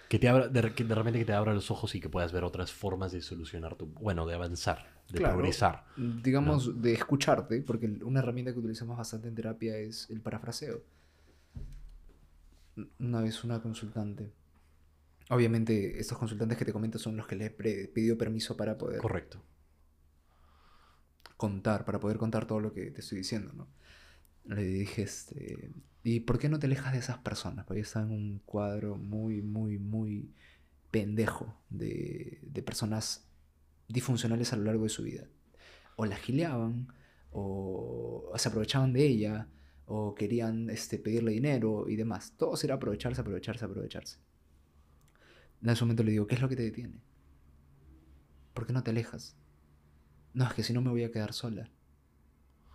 Que 0.08 0.18
te 0.18 0.28
abra, 0.28 0.48
de, 0.48 0.74
que 0.74 0.84
de 0.84 0.94
repente 0.94 1.18
que 1.18 1.24
te 1.24 1.32
abra 1.32 1.54
los 1.54 1.70
ojos 1.70 1.94
y 1.94 2.00
que 2.00 2.08
puedas 2.08 2.32
ver 2.32 2.44
otras 2.44 2.72
formas 2.72 3.12
de 3.12 3.22
solucionar 3.22 3.76
tu, 3.76 3.86
bueno, 3.86 4.26
de 4.26 4.34
avanzar, 4.34 5.02
de 5.08 5.18
Claro. 5.18 5.34
progresar. 5.34 5.84
digamos, 5.96 6.80
de 6.82 6.92
escucharte, 6.94 7.62
porque 7.62 7.86
una 8.02 8.20
herramienta 8.20 8.52
que 8.52 8.58
utilizamos 8.58 8.96
bastante 8.96 9.28
en 9.28 9.34
terapia 9.34 9.76
es 9.76 10.08
el 10.10 10.20
parafraseo. 10.20 10.82
Una 12.98 13.20
vez 13.20 13.44
una 13.44 13.60
consultante, 13.60 14.32
obviamente 15.32 15.98
estos 15.98 16.18
consultantes 16.18 16.58
que 16.58 16.64
te 16.64 16.72
comento 16.72 16.98
son 16.98 17.16
los 17.16 17.26
que 17.26 17.36
les 17.36 17.50
pedido 17.50 18.18
permiso 18.18 18.56
para 18.56 18.76
poder 18.76 19.00
Correcto. 19.00 19.42
contar, 21.36 21.84
para 21.84 21.98
poder 21.98 22.18
contar 22.18 22.46
todo 22.46 22.60
lo 22.60 22.72
que 22.72 22.90
te 22.90 23.00
estoy 23.00 23.18
diciendo, 23.18 23.52
¿no? 23.54 23.68
Le 24.44 24.62
dije, 24.62 25.02
este, 25.02 25.72
¿y 26.02 26.20
por 26.20 26.38
qué 26.38 26.48
no 26.48 26.58
te 26.58 26.66
alejas 26.66 26.92
de 26.92 26.98
esas 26.98 27.18
personas? 27.18 27.64
Porque 27.64 27.80
están 27.80 28.10
en 28.10 28.12
un 28.12 28.38
cuadro 28.44 28.96
muy, 28.96 29.40
muy, 29.40 29.78
muy 29.78 30.34
pendejo 30.90 31.62
de, 31.70 32.40
de 32.42 32.62
personas 32.62 33.26
disfuncionales 33.88 34.52
a 34.52 34.56
lo 34.56 34.64
largo 34.64 34.84
de 34.84 34.90
su 34.90 35.02
vida. 35.02 35.28
O 35.96 36.04
la 36.04 36.16
gileaban, 36.16 36.88
o 37.30 38.32
se 38.36 38.48
aprovechaban 38.48 38.92
de 38.92 39.06
ella, 39.06 39.48
o 39.86 40.14
querían 40.14 40.68
este, 40.68 40.98
pedirle 40.98 41.32
dinero 41.32 41.88
y 41.88 41.96
demás. 41.96 42.34
Todo 42.36 42.54
era 42.62 42.74
aprovecharse, 42.74 43.20
aprovecharse, 43.20 43.64
aprovecharse. 43.64 44.18
En 45.62 45.70
ese 45.70 45.84
momento 45.84 46.02
le 46.02 46.10
digo, 46.10 46.26
¿qué 46.26 46.34
es 46.34 46.40
lo 46.40 46.48
que 46.48 46.56
te 46.56 46.62
detiene? 46.62 47.00
¿Por 48.52 48.66
qué 48.66 48.72
no 48.72 48.82
te 48.82 48.90
alejas? 48.90 49.36
No, 50.34 50.44
es 50.44 50.54
que 50.54 50.62
si 50.62 50.72
no 50.72 50.82
me 50.82 50.90
voy 50.90 51.04
a 51.04 51.12
quedar 51.12 51.32
sola. 51.32 51.70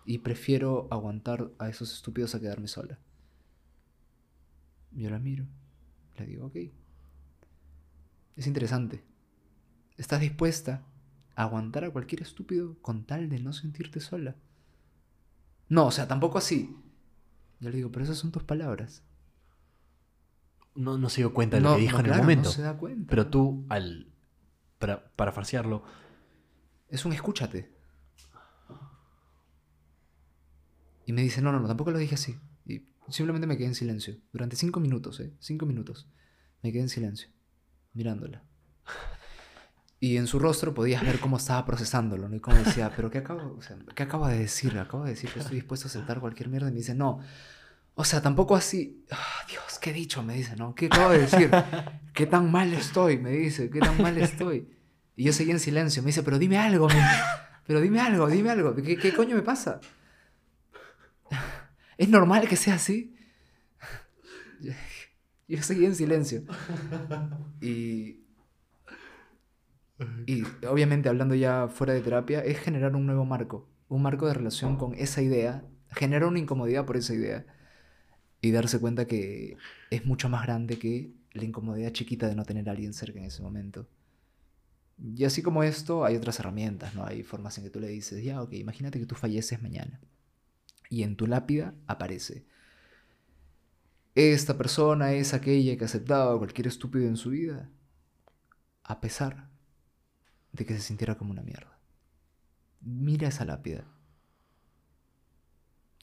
Y 0.05 0.19
prefiero 0.19 0.87
aguantar 0.89 1.51
a 1.59 1.67
esos 1.67 1.93
estúpidos 1.93 2.33
a 2.33 2.39
quedarme 2.39 2.67
sola. 2.67 2.97
Yo 4.91 5.09
la 5.09 5.19
miro. 5.19 5.45
Le 6.17 6.25
digo, 6.25 6.45
ok. 6.45 6.55
Es 8.37 8.47
interesante. 8.47 9.03
¿Estás 9.97 10.21
dispuesta 10.21 10.85
a 11.35 11.43
aguantar 11.43 11.83
a 11.83 11.91
cualquier 11.91 12.21
estúpido 12.21 12.77
con 12.81 13.05
tal 13.05 13.29
de 13.29 13.39
no 13.39 13.51
sentirte 13.51 13.99
sola? 13.99 14.35
No, 15.67 15.87
o 15.87 15.91
sea, 15.91 16.07
tampoco 16.07 16.37
así. 16.37 16.75
Yo 17.59 17.69
le 17.69 17.77
digo, 17.77 17.91
pero 17.91 18.05
esas 18.05 18.17
son 18.17 18.31
tus 18.31 18.43
palabras. 18.43 19.03
No, 20.77 20.97
no 20.97 21.09
se 21.09 21.21
dio 21.21 21.33
cuenta 21.33 21.57
de 21.57 21.63
lo 21.63 21.71
No, 21.71 21.75
que 21.75 21.81
dijo 21.81 21.93
no, 21.93 21.99
en 21.99 22.05
claro, 22.05 22.21
el 22.21 22.21
momento. 22.21 22.49
No 22.49 22.53
se 22.53 22.61
da 22.61 22.77
cuenta. 22.77 23.09
Pero 23.09 23.27
tú, 23.27 23.65
al. 23.69 24.13
Para, 24.79 25.11
para 25.15 25.31
farsearlo, 25.31 25.83
Es 26.87 27.03
un 27.03 27.13
escúchate. 27.13 27.75
Y 31.05 31.13
me 31.13 31.21
dice, 31.21 31.41
no, 31.41 31.51
no, 31.51 31.59
no, 31.59 31.67
tampoco 31.67 31.91
lo 31.91 31.97
dije 31.97 32.15
así. 32.15 32.37
Y 32.65 32.85
simplemente 33.09 33.47
me 33.47 33.57
quedé 33.57 33.67
en 33.67 33.75
silencio. 33.75 34.17
Durante 34.31 34.55
cinco 34.55 34.79
minutos, 34.79 35.19
¿eh? 35.19 35.33
Cinco 35.39 35.65
minutos. 35.65 36.07
Me 36.61 36.71
quedé 36.71 36.81
en 36.81 36.89
silencio, 36.89 37.29
mirándola. 37.93 38.43
Y 39.99 40.17
en 40.17 40.27
su 40.27 40.37
rostro 40.37 40.73
podías 40.73 41.01
ver 41.01 41.19
cómo 41.19 41.37
estaba 41.37 41.65
procesándolo, 41.65 42.29
¿no? 42.29 42.35
Y 42.35 42.39
cómo 42.39 42.57
decía, 42.57 42.91
pero 42.95 43.09
¿qué 43.09 43.19
acabo, 43.19 43.55
o 43.57 43.61
sea, 43.61 43.77
¿qué 43.95 44.03
acabo 44.03 44.27
de 44.27 44.37
decir? 44.37 44.77
Acabo 44.77 45.05
de 45.05 45.11
decir 45.11 45.31
que 45.31 45.39
estoy 45.39 45.55
dispuesto 45.55 45.87
a 45.87 45.89
aceptar 45.89 46.19
cualquier 46.19 46.49
mierda. 46.49 46.67
Y 46.67 46.71
me 46.71 46.77
dice, 46.77 46.93
no. 46.93 47.19
O 47.99 48.03
sea, 48.03 48.21
tampoco 48.21 48.55
así. 48.55 49.03
Ah, 49.09 49.43
Dios, 49.49 49.79
¿qué 49.81 49.89
he 49.89 49.93
dicho? 49.93 50.21
Me 50.21 50.35
dice, 50.35 50.55
¿no? 50.55 50.75
¿Qué 50.75 50.85
acabo 50.85 51.09
de 51.09 51.19
decir? 51.19 51.49
¿Qué 52.13 52.27
tan 52.27 52.51
mal 52.51 52.71
estoy? 52.73 53.17
Me 53.17 53.31
dice, 53.31 53.71
¿qué 53.71 53.79
tan 53.79 53.99
mal 53.99 54.15
estoy? 54.19 54.69
Y 55.15 55.23
yo 55.23 55.33
seguí 55.33 55.49
en 55.49 55.59
silencio. 55.59 56.03
Me 56.03 56.07
dice, 56.07 56.21
pero 56.21 56.37
dime 56.37 56.59
algo, 56.59 56.87
men. 56.87 57.03
pero 57.65 57.81
dime 57.81 57.99
algo, 57.99 58.27
dime 58.27 58.51
algo. 58.51 58.75
¿Qué, 58.75 58.97
qué 58.97 59.13
coño 59.15 59.35
me 59.35 59.41
pasa? 59.41 59.79
¿Es 61.97 62.07
normal 62.07 62.47
que 62.47 62.55
sea 62.55 62.75
así? 62.75 63.15
Yo- 65.47 65.63
seguí 65.63 65.85
en 65.85 65.95
silencio. 65.95 66.43
Y, 67.61 68.25
y 70.27 70.43
obviamente 70.69 71.09
hablando 71.09 71.33
ya 71.33 71.67
fuera 71.67 71.93
de 71.93 72.01
terapia, 72.01 72.41
es 72.41 72.59
generar 72.59 72.95
un 72.95 73.07
nuevo 73.07 73.25
marco. 73.25 73.67
Un 73.87 74.03
marco 74.03 74.27
de 74.27 74.35
relación 74.35 74.75
con 74.77 74.93
esa 74.93 75.23
idea. 75.23 75.65
Generar 75.89 76.27
una 76.27 76.37
incomodidad 76.39 76.85
por 76.85 76.97
esa 76.97 77.15
idea. 77.15 77.45
Y 78.41 78.51
darse 78.51 78.79
cuenta 78.79 79.05
que 79.05 79.57
es 79.89 80.05
mucho 80.05 80.29
más 80.29 80.43
grande 80.43 80.77
que 80.77 81.11
la 81.33 81.43
incomodidad 81.43 81.91
chiquita 81.91 82.27
de 82.27 82.35
no 82.35 82.45
tener 82.45 82.69
a 82.69 82.71
alguien 82.71 82.93
cerca 82.93 83.19
en 83.19 83.25
ese 83.25 83.41
momento. 83.41 83.87
Y 85.15 85.25
así 85.25 85.43
como 85.43 85.63
esto, 85.63 86.05
hay 86.05 86.15
otras 86.15 86.39
herramientas, 86.39 86.95
¿no? 86.95 87.05
Hay 87.05 87.23
formas 87.23 87.57
en 87.57 87.63
que 87.63 87.69
tú 87.69 87.79
le 87.79 87.87
dices, 87.87 88.23
ya, 88.23 88.41
ok, 88.41 88.53
imagínate 88.53 88.99
que 88.99 89.05
tú 89.05 89.15
falleces 89.15 89.61
mañana. 89.61 89.99
Y 90.89 91.03
en 91.03 91.15
tu 91.15 91.27
lápida 91.27 91.75
aparece. 91.85 92.45
Esta 94.15 94.57
persona 94.57 95.13
es 95.13 95.33
aquella 95.33 95.77
que 95.77 95.85
aceptaba 95.85 96.37
cualquier 96.37 96.67
estúpido 96.67 97.07
en 97.07 97.17
su 97.17 97.29
vida, 97.29 97.69
a 98.83 98.99
pesar 98.99 99.49
de 100.53 100.65
que 100.65 100.73
se 100.73 100.81
sintiera 100.81 101.15
como 101.15 101.31
una 101.31 101.43
mierda. 101.43 101.77
Mira 102.81 103.27
esa 103.27 103.45
lápida. 103.45 103.85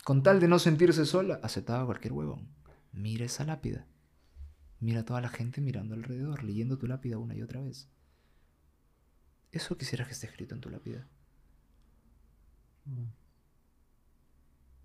Con 0.05 0.23
tal 0.23 0.39
de 0.41 0.49
no 0.49 0.59
sentirse 0.59 1.07
sola, 1.07 1.41
aceptaba 1.43 1.87
cualquier 1.87 2.13
huevón. 2.13 2.49
Mira 2.93 3.25
esa 3.25 3.45
lápida. 3.45 3.87
Mira 4.81 5.01
a 5.01 5.05
toda 5.05 5.21
la 5.21 5.29
gente 5.31 5.61
mirando 5.61 5.95
alrededor, 5.95 6.43
leyendo 6.45 6.77
tu 6.79 6.87
lápida 6.87 7.19
una 7.19 7.35
y 7.35 7.43
otra 7.43 7.61
vez. 7.63 7.89
Eso 9.53 9.79
quisieras 9.79 10.07
que 10.09 10.13
esté 10.15 10.27
escrito 10.27 10.55
en 10.55 10.61
tu 10.61 10.69
lápida. 10.69 11.07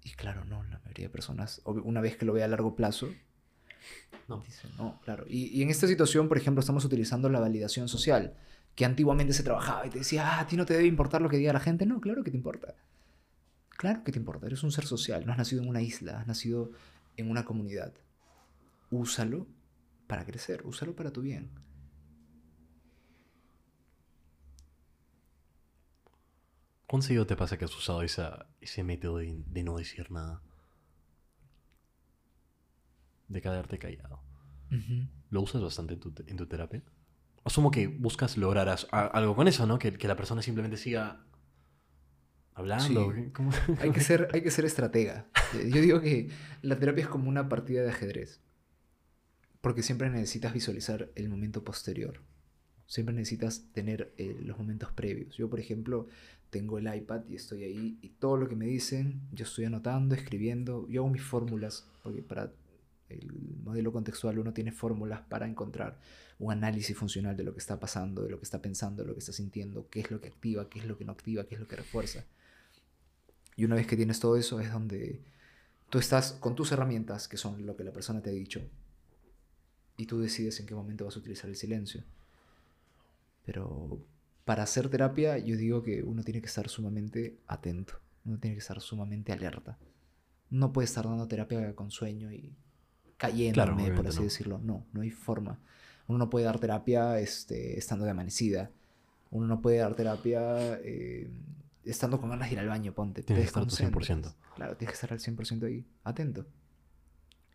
Y 0.04 0.12
claro, 0.12 0.46
no, 0.46 0.64
la 0.64 0.80
mayoría 0.80 1.08
de 1.08 1.10
personas, 1.10 1.62
una 1.66 2.02
vez 2.02 2.16
que 2.18 2.26
lo 2.26 2.34
ve 2.34 2.44
a 2.44 2.48
largo 2.48 2.76
plazo, 2.76 3.10
No. 4.28 4.42
dicen, 4.46 4.72
no, 4.78 5.00
claro. 5.04 5.26
Y, 5.28 5.48
y 5.48 5.64
en 5.64 5.70
esta 5.70 5.88
situación, 5.88 6.28
por 6.28 6.38
ejemplo, 6.38 6.60
estamos 6.62 6.86
utilizando 6.86 7.30
la 7.30 7.40
validación 7.40 7.88
social, 7.90 8.36
que 8.76 8.86
antiguamente 8.86 9.34
se 9.34 9.44
trabajaba 9.44 9.86
y 9.88 9.90
te 9.90 10.00
decía, 10.00 10.36
ah, 10.38 10.40
a 10.42 10.48
ti 10.48 10.56
no 10.56 10.66
te 10.66 10.74
debe 10.76 10.86
importar 10.88 11.22
lo 11.22 11.30
que 11.30 11.38
diga 11.38 11.54
la 11.54 11.60
gente. 11.60 11.86
No, 11.86 12.00
claro 12.00 12.24
que 12.24 12.32
te 12.32 12.38
importa. 12.38 12.76
Claro 13.82 14.04
que 14.04 14.12
te 14.12 14.20
importa, 14.24 14.46
eres 14.48 14.62
un 14.64 14.72
ser 14.72 14.86
social, 14.86 15.26
no 15.26 15.32
has 15.32 15.38
nacido 15.40 15.64
en 15.64 15.70
una 15.70 15.82
isla, 15.82 16.20
has 16.20 16.28
nacido 16.28 16.72
en 17.18 17.32
una 17.32 17.46
comunidad. 17.46 17.94
Úsalo 18.92 19.48
para 20.08 20.26
crecer, 20.26 20.66
úsalo 20.66 20.96
para 20.96 21.12
tu 21.14 21.22
bien. 21.22 21.52
¿Cuán 26.88 27.02
seguido 27.04 27.26
te 27.26 27.38
pasa 27.38 27.58
que 27.58 27.64
has 27.64 27.78
usado 27.78 28.02
esa, 28.02 28.48
ese 28.60 28.84
método 28.84 29.18
de, 29.20 29.44
de 29.48 29.64
no 29.64 29.78
decir 29.78 30.12
nada? 30.12 30.42
De 33.30 33.42
quedarte 33.42 33.78
callado. 33.80 34.22
¿Lo 35.30 35.42
usas 35.42 35.62
bastante 35.62 35.94
en 35.94 36.00
tu, 36.00 36.12
te- 36.12 36.30
en 36.30 36.38
tu 36.38 36.48
terapia? 36.48 36.84
Asumo 37.44 37.72
que 37.72 37.88
buscas 37.88 38.38
lograr 38.38 38.70
a- 38.70 38.76
algo 39.08 39.36
con 39.36 39.48
eso, 39.48 39.66
¿no? 39.68 39.80
Que, 39.80 39.94
que 39.94 40.08
la 40.08 40.16
persona 40.16 40.42
simplemente 40.42 40.78
siga 40.78 41.26
hablando. 42.60 43.14
Sí. 43.14 43.30
¿cómo? 43.34 43.52
Hay 43.80 43.92
que 43.92 44.02
ser, 44.02 44.28
hay 44.34 44.42
que 44.42 44.52
ser 44.52 44.66
estratega. 44.66 45.26
Yo 45.54 45.82
digo 45.82 46.02
que 46.02 46.30
la 46.62 46.78
terapia 46.78 47.04
es 47.04 47.10
como 47.10 47.30
una 47.30 47.50
partida 47.50 47.82
de 47.82 47.90
ajedrez. 47.90 48.40
Porque 49.62 49.84
siempre 49.84 50.10
necesitas 50.10 50.54
visualizar 50.54 51.10
el 51.16 51.30
momento 51.30 51.64
posterior. 51.64 52.22
Siempre 52.86 53.14
necesitas 53.14 53.66
tener 53.74 54.14
eh, 54.18 54.38
los 54.42 54.58
momentos 54.58 54.92
previos. 54.92 55.36
Yo, 55.36 55.50
por 55.50 55.60
ejemplo, 55.60 56.08
tengo 56.50 56.78
el 56.78 56.94
iPad 56.94 57.22
y 57.30 57.36
estoy 57.36 57.64
ahí 57.64 58.00
y 58.02 58.10
todo 58.10 58.38
lo 58.38 58.48
que 58.48 58.56
me 58.56 58.66
dicen, 58.66 59.22
yo 59.32 59.44
estoy 59.46 59.66
anotando, 59.66 60.16
escribiendo, 60.16 60.88
yo 60.88 61.02
hago 61.02 61.10
mis 61.10 61.24
fórmulas, 61.24 61.88
porque 62.04 62.22
para 62.22 62.52
el 63.10 63.32
modelo 63.64 63.92
contextual 63.92 64.40
uno 64.40 64.54
tiene 64.54 64.72
fórmulas 64.72 65.22
para 65.22 65.48
encontrar 65.48 66.00
un 66.38 66.52
análisis 66.52 66.96
funcional 66.96 67.36
de 67.36 67.44
lo 67.44 67.54
que 67.54 67.60
está 67.60 67.80
pasando, 67.80 68.24
de 68.24 68.30
lo 68.30 68.40
que 68.40 68.46
está 68.46 68.62
pensando, 68.62 69.04
de 69.04 69.10
lo 69.10 69.14
que 69.14 69.20
está 69.20 69.34
sintiendo, 69.34 69.90
qué 69.90 70.00
es 70.00 70.12
lo 70.12 70.22
que 70.22 70.28
activa, 70.28 70.70
qué 70.70 70.80
es 70.80 70.86
lo 70.86 70.98
que 70.98 71.06
no 71.06 71.12
activa, 71.12 71.46
qué 71.46 71.56
es 71.56 71.62
lo 71.62 71.68
que 71.68 71.76
refuerza. 71.76 72.26
Y 73.60 73.66
una 73.66 73.76
vez 73.76 73.88
que 73.88 73.98
tienes 73.98 74.22
todo 74.22 74.38
eso 74.38 74.62
es 74.62 74.72
donde 74.72 75.20
tú 75.90 76.00
estás 76.00 76.32
con 76.32 76.56
tus 76.56 76.72
herramientas, 76.72 77.28
que 77.28 77.36
son 77.36 77.66
lo 77.66 77.76
que 77.76 77.84
la 77.84 77.92
persona 77.92 78.22
te 78.22 78.30
ha 78.30 78.34
dicho, 78.34 78.62
y 79.98 80.06
tú 80.06 80.22
decides 80.22 80.58
en 80.62 80.66
qué 80.66 80.74
momento 80.74 81.04
vas 81.04 81.18
a 81.18 81.20
utilizar 81.20 81.50
el 81.50 81.58
silencio. 81.58 82.06
Pero 83.46 84.00
para 84.46 84.64
hacer 84.64 84.88
terapia 84.88 85.38
yo 85.40 85.58
digo 85.58 85.84
que 85.84 86.04
uno 86.04 86.24
tiene 86.24 86.40
que 86.40 86.48
estar 86.48 86.70
sumamente 86.70 87.36
atento, 87.48 88.00
uno 88.24 88.40
tiene 88.40 88.56
que 88.56 88.62
estar 88.62 88.80
sumamente 88.80 89.34
alerta. 89.34 89.78
No 90.50 90.72
puede 90.72 90.86
estar 90.86 91.04
dando 91.04 91.28
terapia 91.28 91.76
con 91.76 91.92
sueño 91.92 92.32
y 92.32 92.56
cayéndome, 93.18 93.92
por 93.92 94.08
así 94.08 94.20
no. 94.20 94.24
decirlo. 94.24 94.60
No, 94.64 94.86
no 94.94 95.02
hay 95.02 95.12
forma. 95.12 95.60
Uno 96.08 96.18
no 96.18 96.30
puede 96.30 96.46
dar 96.46 96.60
terapia 96.60 97.20
este, 97.20 97.78
estando 97.78 98.06
de 98.06 98.12
amanecida. 98.12 98.72
Uno 99.32 99.48
no 99.48 99.62
puede 99.62 99.80
dar 99.80 99.96
terapia 99.96 100.80
eh, 100.82 101.30
estando 101.90 102.20
con 102.20 102.30
ganas 102.30 102.50
de 102.50 102.54
ir 102.54 102.60
al 102.60 102.68
baño, 102.68 102.94
ponte. 102.94 103.22
te 103.22 103.28
Tienes 103.28 103.44
que 103.44 103.48
estar 103.48 103.64
a 103.64 103.66
tu 103.66 103.76
desconcentras. 103.76 104.36
100%. 104.36 104.56
Claro, 104.56 104.78
tienes 104.78 104.92
que 104.92 104.96
estar 104.96 105.14
al 105.14 105.20
100% 105.20 105.66
ahí, 105.66 105.86
atento. 106.04 106.48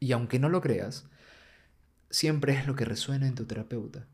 Y 0.01 0.12
aunque 0.12 0.39
no 0.39 0.49
lo 0.49 0.61
creas, 0.61 1.07
siempre 2.11 2.55
es 2.55 2.66
lo 2.66 2.74
que 2.74 2.85
resuena 2.85 3.26
en 3.26 3.35
tu 3.35 3.45
terapeuta. 3.47 4.07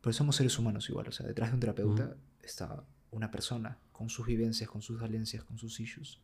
Pues 0.00 0.16
somos 0.16 0.36
seres 0.36 0.58
humanos 0.58 0.88
igual, 0.88 1.08
o 1.08 1.12
sea, 1.12 1.26
detrás 1.26 1.50
de 1.50 1.54
un 1.54 1.60
terapeuta 1.60 2.16
está 2.42 2.84
una 3.10 3.30
persona 3.30 3.78
con 3.92 4.08
sus 4.08 4.26
vivencias, 4.26 4.70
con 4.70 4.82
sus 4.82 5.00
valencias, 5.00 5.44
con 5.44 5.58
sus 5.58 5.78
issues. 5.80 6.20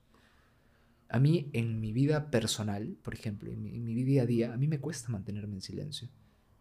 A 1.08 1.20
mí, 1.20 1.50
en 1.52 1.80
mi 1.80 1.92
vida 1.92 2.30
personal, 2.30 2.96
por 3.02 3.14
ejemplo, 3.14 3.50
en 3.52 3.62
mi, 3.62 3.74
en 3.74 3.84
mi 3.84 4.02
día 4.02 4.22
a 4.22 4.26
día, 4.26 4.52
a 4.52 4.56
mí 4.56 4.66
me 4.66 4.80
cuesta 4.80 5.10
mantenerme 5.10 5.54
en 5.54 5.62
silencio. 5.62 6.08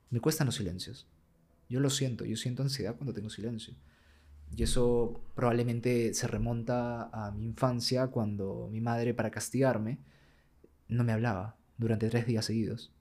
Me 0.09 0.19
cuestan 0.19 0.45
los 0.45 0.55
silencios. 0.55 1.07
Yo 1.69 1.79
lo 1.79 1.89
siento, 1.89 2.25
yo 2.25 2.35
siento 2.37 2.61
ansiedad 2.61 2.95
cuando 2.95 3.13
tengo 3.13 3.29
silencio. 3.29 3.73
Y 4.55 4.63
eso 4.63 5.21
probablemente 5.35 6.13
se 6.13 6.27
remonta 6.27 7.09
a 7.11 7.31
mi 7.31 7.45
infancia 7.45 8.07
cuando 8.07 8.69
mi 8.71 8.79
madre, 8.79 9.13
para 9.13 9.31
castigarme, 9.31 9.99
no 10.87 11.03
me 11.03 11.11
hablaba 11.11 11.57
durante 11.77 12.09
tres 12.09 12.25
días 12.25 12.45
seguidos. 12.45 12.93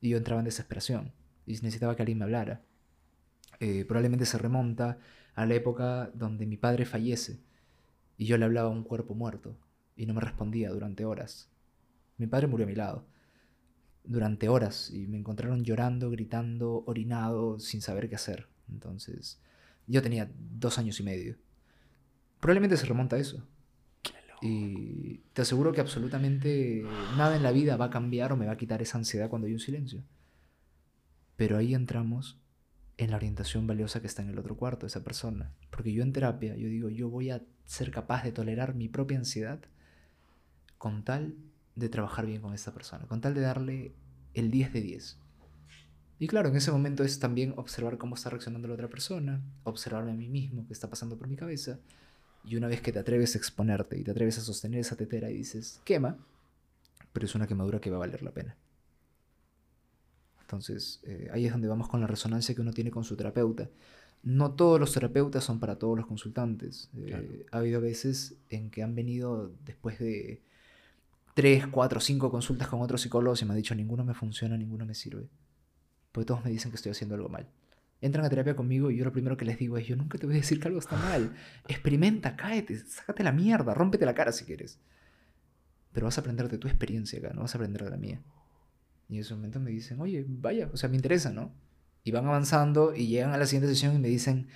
Y 0.00 0.10
yo 0.10 0.16
entraba 0.16 0.40
en 0.40 0.46
desesperación 0.46 1.12
y 1.46 1.52
necesitaba 1.52 1.94
que 1.94 2.02
alguien 2.02 2.18
me 2.18 2.24
hablara. 2.24 2.62
Eh, 3.60 3.84
probablemente 3.84 4.24
se 4.24 4.38
remonta 4.38 4.98
a 5.34 5.46
la 5.46 5.54
época 5.54 6.10
donde 6.14 6.46
mi 6.46 6.56
padre 6.56 6.86
fallece 6.86 7.40
y 8.16 8.26
yo 8.26 8.38
le 8.38 8.44
hablaba 8.44 8.68
a 8.68 8.72
un 8.72 8.84
cuerpo 8.84 9.14
muerto 9.14 9.58
y 9.96 10.06
no 10.06 10.14
me 10.14 10.20
respondía 10.20 10.70
durante 10.70 11.04
horas. 11.04 11.50
Mi 12.16 12.26
padre 12.26 12.46
murió 12.46 12.64
a 12.64 12.68
mi 12.68 12.74
lado 12.74 13.06
durante 14.04 14.48
horas 14.48 14.90
y 14.90 15.06
me 15.06 15.18
encontraron 15.18 15.64
llorando, 15.64 16.10
gritando, 16.10 16.84
orinado, 16.86 17.58
sin 17.58 17.80
saber 17.82 18.08
qué 18.08 18.14
hacer. 18.14 18.48
Entonces, 18.68 19.40
yo 19.86 20.02
tenía 20.02 20.30
dos 20.36 20.78
años 20.78 20.98
y 21.00 21.02
medio. 21.02 21.36
Probablemente 22.40 22.76
se 22.76 22.86
remonta 22.86 23.16
a 23.16 23.18
eso. 23.18 23.46
Y 24.42 25.22
te 25.32 25.42
aseguro 25.42 25.72
que 25.72 25.80
absolutamente 25.80 26.84
nada 27.16 27.36
en 27.36 27.42
la 27.42 27.52
vida 27.52 27.78
va 27.78 27.86
a 27.86 27.90
cambiar 27.90 28.32
o 28.32 28.36
me 28.36 28.46
va 28.46 28.52
a 28.52 28.56
quitar 28.58 28.82
esa 28.82 28.98
ansiedad 28.98 29.30
cuando 29.30 29.46
hay 29.46 29.54
un 29.54 29.60
silencio. 29.60 30.04
Pero 31.36 31.56
ahí 31.56 31.74
entramos 31.74 32.38
en 32.96 33.10
la 33.10 33.16
orientación 33.16 33.66
valiosa 33.66 34.00
que 34.00 34.06
está 34.06 34.22
en 34.22 34.28
el 34.28 34.38
otro 34.38 34.56
cuarto, 34.56 34.86
esa 34.86 35.02
persona. 35.02 35.52
Porque 35.70 35.92
yo 35.92 36.02
en 36.02 36.12
terapia, 36.12 36.56
yo 36.56 36.68
digo, 36.68 36.90
yo 36.90 37.08
voy 37.08 37.30
a 37.30 37.42
ser 37.64 37.90
capaz 37.90 38.22
de 38.22 38.32
tolerar 38.32 38.74
mi 38.74 38.88
propia 38.88 39.18
ansiedad 39.18 39.60
con 40.78 41.04
tal 41.04 41.34
de 41.74 41.88
trabajar 41.88 42.26
bien 42.26 42.42
con 42.42 42.54
esta 42.54 42.74
persona, 42.74 43.06
con 43.06 43.20
tal 43.20 43.34
de 43.34 43.40
darle 43.40 43.94
el 44.34 44.50
10 44.50 44.72
de 44.74 44.80
10. 44.80 45.18
Y 46.24 46.26
claro, 46.26 46.48
en 46.48 46.56
ese 46.56 46.72
momento 46.72 47.04
es 47.04 47.18
también 47.18 47.52
observar 47.58 47.98
cómo 47.98 48.14
está 48.14 48.30
reaccionando 48.30 48.66
la 48.66 48.72
otra 48.72 48.88
persona, 48.88 49.42
observarme 49.64 50.12
a 50.12 50.14
mí 50.14 50.26
mismo, 50.26 50.66
qué 50.66 50.72
está 50.72 50.88
pasando 50.88 51.18
por 51.18 51.28
mi 51.28 51.36
cabeza, 51.36 51.80
Y 52.44 52.56
una 52.56 52.66
vez 52.66 52.80
que 52.80 52.92
te 52.92 52.98
atreves 52.98 53.34
a 53.34 53.38
exponerte 53.38 53.98
y 53.98 54.04
te 54.04 54.10
atreves 54.10 54.38
a 54.38 54.40
sostener 54.40 54.80
esa 54.80 54.96
tetera 54.96 55.30
y 55.30 55.36
dices, 55.36 55.82
quema, 55.84 56.16
pero 57.12 57.26
es 57.26 57.34
una 57.34 57.46
quemadura 57.46 57.78
que 57.78 57.90
va 57.90 57.96
a 57.96 58.00
valer 58.00 58.22
la 58.22 58.30
pena. 58.32 58.56
Entonces, 60.40 61.00
eh, 61.02 61.28
ahí 61.30 61.44
es 61.44 61.52
donde 61.52 61.68
vamos 61.68 61.88
con 61.88 62.00
la 62.00 62.06
resonancia 62.06 62.54
que 62.54 62.62
uno 62.62 62.72
tiene 62.72 62.90
con 62.90 63.04
su 63.04 63.16
terapeuta. 63.16 63.68
No 64.22 64.52
todos 64.52 64.80
los 64.80 64.94
terapeutas 64.94 65.44
son 65.44 65.60
para 65.60 65.78
todos 65.78 65.94
los 65.94 66.06
consultantes. 66.06 66.88
Eh, 66.96 67.04
Claro. 67.06 67.28
Ha 67.52 67.58
habido 67.58 67.82
veces 67.82 68.36
en 68.48 68.70
que 68.70 68.82
han 68.82 68.94
venido 68.94 69.52
después 69.66 69.98
de 69.98 70.42
tres, 71.34 71.66
cuatro, 71.66 72.00
cinco 72.00 72.30
consultas 72.30 72.68
con 72.68 72.80
otros 72.80 73.02
psicólogos 73.02 73.42
y 73.42 73.44
me 73.44 73.50
han 73.52 73.58
dicho, 73.58 73.74
ninguno 73.74 74.04
me 74.04 74.14
funciona, 74.14 74.56
ninguno 74.56 74.86
me 74.86 74.94
sirve. 74.94 75.28
Porque 76.14 76.26
todos 76.26 76.44
me 76.44 76.52
dicen 76.52 76.70
que 76.70 76.76
estoy 76.76 76.92
haciendo 76.92 77.16
algo 77.16 77.28
mal. 77.28 77.48
Entran 78.00 78.24
a 78.24 78.30
terapia 78.30 78.54
conmigo 78.54 78.88
y 78.88 78.96
yo 78.96 79.04
lo 79.04 79.10
primero 79.10 79.36
que 79.36 79.44
les 79.44 79.58
digo 79.58 79.76
es, 79.78 79.88
yo 79.88 79.96
nunca 79.96 80.16
te 80.16 80.26
voy 80.26 80.36
a 80.36 80.38
decir 80.38 80.60
que 80.60 80.68
algo 80.68 80.78
está 80.78 80.94
mal. 80.94 81.34
Experimenta, 81.66 82.36
cáete, 82.36 82.78
sácate 82.86 83.24
la 83.24 83.32
mierda, 83.32 83.74
rómpete 83.74 84.06
la 84.06 84.14
cara 84.14 84.30
si 84.30 84.44
quieres. 84.44 84.78
Pero 85.92 86.06
vas 86.06 86.16
a 86.16 86.20
aprender 86.20 86.48
de 86.48 86.56
tu 86.56 86.68
experiencia 86.68 87.18
acá, 87.18 87.32
no 87.34 87.40
vas 87.40 87.56
a 87.56 87.58
aprender 87.58 87.82
de 87.82 87.90
la 87.90 87.96
mía. 87.96 88.22
Y 89.08 89.16
en 89.16 89.22
ese 89.22 89.34
momento 89.34 89.58
me 89.58 89.72
dicen, 89.72 90.00
oye, 90.00 90.24
vaya, 90.28 90.70
o 90.72 90.76
sea, 90.76 90.88
me 90.88 90.94
interesa, 90.94 91.32
¿no? 91.32 91.52
Y 92.04 92.12
van 92.12 92.26
avanzando 92.26 92.94
y 92.94 93.08
llegan 93.08 93.32
a 93.32 93.36
la 93.36 93.46
siguiente 93.46 93.74
sesión 93.74 93.96
y 93.96 93.98
me 93.98 94.08
dicen, 94.08 94.46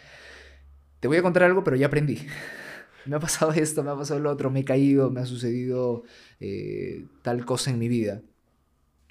te 1.00 1.08
voy 1.08 1.16
a 1.16 1.22
contar 1.22 1.42
algo, 1.42 1.64
pero 1.64 1.76
ya 1.76 1.86
aprendí. 1.86 2.24
me 3.04 3.16
ha 3.16 3.20
pasado 3.20 3.50
esto, 3.50 3.82
me 3.82 3.90
ha 3.90 3.96
pasado 3.96 4.20
lo 4.20 4.30
otro, 4.30 4.48
me 4.48 4.60
he 4.60 4.64
caído, 4.64 5.10
me 5.10 5.22
ha 5.22 5.26
sucedido 5.26 6.04
eh, 6.38 7.04
tal 7.22 7.44
cosa 7.44 7.72
en 7.72 7.80
mi 7.80 7.88
vida. 7.88 8.22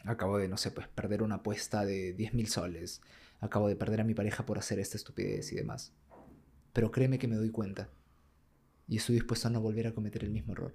Acabo 0.08 0.38
de, 0.38 0.47
no 0.47 0.55
sé, 0.55 0.72
pues 0.72 0.88
perder 0.88 1.22
una 1.22 1.36
apuesta 1.36 1.86
de 1.86 2.14
10 2.14 2.34
mil 2.34 2.47
soles. 2.47 3.01
Acabo 3.41 3.68
de 3.68 3.76
perder 3.76 4.01
a 4.01 4.05
mi 4.05 4.14
pareja 4.14 4.45
por 4.45 4.58
hacer 4.58 4.80
esta 4.80 4.95
estupidez 4.95 5.51
y 5.51 5.55
demás. 5.55 5.93
Pero 6.72 6.91
créeme 6.91 7.20
que 7.20 7.28
me 7.28 7.36
doy 7.36 7.49
cuenta. 7.51 7.89
Y 8.88 8.97
estoy 8.97 9.16
dispuesto 9.16 9.49
a 9.49 9.51
no 9.51 9.60
volver 9.60 9.86
a 9.86 9.93
cometer 9.93 10.24
el 10.24 10.32
mismo 10.32 10.53
error. 10.53 10.74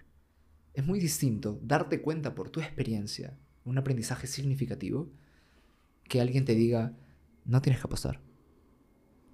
Es 0.74 0.84
muy 0.84 1.00
distinto 1.00 1.58
darte 1.62 2.02
cuenta 2.02 2.34
por 2.34 2.50
tu 2.50 2.60
experiencia, 2.60 3.38
un 3.64 3.78
aprendizaje 3.78 4.26
significativo, 4.26 5.10
que 6.04 6.20
alguien 6.20 6.44
te 6.44 6.54
diga, 6.54 6.92
no 7.46 7.62
tienes 7.62 7.80
que 7.80 7.86
apostar. 7.86 8.20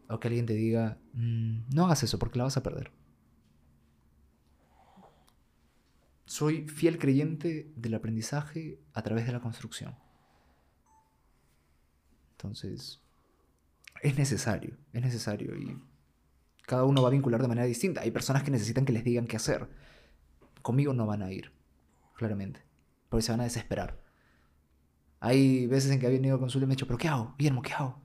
O 0.08 0.20
que 0.20 0.28
alguien 0.28 0.46
te 0.46 0.54
diga, 0.54 0.98
"Mm, 1.12 1.74
no 1.74 1.86
hagas 1.86 2.04
eso 2.04 2.18
porque 2.18 2.38
la 2.38 2.44
vas 2.44 2.56
a 2.56 2.62
perder. 2.62 2.92
Soy 6.28 6.68
fiel 6.68 6.98
creyente 6.98 7.72
del 7.74 7.94
aprendizaje 7.94 8.78
a 8.92 9.00
través 9.00 9.24
de 9.24 9.32
la 9.32 9.40
construcción. 9.40 9.96
Entonces, 12.32 13.00
es 14.02 14.18
necesario, 14.18 14.76
es 14.92 15.00
necesario 15.00 15.56
y 15.56 15.82
cada 16.66 16.84
uno 16.84 17.00
va 17.00 17.08
a 17.08 17.12
vincular 17.12 17.40
de 17.40 17.48
manera 17.48 17.66
distinta. 17.66 18.02
Hay 18.02 18.10
personas 18.10 18.42
que 18.42 18.50
necesitan 18.50 18.84
que 18.84 18.92
les 18.92 19.04
digan 19.04 19.26
qué 19.26 19.36
hacer. 19.36 19.70
Conmigo 20.60 20.92
no 20.92 21.06
van 21.06 21.22
a 21.22 21.32
ir, 21.32 21.50
claramente, 22.14 22.60
porque 23.08 23.22
se 23.22 23.32
van 23.32 23.40
a 23.40 23.44
desesperar. 23.44 23.98
Hay 25.20 25.66
veces 25.66 25.90
en 25.92 25.98
que 25.98 26.08
ha 26.08 26.10
venido 26.10 26.36
a 26.36 26.38
consulta 26.38 26.64
y 26.64 26.66
me 26.66 26.74
ha 26.74 26.76
dicho, 26.76 26.86
pero 26.86 26.98
¿qué 26.98 27.08
hago? 27.08 27.34
Guillermo, 27.38 27.62
¿qué 27.62 27.72
hago? 27.72 28.02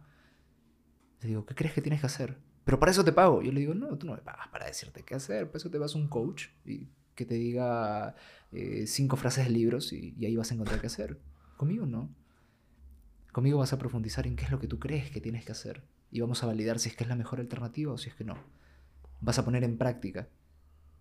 Le 1.20 1.28
digo, 1.28 1.46
¿qué 1.46 1.56
crees 1.56 1.74
que 1.74 1.82
tienes 1.82 2.00
que 2.00 2.06
hacer? 2.06 2.38
Pero 2.64 2.80
para 2.80 2.94
eso 2.94 3.04
te 3.04 3.12
pago. 3.12 3.42
Yo 3.42 3.52
le 3.52 3.60
digo, 3.60 3.74
no, 3.74 3.98
tú 3.98 4.08
no 4.08 4.14
me 4.14 4.22
pagas 4.22 4.48
para 4.48 4.66
decirte 4.66 5.04
qué 5.04 5.16
hacer. 5.16 5.48
Para 5.48 5.58
eso 5.58 5.70
te 5.70 5.78
vas 5.78 5.94
a 5.94 5.98
un 5.98 6.08
coach 6.08 6.48
y 6.64 6.88
que 7.16 7.26
te 7.26 7.36
diga 7.36 8.16
eh, 8.52 8.86
cinco 8.88 9.16
frases 9.18 9.46
de 9.46 9.52
libros 9.52 9.94
y, 9.94 10.16
y 10.18 10.26
ahí 10.26 10.36
vas 10.36 10.52
a 10.52 10.54
encontrar 10.54 10.82
qué 10.82 10.88
hacer. 10.88 11.20
Conmigo 11.58 11.86
no. 11.86 12.10
Conmigo 13.32 13.60
vas 13.60 13.74
a 13.74 13.80
profundizar 13.80 14.28
en 14.28 14.36
qué 14.36 14.46
es 14.46 14.52
lo 14.52 14.60
que 14.60 14.68
tú 14.68 14.80
crees 14.80 15.10
que 15.10 15.22
tienes 15.22 15.46
que 15.46 15.52
hacer. 15.52 15.84
Y 16.12 16.22
vamos 16.22 16.44
a 16.44 16.46
validar 16.46 16.78
si 16.80 16.90
es 16.90 16.96
que 16.96 17.04
es 17.04 17.10
la 17.10 17.16
mejor 17.16 17.40
alternativa 17.40 17.92
o 17.92 17.98
si 17.98 18.10
es 18.10 18.16
que 18.16 18.24
no. 18.24 18.38
Vas 19.22 19.40
a 19.40 19.46
poner 19.46 19.64
en 19.64 19.78
práctica. 19.78 20.30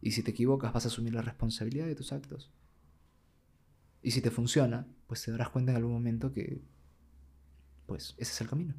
Y 0.00 0.12
si 0.12 0.22
te 0.22 0.30
equivocas, 0.30 0.72
vas 0.72 0.84
a 0.86 0.88
asumir 0.88 1.14
la 1.14 1.22
responsabilidad 1.22 1.86
de 1.86 1.94
tus 1.94 2.12
actos. 2.12 2.50
Y 4.02 4.10
si 4.10 4.20
te 4.20 4.30
funciona, 4.30 4.86
pues 5.06 5.22
te 5.22 5.30
darás 5.30 5.50
cuenta 5.50 5.70
en 5.70 5.76
algún 5.76 5.92
momento 5.92 6.32
que, 6.32 6.62
pues, 7.86 8.14
ese 8.18 8.32
es 8.32 8.40
el 8.40 8.48
camino. 8.48 8.74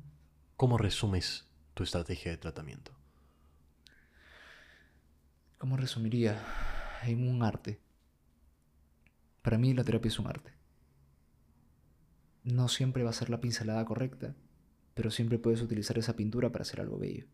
¿Cómo 0.57 0.77
resumes 0.77 1.45
tu 1.73 1.83
estrategia 1.83 2.31
de 2.31 2.37
tratamiento? 2.37 2.91
¿Cómo 5.57 5.77
resumiría? 5.77 6.41
En 7.11 7.27
un 7.27 7.43
arte. 7.43 7.79
Para 9.43 9.59
mí 9.59 9.75
la 9.75 9.83
terapia 9.83 10.07
es 10.09 10.17
un 10.17 10.25
arte. 10.25 10.53
No 12.45 12.69
siempre 12.69 13.03
va 13.03 13.09
a 13.09 13.13
ser 13.13 13.29
la 13.29 13.41
pincelada 13.41 13.83
correcta, 13.83 14.33
pero 14.93 15.11
siempre 15.11 15.39
puedes 15.39 15.61
utilizar 15.61 15.97
esa 15.97 16.15
pintura 16.15 16.51
para 16.51 16.61
hacer 16.61 16.79
algo 16.79 16.97
bello. 16.99 17.25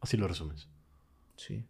Así 0.00 0.16
lo 0.16 0.28
resumes. 0.28 0.68
Sí. 1.36 1.66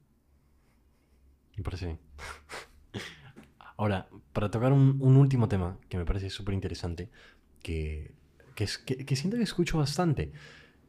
Me 1.56 1.62
parece 1.62 1.86
bien. 1.86 1.98
Ahora, 3.76 4.08
para 4.32 4.50
tocar 4.50 4.72
un, 4.72 4.98
un 5.00 5.16
último 5.16 5.48
tema 5.48 5.78
que 5.88 5.96
me 5.98 6.04
parece 6.04 6.30
súper 6.30 6.54
interesante, 6.54 7.10
que, 7.62 8.14
que, 8.54 8.64
es- 8.64 8.78
que- 8.78 9.04
que 9.04 9.16
siento 9.16 9.36
que 9.36 9.42
escucho 9.42 9.78
bastante. 9.78 10.32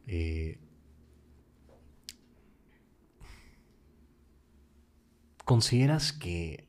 Eh, 0.06 0.58
¿Consideras 5.46 6.12
que 6.12 6.66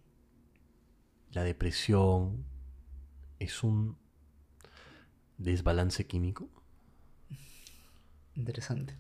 la 1.31 1.43
depresión 1.43 2.45
es 3.39 3.63
un 3.63 3.97
desbalance 5.39 6.05
químico? 6.05 6.47
Interesante. 8.35 8.95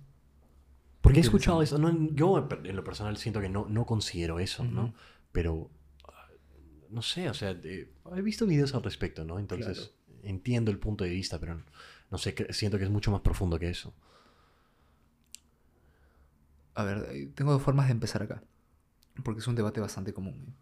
Porque 0.99 1.19
he 1.19 1.21
escuchado 1.21 1.61
eso. 1.61 1.77
no, 1.77 2.09
yo 2.15 2.49
en 2.63 2.75
lo 2.75 2.83
personal 2.83 3.17
siento 3.17 3.39
que 3.39 3.49
no, 3.49 3.67
no 3.69 3.85
considero 3.85 4.39
eso, 4.39 4.63
¿no? 4.63 4.95
Pero, 5.31 5.69
ah, 6.05 6.27
no 6.89 7.03
sé, 7.03 7.29
o 7.29 7.35
sea, 7.35 7.51
he 7.51 8.21
visto 8.23 8.47
videos 8.47 8.73
al 8.73 8.81
respecto, 8.81 9.25
¿no? 9.25 9.37
Entonces, 9.37 9.93
entiendo 10.23 10.71
el 10.71 10.79
punto 10.79 11.03
de 11.03 11.11
vista, 11.11 11.39
pero 11.39 11.61
no 12.09 12.17
sé, 12.17 12.35
siento 12.49 12.79
que 12.79 12.85
es 12.85 12.89
mucho 12.89 13.11
más 13.11 13.21
profundo 13.21 13.59
que 13.59 13.69
eso. 13.69 13.93
A 16.77 16.83
ver, 16.83 17.07
eh, 17.09 17.31
tengo 17.33 17.51
dos 17.51 17.63
formas 17.63 17.87
de 17.87 17.93
empezar 17.93 18.21
acá, 18.21 18.43
porque 19.23 19.39
es 19.39 19.47
un 19.47 19.55
debate 19.55 19.79
bastante 19.79 20.13
común. 20.13 20.45
¿eh? 20.47 20.53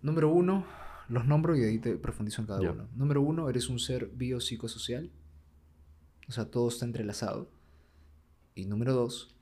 Número 0.00 0.30
uno, 0.30 0.64
los 1.10 1.26
nombro 1.26 1.54
y 1.54 1.64
ahí 1.64 1.78
te 1.78 1.96
profundizo 1.96 2.40
en 2.40 2.46
cada 2.46 2.60
uno. 2.72 2.88
Número 2.94 3.20
uno, 3.20 3.50
eres 3.50 3.68
un 3.68 3.78
ser 3.78 4.06
biopsicosocial, 4.06 5.12
o 6.28 6.32
sea, 6.32 6.50
todo 6.50 6.68
está 6.68 6.86
entrelazado. 6.86 7.50
Y 8.54 8.64
número 8.64 8.94
dos, 8.94 9.36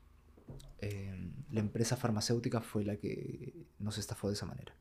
eh, 0.81 1.31
la 1.53 1.61
empresa 1.61 1.97
farmacéutica 1.97 2.61
fue 2.61 2.85
la 2.85 2.97
que 2.97 3.65
nos 3.78 3.99
estafó 3.99 4.27
de 4.27 4.35
esa 4.35 4.47
manera. 4.47 4.74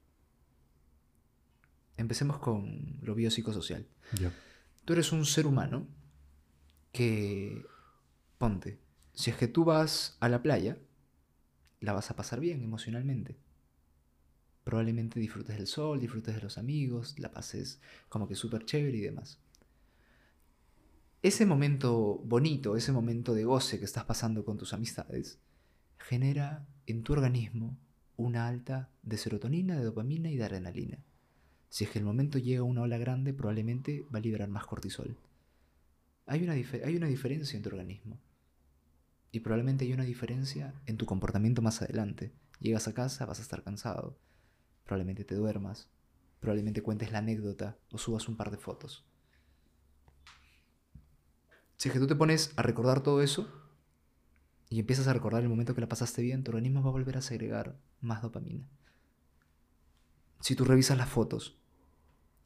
Empecemos 1.97 2.39
con 2.39 2.97
lo 3.03 3.13
biopsicosocial. 3.13 3.85
Ya. 4.19 4.33
Tú 4.85 4.93
eres 4.93 5.11
un 5.11 5.23
ser 5.23 5.45
humano 5.45 5.87
que, 6.91 7.63
ponte, 8.39 8.79
si 9.21 9.29
es 9.29 9.37
que 9.37 9.47
tú 9.47 9.63
vas 9.63 10.17
a 10.19 10.29
la 10.29 10.41
playa, 10.41 10.79
la 11.79 11.93
vas 11.93 12.09
a 12.09 12.15
pasar 12.15 12.39
bien 12.39 12.63
emocionalmente. 12.63 13.37
Probablemente 14.63 15.19
disfrutes 15.19 15.57
del 15.57 15.67
sol, 15.67 15.99
disfrutes 15.99 16.35
de 16.35 16.41
los 16.41 16.57
amigos, 16.57 17.19
la 17.19 17.31
pases 17.31 17.79
como 18.09 18.27
que 18.27 18.33
súper 18.33 18.65
chévere 18.65 18.97
y 18.97 19.01
demás. 19.01 19.37
Ese 21.21 21.45
momento 21.45 22.17
bonito, 22.25 22.75
ese 22.75 22.91
momento 22.91 23.35
de 23.35 23.43
goce 23.43 23.77
que 23.77 23.85
estás 23.85 24.05
pasando 24.05 24.43
con 24.43 24.57
tus 24.57 24.73
amistades, 24.73 25.37
genera 25.99 26.65
en 26.87 27.03
tu 27.03 27.13
organismo 27.13 27.77
una 28.17 28.47
alta 28.47 28.89
de 29.03 29.17
serotonina, 29.17 29.77
de 29.77 29.85
dopamina 29.85 30.31
y 30.31 30.37
de 30.37 30.45
adrenalina. 30.45 30.97
Si 31.69 31.83
es 31.83 31.91
que 31.91 31.99
el 31.99 32.05
momento 32.05 32.39
llega 32.39 32.63
una 32.63 32.81
ola 32.81 32.97
grande, 32.97 33.33
probablemente 33.33 34.03
va 34.13 34.17
a 34.17 34.21
liberar 34.21 34.49
más 34.49 34.65
cortisol. 34.65 35.15
Hay 36.25 36.43
una, 36.43 36.53
hay 36.53 36.95
una 36.95 37.07
diferencia 37.07 37.55
en 37.55 37.61
tu 37.61 37.69
organismo. 37.69 38.17
Y 39.31 39.39
probablemente 39.39 39.85
hay 39.85 39.93
una 39.93 40.03
diferencia 40.03 40.73
en 40.85 40.97
tu 40.97 41.05
comportamiento 41.05 41.61
más 41.61 41.81
adelante. 41.81 42.33
Llegas 42.59 42.87
a 42.87 42.93
casa, 42.93 43.25
vas 43.25 43.39
a 43.39 43.41
estar 43.41 43.63
cansado. 43.63 44.17
Probablemente 44.83 45.23
te 45.23 45.35
duermas. 45.35 45.89
Probablemente 46.39 46.81
cuentes 46.81 47.11
la 47.11 47.19
anécdota 47.19 47.77
o 47.91 47.97
subas 47.97 48.27
un 48.27 48.35
par 48.35 48.51
de 48.51 48.57
fotos. 48.57 49.05
Si 51.77 51.89
es 51.89 51.93
que 51.93 51.99
tú 51.99 52.07
te 52.07 52.15
pones 52.15 52.53
a 52.57 52.61
recordar 52.61 53.01
todo 53.01 53.21
eso 53.21 53.49
y 54.69 54.79
empiezas 54.79 55.07
a 55.07 55.13
recordar 55.13 55.43
el 55.43 55.49
momento 55.49 55.73
que 55.73 55.81
la 55.81 55.89
pasaste 55.89 56.21
bien, 56.21 56.43
tu 56.43 56.51
organismo 56.51 56.83
va 56.83 56.89
a 56.89 56.93
volver 56.93 57.17
a 57.17 57.21
segregar 57.21 57.79
más 58.01 58.21
dopamina. 58.21 58.67
Si 60.41 60.55
tú 60.55 60.65
revisas 60.65 60.97
las 60.97 61.09
fotos 61.09 61.57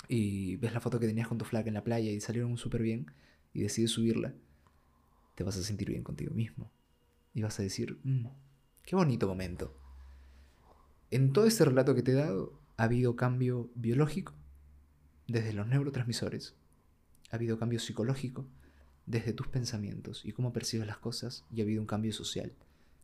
y 0.07 0.55
ves 0.57 0.73
la 0.73 0.79
foto 0.79 0.99
que 0.99 1.07
tenías 1.07 1.27
con 1.27 1.37
tu 1.37 1.45
flaca 1.45 1.67
en 1.67 1.73
la 1.73 1.83
playa 1.83 2.11
y 2.11 2.21
salieron 2.21 2.57
súper 2.57 2.81
bien 2.81 3.11
y 3.53 3.61
decides 3.61 3.91
subirla, 3.91 4.33
te 5.35 5.43
vas 5.43 5.57
a 5.57 5.63
sentir 5.63 5.89
bien 5.89 6.03
contigo 6.03 6.33
mismo. 6.33 6.71
Y 7.35 7.43
vas 7.43 7.59
a 7.59 7.63
decir, 7.63 7.99
"Mm, 8.03 8.25
qué 8.81 8.95
bonito 8.95 9.27
momento. 9.27 9.77
En 11.11 11.33
todo 11.33 11.45
este 11.45 11.65
relato 11.65 11.93
que 11.93 12.01
te 12.01 12.13
he 12.13 12.15
dado 12.15 12.59
ha 12.77 12.85
habido 12.85 13.15
cambio 13.15 13.69
biológico, 13.75 14.33
desde 15.27 15.53
los 15.53 15.67
neurotransmisores, 15.67 16.55
ha 17.29 17.35
habido 17.35 17.59
cambio 17.59 17.79
psicológico, 17.79 18.47
desde 19.05 19.33
tus 19.33 19.47
pensamientos 19.47 20.25
y 20.25 20.31
cómo 20.31 20.51
percibes 20.51 20.87
las 20.87 20.97
cosas 20.97 21.45
y 21.51 21.61
ha 21.61 21.63
habido 21.63 21.81
un 21.81 21.87
cambio 21.87 22.11
social, 22.11 22.53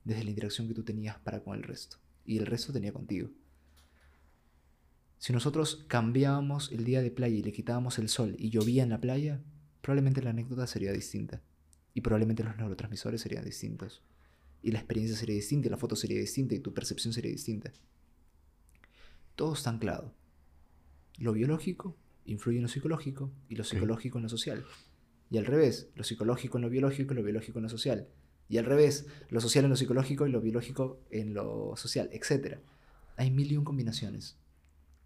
desde 0.03 0.23
la 0.23 0.31
interacción 0.31 0.67
que 0.67 0.73
tú 0.73 0.83
tenías 0.83 1.19
para 1.19 1.43
con 1.43 1.55
el 1.55 1.63
resto 1.63 1.97
y 2.25 2.37
el 2.39 2.47
resto 2.47 2.73
tenía 2.73 2.91
contigo. 2.91 3.29
Si 5.19 5.33
nosotros 5.33 5.85
cambiábamos 5.87 6.71
el 6.71 6.83
día 6.83 7.01
de 7.01 7.11
playa 7.11 7.35
y 7.35 7.43
le 7.43 7.51
quitábamos 7.51 7.99
el 7.99 8.09
sol 8.09 8.35
y 8.39 8.49
llovía 8.49 8.81
en 8.81 8.89
la 8.89 8.99
playa, 8.99 9.39
probablemente 9.81 10.23
la 10.23 10.31
anécdota 10.31 10.65
sería 10.65 10.91
distinta. 10.91 11.41
Y 11.93 12.01
probablemente 12.01 12.43
los 12.43 12.57
neurotransmisores 12.57 13.21
serían 13.21 13.45
distintos. 13.45 14.01
Y 14.61 14.71
la 14.71 14.79
experiencia 14.79 15.17
sería 15.17 15.35
distinta, 15.35 15.67
y 15.67 15.71
la 15.71 15.77
foto 15.77 15.95
sería 15.95 16.19
distinta, 16.19 16.55
y 16.55 16.59
tu 16.59 16.73
percepción 16.73 17.13
sería 17.13 17.31
distinta. 17.31 17.71
Todo 19.35 19.53
está 19.53 19.69
anclado. 19.69 20.13
Lo 21.17 21.33
biológico 21.33 21.97
influye 22.25 22.57
en 22.57 22.63
lo 22.63 22.69
psicológico, 22.69 23.31
y 23.49 23.55
lo 23.55 23.63
psicológico 23.63 24.17
en 24.17 24.23
lo 24.23 24.29
social. 24.29 24.65
Y 25.29 25.37
al 25.37 25.45
revés, 25.45 25.89
lo 25.95 26.03
psicológico 26.03 26.57
en 26.57 26.63
lo 26.63 26.69
biológico 26.69 27.13
y 27.13 27.15
lo 27.15 27.23
biológico 27.23 27.59
en 27.59 27.63
lo 27.63 27.69
social. 27.69 28.07
Y 28.49 28.57
al 28.57 28.65
revés, 28.65 29.07
lo 29.29 29.39
social 29.39 29.63
en 29.63 29.69
lo 29.69 29.77
psicológico 29.77 30.27
y 30.27 30.31
lo 30.31 30.41
biológico 30.41 30.99
en 31.09 31.33
lo 31.33 31.73
social, 31.77 32.09
etc. 32.11 32.59
Hay 33.15 33.31
mil 33.31 33.49
y 33.49 33.55
un 33.55 33.63
combinaciones. 33.63 34.35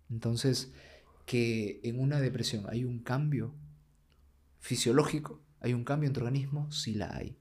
Entonces, 0.09 0.71
que 1.25 1.79
en 1.83 1.99
una 1.99 2.19
depresión 2.19 2.65
hay 2.69 2.85
un 2.85 2.99
cambio 2.99 3.53
fisiológico, 4.59 5.41
hay 5.59 5.73
un 5.73 5.83
cambio 5.83 6.07
en 6.07 6.13
tu 6.13 6.21
organismo, 6.21 6.71
sí 6.71 6.95
la 6.95 7.15
hay. 7.15 7.37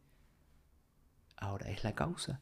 Ahora, 1.36 1.70
¿es 1.70 1.84
la 1.84 1.94
causa? 1.94 2.40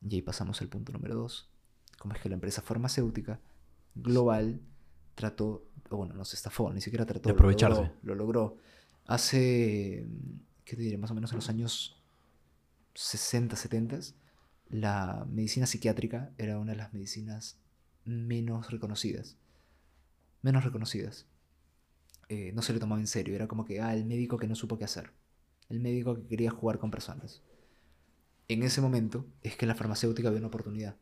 Y 0.00 0.16
ahí 0.16 0.22
pasamos 0.22 0.60
al 0.60 0.68
punto 0.68 0.92
número 0.92 1.14
dos. 1.14 1.50
Como 1.98 2.14
es 2.14 2.20
que 2.20 2.28
la 2.28 2.34
empresa 2.34 2.62
farmacéutica 2.62 3.40
global 3.94 4.60
trató, 5.14 5.68
o 5.90 5.96
bueno, 5.96 6.14
no 6.14 6.24
se 6.24 6.36
estafó, 6.36 6.72
ni 6.72 6.80
siquiera 6.80 7.06
trató 7.06 7.28
de 7.28 7.34
aprovecharse. 7.34 7.92
Lo 8.02 8.14
logró, 8.14 8.56
Hace, 9.04 10.06
¿qué 10.64 10.76
te 10.76 10.82
diré? 10.82 10.96
Más 10.96 11.10
o 11.10 11.14
menos 11.14 11.32
en 11.32 11.36
los 11.36 11.48
años 11.48 12.00
60, 12.94 13.56
70, 13.56 13.98
la 14.70 15.26
medicina 15.28 15.66
psiquiátrica 15.66 16.30
era 16.38 16.58
una 16.58 16.72
de 16.72 16.78
las 16.78 16.92
medicinas 16.92 17.58
menos 18.04 18.70
reconocidas 18.70 19.36
menos 20.42 20.64
reconocidas. 20.64 21.26
Eh, 22.28 22.52
no 22.54 22.62
se 22.62 22.72
le 22.72 22.80
tomaba 22.80 23.00
en 23.00 23.06
serio, 23.06 23.34
era 23.34 23.48
como 23.48 23.64
que, 23.64 23.80
ah, 23.80 23.94
el 23.94 24.04
médico 24.04 24.36
que 24.36 24.46
no 24.46 24.54
supo 24.54 24.76
qué 24.76 24.84
hacer, 24.84 25.12
el 25.68 25.80
médico 25.80 26.14
que 26.14 26.26
quería 26.26 26.50
jugar 26.50 26.78
con 26.78 26.90
personas. 26.90 27.42
En 28.52 28.62
ese 28.62 28.82
momento 28.82 29.24
es 29.40 29.56
que 29.56 29.64
la 29.64 29.74
farmacéutica 29.74 30.28
ve 30.28 30.36
una 30.36 30.48
oportunidad 30.48 30.98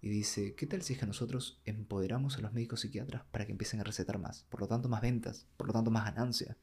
y 0.00 0.08
dice, 0.08 0.54
¿qué 0.54 0.66
tal 0.66 0.80
si 0.80 0.94
es 0.94 0.98
que 0.98 1.04
nosotros 1.04 1.60
empoderamos 1.66 2.38
a 2.38 2.40
los 2.40 2.54
médicos 2.54 2.80
psiquiatras 2.80 3.22
para 3.30 3.44
que 3.44 3.52
empiecen 3.52 3.80
a 3.80 3.84
recetar 3.84 4.18
más? 4.18 4.44
Por 4.44 4.60
lo 4.60 4.66
tanto, 4.66 4.88
más 4.88 5.02
ventas, 5.02 5.46
por 5.58 5.66
lo 5.66 5.74
tanto, 5.74 5.90
más 5.90 6.06
ganancia. 6.06 6.56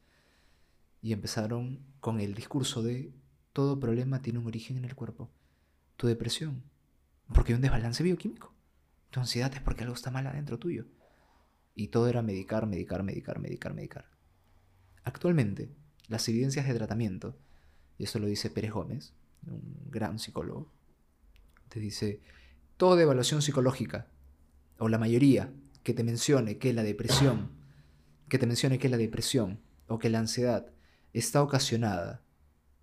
Y 1.00 1.12
empezaron 1.12 1.86
con 2.00 2.18
el 2.18 2.34
discurso 2.34 2.82
de, 2.82 3.14
todo 3.52 3.78
problema 3.78 4.22
tiene 4.22 4.40
un 4.40 4.48
origen 4.48 4.76
en 4.76 4.84
el 4.86 4.96
cuerpo. 4.96 5.30
Tu 5.96 6.08
depresión, 6.08 6.64
porque 7.32 7.52
hay 7.52 7.54
un 7.54 7.62
desbalance 7.62 8.02
bioquímico. 8.02 8.52
Tu 9.10 9.20
ansiedad 9.20 9.54
es 9.54 9.60
porque 9.60 9.84
algo 9.84 9.94
está 9.94 10.10
mal 10.10 10.26
adentro 10.26 10.58
tuyo. 10.58 10.86
Y 11.76 11.88
todo 11.88 12.08
era 12.08 12.22
medicar, 12.22 12.66
medicar, 12.66 13.04
medicar, 13.04 13.38
medicar, 13.38 13.72
medicar. 13.72 14.10
Actualmente, 15.04 15.70
las 16.08 16.28
evidencias 16.28 16.66
de 16.66 16.74
tratamiento, 16.74 17.38
y 17.98 18.02
eso 18.02 18.18
lo 18.18 18.26
dice 18.26 18.50
Pérez 18.50 18.72
Gómez, 18.72 19.14
un 19.48 19.90
gran 19.90 20.18
psicólogo, 20.18 20.70
te 21.68 21.80
dice, 21.80 22.20
toda 22.76 23.02
evaluación 23.02 23.42
psicológica, 23.42 24.08
o 24.78 24.88
la 24.88 24.98
mayoría, 24.98 25.52
que 25.82 25.94
te 25.94 26.04
mencione 26.04 26.58
que 26.58 26.72
la 26.72 26.82
depresión, 26.82 27.50
que 28.28 28.38
te 28.38 28.46
mencione 28.46 28.78
que 28.78 28.88
la 28.88 28.96
depresión 28.96 29.60
o 29.86 29.98
que 29.98 30.08
la 30.08 30.18
ansiedad 30.18 30.72
está 31.12 31.42
ocasionada 31.42 32.22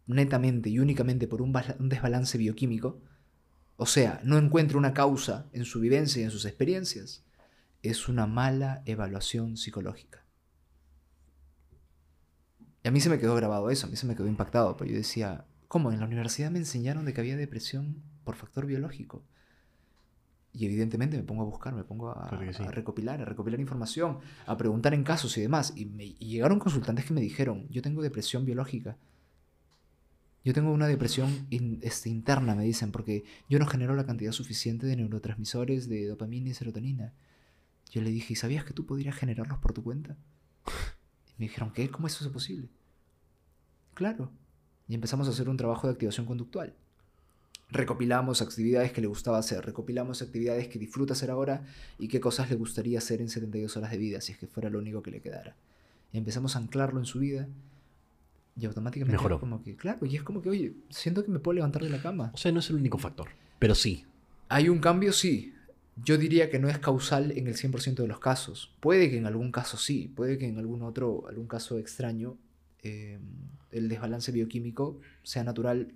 netamente 0.07 0.69
y 0.69 0.79
únicamente 0.79 1.27
por 1.27 1.41
un, 1.41 1.53
un 1.79 1.89
desbalance 1.89 2.37
bioquímico, 2.37 3.01
o 3.77 3.85
sea, 3.85 4.21
no 4.23 4.37
encuentra 4.37 4.77
una 4.77 4.93
causa 4.93 5.49
en 5.53 5.65
su 5.65 5.79
vivencia 5.79 6.21
y 6.21 6.25
en 6.25 6.31
sus 6.31 6.45
experiencias, 6.45 7.23
es 7.81 8.07
una 8.07 8.27
mala 8.27 8.83
evaluación 8.85 9.57
psicológica. 9.57 10.23
Y 12.83 12.87
a 12.87 12.91
mí 12.91 12.99
se 12.99 13.09
me 13.09 13.19
quedó 13.19 13.35
grabado 13.35 13.69
eso, 13.69 13.87
a 13.87 13.89
mí 13.89 13.95
se 13.95 14.05
me 14.05 14.15
quedó 14.15 14.27
impactado, 14.27 14.77
pero 14.77 14.89
yo 14.89 14.97
decía, 14.97 15.45
¿cómo? 15.71 15.89
En 15.93 16.01
la 16.01 16.05
universidad 16.05 16.51
me 16.51 16.59
enseñaron 16.59 17.05
de 17.05 17.13
que 17.13 17.21
había 17.21 17.37
depresión 17.37 18.03
por 18.25 18.35
factor 18.35 18.65
biológico. 18.65 19.23
Y 20.51 20.65
evidentemente 20.65 21.15
me 21.15 21.23
pongo 21.23 21.43
a 21.43 21.45
buscar, 21.45 21.73
me 21.73 21.85
pongo 21.85 22.09
a, 22.09 22.29
recopilar, 22.71 23.21
a 23.21 23.23
recopilar 23.23 23.57
información, 23.61 24.19
a 24.47 24.57
preguntar 24.57 24.93
en 24.93 25.05
casos 25.05 25.37
y 25.37 25.41
demás. 25.41 25.71
Y, 25.77 25.85
me, 25.85 26.03
y 26.03 26.27
llegaron 26.27 26.59
consultantes 26.59 27.05
que 27.05 27.13
me 27.13 27.21
dijeron, 27.21 27.69
yo 27.69 27.81
tengo 27.81 28.01
depresión 28.01 28.43
biológica. 28.43 28.97
Yo 30.43 30.53
tengo 30.53 30.73
una 30.73 30.87
depresión 30.87 31.47
este, 31.79 32.09
interna, 32.09 32.53
me 32.53 32.65
dicen, 32.65 32.91
porque 32.91 33.23
yo 33.47 33.57
no 33.57 33.65
genero 33.65 33.95
la 33.95 34.05
cantidad 34.05 34.33
suficiente 34.33 34.87
de 34.87 34.97
neurotransmisores 34.97 35.87
de 35.87 36.05
dopamina 36.05 36.49
y 36.49 36.53
serotonina. 36.53 37.13
Yo 37.91 38.01
le 38.01 38.09
dije, 38.09 38.33
¿y 38.33 38.35
sabías 38.35 38.65
que 38.65 38.73
tú 38.73 38.85
podrías 38.85 39.15
generarlos 39.15 39.59
por 39.59 39.71
tu 39.71 39.85
cuenta? 39.85 40.17
Y 41.29 41.31
me 41.37 41.45
dijeron, 41.47 41.71
¿qué? 41.71 41.89
¿Cómo 41.89 42.07
eso 42.07 42.25
es 42.25 42.29
posible? 42.29 42.67
Claro. 43.93 44.33
Y 44.91 44.95
empezamos 44.95 45.25
a 45.29 45.31
hacer 45.31 45.47
un 45.47 45.55
trabajo 45.55 45.87
de 45.87 45.93
activación 45.93 46.25
conductual. 46.25 46.73
Recopilamos 47.69 48.41
actividades 48.41 48.91
que 48.91 48.99
le 48.99 49.07
gustaba 49.07 49.37
hacer, 49.37 49.65
recopilamos 49.65 50.21
actividades 50.21 50.67
que 50.67 50.79
disfruta 50.79 51.13
hacer 51.13 51.31
ahora 51.31 51.63
y 51.97 52.09
qué 52.09 52.19
cosas 52.19 52.49
le 52.49 52.57
gustaría 52.57 52.97
hacer 52.97 53.21
en 53.21 53.29
72 53.29 53.77
horas 53.77 53.91
de 53.91 53.97
vida, 53.97 54.19
si 54.19 54.33
es 54.33 54.37
que 54.37 54.47
fuera 54.47 54.69
lo 54.69 54.79
único 54.79 55.01
que 55.01 55.09
le 55.11 55.21
quedara. 55.21 55.55
Y 56.11 56.17
empezamos 56.17 56.57
a 56.57 56.59
anclarlo 56.59 56.99
en 56.99 57.05
su 57.05 57.19
vida 57.19 57.47
y 58.59 58.65
automáticamente 58.65 59.15
Mejoró. 59.15 59.39
como 59.39 59.63
que, 59.63 59.77
claro, 59.77 60.05
y 60.05 60.17
es 60.17 60.23
como 60.23 60.41
que, 60.41 60.49
oye, 60.49 60.73
siento 60.89 61.23
que 61.23 61.31
me 61.31 61.39
puedo 61.39 61.55
levantar 61.55 61.83
de 61.83 61.89
la 61.89 62.01
cama. 62.01 62.31
O 62.33 62.37
sea, 62.37 62.51
no 62.51 62.59
es 62.59 62.69
el 62.69 62.75
único 62.75 62.97
factor, 62.97 63.29
pero 63.59 63.75
sí. 63.75 64.05
Hay 64.49 64.67
un 64.67 64.79
cambio, 64.79 65.13
sí. 65.13 65.53
Yo 66.03 66.17
diría 66.17 66.49
que 66.49 66.59
no 66.59 66.67
es 66.67 66.79
causal 66.79 67.31
en 67.31 67.47
el 67.47 67.55
100% 67.55 67.95
de 67.95 68.07
los 68.09 68.19
casos. 68.19 68.75
Puede 68.81 69.09
que 69.09 69.15
en 69.19 69.25
algún 69.25 69.53
caso 69.53 69.77
sí, 69.77 70.11
puede 70.13 70.37
que 70.37 70.49
en 70.49 70.57
algún 70.57 70.81
otro, 70.81 71.29
algún 71.29 71.47
caso 71.47 71.77
extraño, 71.77 72.35
eh, 72.83 73.19
el 73.71 73.89
desbalance 73.89 74.31
bioquímico 74.31 74.99
sea 75.23 75.43
natural 75.43 75.93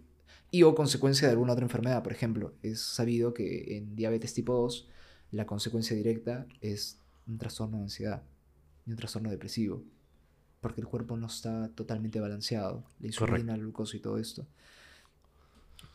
y 0.52 0.64
o 0.64 0.76
consecuencia 0.76 1.28
de 1.28 1.34
alguna 1.34 1.53
otra 1.53 1.66
enfermedad. 1.66 2.03
Por 2.03 2.14
ejemplo, 2.14 2.53
es 2.64 2.80
sabido 2.80 3.34
que 3.34 3.78
en 3.78 3.95
diabetes 3.95 4.34
tipo 4.34 4.53
2 4.53 4.88
la 5.32 5.45
consecuencia 5.45 5.95
directa 5.95 6.48
es 6.62 6.99
un 7.28 7.38
trastorno 7.38 7.78
de 7.78 7.84
ansiedad 7.84 8.24
y 8.86 8.91
un 8.91 8.98
trastorno 8.98 9.30
depresivo, 9.30 9.84
porque 10.62 10.82
el 10.82 10.88
cuerpo 10.88 11.18
no 11.18 11.28
está 11.28 11.70
totalmente 11.70 12.20
balanceado, 12.20 12.84
la 12.99 13.07
insulina, 13.07 13.57
la 13.57 13.64
glucosa 13.64 13.98
y 13.98 13.99
todo 13.99 14.18
esto. 14.18 14.45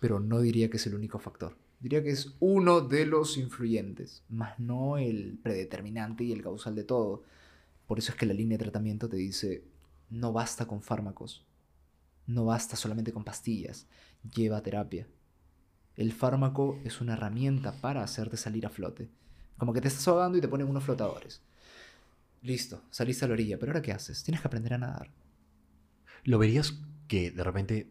Pero 0.00 0.20
no 0.20 0.40
diría 0.40 0.68
que 0.68 0.76
es 0.76 0.86
el 0.86 0.94
único 0.94 1.18
factor. 1.18 1.56
Diría 1.80 2.02
que 2.02 2.10
es 2.10 2.34
uno 2.40 2.82
de 2.82 3.06
los 3.06 3.38
influyentes, 3.38 4.22
más 4.28 4.58
no 4.58 4.98
el 4.98 5.38
predeterminante 5.42 6.24
y 6.24 6.32
el 6.32 6.42
causal 6.42 6.74
de 6.74 6.84
todo. 6.84 7.22
Por 7.86 7.98
eso 7.98 8.12
es 8.12 8.18
que 8.18 8.26
la 8.26 8.34
línea 8.34 8.58
de 8.58 8.64
tratamiento 8.64 9.08
te 9.08 9.16
dice, 9.16 9.64
no 10.10 10.32
basta 10.32 10.66
con 10.66 10.82
fármacos, 10.82 11.46
no 12.26 12.44
basta 12.44 12.76
solamente 12.76 13.12
con 13.12 13.24
pastillas, 13.24 13.86
lleva 14.34 14.62
terapia. 14.62 15.06
El 15.96 16.12
fármaco 16.12 16.78
es 16.84 17.00
una 17.00 17.14
herramienta 17.14 17.72
para 17.72 18.02
hacerte 18.02 18.36
salir 18.36 18.66
a 18.66 18.70
flote. 18.70 19.08
Como 19.58 19.72
que 19.72 19.80
te 19.80 19.88
estás 19.88 20.06
ahogando 20.08 20.38
y 20.38 20.40
te 20.40 20.48
ponen 20.48 20.68
unos 20.68 20.84
flotadores. 20.84 21.42
Listo, 22.42 22.82
saliste 22.90 23.24
a 23.24 23.28
la 23.28 23.34
orilla, 23.34 23.58
pero 23.58 23.72
ahora 23.72 23.82
¿qué 23.82 23.92
haces? 23.92 24.22
Tienes 24.22 24.40
que 24.40 24.48
aprender 24.48 24.74
a 24.74 24.78
nadar. 24.78 25.10
¿Lo 26.24 26.38
verías 26.38 26.78
que 27.08 27.30
de 27.30 27.44
repente 27.44 27.90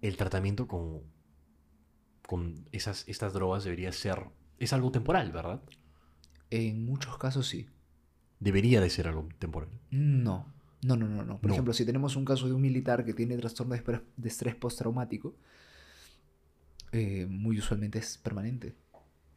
el 0.00 0.16
tratamiento 0.16 0.66
con 0.66 1.02
con 2.30 2.64
esas, 2.70 3.08
estas 3.08 3.32
drogas 3.32 3.64
debería 3.64 3.90
ser... 3.90 4.22
Es 4.60 4.72
algo 4.72 4.92
temporal, 4.92 5.32
¿verdad? 5.32 5.60
En 6.50 6.84
muchos 6.84 7.18
casos 7.18 7.48
sí. 7.48 7.66
Debería 8.38 8.80
de 8.80 8.88
ser 8.88 9.08
algo 9.08 9.28
temporal. 9.40 9.68
No, 9.90 10.46
no, 10.82 10.96
no, 10.96 11.06
no. 11.06 11.24
no. 11.24 11.40
Por 11.40 11.50
ejemplo, 11.50 11.72
si 11.72 11.84
tenemos 11.84 12.16
un 12.16 12.24
caso 12.24 12.46
de 12.46 12.54
un 12.54 12.62
militar 12.62 13.04
que 13.04 13.14
tiene 13.14 13.36
trastorno 13.36 13.74
de 13.74 14.28
estrés 14.28 14.54
postraumático, 14.54 15.34
eh, 16.92 17.26
muy 17.28 17.58
usualmente 17.58 17.98
es 17.98 18.18
permanente, 18.18 18.74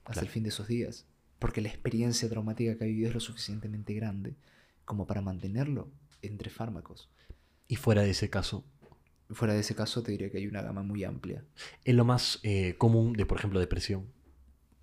hasta 0.05 0.21
el 0.21 0.29
fin 0.29 0.43
de 0.43 0.49
esos 0.49 0.67
días, 0.67 1.05
porque 1.39 1.61
la 1.61 1.69
experiencia 1.69 2.29
traumática 2.29 2.77
que 2.77 2.83
ha 2.83 2.87
vivido 2.87 3.09
es 3.09 3.13
lo 3.13 3.19
suficientemente 3.19 3.93
grande 3.93 4.35
como 4.85 5.05
para 5.05 5.21
mantenerlo 5.21 5.89
entre 6.21 6.49
fármacos. 6.49 7.09
Y 7.67 7.75
fuera 7.75 8.01
de 8.01 8.11
ese 8.11 8.29
caso, 8.29 8.65
Fuera 9.33 9.53
de 9.53 9.61
ese 9.61 9.75
caso, 9.75 10.03
te 10.03 10.11
diría 10.11 10.29
que 10.29 10.37
hay 10.37 10.47
una 10.47 10.61
gama 10.61 10.83
muy 10.83 11.03
amplia. 11.03 11.43
¿Es 11.83 11.95
lo 11.95 12.05
más 12.05 12.39
eh, 12.43 12.75
común 12.77 13.13
de, 13.13 13.25
por 13.25 13.37
ejemplo, 13.37 13.59
depresión? 13.59 14.05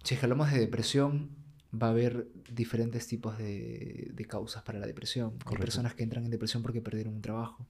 Si 0.02 0.16
hablamos 0.16 0.50
de 0.50 0.58
depresión, 0.58 1.30
va 1.74 1.88
a 1.88 1.90
haber 1.90 2.28
diferentes 2.52 3.06
tipos 3.06 3.38
de, 3.38 4.26
causas 4.28 4.62
para 4.62 4.78
la 4.78 4.86
depresión. 4.86 5.34
Hay 5.46 5.56
personas 5.56 5.94
que 5.94 6.02
entran 6.02 6.24
en 6.24 6.30
depresión 6.30 6.62
porque 6.62 6.80
perdieron 6.80 7.14
un 7.14 7.22
trabajo. 7.22 7.66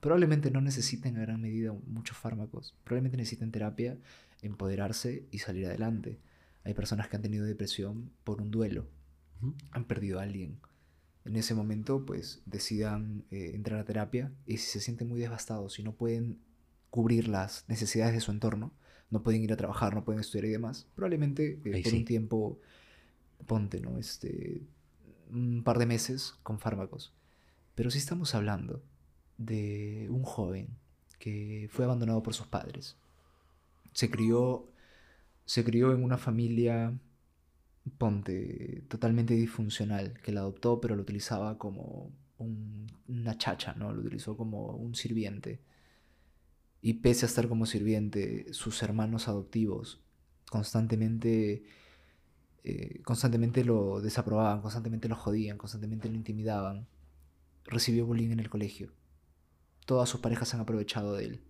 Probablemente 0.00 0.50
no 0.50 0.60
necesiten 0.60 1.16
en 1.16 1.22
gran 1.22 1.40
medida 1.40 1.72
muchos 1.86 2.16
fármacos. 2.16 2.74
Probablemente 2.84 3.16
necesiten 3.16 3.50
terapia, 3.50 3.96
empoderarse 4.42 5.24
y 5.30 5.38
salir 5.38 5.66
adelante. 5.66 6.18
Hay 6.64 6.74
personas 6.74 7.08
que 7.08 7.16
han 7.16 7.22
tenido 7.22 7.44
depresión 7.44 8.10
por 8.24 8.40
un 8.40 8.50
duelo. 8.50 8.86
Han 9.70 9.84
perdido 9.84 10.20
a 10.20 10.22
alguien. 10.22 10.58
en 11.24 11.36
ese 11.36 11.54
momento 11.54 12.04
pues 12.04 12.42
decidan 12.44 13.24
eh, 13.30 13.52
entrar 13.54 13.80
a 13.80 13.84
terapia 13.84 14.30
y 14.46 14.58
si 14.58 14.72
se 14.72 14.80
sienten 14.80 15.08
muy 15.08 15.20
devastados, 15.20 15.74
si 15.74 15.82
no 15.82 15.92
pueden 15.92 16.38
cubrir 16.90 17.28
las 17.28 17.64
necesidades 17.68 18.14
de 18.14 18.20
su 18.20 18.30
entorno, 18.30 18.72
no 19.10 19.22
pueden 19.22 19.42
ir 19.42 19.52
a 19.52 19.56
trabajar, 19.56 19.94
no 19.94 20.04
pueden 20.04 20.20
estudiar 20.20 20.44
y 20.44 20.50
demás, 20.50 20.86
probablemente 20.94 21.60
eh, 21.64 21.82
por 21.82 21.90
sí. 21.90 21.98
un 21.98 22.04
tiempo, 22.04 22.60
ponte, 23.46 23.80
¿no? 23.80 23.98
Este, 23.98 24.62
un 25.30 25.62
par 25.64 25.78
de 25.78 25.86
meses 25.86 26.34
con 26.42 26.58
fármacos. 26.58 27.12
Pero 27.74 27.90
si 27.90 27.98
estamos 27.98 28.34
hablando 28.34 28.82
de 29.38 30.08
un 30.10 30.24
joven 30.24 30.68
que 31.18 31.68
fue 31.72 31.84
abandonado 31.86 32.22
por 32.22 32.34
sus 32.34 32.46
padres, 32.48 32.96
se 33.92 34.10
crió, 34.10 34.68
se 35.46 35.64
crió 35.64 35.92
en 35.92 36.04
una 36.04 36.18
familia, 36.18 36.94
ponte, 37.98 38.82
totalmente 38.88 39.34
disfuncional, 39.34 40.20
que 40.22 40.32
la 40.32 40.40
adoptó 40.40 40.80
pero 40.80 40.96
lo 40.96 41.02
utilizaba 41.02 41.58
como 41.58 42.10
un- 42.38 42.86
una 43.08 43.36
chacha, 43.38 43.74
¿no? 43.74 43.92
Lo 43.92 44.00
utilizó 44.02 44.36
como 44.36 44.68
un 44.76 44.94
sirviente. 44.94 45.60
Y 46.82 46.94
pese 46.94 47.24
a 47.24 47.28
estar 47.28 47.48
como 47.48 47.66
sirviente, 47.66 48.52
sus 48.52 48.82
hermanos 48.82 49.28
adoptivos 49.28 50.00
constantemente, 50.50 51.64
eh, 52.64 53.02
constantemente 53.02 53.64
lo 53.64 54.00
desaprobaban, 54.00 54.62
constantemente 54.62 55.08
lo 55.08 55.16
jodían, 55.16 55.58
constantemente 55.58 56.08
lo 56.08 56.16
intimidaban. 56.16 56.86
Recibió 57.66 58.06
bullying 58.06 58.30
en 58.30 58.40
el 58.40 58.50
colegio. 58.50 58.92
Todas 59.86 60.08
sus 60.08 60.20
parejas 60.20 60.54
han 60.54 60.60
aprovechado 60.60 61.14
de 61.14 61.24
él. 61.26 61.40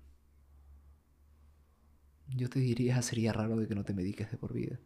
Yo 2.36 2.48
te 2.48 2.58
diría, 2.58 3.00
sería 3.02 3.32
raro 3.32 3.56
de 3.56 3.68
que 3.68 3.74
no 3.74 3.84
te 3.84 3.94
mediques 3.94 4.30
de 4.30 4.36
por 4.36 4.52
vida. 4.52 4.78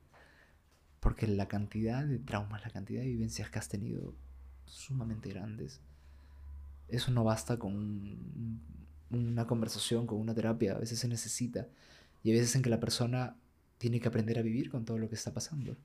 Porque 1.01 1.27
la 1.27 1.49
cantidad 1.49 2.05
de 2.05 2.19
traumas, 2.19 2.63
la 2.63 2.71
cantidad 2.71 3.01
de 3.01 3.09
vivencias 3.09 3.51
que 3.51 3.59
has 3.59 3.69
tenido 3.69 4.15
sumamente 4.67 5.31
grandes. 5.31 5.81
Eso 6.89 7.11
no 7.11 7.25
basta 7.25 7.59
con 7.59 7.75
un- 7.75 8.61
una 9.11 9.47
conversación, 9.47 10.07
con 10.07 10.19
una 10.19 10.35
terapia. 10.35 10.75
A 10.75 10.79
veces 10.79 10.99
se 10.99 11.09
necesita. 11.09 11.69
Y 12.23 12.31
hay 12.31 12.39
veces 12.39 12.55
en 12.57 12.63
que 12.63 12.71
la 12.71 12.81
persona 12.81 13.37
tiene 13.79 14.01
que 14.01 14.09
aprender 14.09 14.39
a 14.39 14.43
vivir 14.43 14.71
con 14.71 14.85
todo 14.85 14.99
lo 14.99 15.09
que 15.09 15.15
está 15.15 15.33
pasando. 15.33 15.77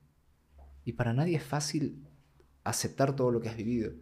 Y 0.85 0.93
para 0.93 1.13
nadie 1.13 1.37
es 1.37 1.43
fácil 1.43 2.03
aceptar 2.63 3.15
todo 3.15 3.31
lo 3.31 3.41
que 3.41 3.49
has 3.49 3.57
vivido. 3.57 3.93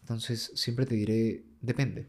Entonces, 0.00 0.52
siempre 0.54 0.86
te 0.86 0.94
diré, 0.94 1.44
depende. 1.60 2.08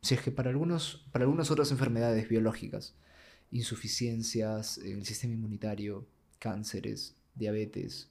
Si 0.00 0.14
es 0.14 0.20
que 0.20 0.30
para, 0.30 0.50
algunos, 0.50 1.06
para 1.12 1.24
algunas 1.24 1.50
otras 1.50 1.70
enfermedades 1.70 2.28
biológicas, 2.28 2.94
insuficiencias 3.50 4.78
en 4.78 4.98
el 4.98 5.06
sistema 5.06 5.34
inmunitario, 5.34 6.06
cánceres, 6.38 7.16
diabetes, 7.34 8.10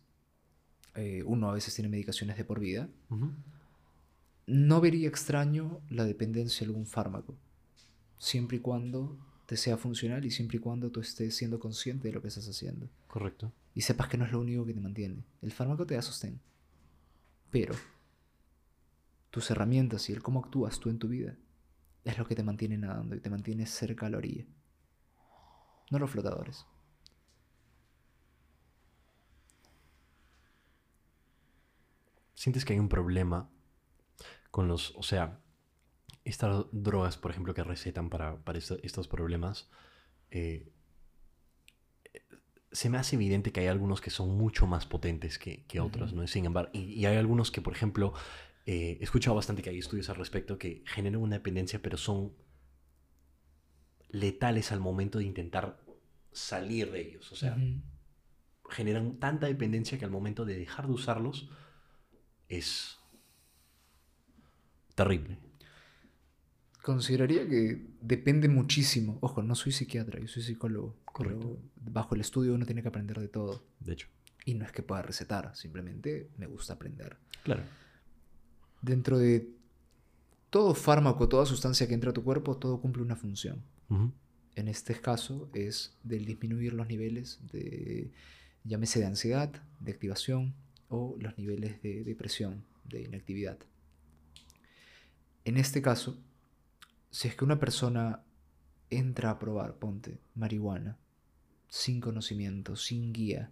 eh, 0.95 1.24
uno 1.26 1.50
a 1.50 1.54
veces 1.54 1.74
tiene 1.74 1.90
medicaciones 1.90 2.38
de 2.38 2.45
por 2.45 2.60
vida, 2.60 2.90
no 4.45 4.82
vería 4.82 5.08
extraño 5.08 5.82
la 5.90 6.06
dependencia 6.06 6.60
de 6.60 6.72
algún 6.72 6.86
fármaco, 6.86 7.36
siempre 8.18 8.58
y 8.58 8.60
cuando 8.60 9.18
te 9.54 9.58
sea 9.58 9.78
funcional 9.78 10.26
y 10.26 10.32
siempre 10.32 10.58
y 10.58 10.60
cuando 10.60 10.90
tú 10.90 11.00
estés 11.00 11.36
siendo 11.36 11.60
consciente 11.60 12.08
de 12.08 12.14
lo 12.16 12.24
que 12.24 12.28
estás 12.28 12.50
haciendo 12.50 12.90
Correcto. 13.08 13.52
y 13.76 13.82
sepas 13.82 14.08
que 14.08 14.18
no 14.18 14.26
es 14.26 14.32
lo 14.32 14.40
único 14.40 14.66
que 14.66 14.74
te 14.74 14.82
mantiene. 14.82 15.24
El 15.44 15.52
fármaco 15.52 15.86
te 15.86 15.94
da 15.94 16.02
sostén, 16.02 16.42
pero 17.52 17.76
tus 19.30 19.52
herramientas 19.52 20.10
y 20.10 20.14
el 20.14 20.24
cómo 20.24 20.40
actúas 20.40 20.80
tú 20.80 20.90
en 20.90 20.98
tu 20.98 21.08
vida 21.08 21.36
es 22.04 22.18
lo 22.18 22.26
que 22.26 22.34
te 22.34 22.42
mantiene 22.42 22.80
nadando 22.80 23.16
y 23.16 23.20
te 23.20 23.30
mantiene 23.30 23.68
cerca 23.68 24.08
a 24.08 24.10
la 24.10 24.18
orilla. 24.18 24.44
No 25.92 26.00
los 26.00 26.10
flotadores. 26.10 26.66
¿Sientes 32.34 32.66
que 32.66 32.74
hay 32.74 32.80
un 32.80 32.90
problema 32.90 33.52
con 34.50 34.68
los, 34.68 34.96
o 34.96 35.04
sea, 35.04 35.43
estas 36.26 36.66
drogas, 36.72 37.18
por 37.18 37.32
ejemplo, 37.32 37.54
que 37.54 37.64
recetan 37.64 38.10
para, 38.10 38.38
para 38.44 38.58
esto- 38.60 38.78
estos 38.84 39.08
problemas, 39.08 39.70
eh, 40.32 40.72
se 42.72 42.90
me 42.90 42.98
hace 42.98 43.16
evidente 43.16 43.52
que 43.52 43.60
hay 43.62 43.68
algunos 43.68 44.02
que 44.02 44.10
son 44.10 44.36
mucho 44.36 44.66
más 44.66 44.86
potentes 44.86 45.38
que, 45.38 45.64
que 45.68 45.80
otros. 45.80 46.14
¿no? 46.14 46.26
Sin 46.28 46.45
embargo, 46.45 46.72
y, 46.74 46.80
y 46.94 47.06
hay 47.06 47.18
algunos 47.18 47.52
que, 47.52 47.62
por 47.62 47.74
ejemplo, 47.74 48.14
eh, 48.66 48.98
he 49.00 49.04
escuchado 49.04 49.36
bastante 49.36 49.62
que 49.62 49.70
hay 49.70 49.78
estudios 49.80 50.10
al 50.10 50.16
respecto 50.16 50.58
que 50.58 50.84
generan 50.88 51.22
una 51.22 51.36
dependencia, 51.36 51.82
pero 51.82 51.98
son 51.98 52.34
letales 54.10 54.72
al 54.72 54.80
momento 54.80 55.20
de 55.20 55.26
intentar 55.26 55.80
salir 56.32 56.91
de 56.91 57.02
ellos. 57.02 57.32
O 57.32 57.36
sea, 57.36 57.56
generan 58.70 59.20
tanta 59.20 59.48
dependencia 59.48 60.00
que 60.00 60.06
al 60.06 60.12
momento 60.12 60.45
de 60.45 60.58
dejar 60.58 60.88
de 60.88 60.94
usarlos 60.94 61.50
es 62.48 62.98
terrible. 64.95 65.38
Consideraría 66.84 67.47
que 67.47 67.81
depende 68.01 68.49
muchísimo. 68.49 69.18
Ojo, 69.22 69.41
no 69.41 69.55
soy 69.55 69.72
psiquiatra, 69.72 70.19
yo 70.19 70.27
soy 70.27 70.43
psicólogo. 70.43 70.97
pero 71.18 71.39
Correcto. 71.39 71.57
bajo 71.81 72.14
el 72.14 72.19
estudio 72.19 72.53
uno 72.53 72.65
tiene 72.65 72.81
que 72.81 72.89
aprender 72.89 73.22
de 73.22 73.30
todo. 73.30 73.64
De 73.80 73.93
hecho. 73.93 74.10
Y 74.43 74.55
no 74.55 74.65
es 74.65 74.73
que 74.73 74.84
pueda 74.84 75.01
recetar, 75.01 75.55
simplemente 75.55 76.30
me 76.38 76.45
gusta 76.45 76.73
aprender. 76.73 77.15
Claro. 77.43 77.64
Dentro 78.81 79.18
de 79.18 79.49
todo 80.49 80.76
fármaco, 80.76 81.30
toda 81.30 81.45
sustancia 81.45 81.88
que 81.88 81.93
entra 81.93 82.10
a 82.10 82.14
tu 82.14 82.22
cuerpo, 82.22 82.57
todo 82.57 82.81
cumple 82.81 83.01
una 83.01 83.15
función. 83.15 83.64
En 84.55 84.68
este 84.68 84.93
caso 84.99 85.49
es 85.53 85.95
del 86.03 86.26
disminuir 86.26 86.73
los 86.73 86.89
niveles 86.89 87.39
de, 87.49 88.11
llámese 88.65 88.99
de 88.99 89.05
ansiedad, 89.05 89.53
de 89.80 89.91
activación 89.93 90.53
o 90.89 91.15
los 91.18 91.38
niveles 91.38 91.81
de 91.81 92.03
depresión, 92.03 92.65
de 92.84 93.03
inactividad. 93.03 93.57
En 95.45 95.55
este 95.55 95.81
caso, 95.81 96.19
si 97.14 97.27
es 97.27 97.35
que 97.35 97.45
una 97.45 97.60
persona 97.60 98.23
entra 98.90 99.30
a 99.30 99.38
probar, 99.38 99.76
ponte, 99.76 100.19
marihuana, 100.34 100.98
sin 101.69 102.02
conocimiento, 102.02 102.76
sin 102.76 103.14
guía, 103.14 103.52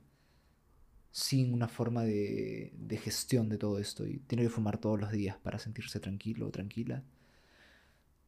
sin 1.11 1.53
una 1.53 1.67
forma 1.67 2.03
de, 2.03 2.73
de 2.75 2.97
gestión 2.97 3.49
de 3.49 3.59
todo 3.59 3.77
esto 3.77 4.07
y 4.07 4.17
tiene 4.17 4.43
que 4.43 4.49
fumar 4.49 4.79
todos 4.79 4.99
los 4.99 5.11
días 5.11 5.37
para 5.37 5.59
sentirse 5.59 5.99
tranquilo 5.99 6.47
o 6.47 6.49
tranquila, 6.51 7.03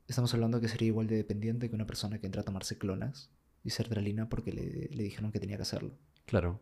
estamos 0.07 0.31
hablando 0.35 0.61
que 0.61 0.67
sería 0.67 0.89
igual 0.89 1.07
de 1.07 1.15
dependiente 1.15 1.67
que 1.67 1.75
una 1.75 1.87
persona 1.87 2.19
que 2.19 2.27
entra 2.27 2.43
a 2.43 2.45
tomarse 2.45 2.77
clonas 2.77 3.31
y 3.63 3.71
sertralina 3.71 4.29
porque 4.29 4.53
le, 4.53 4.89
le 4.95 5.03
dijeron 5.03 5.31
que 5.31 5.39
tenía 5.39 5.55
que 5.55 5.63
hacerlo. 5.63 5.97
Claro. 6.27 6.61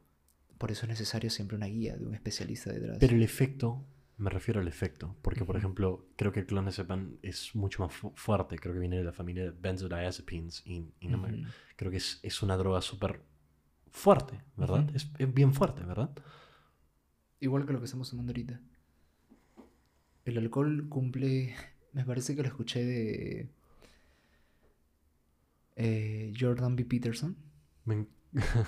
Por 0.57 0.71
eso 0.71 0.83
es 0.83 0.89
necesario 0.89 1.29
siempre 1.29 1.57
una 1.57 1.65
guía 1.65 1.97
de 1.97 2.05
un 2.05 2.15
especialista 2.15 2.71
detrás. 2.71 2.99
Pero 3.01 3.17
el 3.17 3.23
efecto, 3.23 3.83
me 4.21 4.29
refiero 4.29 4.61
al 4.61 4.67
efecto, 4.67 5.15
porque 5.21 5.43
por 5.45 5.57
ejemplo, 5.57 6.07
creo 6.15 6.31
que 6.31 6.41
el 6.41 6.45
clonazepam 6.45 7.17
es 7.21 7.55
mucho 7.55 7.83
más 7.83 7.93
fu- 7.93 8.13
fuerte, 8.15 8.57
creo 8.59 8.73
que 8.73 8.79
viene 8.79 8.97
de 8.97 9.03
la 9.03 9.11
familia 9.13 9.43
de 9.43 9.51
benzodiazepines 9.51 10.61
y, 10.65 10.85
y 10.99 11.07
no 11.07 11.17
me- 11.17 11.45
creo 11.75 11.91
que 11.91 11.97
es, 11.97 12.19
es 12.23 12.41
una 12.43 12.55
droga 12.57 12.81
súper 12.81 13.21
fuerte, 13.91 14.41
¿verdad? 14.55 14.89
Es, 14.93 15.09
es 15.17 15.33
bien 15.33 15.53
fuerte, 15.53 15.83
¿verdad? 15.83 16.11
Igual 17.39 17.65
que 17.65 17.73
lo 17.73 17.79
que 17.79 17.85
estamos 17.85 18.09
tomando 18.09 18.31
ahorita. 18.31 18.61
El 20.25 20.37
alcohol 20.37 20.87
cumple. 20.89 21.55
Me 21.93 22.05
parece 22.05 22.35
que 22.35 22.41
lo 22.43 22.47
escuché 22.47 22.85
de. 22.85 23.49
eh, 25.75 26.33
Jordan 26.39 26.75
B. 26.75 26.85
Peterson. 26.85 27.35
Me 27.85 28.05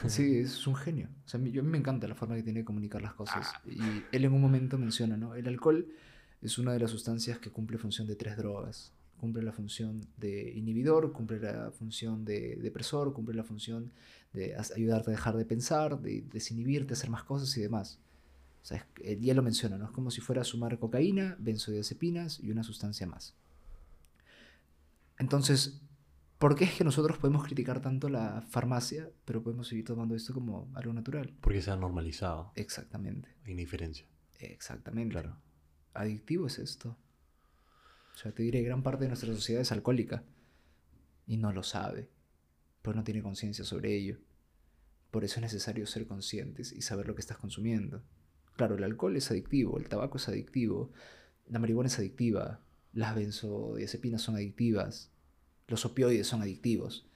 Sí, 0.08 0.38
es 0.40 0.68
un 0.68 0.76
genio. 0.76 1.08
O 1.26 1.28
sea, 1.30 1.40
a 1.40 1.44
mí, 1.44 1.52
yo, 1.52 1.62
a 1.62 1.64
mí 1.64 1.70
me 1.72 1.78
encanta 1.78 2.08
la 2.08 2.16
forma 2.16 2.36
que 2.36 2.44
tiene 2.44 2.60
de 2.60 2.66
comunicar 2.66 3.02
las 3.02 3.14
cosas. 3.14 3.48
Ah. 3.56 3.62
Y 3.66 4.04
él 4.16 4.26
en 4.26 4.34
un 4.34 4.42
momento 4.42 4.78
menciona, 4.78 5.18
¿no? 5.18 5.36
El 5.36 5.48
alcohol 5.48 5.88
es 6.42 6.58
una 6.58 6.74
de 6.74 6.80
las 6.80 6.92
sustancias 6.92 7.40
que 7.40 7.50
cumple 7.50 7.78
función 7.78 8.08
de 8.08 8.16
tres 8.16 8.38
drogas. 8.38 8.92
Cumple 9.20 9.42
la 9.42 9.54
función 9.54 10.02
de 10.18 10.52
inhibidor, 10.52 11.14
cumple 11.14 11.40
la 11.40 11.72
función 11.72 12.26
de 12.26 12.58
depresor, 12.58 13.14
cumple 13.14 13.36
la 13.36 13.46
función 13.46 13.92
de 14.34 14.54
ayudarte 14.76 15.12
a 15.12 15.14
dejar 15.14 15.38
de 15.38 15.46
pensar, 15.46 16.02
de 16.02 16.24
desinhibirte, 16.32 16.94
hacer 16.94 17.10
más 17.10 17.24
cosas 17.24 17.56
y 17.58 17.62
demás. 17.62 18.00
O 18.64 18.66
sea, 18.66 18.78
es- 18.78 18.86
él 19.06 19.22
ya 19.22 19.34
lo 19.34 19.42
menciona, 19.44 19.78
¿no? 19.78 19.86
Es 19.86 19.92
como 19.92 20.12
si 20.12 20.20
fuera 20.20 20.42
a 20.42 20.46
sumar 20.46 20.78
cocaína, 20.78 21.38
benzodiazepinas 21.40 22.40
y 22.42 22.52
una 22.52 22.64
sustancia 22.64 23.08
más. 23.08 23.34
Entonces, 25.18 25.80
¿por 26.44 26.58
qué 26.58 26.66
es 26.66 26.74
que 26.74 26.84
nosotros 26.84 27.18
podemos 27.20 27.46
criticar 27.46 27.80
tanto 27.80 28.10
la 28.10 28.42
farmacia, 28.50 29.10
pero 29.24 29.42
podemos 29.42 29.70
seguir 29.70 29.86
tomando 29.86 30.14
esto 30.14 30.34
como 30.34 30.70
algo 30.74 30.92
natural? 30.92 31.34
porque 31.40 31.62
se 31.62 31.72
ha 31.72 31.78
normalizado, 31.78 32.52
Exactamente, 32.56 33.30
hay 33.46 33.54
una 33.54 33.62
diferencia. 33.62 34.06
exactamente. 34.40 35.14
Claro. 35.14 35.38
Adictivo 35.94 36.48
es 36.48 36.60
esto. 36.60 36.98
O 38.14 38.18
sea, 38.18 38.34
te 38.34 38.44
diré, 38.44 38.62
gran 38.62 38.84
parte 38.84 39.06
de 39.06 39.08
nuestra 39.08 39.34
sociedad 39.34 39.62
es 39.62 39.72
alcohólica 39.72 40.26
y 41.26 41.38
no 41.38 41.54
lo 41.54 41.64
sabe, 41.64 42.10
pues 42.82 42.94
no 42.94 43.06
tiene 43.06 43.24
conciencia 43.24 43.64
sobre 43.64 43.96
ello. 43.96 44.18
Por 45.12 45.24
eso 45.24 45.36
es 45.36 45.44
necesario 45.44 45.88
ser 45.88 46.08
conscientes 46.08 46.74
y 46.74 46.82
saber 46.82 47.08
lo 47.08 47.16
que 47.16 47.22
estás 47.22 47.38
consumiendo. 47.38 48.04
Claro, 48.58 48.76
el 48.76 48.84
alcohol 48.84 49.16
es 49.16 49.32
adictivo, 49.32 49.78
el 49.78 49.88
tabaco 49.88 50.18
es 50.18 50.28
adictivo, 50.28 50.92
la 51.48 51.60
marihuana 51.60 51.88
es 51.88 51.98
adictiva, 52.00 52.60
las 52.92 53.16
benzodiazepinas 53.16 54.22
son 54.22 54.36
adictivas, 54.36 55.13
los 55.68 55.86
opioides 55.86 56.28
son 56.28 56.42
adictivos. 56.42 57.08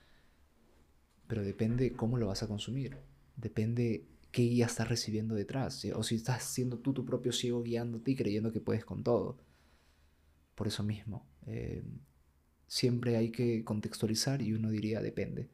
Pero 1.28 1.44
depende 1.44 1.94
cómo 1.94 2.18
lo 2.18 2.28
vas 2.28 2.44
a 2.44 2.48
consumir, 2.48 2.98
depende 3.36 4.08
qué 4.32 4.44
guía 4.44 4.66
estás 4.68 4.88
recibiendo 4.90 5.36
detrás. 5.36 5.86
O 5.96 6.04
si 6.04 6.16
estás 6.16 6.44
siendo 6.44 6.80
tú 6.80 6.94
tu 6.94 7.06
propio 7.06 7.32
ciego 7.32 7.64
guiándote 7.64 8.12
y 8.12 8.16
creyendo 8.16 8.52
que 8.52 8.62
puedes 8.62 8.86
con 8.86 9.04
todo. 9.04 9.38
Por 10.56 10.68
eso 10.68 10.84
mismo. 10.84 11.28
eh, 11.46 11.84
siempre 12.68 13.16
hay 13.16 13.32
que 13.32 13.64
contextualizar 13.64 14.42
y 14.42 14.54
uno 14.54 14.70
diría 14.70 15.02
depende. 15.02 15.50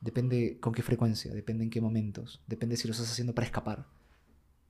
Depende 0.00 0.58
con 0.60 0.72
qué 0.72 0.82
frecuencia, 0.82 1.32
depende 1.32 1.64
en 1.64 1.70
qué 1.70 1.80
momentos, 1.80 2.42
depende 2.46 2.76
si 2.76 2.88
lo 2.88 2.92
estás 2.92 3.10
haciendo 3.10 3.34
para 3.34 3.46
escapar 3.46 3.86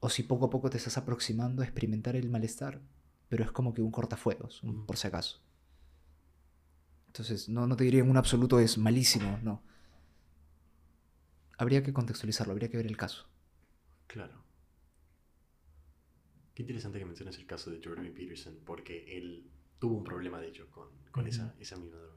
o 0.00 0.08
si 0.08 0.22
poco 0.22 0.46
a 0.46 0.50
poco 0.50 0.70
te 0.70 0.78
estás 0.78 0.96
aproximando 0.96 1.62
a 1.62 1.66
experimentar 1.66 2.16
el 2.16 2.30
malestar, 2.30 2.80
pero 3.28 3.44
es 3.44 3.52
como 3.52 3.74
que 3.74 3.82
un 3.82 3.90
cortafuegos, 3.90 4.62
por 4.86 4.96
si 4.96 5.06
acaso. 5.06 5.40
Entonces, 7.10 7.48
no, 7.48 7.66
no 7.66 7.76
te 7.76 7.82
diría 7.82 8.02
en 8.02 8.08
un 8.08 8.16
absoluto 8.16 8.60
es 8.60 8.78
malísimo, 8.78 9.40
no. 9.42 9.60
Habría 11.58 11.82
que 11.82 11.92
contextualizarlo, 11.92 12.52
habría 12.52 12.70
que 12.70 12.76
ver 12.76 12.86
el 12.86 12.96
caso. 12.96 13.26
Claro. 14.06 14.44
Qué 16.54 16.62
interesante 16.62 17.00
que 17.00 17.04
menciones 17.04 17.36
el 17.38 17.46
caso 17.46 17.72
de 17.72 17.80
Jordan. 17.82 18.12
Peterson, 18.14 18.54
porque 18.64 19.16
él 19.18 19.50
tuvo 19.80 19.96
un 19.98 20.04
problema, 20.04 20.38
de 20.38 20.48
hecho, 20.50 20.70
con, 20.70 20.88
con 21.10 21.26
esa, 21.26 21.52
esa 21.58 21.76
misma 21.76 21.96
droga. 21.96 22.14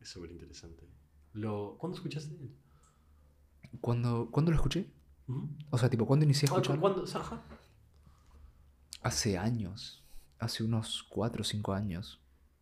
Es 0.00 0.08
súper 0.08 0.32
interesante. 0.32 0.82
Lo, 1.34 1.76
¿Cuándo 1.78 1.96
escuchaste 1.96 2.34
él? 2.34 2.50
¿Cuándo, 3.80 4.30
¿Cuándo 4.32 4.50
lo 4.50 4.56
escuché? 4.56 4.90
O 5.70 5.78
sea, 5.78 5.88
tipo, 5.88 6.06
¿cuándo 6.06 6.24
inicié 6.24 6.48
a 6.48 6.50
¿Cuándo? 6.50 6.72
escuchar? 6.72 6.80
¿Cuándo? 6.80 7.04
Ajá. 7.20 7.44
Hace 9.02 9.38
años, 9.38 10.02
hace 10.40 10.64
unos 10.64 11.04
4 11.08 11.42
o 11.42 11.44
5 11.44 11.72
años. 11.72 12.20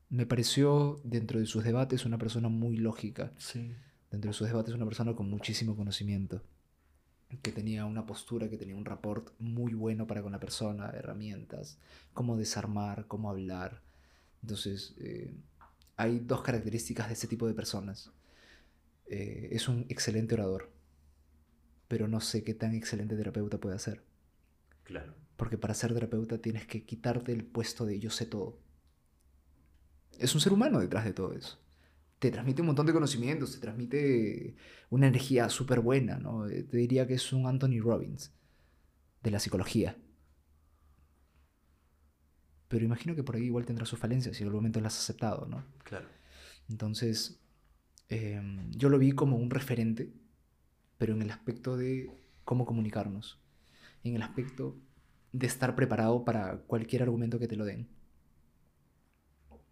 Me 0.09 0.27
pareció, 0.27 1.01
dentro 1.05 1.41
de 1.41 1.47
sus 1.47 1.65
debates, 1.65 2.05
una 2.05 2.19
persona 2.19 2.49
muy 2.49 2.77
lógica. 2.77 3.33
Sí. 3.39 3.73
Dentro 4.11 4.31
de 4.31 4.35
sus 4.35 4.47
debates, 4.47 4.75
una 4.75 4.85
persona 4.85 5.15
con 5.15 5.29
muchísimo 5.29 5.77
conocimiento. 5.77 6.43
Que 7.43 7.51
tenía 7.51 7.85
una 7.87 8.07
postura, 8.07 8.49
que 8.49 8.57
tenía 8.57 8.77
un 8.77 8.85
rapport 8.85 9.31
muy 9.41 9.75
bueno 9.75 10.07
para 10.07 10.23
con 10.23 10.31
la 10.31 10.39
persona, 10.39 10.91
herramientas, 10.91 11.79
cómo 12.15 12.37
desarmar, 12.37 13.07
cómo 13.09 13.31
hablar. 13.31 13.83
Entonces, 14.43 14.95
eh, 14.99 15.35
hay 15.97 16.21
dos 16.21 16.43
características 16.43 17.09
de 17.09 17.15
este 17.15 17.27
tipo 17.27 17.49
de 17.49 17.55
personas. 17.55 18.13
Eh, 19.09 19.49
es 19.53 19.69
un 19.69 19.87
excelente 19.89 20.35
orador, 20.35 20.71
pero 21.89 22.07
no 22.07 22.21
sé 22.21 22.45
qué 22.45 22.55
tan 22.55 22.75
excelente 22.75 23.17
terapeuta 23.17 23.59
puede 23.59 23.79
ser. 23.81 24.03
Claro. 24.85 25.15
Porque 25.37 25.59
para 25.59 25.75
ser 25.75 25.93
terapeuta 25.95 26.39
tienes 26.39 26.67
que 26.67 26.85
quitarte 26.85 27.33
el 27.33 27.45
puesto 27.45 27.87
de 27.87 27.99
yo 27.99 28.11
sé 28.11 28.27
todo. 28.27 28.59
Es 30.19 30.35
un 30.35 30.41
ser 30.41 30.53
humano 30.53 30.81
detrás 30.81 31.05
de 31.05 31.13
todo 31.13 31.33
eso. 31.33 31.59
Te 32.19 32.31
transmite 32.31 32.63
un 32.63 32.69
montón 32.69 32.87
de 32.87 32.93
conocimientos, 32.93 33.53
te 33.53 33.59
transmite 33.59 34.57
una 34.91 35.07
energía 35.07 35.49
súper 35.51 35.81
buena, 35.81 36.19
¿no? 36.19 36.49
Eh, 36.49 36.63
Te 36.63 36.79
diría 36.79 37.07
que 37.07 37.15
es 37.15 37.33
un 37.33 37.47
Anthony 37.47 37.81
Robbins 37.81 38.33
de 39.23 39.31
la 39.31 39.39
psicología. 39.39 39.97
Pero 42.69 42.85
imagino 42.85 43.15
que 43.15 43.23
por 43.23 43.37
ahí 43.37 43.45
igual 43.45 43.67
tendrá 43.67 43.87
sus 43.87 43.99
falencias 43.99 44.39
y 44.39 44.43
en 44.43 44.49
algún 44.49 44.61
momento 44.61 44.81
las 44.81 44.95
has 44.95 45.05
aceptado, 45.05 45.47
¿no? 45.47 45.65
Claro. 45.85 46.09
Entonces, 46.69 47.41
eh, 48.09 48.41
yo 48.71 48.89
lo 48.89 48.99
vi 48.99 49.13
como 49.13 49.37
un 49.37 49.51
referente, 49.51 50.13
pero 50.99 51.15
en 51.15 51.23
el 51.23 51.31
aspecto 51.31 51.77
de 51.77 52.11
cómo 52.45 52.67
comunicarnos, 52.67 53.39
en 54.05 54.17
el 54.17 54.23
aspecto 54.23 54.77
de 55.33 55.47
estar 55.47 55.75
preparado 55.77 56.25
para 56.25 56.59
cualquier 56.63 57.03
argumento 57.03 57.39
que 57.39 57.49
te 57.49 57.57
lo 57.57 57.65
den. 57.65 57.89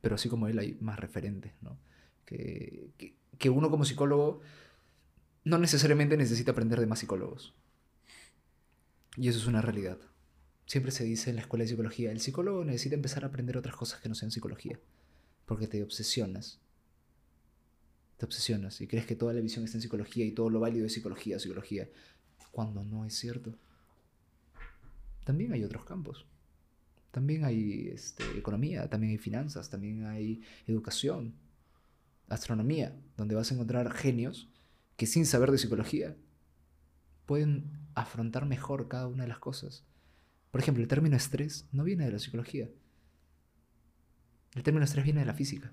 Pero 0.04 0.14
así 0.14 0.28
como 0.28 0.46
él 0.46 0.58
hay 0.60 0.78
más 0.80 1.00
referentes, 1.00 1.52
¿no? 1.60 1.76
Que, 2.24 2.90
que, 2.96 3.16
que 3.36 3.50
uno 3.50 3.70
como 3.70 3.84
psicólogo 3.84 4.40
no 5.42 5.58
necesariamente 5.58 6.16
necesita 6.16 6.52
aprender 6.52 6.78
de 6.78 6.86
más 6.86 7.00
psicólogos. 7.00 7.54
Y 9.16 9.28
eso 9.28 9.38
es 9.38 9.46
una 9.46 9.60
realidad. 9.60 9.98
Siempre 10.66 10.92
se 10.92 11.04
dice 11.04 11.30
en 11.30 11.36
la 11.36 11.42
escuela 11.42 11.64
de 11.64 11.68
psicología, 11.68 12.12
el 12.12 12.20
psicólogo 12.20 12.64
necesita 12.64 12.94
empezar 12.94 13.24
a 13.24 13.28
aprender 13.28 13.58
otras 13.58 13.74
cosas 13.74 14.00
que 14.00 14.08
no 14.08 14.14
sean 14.14 14.30
psicología, 14.30 14.78
porque 15.46 15.66
te 15.66 15.82
obsesionas 15.82 16.60
te 18.16 18.26
obsesionas 18.26 18.80
y 18.80 18.86
crees 18.86 19.06
que 19.06 19.16
toda 19.16 19.32
la 19.32 19.40
visión 19.40 19.64
está 19.64 19.78
en 19.78 19.82
psicología 19.82 20.24
y 20.24 20.32
todo 20.32 20.50
lo 20.50 20.60
válido 20.60 20.86
es 20.86 20.92
psicología, 20.92 21.38
psicología, 21.38 21.88
cuando 22.52 22.84
no 22.84 23.04
es 23.04 23.14
cierto. 23.14 23.54
También 25.24 25.52
hay 25.52 25.64
otros 25.64 25.84
campos. 25.84 26.26
También 27.14 27.44
hay 27.44 27.90
este, 27.94 28.24
economía, 28.36 28.90
también 28.90 29.12
hay 29.12 29.18
finanzas, 29.18 29.70
también 29.70 30.04
hay 30.04 30.42
educación, 30.66 31.36
astronomía, 32.28 33.00
donde 33.16 33.36
vas 33.36 33.52
a 33.52 33.54
encontrar 33.54 33.92
genios 33.92 34.50
que 34.96 35.06
sin 35.06 35.24
saber 35.24 35.52
de 35.52 35.58
psicología 35.58 36.16
pueden 37.24 37.70
afrontar 37.94 38.46
mejor 38.46 38.88
cada 38.88 39.06
una 39.06 39.22
de 39.22 39.28
las 39.28 39.38
cosas. 39.38 39.84
Por 40.50 40.60
ejemplo, 40.60 40.82
el 40.82 40.88
término 40.88 41.14
estrés 41.14 41.68
no 41.70 41.84
viene 41.84 42.04
de 42.04 42.10
la 42.10 42.18
psicología. 42.18 42.68
El 44.56 44.64
término 44.64 44.84
estrés 44.84 45.04
viene 45.04 45.20
de 45.20 45.26
la 45.26 45.34
física 45.34 45.70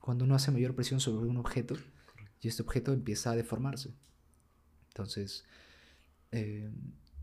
cuando 0.00 0.24
uno 0.24 0.34
hace 0.34 0.50
mayor 0.50 0.74
presión 0.74 0.98
sobre 0.98 1.28
un 1.28 1.36
objeto 1.36 1.76
y 2.40 2.48
este 2.48 2.62
objeto 2.62 2.92
empieza 2.92 3.30
a 3.30 3.36
deformarse. 3.36 3.94
Entonces, 4.88 5.44
eh, 6.32 6.68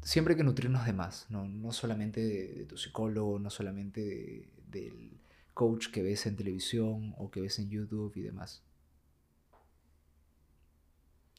siempre 0.02 0.34
hay 0.34 0.38
que 0.38 0.44
nutrirnos 0.44 0.86
de 0.86 0.94
más, 0.94 1.28
no, 1.30 1.48
no 1.48 1.72
solamente 1.72 2.22
de, 2.22 2.66
tu 2.66 2.78
psicólogo, 2.78 3.40
no 3.40 3.50
solamente 3.50 4.02
de, 4.02 4.50
del 4.68 5.12
coach 5.54 5.88
que 5.92 6.02
ves 6.02 6.26
en 6.26 6.36
televisión 6.36 7.14
o 7.18 7.30
que 7.30 7.42
ves 7.42 7.60
en 7.60 7.70
YouTube 7.70 8.14
y 8.16 8.22
demás. 8.22 8.64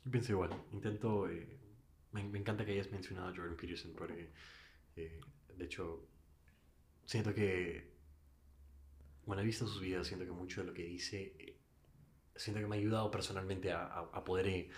Yo 0.05 0.11
pienso 0.11 0.33
igual. 0.33 0.51
Intento. 0.73 1.29
Eh, 1.29 1.59
me, 2.13 2.25
me, 2.25 2.39
encanta 2.39 2.65
que 2.65 2.73
hayas 2.73 2.91
mencionado 2.91 3.29
a 3.29 3.35
Jordan 3.35 3.57
Peterson 3.57 3.93
porque, 3.97 4.31
eh, 4.97 5.21
de 5.57 5.65
hecho, 5.65 6.05
siento 7.05 7.33
que 7.33 7.93
bueno, 9.25 9.43
he 9.43 9.45
visto 9.45 9.67
sus 9.67 9.81
videos, 9.81 10.07
siento 10.07 10.27
que 10.27 10.33
mucho 10.33 10.63
de 10.63 10.67
lo 10.67 10.75
que 10.75 10.85
dice, 10.85 11.35
eh, 11.39 11.57
siento 12.35 12.61
que 12.61 12.67
me 12.67 12.77
ha 12.77 12.79
ayudado 12.79 13.11
personalmente 13.11 13.71
a, 13.73 13.87
a, 13.87 14.25
poder 14.25 14.69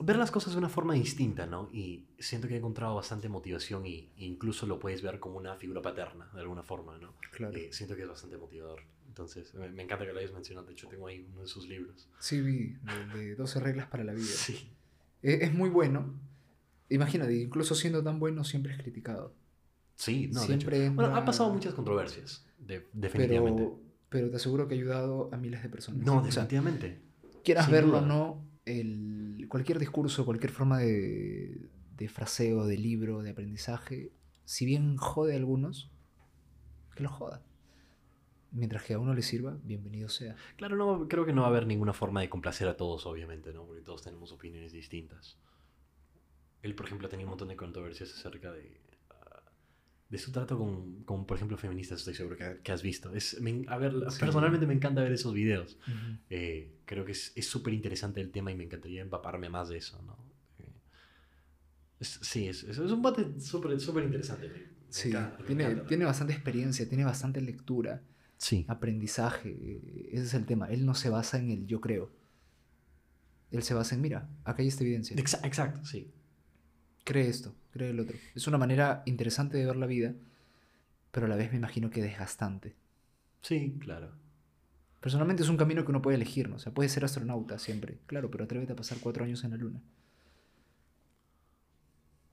ver 0.00 0.16
las 0.16 0.30
cosas 0.30 0.52
de 0.52 0.58
una 0.58 0.68
forma 0.68 0.94
distinta, 0.94 1.46
¿no? 1.46 1.68
Y 1.72 2.06
siento 2.18 2.48
que 2.48 2.54
he 2.54 2.58
encontrado 2.58 2.94
bastante 2.94 3.28
motivación 3.28 3.86
y, 3.86 4.10
e 4.16 4.24
incluso 4.24 4.66
lo 4.66 4.78
puedes 4.78 5.02
ver 5.02 5.20
como 5.20 5.36
una 5.36 5.56
figura 5.56 5.82
paterna, 5.82 6.30
de 6.34 6.40
alguna 6.40 6.62
forma, 6.62 6.98
¿no? 6.98 7.14
Claro. 7.32 7.58
siento 7.70 7.96
que 7.96 8.02
es 8.02 8.08
bastante 8.08 8.36
motivador. 8.36 8.80
Entonces, 9.08 9.54
me, 9.54 9.68
me, 9.70 9.82
encanta 9.82 10.06
que 10.06 10.12
lo 10.12 10.18
hayas 10.18 10.32
mencionado. 10.32 10.66
De 10.66 10.72
hecho, 10.72 10.88
tengo 10.88 11.06
ahí 11.06 11.26
uno 11.32 11.42
de 11.42 11.48
sus 11.48 11.68
libros. 11.68 12.08
Sí, 12.18 12.40
vi, 12.40 12.76
de, 13.12 13.18
de 13.18 13.34
12 13.34 13.60
reglas 13.60 13.88
para 13.88 14.04
la 14.04 14.12
vida. 14.12 14.24
Sí. 14.24 14.70
Es, 15.22 15.42
es 15.42 15.54
muy 15.54 15.68
bueno. 15.68 16.14
Imagínate, 16.88 17.34
incluso 17.34 17.74
siendo 17.74 18.02
tan 18.02 18.18
bueno, 18.18 18.44
siempre 18.44 18.72
es 18.72 18.78
criticado. 18.78 19.34
Sí, 19.96 20.30
no, 20.32 20.40
siempre 20.40 20.78
de 20.78 20.84
hecho. 20.84 20.92
entra... 20.92 21.06
Bueno, 21.08 21.20
ha 21.20 21.24
pasado 21.24 21.52
muchas 21.52 21.74
controversias. 21.74 22.46
De, 22.58 22.88
definitivamente. 22.92 23.62
Pero, 23.62 23.80
pero, 24.08 24.30
te 24.30 24.36
aseguro 24.36 24.66
que 24.66 24.74
ha 24.74 24.78
ayudado 24.78 25.28
a 25.32 25.36
miles 25.36 25.62
de 25.62 25.68
personas. 25.68 26.06
No, 26.06 26.22
definitivamente. 26.22 27.00
O 27.18 27.26
sea, 27.26 27.42
quieras 27.42 27.64
Sin 27.66 27.72
verlo 27.72 27.98
o 27.98 28.00
no, 28.00 28.44
el, 28.64 29.29
cualquier 29.50 29.78
discurso, 29.78 30.24
cualquier 30.24 30.52
forma 30.52 30.78
de, 30.78 31.68
fraseo, 32.08 32.64
de 32.64 32.78
libro, 32.78 33.20
de 33.20 33.30
aprendizaje, 33.30 34.12
si 34.46 34.64
bien 34.64 34.96
jode 34.96 35.34
a 35.34 35.36
algunos, 35.36 35.90
que 36.94 37.02
lo 37.02 37.10
joda. 37.10 37.42
Mientras 38.52 38.82
que 38.84 38.94
a 38.94 38.98
uno 38.98 39.12
le 39.12 39.22
sirva, 39.22 39.58
bienvenido 39.62 40.08
sea. 40.08 40.34
Claro, 40.56 40.76
no, 40.76 41.06
creo 41.08 41.26
que 41.26 41.32
no 41.32 41.42
va 41.42 41.48
a 41.48 41.50
haber 41.50 41.66
ninguna 41.66 41.92
forma 41.92 42.20
de 42.20 42.30
complacer 42.30 42.66
a 42.68 42.76
todos, 42.76 43.06
obviamente, 43.06 43.52
¿no? 43.52 43.66
Porque 43.66 43.82
todos 43.82 44.02
tenemos 44.02 44.32
opiniones 44.32 44.72
distintas. 44.72 45.38
Él, 46.62 46.74
por 46.74 46.86
ejemplo, 46.86 47.08
tenía 47.08 47.26
un 47.26 47.30
montón 47.30 47.48
de 47.48 47.56
controversias 47.56 48.12
acerca 48.12 48.50
de, 48.52 48.80
de 50.10 50.18
su 50.18 50.32
trato 50.32 50.58
con, 50.58 51.04
con, 51.04 51.24
por 51.24 51.36
ejemplo, 51.36 51.56
feministas, 51.56 52.00
estoy 52.00 52.14
seguro 52.14 52.36
que, 52.36 52.58
que 52.62 52.72
has 52.72 52.82
visto. 52.82 53.14
Es, 53.14 53.40
me, 53.40 53.64
a 53.68 53.78
ver, 53.78 53.94
sí. 54.10 54.18
personalmente 54.18 54.66
me 54.66 54.74
encanta 54.74 55.02
ver 55.02 55.12
esos 55.12 55.32
videos. 55.32 55.78
Uh 55.86 55.90
-huh. 55.90 56.18
eh, 56.30 56.72
creo 56.84 57.04
que 57.04 57.12
es 57.12 57.32
súper 57.46 57.72
interesante 57.74 58.20
el 58.20 58.30
tema 58.32 58.50
y 58.50 58.56
me 58.56 58.64
encantaría 58.64 59.02
empaparme 59.02 59.48
más 59.48 59.68
de 59.68 59.78
eso, 59.78 60.02
¿no? 60.02 60.18
Eh, 60.58 60.72
es, 62.00 62.18
sí, 62.22 62.48
es, 62.48 62.64
es, 62.64 62.78
un 62.78 63.02
debate 63.02 63.40
súper 63.40 63.78
super 63.80 64.02
interesante. 64.02 64.48
Me, 64.48 64.54
sí, 64.88 65.10
me 65.10 65.18
encanta, 65.18 65.44
tiene, 65.44 65.64
encanta, 65.64 65.86
tiene 65.86 66.04
bastante 66.04 66.32
experiencia, 66.32 66.88
tiene 66.88 67.04
bastante 67.04 67.40
lectura, 67.40 68.02
sí. 68.36 68.64
aprendizaje. 68.66 69.50
eh, 69.50 70.10
Ese 70.12 70.24
es 70.24 70.34
el 70.34 70.44
tema. 70.44 70.66
Él 70.70 70.84
no 70.84 70.96
se 70.96 71.08
basa 71.08 71.38
en 71.38 71.50
el 71.50 71.66
yo 71.68 71.80
creo. 71.80 72.10
Él 73.52 73.62
se 73.62 73.74
basa 73.74 73.94
en, 73.94 74.00
mira, 74.00 74.28
acá 74.44 74.62
hay 74.62 74.68
esta 74.68 74.82
evidencia. 74.82 75.16
Exacto, 75.16 75.46
exacto 75.46 75.84
sí. 75.84 76.10
Cree 77.04 77.28
esto, 77.28 77.54
cree 77.70 77.90
el 77.90 78.00
otro. 78.00 78.16
Es 78.34 78.46
una 78.46 78.58
manera 78.58 79.02
interesante 79.06 79.58
de 79.58 79.66
ver 79.66 79.76
la 79.76 79.86
vida, 79.86 80.14
pero 81.10 81.26
a 81.26 81.28
la 81.28 81.36
vez 81.36 81.50
me 81.50 81.58
imagino 81.58 81.90
que 81.90 82.02
desgastante. 82.02 82.74
Sí, 83.42 83.76
claro. 83.80 84.12
Personalmente 85.00 85.42
es 85.42 85.48
un 85.48 85.56
camino 85.56 85.84
que 85.84 85.90
uno 85.90 86.02
puede 86.02 86.16
elegir, 86.16 86.48
¿no? 86.48 86.56
O 86.56 86.58
sea, 86.58 86.72
puede 86.72 86.88
ser 86.88 87.04
astronauta 87.04 87.58
siempre, 87.58 87.98
claro, 88.06 88.30
pero 88.30 88.44
atrévete 88.44 88.72
a 88.72 88.76
pasar 88.76 88.98
cuatro 89.00 89.24
años 89.24 89.42
en 89.44 89.50
la 89.50 89.56
luna. 89.56 89.80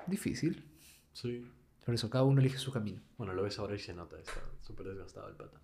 Difícil. 0.06 0.66
Sí. 1.14 1.46
Por 1.86 1.94
eso, 1.96 2.10
cada 2.10 2.26
uno 2.26 2.42
elige 2.42 2.58
su 2.58 2.72
camino. 2.72 3.02
Bueno, 3.18 3.34
lo 3.34 3.44
ves 3.44 3.58
ahora 3.60 3.76
y 3.76 3.80
se 3.80 3.94
nota, 3.94 4.20
está 4.20 4.42
súper 4.62 4.88
desgastado 4.88 5.30
el 5.30 5.36
pata. 5.36 5.60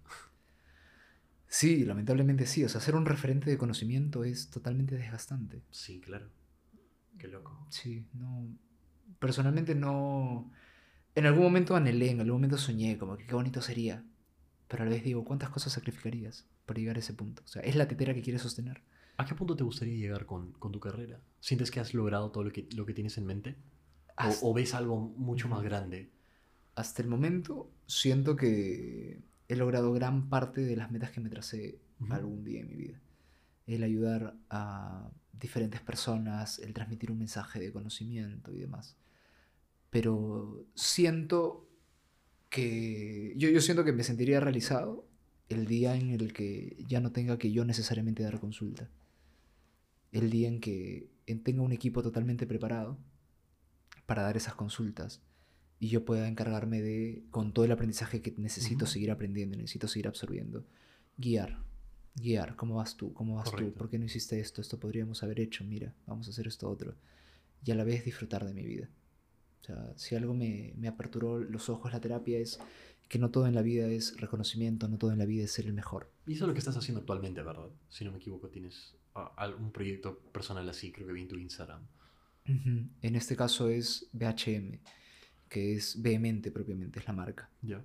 Sí, 1.48 1.86
lamentablemente 1.86 2.48
sí. 2.48 2.64
O 2.64 2.70
sea, 2.70 2.82
ser 2.82 2.96
un 2.96 3.06
referente 3.06 3.50
de 3.50 3.58
conocimiento 3.58 4.24
es 4.24 4.50
totalmente 4.50 4.96
desgastante. 4.96 5.62
Sí, 5.70 6.02
claro. 6.02 6.28
Qué 7.20 7.28
loco. 7.28 7.68
Sí, 7.70 8.08
no. 8.14 8.48
Personalmente 9.24 9.74
no. 9.76 10.52
En 11.16 11.26
algún 11.26 11.44
momento 11.44 11.76
anhelé, 11.76 12.12
en 12.12 12.20
algún 12.20 12.38
momento 12.42 12.58
soñé, 12.58 12.98
como 12.98 13.18
que 13.18 13.26
qué 13.26 13.36
bonito 13.36 13.62
sería. 13.62 14.04
Pero 14.68 14.84
a 14.84 14.86
la 14.86 14.92
vez 14.92 15.04
digo, 15.04 15.24
¿cuántas 15.24 15.50
cosas 15.50 15.74
sacrificarías 15.74 16.46
para 16.66 16.80
llegar 16.80 16.98
a 16.98 17.00
ese 17.00 17.14
punto? 17.14 17.42
O 17.46 17.48
sea, 17.48 17.62
es 17.62 17.76
la 17.76 17.88
tetera 17.88 18.14
que 18.14 18.22
quieres 18.22 18.42
sostener. 18.42 18.82
¿A 19.18 19.26
qué 19.26 19.36
punto 19.36 19.56
te 19.56 19.64
gustaría 19.64 19.96
llegar 19.96 20.26
con, 20.26 20.52
con 20.54 20.72
tu 20.72 20.80
carrera? 20.80 21.20
¿Sientes 21.40 21.72
que 21.72 21.80
has 21.80 21.94
logrado 21.94 22.32
todo 22.32 22.44
lo 22.44 22.52
que, 22.52 22.68
lo 22.76 22.86
que 22.86 22.94
tienes 22.94 23.18
en 23.18 23.26
mente? 23.26 23.56
¿O, 24.18 24.18
Hasta, 24.18 24.46
o 24.46 24.54
ves 24.54 24.74
algo 24.74 25.00
mucho 25.00 25.48
más 25.48 25.64
grande? 25.64 26.10
hasta 26.76 27.02
el 27.02 27.08
momento 27.08 27.70
siento 27.88 28.36
que 28.36 29.22
he 29.48 29.56
logrado 29.56 29.94
gran 29.94 30.30
parte 30.30 30.62
de 30.62 30.76
las 30.76 30.92
metas 30.92 31.12
que 31.12 31.22
me 31.22 31.30
tracé 31.30 31.80
Ujú. 32.00 32.14
algún 32.14 32.44
día 32.44 32.62
en 32.62 32.68
mi 32.68 32.76
vida. 32.76 33.00
El 33.68 33.84
ayudar 33.84 34.36
a 34.50 35.12
diferentes 35.32 35.82
personas, 35.82 36.60
el 36.60 36.74
transmitir 36.74 37.12
un 37.12 37.20
mensaje 37.20 37.60
de 37.60 37.72
conocimiento 37.72 38.52
y 38.54 38.60
demás. 38.60 38.98
Pero 39.94 40.66
siento 40.74 41.70
que 42.50 43.34
yo, 43.38 43.50
yo 43.50 43.62
siento 43.62 43.84
que 43.86 43.94
me 43.94 44.04
sentiría 44.04 44.40
realizado 44.40 45.06
el 45.50 45.68
día 45.68 45.96
en 45.96 46.10
el 46.10 46.34
que 46.34 46.78
ya 46.88 47.00
no 47.00 47.12
tenga 47.12 47.38
que 47.38 47.52
yo 47.52 47.64
necesariamente 47.64 48.24
dar 48.24 48.40
consulta. 48.40 48.90
El 50.12 50.32
día 50.32 50.48
en 50.48 50.60
que 50.62 51.10
en- 51.28 51.44
tenga 51.44 51.62
un 51.62 51.72
equipo 51.74 52.02
totalmente 52.02 52.48
preparado 52.48 52.98
para 54.08 54.24
dar 54.24 54.36
esas 54.38 54.56
consultas 54.56 55.22
y 55.80 55.90
yo 55.90 56.06
pueda 56.06 56.28
encargarme 56.28 56.82
de, 56.82 57.24
con 57.30 57.54
todo 57.54 57.66
el 57.66 57.72
aprendizaje 57.72 58.22
que 58.22 58.34
necesito 58.38 58.86
seguir 58.86 59.12
aprendiendo, 59.12 59.58
necesito 59.58 59.88
seguir 59.88 60.08
absorbiendo, 60.08 60.66
guiar. 61.18 61.60
Guiar, 62.16 62.56
¿cómo 62.56 62.76
vas 62.76 62.96
tú? 62.98 63.14
¿Cómo 63.14 63.36
vas 63.36 63.50
tú? 63.56 63.74
¿Por 63.74 63.90
qué 63.90 63.98
no 64.00 64.06
hiciste 64.06 64.40
esto? 64.40 64.62
Esto 64.62 64.80
podríamos 64.80 65.24
haber 65.24 65.40
hecho, 65.40 65.64
mira, 65.64 65.94
vamos 66.08 66.28
a 66.28 66.32
hacer 66.32 66.48
esto 66.48 66.70
otro. 66.70 66.96
Y 67.66 67.72
a 67.72 67.76
la 67.76 67.84
vez 67.84 68.06
disfrutar 68.06 68.46
de 68.46 68.54
mi 68.54 68.64
vida. 68.64 68.88
O 69.64 69.66
sea, 69.66 69.94
si 69.96 70.16
algo 70.16 70.34
me, 70.34 70.74
me 70.78 70.90
aperturó 70.90 71.40
los 71.40 71.70
ojos 71.70 71.94
la 71.94 72.02
terapia 72.02 72.38
es 72.38 72.60
que 73.08 73.18
no 73.18 73.32
todo 73.32 73.48
en 73.48 73.56
la 73.56 73.62
vida 73.62 73.88
es 73.88 74.20
reconocimiento, 74.20 74.88
no 74.90 74.98
todo 74.98 75.14
en 75.14 75.20
la 75.20 75.26
vida 75.26 75.46
es 75.46 75.52
ser 75.52 75.66
el 75.68 75.74
mejor. 75.74 76.12
Y 76.28 76.34
eso 76.34 76.44
es 76.44 76.48
lo 76.50 76.54
que 76.54 76.60
estás 76.60 76.76
haciendo 76.76 77.00
actualmente, 77.00 77.42
¿verdad? 77.44 77.70
Si 77.90 78.04
no 78.04 78.12
me 78.12 78.18
equivoco, 78.18 78.50
tienes 78.50 78.96
ah, 79.16 79.32
algún 79.38 79.72
proyecto 79.72 80.20
personal 80.34 80.68
así, 80.68 80.92
creo 80.92 81.08
que 81.08 81.14
vi 81.14 81.22
en 81.22 81.28
tu 81.30 81.38
Instagram. 81.38 81.82
En 82.46 83.16
este 83.16 83.38
caso 83.38 83.70
es 83.70 84.10
BHM, 84.12 84.80
que 85.48 85.76
es 85.76 86.02
vehemente 86.02 86.52
propiamente, 86.52 87.00
es 87.00 87.08
la 87.08 87.14
marca. 87.14 87.50
¿Ya? 87.62 87.82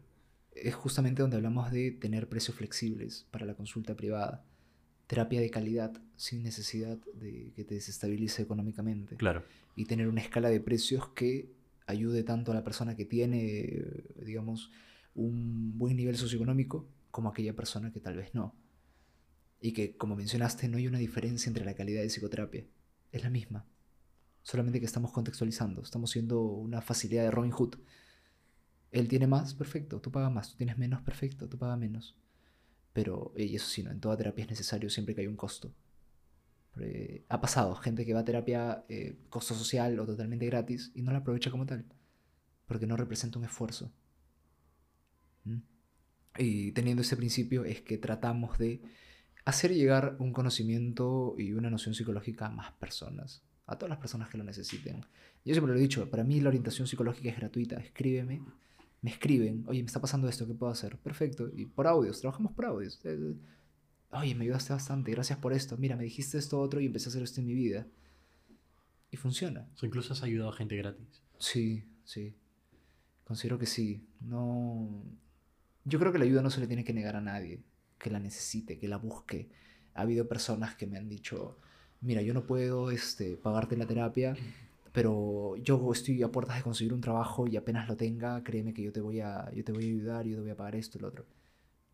Es 0.52 0.74
justamente 0.74 1.22
donde 1.22 1.36
hablamos 1.36 1.70
de 1.70 1.92
tener 1.92 2.28
precios 2.28 2.56
flexibles 2.56 3.26
para 3.30 3.46
la 3.46 3.54
consulta 3.54 3.94
privada, 3.94 4.44
terapia 5.06 5.40
de 5.40 5.50
calidad 5.50 5.92
sin 6.16 6.42
necesidad 6.42 6.98
de 7.14 7.52
que 7.54 7.64
te 7.64 7.74
desestabilice 7.76 8.42
económicamente 8.42 9.14
Claro. 9.16 9.44
y 9.76 9.84
tener 9.84 10.08
una 10.08 10.20
escala 10.20 10.48
de 10.48 10.60
precios 10.60 11.08
que 11.10 11.52
ayude 11.88 12.22
tanto 12.22 12.52
a 12.52 12.54
la 12.54 12.62
persona 12.62 12.94
que 12.94 13.06
tiene, 13.06 13.82
digamos, 14.24 14.70
un 15.14 15.76
buen 15.78 15.96
nivel 15.96 16.16
socioeconómico 16.16 16.86
como 17.10 17.28
a 17.28 17.32
aquella 17.32 17.56
persona 17.56 17.90
que 17.90 17.98
tal 17.98 18.16
vez 18.16 18.34
no. 18.34 18.54
Y 19.60 19.72
que, 19.72 19.96
como 19.96 20.14
mencionaste, 20.14 20.68
no 20.68 20.76
hay 20.76 20.86
una 20.86 20.98
diferencia 20.98 21.48
entre 21.48 21.64
la 21.64 21.74
calidad 21.74 22.02
de 22.02 22.08
psicoterapia. 22.08 22.66
Es 23.10 23.24
la 23.24 23.30
misma. 23.30 23.66
Solamente 24.42 24.78
que 24.78 24.86
estamos 24.86 25.10
contextualizando. 25.12 25.82
Estamos 25.82 26.10
siendo 26.10 26.42
una 26.42 26.82
facilidad 26.82 27.24
de 27.24 27.30
Robin 27.30 27.50
Hood. 27.50 27.76
Él 28.92 29.08
tiene 29.08 29.26
más, 29.26 29.54
perfecto. 29.54 30.00
Tú 30.00 30.12
pagas 30.12 30.30
más. 30.30 30.50
Tú 30.50 30.58
tienes 30.58 30.76
menos, 30.76 31.02
perfecto. 31.02 31.48
Tú 31.48 31.58
pagas 31.58 31.78
menos. 31.78 32.16
Pero, 32.92 33.32
y 33.34 33.56
eso 33.56 33.66
sí, 33.66 33.82
¿no? 33.82 33.90
en 33.90 34.00
toda 34.00 34.16
terapia 34.16 34.44
es 34.44 34.50
necesario 34.50 34.90
siempre 34.90 35.14
que 35.14 35.22
hay 35.22 35.26
un 35.26 35.36
costo. 35.36 35.74
Eh, 36.80 37.24
ha 37.28 37.40
pasado 37.40 37.74
gente 37.76 38.04
que 38.04 38.14
va 38.14 38.20
a 38.20 38.24
terapia 38.24 38.84
eh, 38.88 39.16
costo 39.28 39.54
social 39.54 39.98
o 39.98 40.06
totalmente 40.06 40.46
gratis 40.46 40.92
y 40.94 41.02
no 41.02 41.12
la 41.12 41.18
aprovecha 41.18 41.50
como 41.50 41.66
tal, 41.66 41.84
porque 42.66 42.86
no 42.86 42.96
representa 42.96 43.38
un 43.38 43.44
esfuerzo. 43.44 43.92
¿Mm? 45.44 45.58
Y 46.38 46.72
teniendo 46.72 47.02
ese 47.02 47.16
principio 47.16 47.64
es 47.64 47.80
que 47.80 47.98
tratamos 47.98 48.58
de 48.58 48.80
hacer 49.44 49.74
llegar 49.74 50.16
un 50.18 50.32
conocimiento 50.32 51.34
y 51.38 51.52
una 51.52 51.70
noción 51.70 51.94
psicológica 51.94 52.46
a 52.46 52.50
más 52.50 52.72
personas, 52.72 53.42
a 53.66 53.76
todas 53.76 53.90
las 53.90 53.98
personas 53.98 54.28
que 54.28 54.38
lo 54.38 54.44
necesiten. 54.44 55.00
Yo 55.44 55.54
siempre 55.54 55.72
lo 55.72 55.78
he 55.78 55.82
dicho, 55.82 56.08
para 56.10 56.24
mí 56.24 56.40
la 56.40 56.48
orientación 56.48 56.86
psicológica 56.86 57.30
es 57.30 57.36
gratuita, 57.36 57.76
escríbeme, 57.76 58.42
me 59.00 59.10
escriben, 59.10 59.64
oye, 59.66 59.82
me 59.82 59.86
está 59.86 60.00
pasando 60.00 60.28
esto, 60.28 60.46
¿qué 60.46 60.54
puedo 60.54 60.70
hacer? 60.70 60.98
Perfecto, 60.98 61.50
y 61.54 61.66
por 61.66 61.86
audios, 61.86 62.20
trabajamos 62.20 62.52
por 62.52 62.66
audios. 62.66 63.00
Oye, 64.10 64.34
me 64.34 64.44
ayudaste 64.44 64.72
bastante, 64.72 65.10
gracias 65.10 65.38
por 65.38 65.52
esto. 65.52 65.76
Mira, 65.76 65.96
me 65.96 66.04
dijiste 66.04 66.38
esto 66.38 66.60
otro 66.60 66.80
y 66.80 66.86
empecé 66.86 67.08
a 67.08 67.10
hacer 67.10 67.22
esto 67.22 67.40
en 67.40 67.46
mi 67.46 67.54
vida. 67.54 67.86
Y 69.10 69.16
funciona. 69.16 69.68
O 69.82 69.86
incluso 69.86 70.12
has 70.12 70.22
ayudado 70.22 70.50
a 70.50 70.56
gente 70.56 70.76
gratis. 70.76 71.22
Sí, 71.38 71.84
sí. 72.04 72.34
Considero 73.24 73.58
que 73.58 73.66
sí. 73.66 74.06
No. 74.20 75.02
Yo 75.84 75.98
creo 75.98 76.12
que 76.12 76.18
la 76.18 76.24
ayuda 76.24 76.42
no 76.42 76.50
se 76.50 76.60
le 76.60 76.66
tiene 76.66 76.84
que 76.84 76.92
negar 76.92 77.16
a 77.16 77.20
nadie. 77.20 77.62
Que 77.98 78.10
la 78.10 78.18
necesite, 78.18 78.78
que 78.78 78.88
la 78.88 78.96
busque. 78.96 79.50
Ha 79.94 80.02
habido 80.02 80.28
personas 80.28 80.74
que 80.74 80.86
me 80.86 80.96
han 80.96 81.08
dicho, 81.08 81.58
mira, 82.00 82.22
yo 82.22 82.32
no 82.32 82.46
puedo 82.46 82.90
este, 82.90 83.36
pagarte 83.36 83.76
la 83.76 83.86
terapia, 83.86 84.36
pero 84.92 85.56
yo 85.56 85.92
estoy 85.92 86.22
a 86.22 86.30
puertas 86.30 86.56
de 86.56 86.62
conseguir 86.62 86.94
un 86.94 87.00
trabajo 87.00 87.46
y 87.46 87.56
apenas 87.56 87.88
lo 87.88 87.96
tenga, 87.96 88.42
créeme 88.44 88.74
que 88.74 88.82
yo 88.82 88.92
te 88.92 89.00
voy 89.00 89.20
a, 89.20 89.50
yo 89.52 89.64
te 89.64 89.72
voy 89.72 89.84
a 89.84 89.88
ayudar, 89.88 90.26
yo 90.26 90.36
te 90.36 90.42
voy 90.42 90.50
a 90.50 90.56
pagar 90.56 90.76
esto 90.76 90.98
y 90.98 91.00
lo 91.00 91.08
otro. 91.08 91.26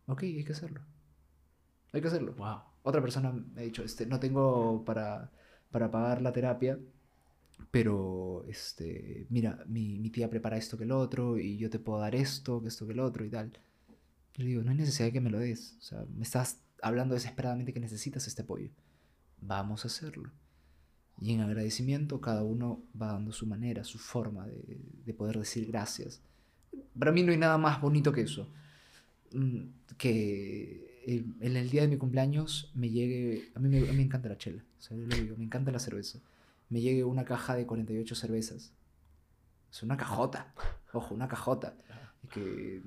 Ok, 0.05 0.23
hay 0.23 0.43
que 0.43 0.51
hacerlo. 0.51 0.81
Hay 1.95 2.01
que 2.01 2.07
hacerlo. 2.09 2.33
Wow. 2.35 2.59
Otra 2.83 3.01
persona 3.01 3.31
me 3.31 3.61
ha 3.61 3.63
dicho, 3.65 3.83
este, 3.83 4.05
no 4.05 4.19
tengo 4.19 4.83
para, 4.85 5.31
para 5.71 5.89
pagar 5.91 6.21
la 6.21 6.31
terapia, 6.33 6.79
pero 7.71 8.45
este, 8.47 9.27
mira, 9.29 9.63
mi, 9.67 9.99
mi 9.99 10.09
tía 10.09 10.29
prepara 10.29 10.57
esto 10.57 10.77
que 10.77 10.85
el 10.85 10.91
otro 10.91 11.37
y 11.39 11.57
yo 11.57 11.69
te 11.69 11.79
puedo 11.79 11.99
dar 11.99 12.15
esto, 12.15 12.61
que 12.61 12.69
esto 12.69 12.87
que 12.87 12.93
el 12.93 12.99
otro 12.99 13.25
y 13.25 13.29
tal. 13.29 13.53
Y 14.37 14.43
le 14.43 14.49
digo, 14.49 14.63
no 14.63 14.71
hay 14.71 14.77
necesidad 14.77 15.07
de 15.07 15.13
que 15.13 15.21
me 15.21 15.29
lo 15.31 15.39
des. 15.39 15.75
O 15.79 15.81
sea, 15.83 16.05
me 16.15 16.23
estás 16.23 16.59
hablando 16.81 17.15
desesperadamente 17.15 17.73
que 17.73 17.79
necesitas 17.79 18.27
este 18.27 18.43
apoyo. 18.43 18.69
Vamos 19.41 19.85
a 19.85 19.87
hacerlo. 19.89 20.31
Y 21.21 21.33
en 21.33 21.41
agradecimiento 21.41 22.21
cada 22.21 22.43
uno 22.43 22.83
va 22.99 23.07
dando 23.13 23.31
su 23.31 23.47
manera, 23.47 23.83
su 23.83 23.99
forma 23.99 24.47
de, 24.47 24.79
de 25.05 25.13
poder 25.13 25.39
decir 25.39 25.67
gracias. 25.67 26.21
Para 26.97 27.11
mí 27.11 27.23
no 27.23 27.31
hay 27.31 27.37
nada 27.37 27.57
más 27.57 27.81
bonito 27.81 28.11
que 28.11 28.21
eso. 28.21 28.49
Mm, 29.31 29.61
Que 29.97 30.84
el- 31.05 31.35
en 31.41 31.55
el 31.57 31.69
día 31.69 31.81
de 31.81 31.87
mi 31.87 31.97
cumpleaños 31.97 32.71
me 32.75 32.89
llegue... 32.89 33.51
A 33.55 33.59
mí 33.59 33.69
me, 33.69 33.77
a 33.79 33.91
mí 33.91 33.97
me 33.97 34.03
encanta 34.03 34.29
la 34.29 34.37
chela. 34.37 34.63
O 34.77 34.81
sea, 34.81 34.97
yo 34.97 35.05
lo 35.05 35.15
digo, 35.15 35.37
me 35.37 35.43
encanta 35.45 35.71
la 35.71 35.79
cerveza. 35.79 36.19
Me 36.69 36.81
llegue 36.81 37.03
una 37.03 37.25
caja 37.25 37.55
de 37.55 37.65
48 37.65 38.15
cervezas. 38.15 38.73
Es 39.71 39.83
una 39.83 39.97
cajota. 39.97 40.53
Ojo, 40.93 41.13
una 41.13 41.27
cajota. 41.27 41.77
Que 42.31 42.81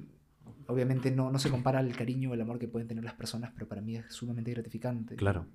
obviamente 0.67 1.11
no, 1.11 1.31
no 1.31 1.39
se 1.39 1.51
compara 1.51 1.79
al 1.79 1.95
cariño 1.97 2.31
o 2.31 2.35
el 2.35 2.41
amor 2.41 2.59
que 2.59 2.67
pueden 2.69 2.89
tener 2.89 3.05
las 3.05 3.15
personas, 3.15 3.53
pero 3.55 3.69
para 3.69 3.81
mí 3.83 3.97
es 3.97 4.07
sumamente 4.13 4.51
gratificante. 4.53 5.15
Claro. 5.17 5.47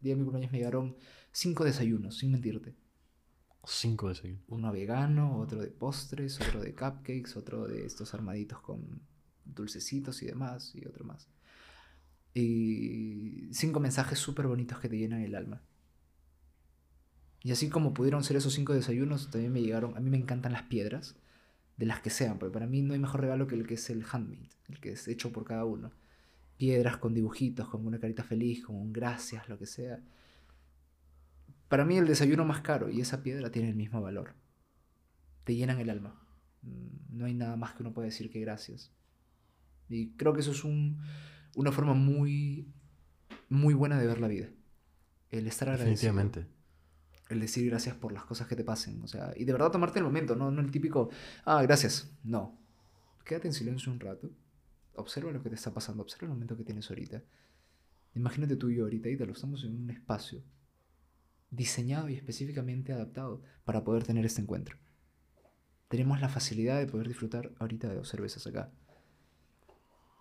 El 0.00 0.04
día 0.04 0.14
de 0.14 0.18
mi 0.18 0.24
cumpleaños 0.24 0.52
me 0.52 0.58
llegaron 0.58 0.96
cinco 1.32 1.64
desayunos, 1.64 2.18
sin 2.18 2.32
mentirte. 2.32 2.74
Cinco 3.64 4.08
desayunos. 4.08 4.42
Uno 4.48 4.72
vegano, 4.72 5.38
otro 5.38 5.60
de 5.60 5.68
postres, 5.68 6.40
otro 6.40 6.60
de 6.60 6.74
cupcakes, 6.74 7.36
otro 7.36 7.66
de 7.66 7.84
estos 7.86 8.12
armaditos 8.14 8.60
con 8.60 9.00
dulcecitos 9.44 10.22
y 10.22 10.26
demás, 10.26 10.74
y 10.74 10.84
otro 10.86 11.04
más. 11.04 11.28
Y 12.34 13.48
cinco 13.52 13.80
mensajes 13.80 14.18
súper 14.18 14.46
bonitos 14.46 14.78
que 14.78 14.88
te 14.88 14.98
llenan 14.98 15.20
el 15.22 15.34
alma. 15.34 15.62
Y 17.42 17.52
así 17.52 17.68
como 17.70 17.94
pudieron 17.94 18.22
ser 18.22 18.36
esos 18.36 18.52
cinco 18.52 18.74
desayunos, 18.74 19.30
también 19.30 19.52
me 19.52 19.62
llegaron, 19.62 19.96
a 19.96 20.00
mí 20.00 20.10
me 20.10 20.18
encantan 20.18 20.52
las 20.52 20.62
piedras, 20.64 21.16
de 21.76 21.86
las 21.86 22.00
que 22.00 22.10
sean, 22.10 22.38
porque 22.38 22.52
para 22.52 22.66
mí 22.66 22.82
no 22.82 22.92
hay 22.92 23.00
mejor 23.00 23.22
regalo 23.22 23.46
que 23.46 23.54
el 23.54 23.66
que 23.66 23.74
es 23.74 23.88
el 23.88 24.04
handmade, 24.10 24.50
el 24.68 24.80
que 24.80 24.92
es 24.92 25.08
hecho 25.08 25.32
por 25.32 25.44
cada 25.44 25.64
uno. 25.64 25.90
Piedras 26.58 26.98
con 26.98 27.14
dibujitos, 27.14 27.68
con 27.68 27.86
una 27.86 27.98
carita 27.98 28.22
feliz, 28.22 28.64
con 28.64 28.76
un 28.76 28.92
gracias, 28.92 29.48
lo 29.48 29.58
que 29.58 29.66
sea. 29.66 30.00
Para 31.68 31.84
mí 31.84 31.96
el 31.96 32.06
desayuno 32.06 32.44
más 32.44 32.60
caro 32.60 32.90
y 32.90 33.00
esa 33.00 33.22
piedra 33.22 33.50
tiene 33.50 33.68
el 33.70 33.76
mismo 33.76 34.02
valor. 34.02 34.34
Te 35.44 35.54
llenan 35.54 35.80
el 35.80 35.90
alma. 35.90 36.20
Mm, 36.62 37.18
No 37.18 37.26
hay 37.26 37.34
nada 37.34 37.56
más 37.56 37.74
que 37.74 37.82
uno 37.82 37.92
pueda 37.92 38.06
decir 38.06 38.30
que 38.30 38.40
gracias. 38.40 38.90
Y 39.88 40.10
creo 40.12 40.32
que 40.32 40.40
eso 40.40 40.52
es 40.52 40.64
un- 40.64 41.00
una 41.54 41.72
forma 41.72 41.94
muy, 41.94 42.72
muy 43.48 43.74
buena 43.74 43.98
de 43.98 44.06
ver 44.06 44.20
la 44.20 44.28
vida. 44.28 44.48
El 45.30 45.46
estar 45.46 45.68
agradecido. 45.68 46.12
Definitivamente. 46.12 46.46
El 47.28 47.40
decir 47.40 47.68
gracias 47.68 47.94
por 47.94 48.12
las 48.12 48.24
cosas 48.24 48.48
que 48.48 48.56
te 48.56 48.64
pasen. 48.64 49.02
O 49.02 49.06
sea, 49.06 49.32
y 49.36 49.44
de 49.44 49.52
verdad 49.52 49.70
tomarte 49.70 49.98
el 49.98 50.04
momento, 50.04 50.34
no, 50.34 50.50
no 50.50 50.60
el 50.60 50.70
típico, 50.70 51.10
ah, 51.44 51.62
gracias. 51.62 52.10
No. 52.24 52.58
Quédate 53.24 53.48
en 53.48 53.54
silencio 53.54 53.92
un 53.92 54.00
rato. 54.00 54.30
Observa 54.94 55.30
lo 55.30 55.42
que 55.42 55.48
te 55.48 55.54
está 55.54 55.72
pasando. 55.72 56.02
Observa 56.02 56.26
el 56.26 56.32
momento 56.32 56.56
que 56.56 56.64
tienes 56.64 56.90
ahorita. 56.90 57.22
Imagínate 58.14 58.56
tú 58.56 58.70
y 58.70 58.76
yo 58.76 58.84
ahorita 58.84 59.08
y 59.08 59.16
te 59.16 59.26
lo 59.26 59.32
estamos 59.32 59.62
en 59.64 59.76
un 59.76 59.90
espacio 59.90 60.42
diseñado 61.50 62.08
y 62.08 62.14
específicamente 62.14 62.92
adaptado 62.92 63.42
para 63.64 63.84
poder 63.84 64.04
tener 64.04 64.24
este 64.24 64.40
encuentro. 64.40 64.76
Tenemos 65.88 66.20
la 66.20 66.28
facilidad 66.28 66.78
de 66.78 66.86
poder 66.86 67.08
disfrutar 67.08 67.52
ahorita 67.58 67.88
de 67.88 67.96
dos 67.96 68.08
cervezas 68.08 68.46
acá. 68.46 68.72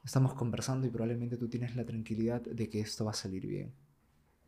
Estamos 0.04 0.34
conversando 0.34 0.88
y 0.88 0.90
probablemente 0.90 1.38
tú 1.38 1.48
tienes 1.50 1.76
la 1.76 1.86
tranquilidad 1.86 2.42
de 2.42 2.70
que 2.70 2.80
esto 2.80 3.06
va 3.06 3.12
a 3.12 3.16
salir 3.16 3.46
bien. 3.46 3.74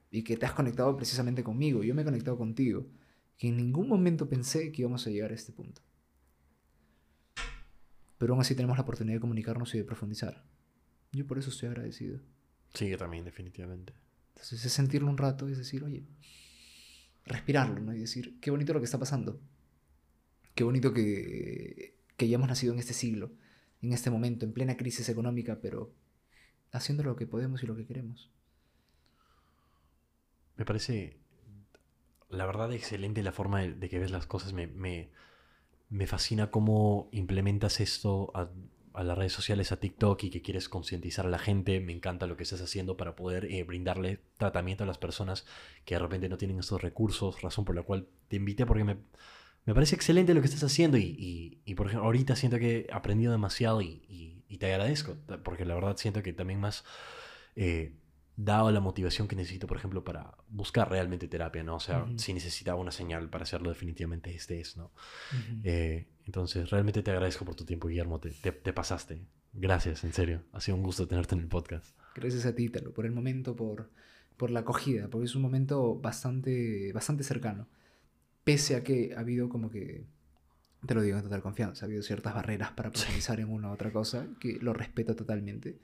Y 0.09 0.23
que 0.23 0.37
te 0.37 0.45
has 0.45 0.53
conectado 0.53 0.95
precisamente 0.95 1.43
conmigo. 1.43 1.83
Yo 1.83 1.93
me 1.95 2.01
he 2.01 2.05
conectado 2.05 2.37
contigo. 2.37 2.87
que 3.37 3.47
en 3.47 3.57
ningún 3.57 3.87
momento 3.87 4.29
pensé 4.29 4.71
que 4.71 4.83
íbamos 4.83 5.07
a 5.07 5.09
llegar 5.09 5.31
a 5.31 5.35
este 5.35 5.51
punto. 5.51 5.81
Pero 8.19 8.33
aún 8.33 8.41
así 8.41 8.53
tenemos 8.53 8.77
la 8.77 8.83
oportunidad 8.83 9.15
de 9.15 9.21
comunicarnos 9.21 9.73
y 9.73 9.79
de 9.79 9.83
profundizar. 9.83 10.45
Yo 11.11 11.25
por 11.25 11.39
eso 11.39 11.49
estoy 11.49 11.69
agradecido. 11.69 12.19
Sí, 12.73 12.87
yo 12.87 12.97
también, 12.97 13.25
definitivamente. 13.25 13.93
Entonces 14.35 14.63
es 14.63 14.71
sentirlo 14.71 15.09
un 15.09 15.17
rato 15.17 15.49
y 15.49 15.53
es 15.53 15.57
decir, 15.57 15.83
oye, 15.83 16.05
respirarlo, 17.25 17.79
¿no? 17.81 17.93
Y 17.93 17.99
decir, 17.99 18.39
qué 18.39 18.51
bonito 18.51 18.73
lo 18.73 18.79
que 18.79 18.85
está 18.85 18.99
pasando. 18.99 19.41
Qué 20.53 20.63
bonito 20.63 20.93
que, 20.93 21.97
que 22.15 22.25
hayamos 22.25 22.47
nacido 22.47 22.73
en 22.73 22.79
este 22.79 22.93
siglo, 22.93 23.31
en 23.81 23.93
este 23.93 24.09
momento, 24.09 24.45
en 24.45 24.53
plena 24.53 24.77
crisis 24.77 25.09
económica, 25.09 25.59
pero 25.61 25.93
haciendo 26.71 27.03
lo 27.03 27.15
que 27.15 27.27
podemos 27.27 27.63
y 27.63 27.67
lo 27.67 27.75
que 27.75 27.85
queremos. 27.85 28.31
Me 30.55 30.65
parece, 30.65 31.17
la 32.29 32.45
verdad, 32.45 32.71
excelente 32.71 33.23
la 33.23 33.31
forma 33.31 33.61
de, 33.61 33.89
que 33.89 33.99
ves 33.99 34.11
las 34.11 34.27
cosas. 34.27 34.53
Me, 34.53 34.67
me, 34.67 35.09
me 35.89 36.07
fascina 36.07 36.51
cómo 36.51 37.09
implementas 37.11 37.79
esto 37.79 38.31
a, 38.35 38.51
a 38.93 39.03
las 39.03 39.17
redes 39.17 39.33
sociales, 39.33 39.71
a 39.71 39.79
TikTok 39.79 40.23
y 40.23 40.29
que 40.29 40.41
quieres 40.41 40.69
concientizar 40.69 41.25
a 41.25 41.29
la 41.29 41.39
gente. 41.39 41.79
Me 41.79 41.93
encanta 41.93 42.27
lo 42.27 42.37
que 42.37 42.43
estás 42.43 42.61
haciendo 42.61 42.97
para 42.97 43.15
poder 43.15 43.45
eh, 43.45 43.63
brindarle 43.63 44.19
tratamiento 44.37 44.83
a 44.83 44.87
las 44.87 44.97
personas 44.97 45.45
que 45.85 45.95
de 45.95 45.99
repente 45.99 46.29
no 46.29 46.37
tienen 46.37 46.59
estos 46.59 46.81
recursos, 46.81 47.41
razón 47.41 47.65
por 47.65 47.75
la 47.75 47.83
cual 47.83 48.07
te 48.27 48.35
invité 48.35 48.65
porque 48.65 48.83
me, 48.83 48.97
me 49.65 49.73
parece 49.73 49.95
excelente 49.95 50.33
lo 50.33 50.41
que 50.41 50.47
estás 50.47 50.63
haciendo 50.63 50.97
y, 50.97 51.03
y, 51.03 51.61
y, 51.65 51.75
por 51.75 51.87
ejemplo, 51.87 52.05
ahorita 52.05 52.35
siento 52.35 52.57
que 52.57 52.87
he 52.89 52.93
aprendido 52.93 53.31
demasiado 53.31 53.81
y, 53.81 54.01
y, 54.07 54.57
te 54.57 54.71
agradezco, 54.71 55.17
porque 55.43 55.65
la 55.65 55.73
verdad 55.73 55.97
siento 55.97 56.21
que 56.21 56.33
también 56.33 56.59
más 56.59 56.83
eh, 57.55 57.95
dado 58.35 58.71
la 58.71 58.79
motivación 58.79 59.27
que 59.27 59.35
necesito, 59.35 59.65
por 59.65 59.77
ejemplo, 59.77 60.03
para 60.03 60.35
buscar 60.49 60.87
realmente 60.89 61.27
terapia, 61.27 61.63
¿no? 61.63 61.77
O 61.77 61.79
sea, 61.79 62.03
Ujú. 62.03 62.19
si 62.19 62.33
necesitaba 62.33 62.79
una 62.79 62.91
señal 62.91 63.29
para 63.29 63.43
hacerlo, 63.43 63.69
definitivamente 63.69 64.35
este 64.35 64.59
es, 64.59 64.77
¿no? 64.77 64.91
Ujú. 65.31 65.61
Eh, 65.63 66.07
entonces, 66.27 66.69
realmente 66.69 67.01
te 67.01 67.09
agradezco 67.09 67.43
por 67.43 67.55
tu 67.55 67.65
tiempo, 67.65 67.87
Guillermo, 67.87 68.19
te, 68.19 68.29
te, 68.29 68.51
te 68.51 68.71
pasaste. 68.73 69.21
Gracias, 69.53 70.03
en 70.03 70.13
serio. 70.13 70.43
Ha 70.53 70.61
sido 70.61 70.77
un 70.77 70.83
gusto 70.83 71.07
tenerte 71.07 71.33
en 71.33 71.41
el 71.41 71.47
podcast. 71.47 71.95
Gracias 72.15 72.45
a 72.45 72.53
ti, 72.53 72.69
Talo, 72.69 72.93
por 72.93 73.05
el 73.05 73.11
momento, 73.11 73.55
por, 73.55 73.89
por 74.37 74.51
la 74.51 74.59
acogida, 74.61 75.07
porque 75.07 75.25
es 75.25 75.35
un 75.35 75.41
momento 75.41 75.95
bastante, 75.99 76.91
bastante 76.93 77.23
cercano. 77.23 77.67
Pese 78.51 78.75
a 78.75 78.83
que 78.83 79.13
ha 79.15 79.21
habido 79.21 79.47
como 79.47 79.69
que, 79.69 80.03
te 80.85 80.93
lo 80.93 81.01
digo 81.01 81.15
en 81.15 81.23
total 81.23 81.41
confianza, 81.41 81.85
ha 81.85 81.87
habido 81.87 82.03
ciertas 82.03 82.33
barreras 82.33 82.71
para 82.73 82.91
profundizar 82.91 83.39
en 83.39 83.47
una 83.49 83.69
u 83.69 83.71
otra 83.71 83.93
cosa, 83.93 84.27
que 84.41 84.57
lo 84.59 84.73
respeto 84.73 85.15
totalmente. 85.15 85.79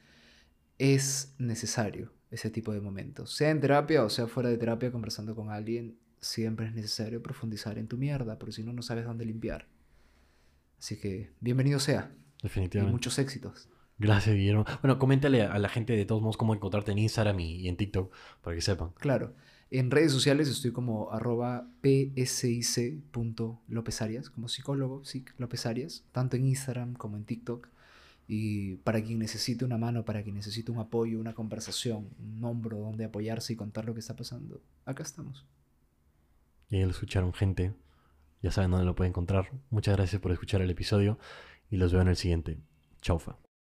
Es 0.77 1.34
necesario 1.38 2.11
ese 2.30 2.49
tipo 2.49 2.73
de 2.73 2.81
momentos. 2.81 3.34
Sea 3.34 3.52
en 3.52 3.61
terapia 3.61 4.03
o 4.03 4.10
sea 4.10 4.27
fuera 4.27 4.49
de 4.49 4.57
terapia, 4.57 4.91
conversando 4.91 5.34
con 5.34 5.49
alguien, 5.49 5.98
siempre 6.19 6.65
es 6.65 6.73
necesario 6.73 7.23
profundizar 7.23 7.77
en 7.77 7.88
tu 7.88 7.95
mierda, 7.95 8.38
porque 8.38 8.52
si 8.52 8.64
no, 8.64 8.73
no 8.73 8.81
sabes 8.81 9.06
dónde 9.06 9.23
limpiar. 9.23 9.69
Así 10.77 10.99
que, 10.99 11.31
bienvenido 11.39 11.80
sea. 11.80 12.11
Y 12.39 12.44
Definitivamente. 12.44 12.91
muchos 12.91 13.18
éxitos. 13.18 13.69
Gracias, 13.98 14.35
Guillermo. 14.35 14.65
Bueno, 14.81 14.99
coméntale 14.99 15.44
a 15.44 15.57
la 15.57 15.69
gente 15.69 15.94
de 15.94 16.03
todos 16.03 16.22
modos 16.22 16.35
cómo 16.35 16.53
encontrarte 16.53 16.91
en 16.91 16.99
Instagram 16.99 17.39
y, 17.39 17.61
y 17.61 17.69
en 17.69 17.77
TikTok, 17.77 18.14
para 18.41 18.57
que 18.57 18.61
sepan. 18.61 18.89
Claro. 18.99 19.35
En 19.69 19.91
redes 19.91 20.14
sociales 20.14 20.48
estoy 20.48 20.72
como 20.72 21.11
arroba 21.11 21.68
psic.lopezarias, 21.81 24.30
como 24.30 24.48
psicólogo, 24.48 25.03
psic 25.03 25.35
tanto 26.11 26.38
en 26.38 26.45
Instagram 26.45 26.94
como 26.94 27.18
en 27.18 27.26
TikTok. 27.26 27.68
Y 28.30 28.76
para 28.77 29.02
quien 29.02 29.19
necesite 29.19 29.65
una 29.65 29.77
mano, 29.77 30.06
para 30.06 30.23
quien 30.23 30.35
necesite 30.35 30.72
un 30.72 30.80
apoyo, 30.80 31.19
una 31.19 31.34
conversación, 31.34 32.10
un 32.19 32.41
hombro 32.44 32.77
donde 32.77 33.06
apoyarse 33.06 33.53
y 33.53 33.56
contar 33.56 33.85
lo 33.85 33.94
que 33.94 34.02
está 34.02 34.15
pasando, 34.15 34.61
acá 34.85 35.03
estamos. 35.03 35.45
Y 36.69 36.77
ahí 36.77 36.84
lo 36.84 36.91
escucharon, 36.91 37.34
gente. 37.34 37.73
Ya 38.41 38.52
saben 38.52 38.72
dónde 38.72 38.85
lo 38.85 38.95
pueden 38.95 39.11
encontrar. 39.11 39.52
Muchas 39.69 39.95
gracias 39.95 40.22
por 40.22 40.31
escuchar 40.31 40.61
el 40.61 40.69
episodio 40.69 41.18
y 41.69 41.77
los 41.77 41.94
veo 41.94 42.02
en 42.02 42.10
el 42.10 42.18
siguiente. 42.18 42.57
Chaufa. 43.02 43.38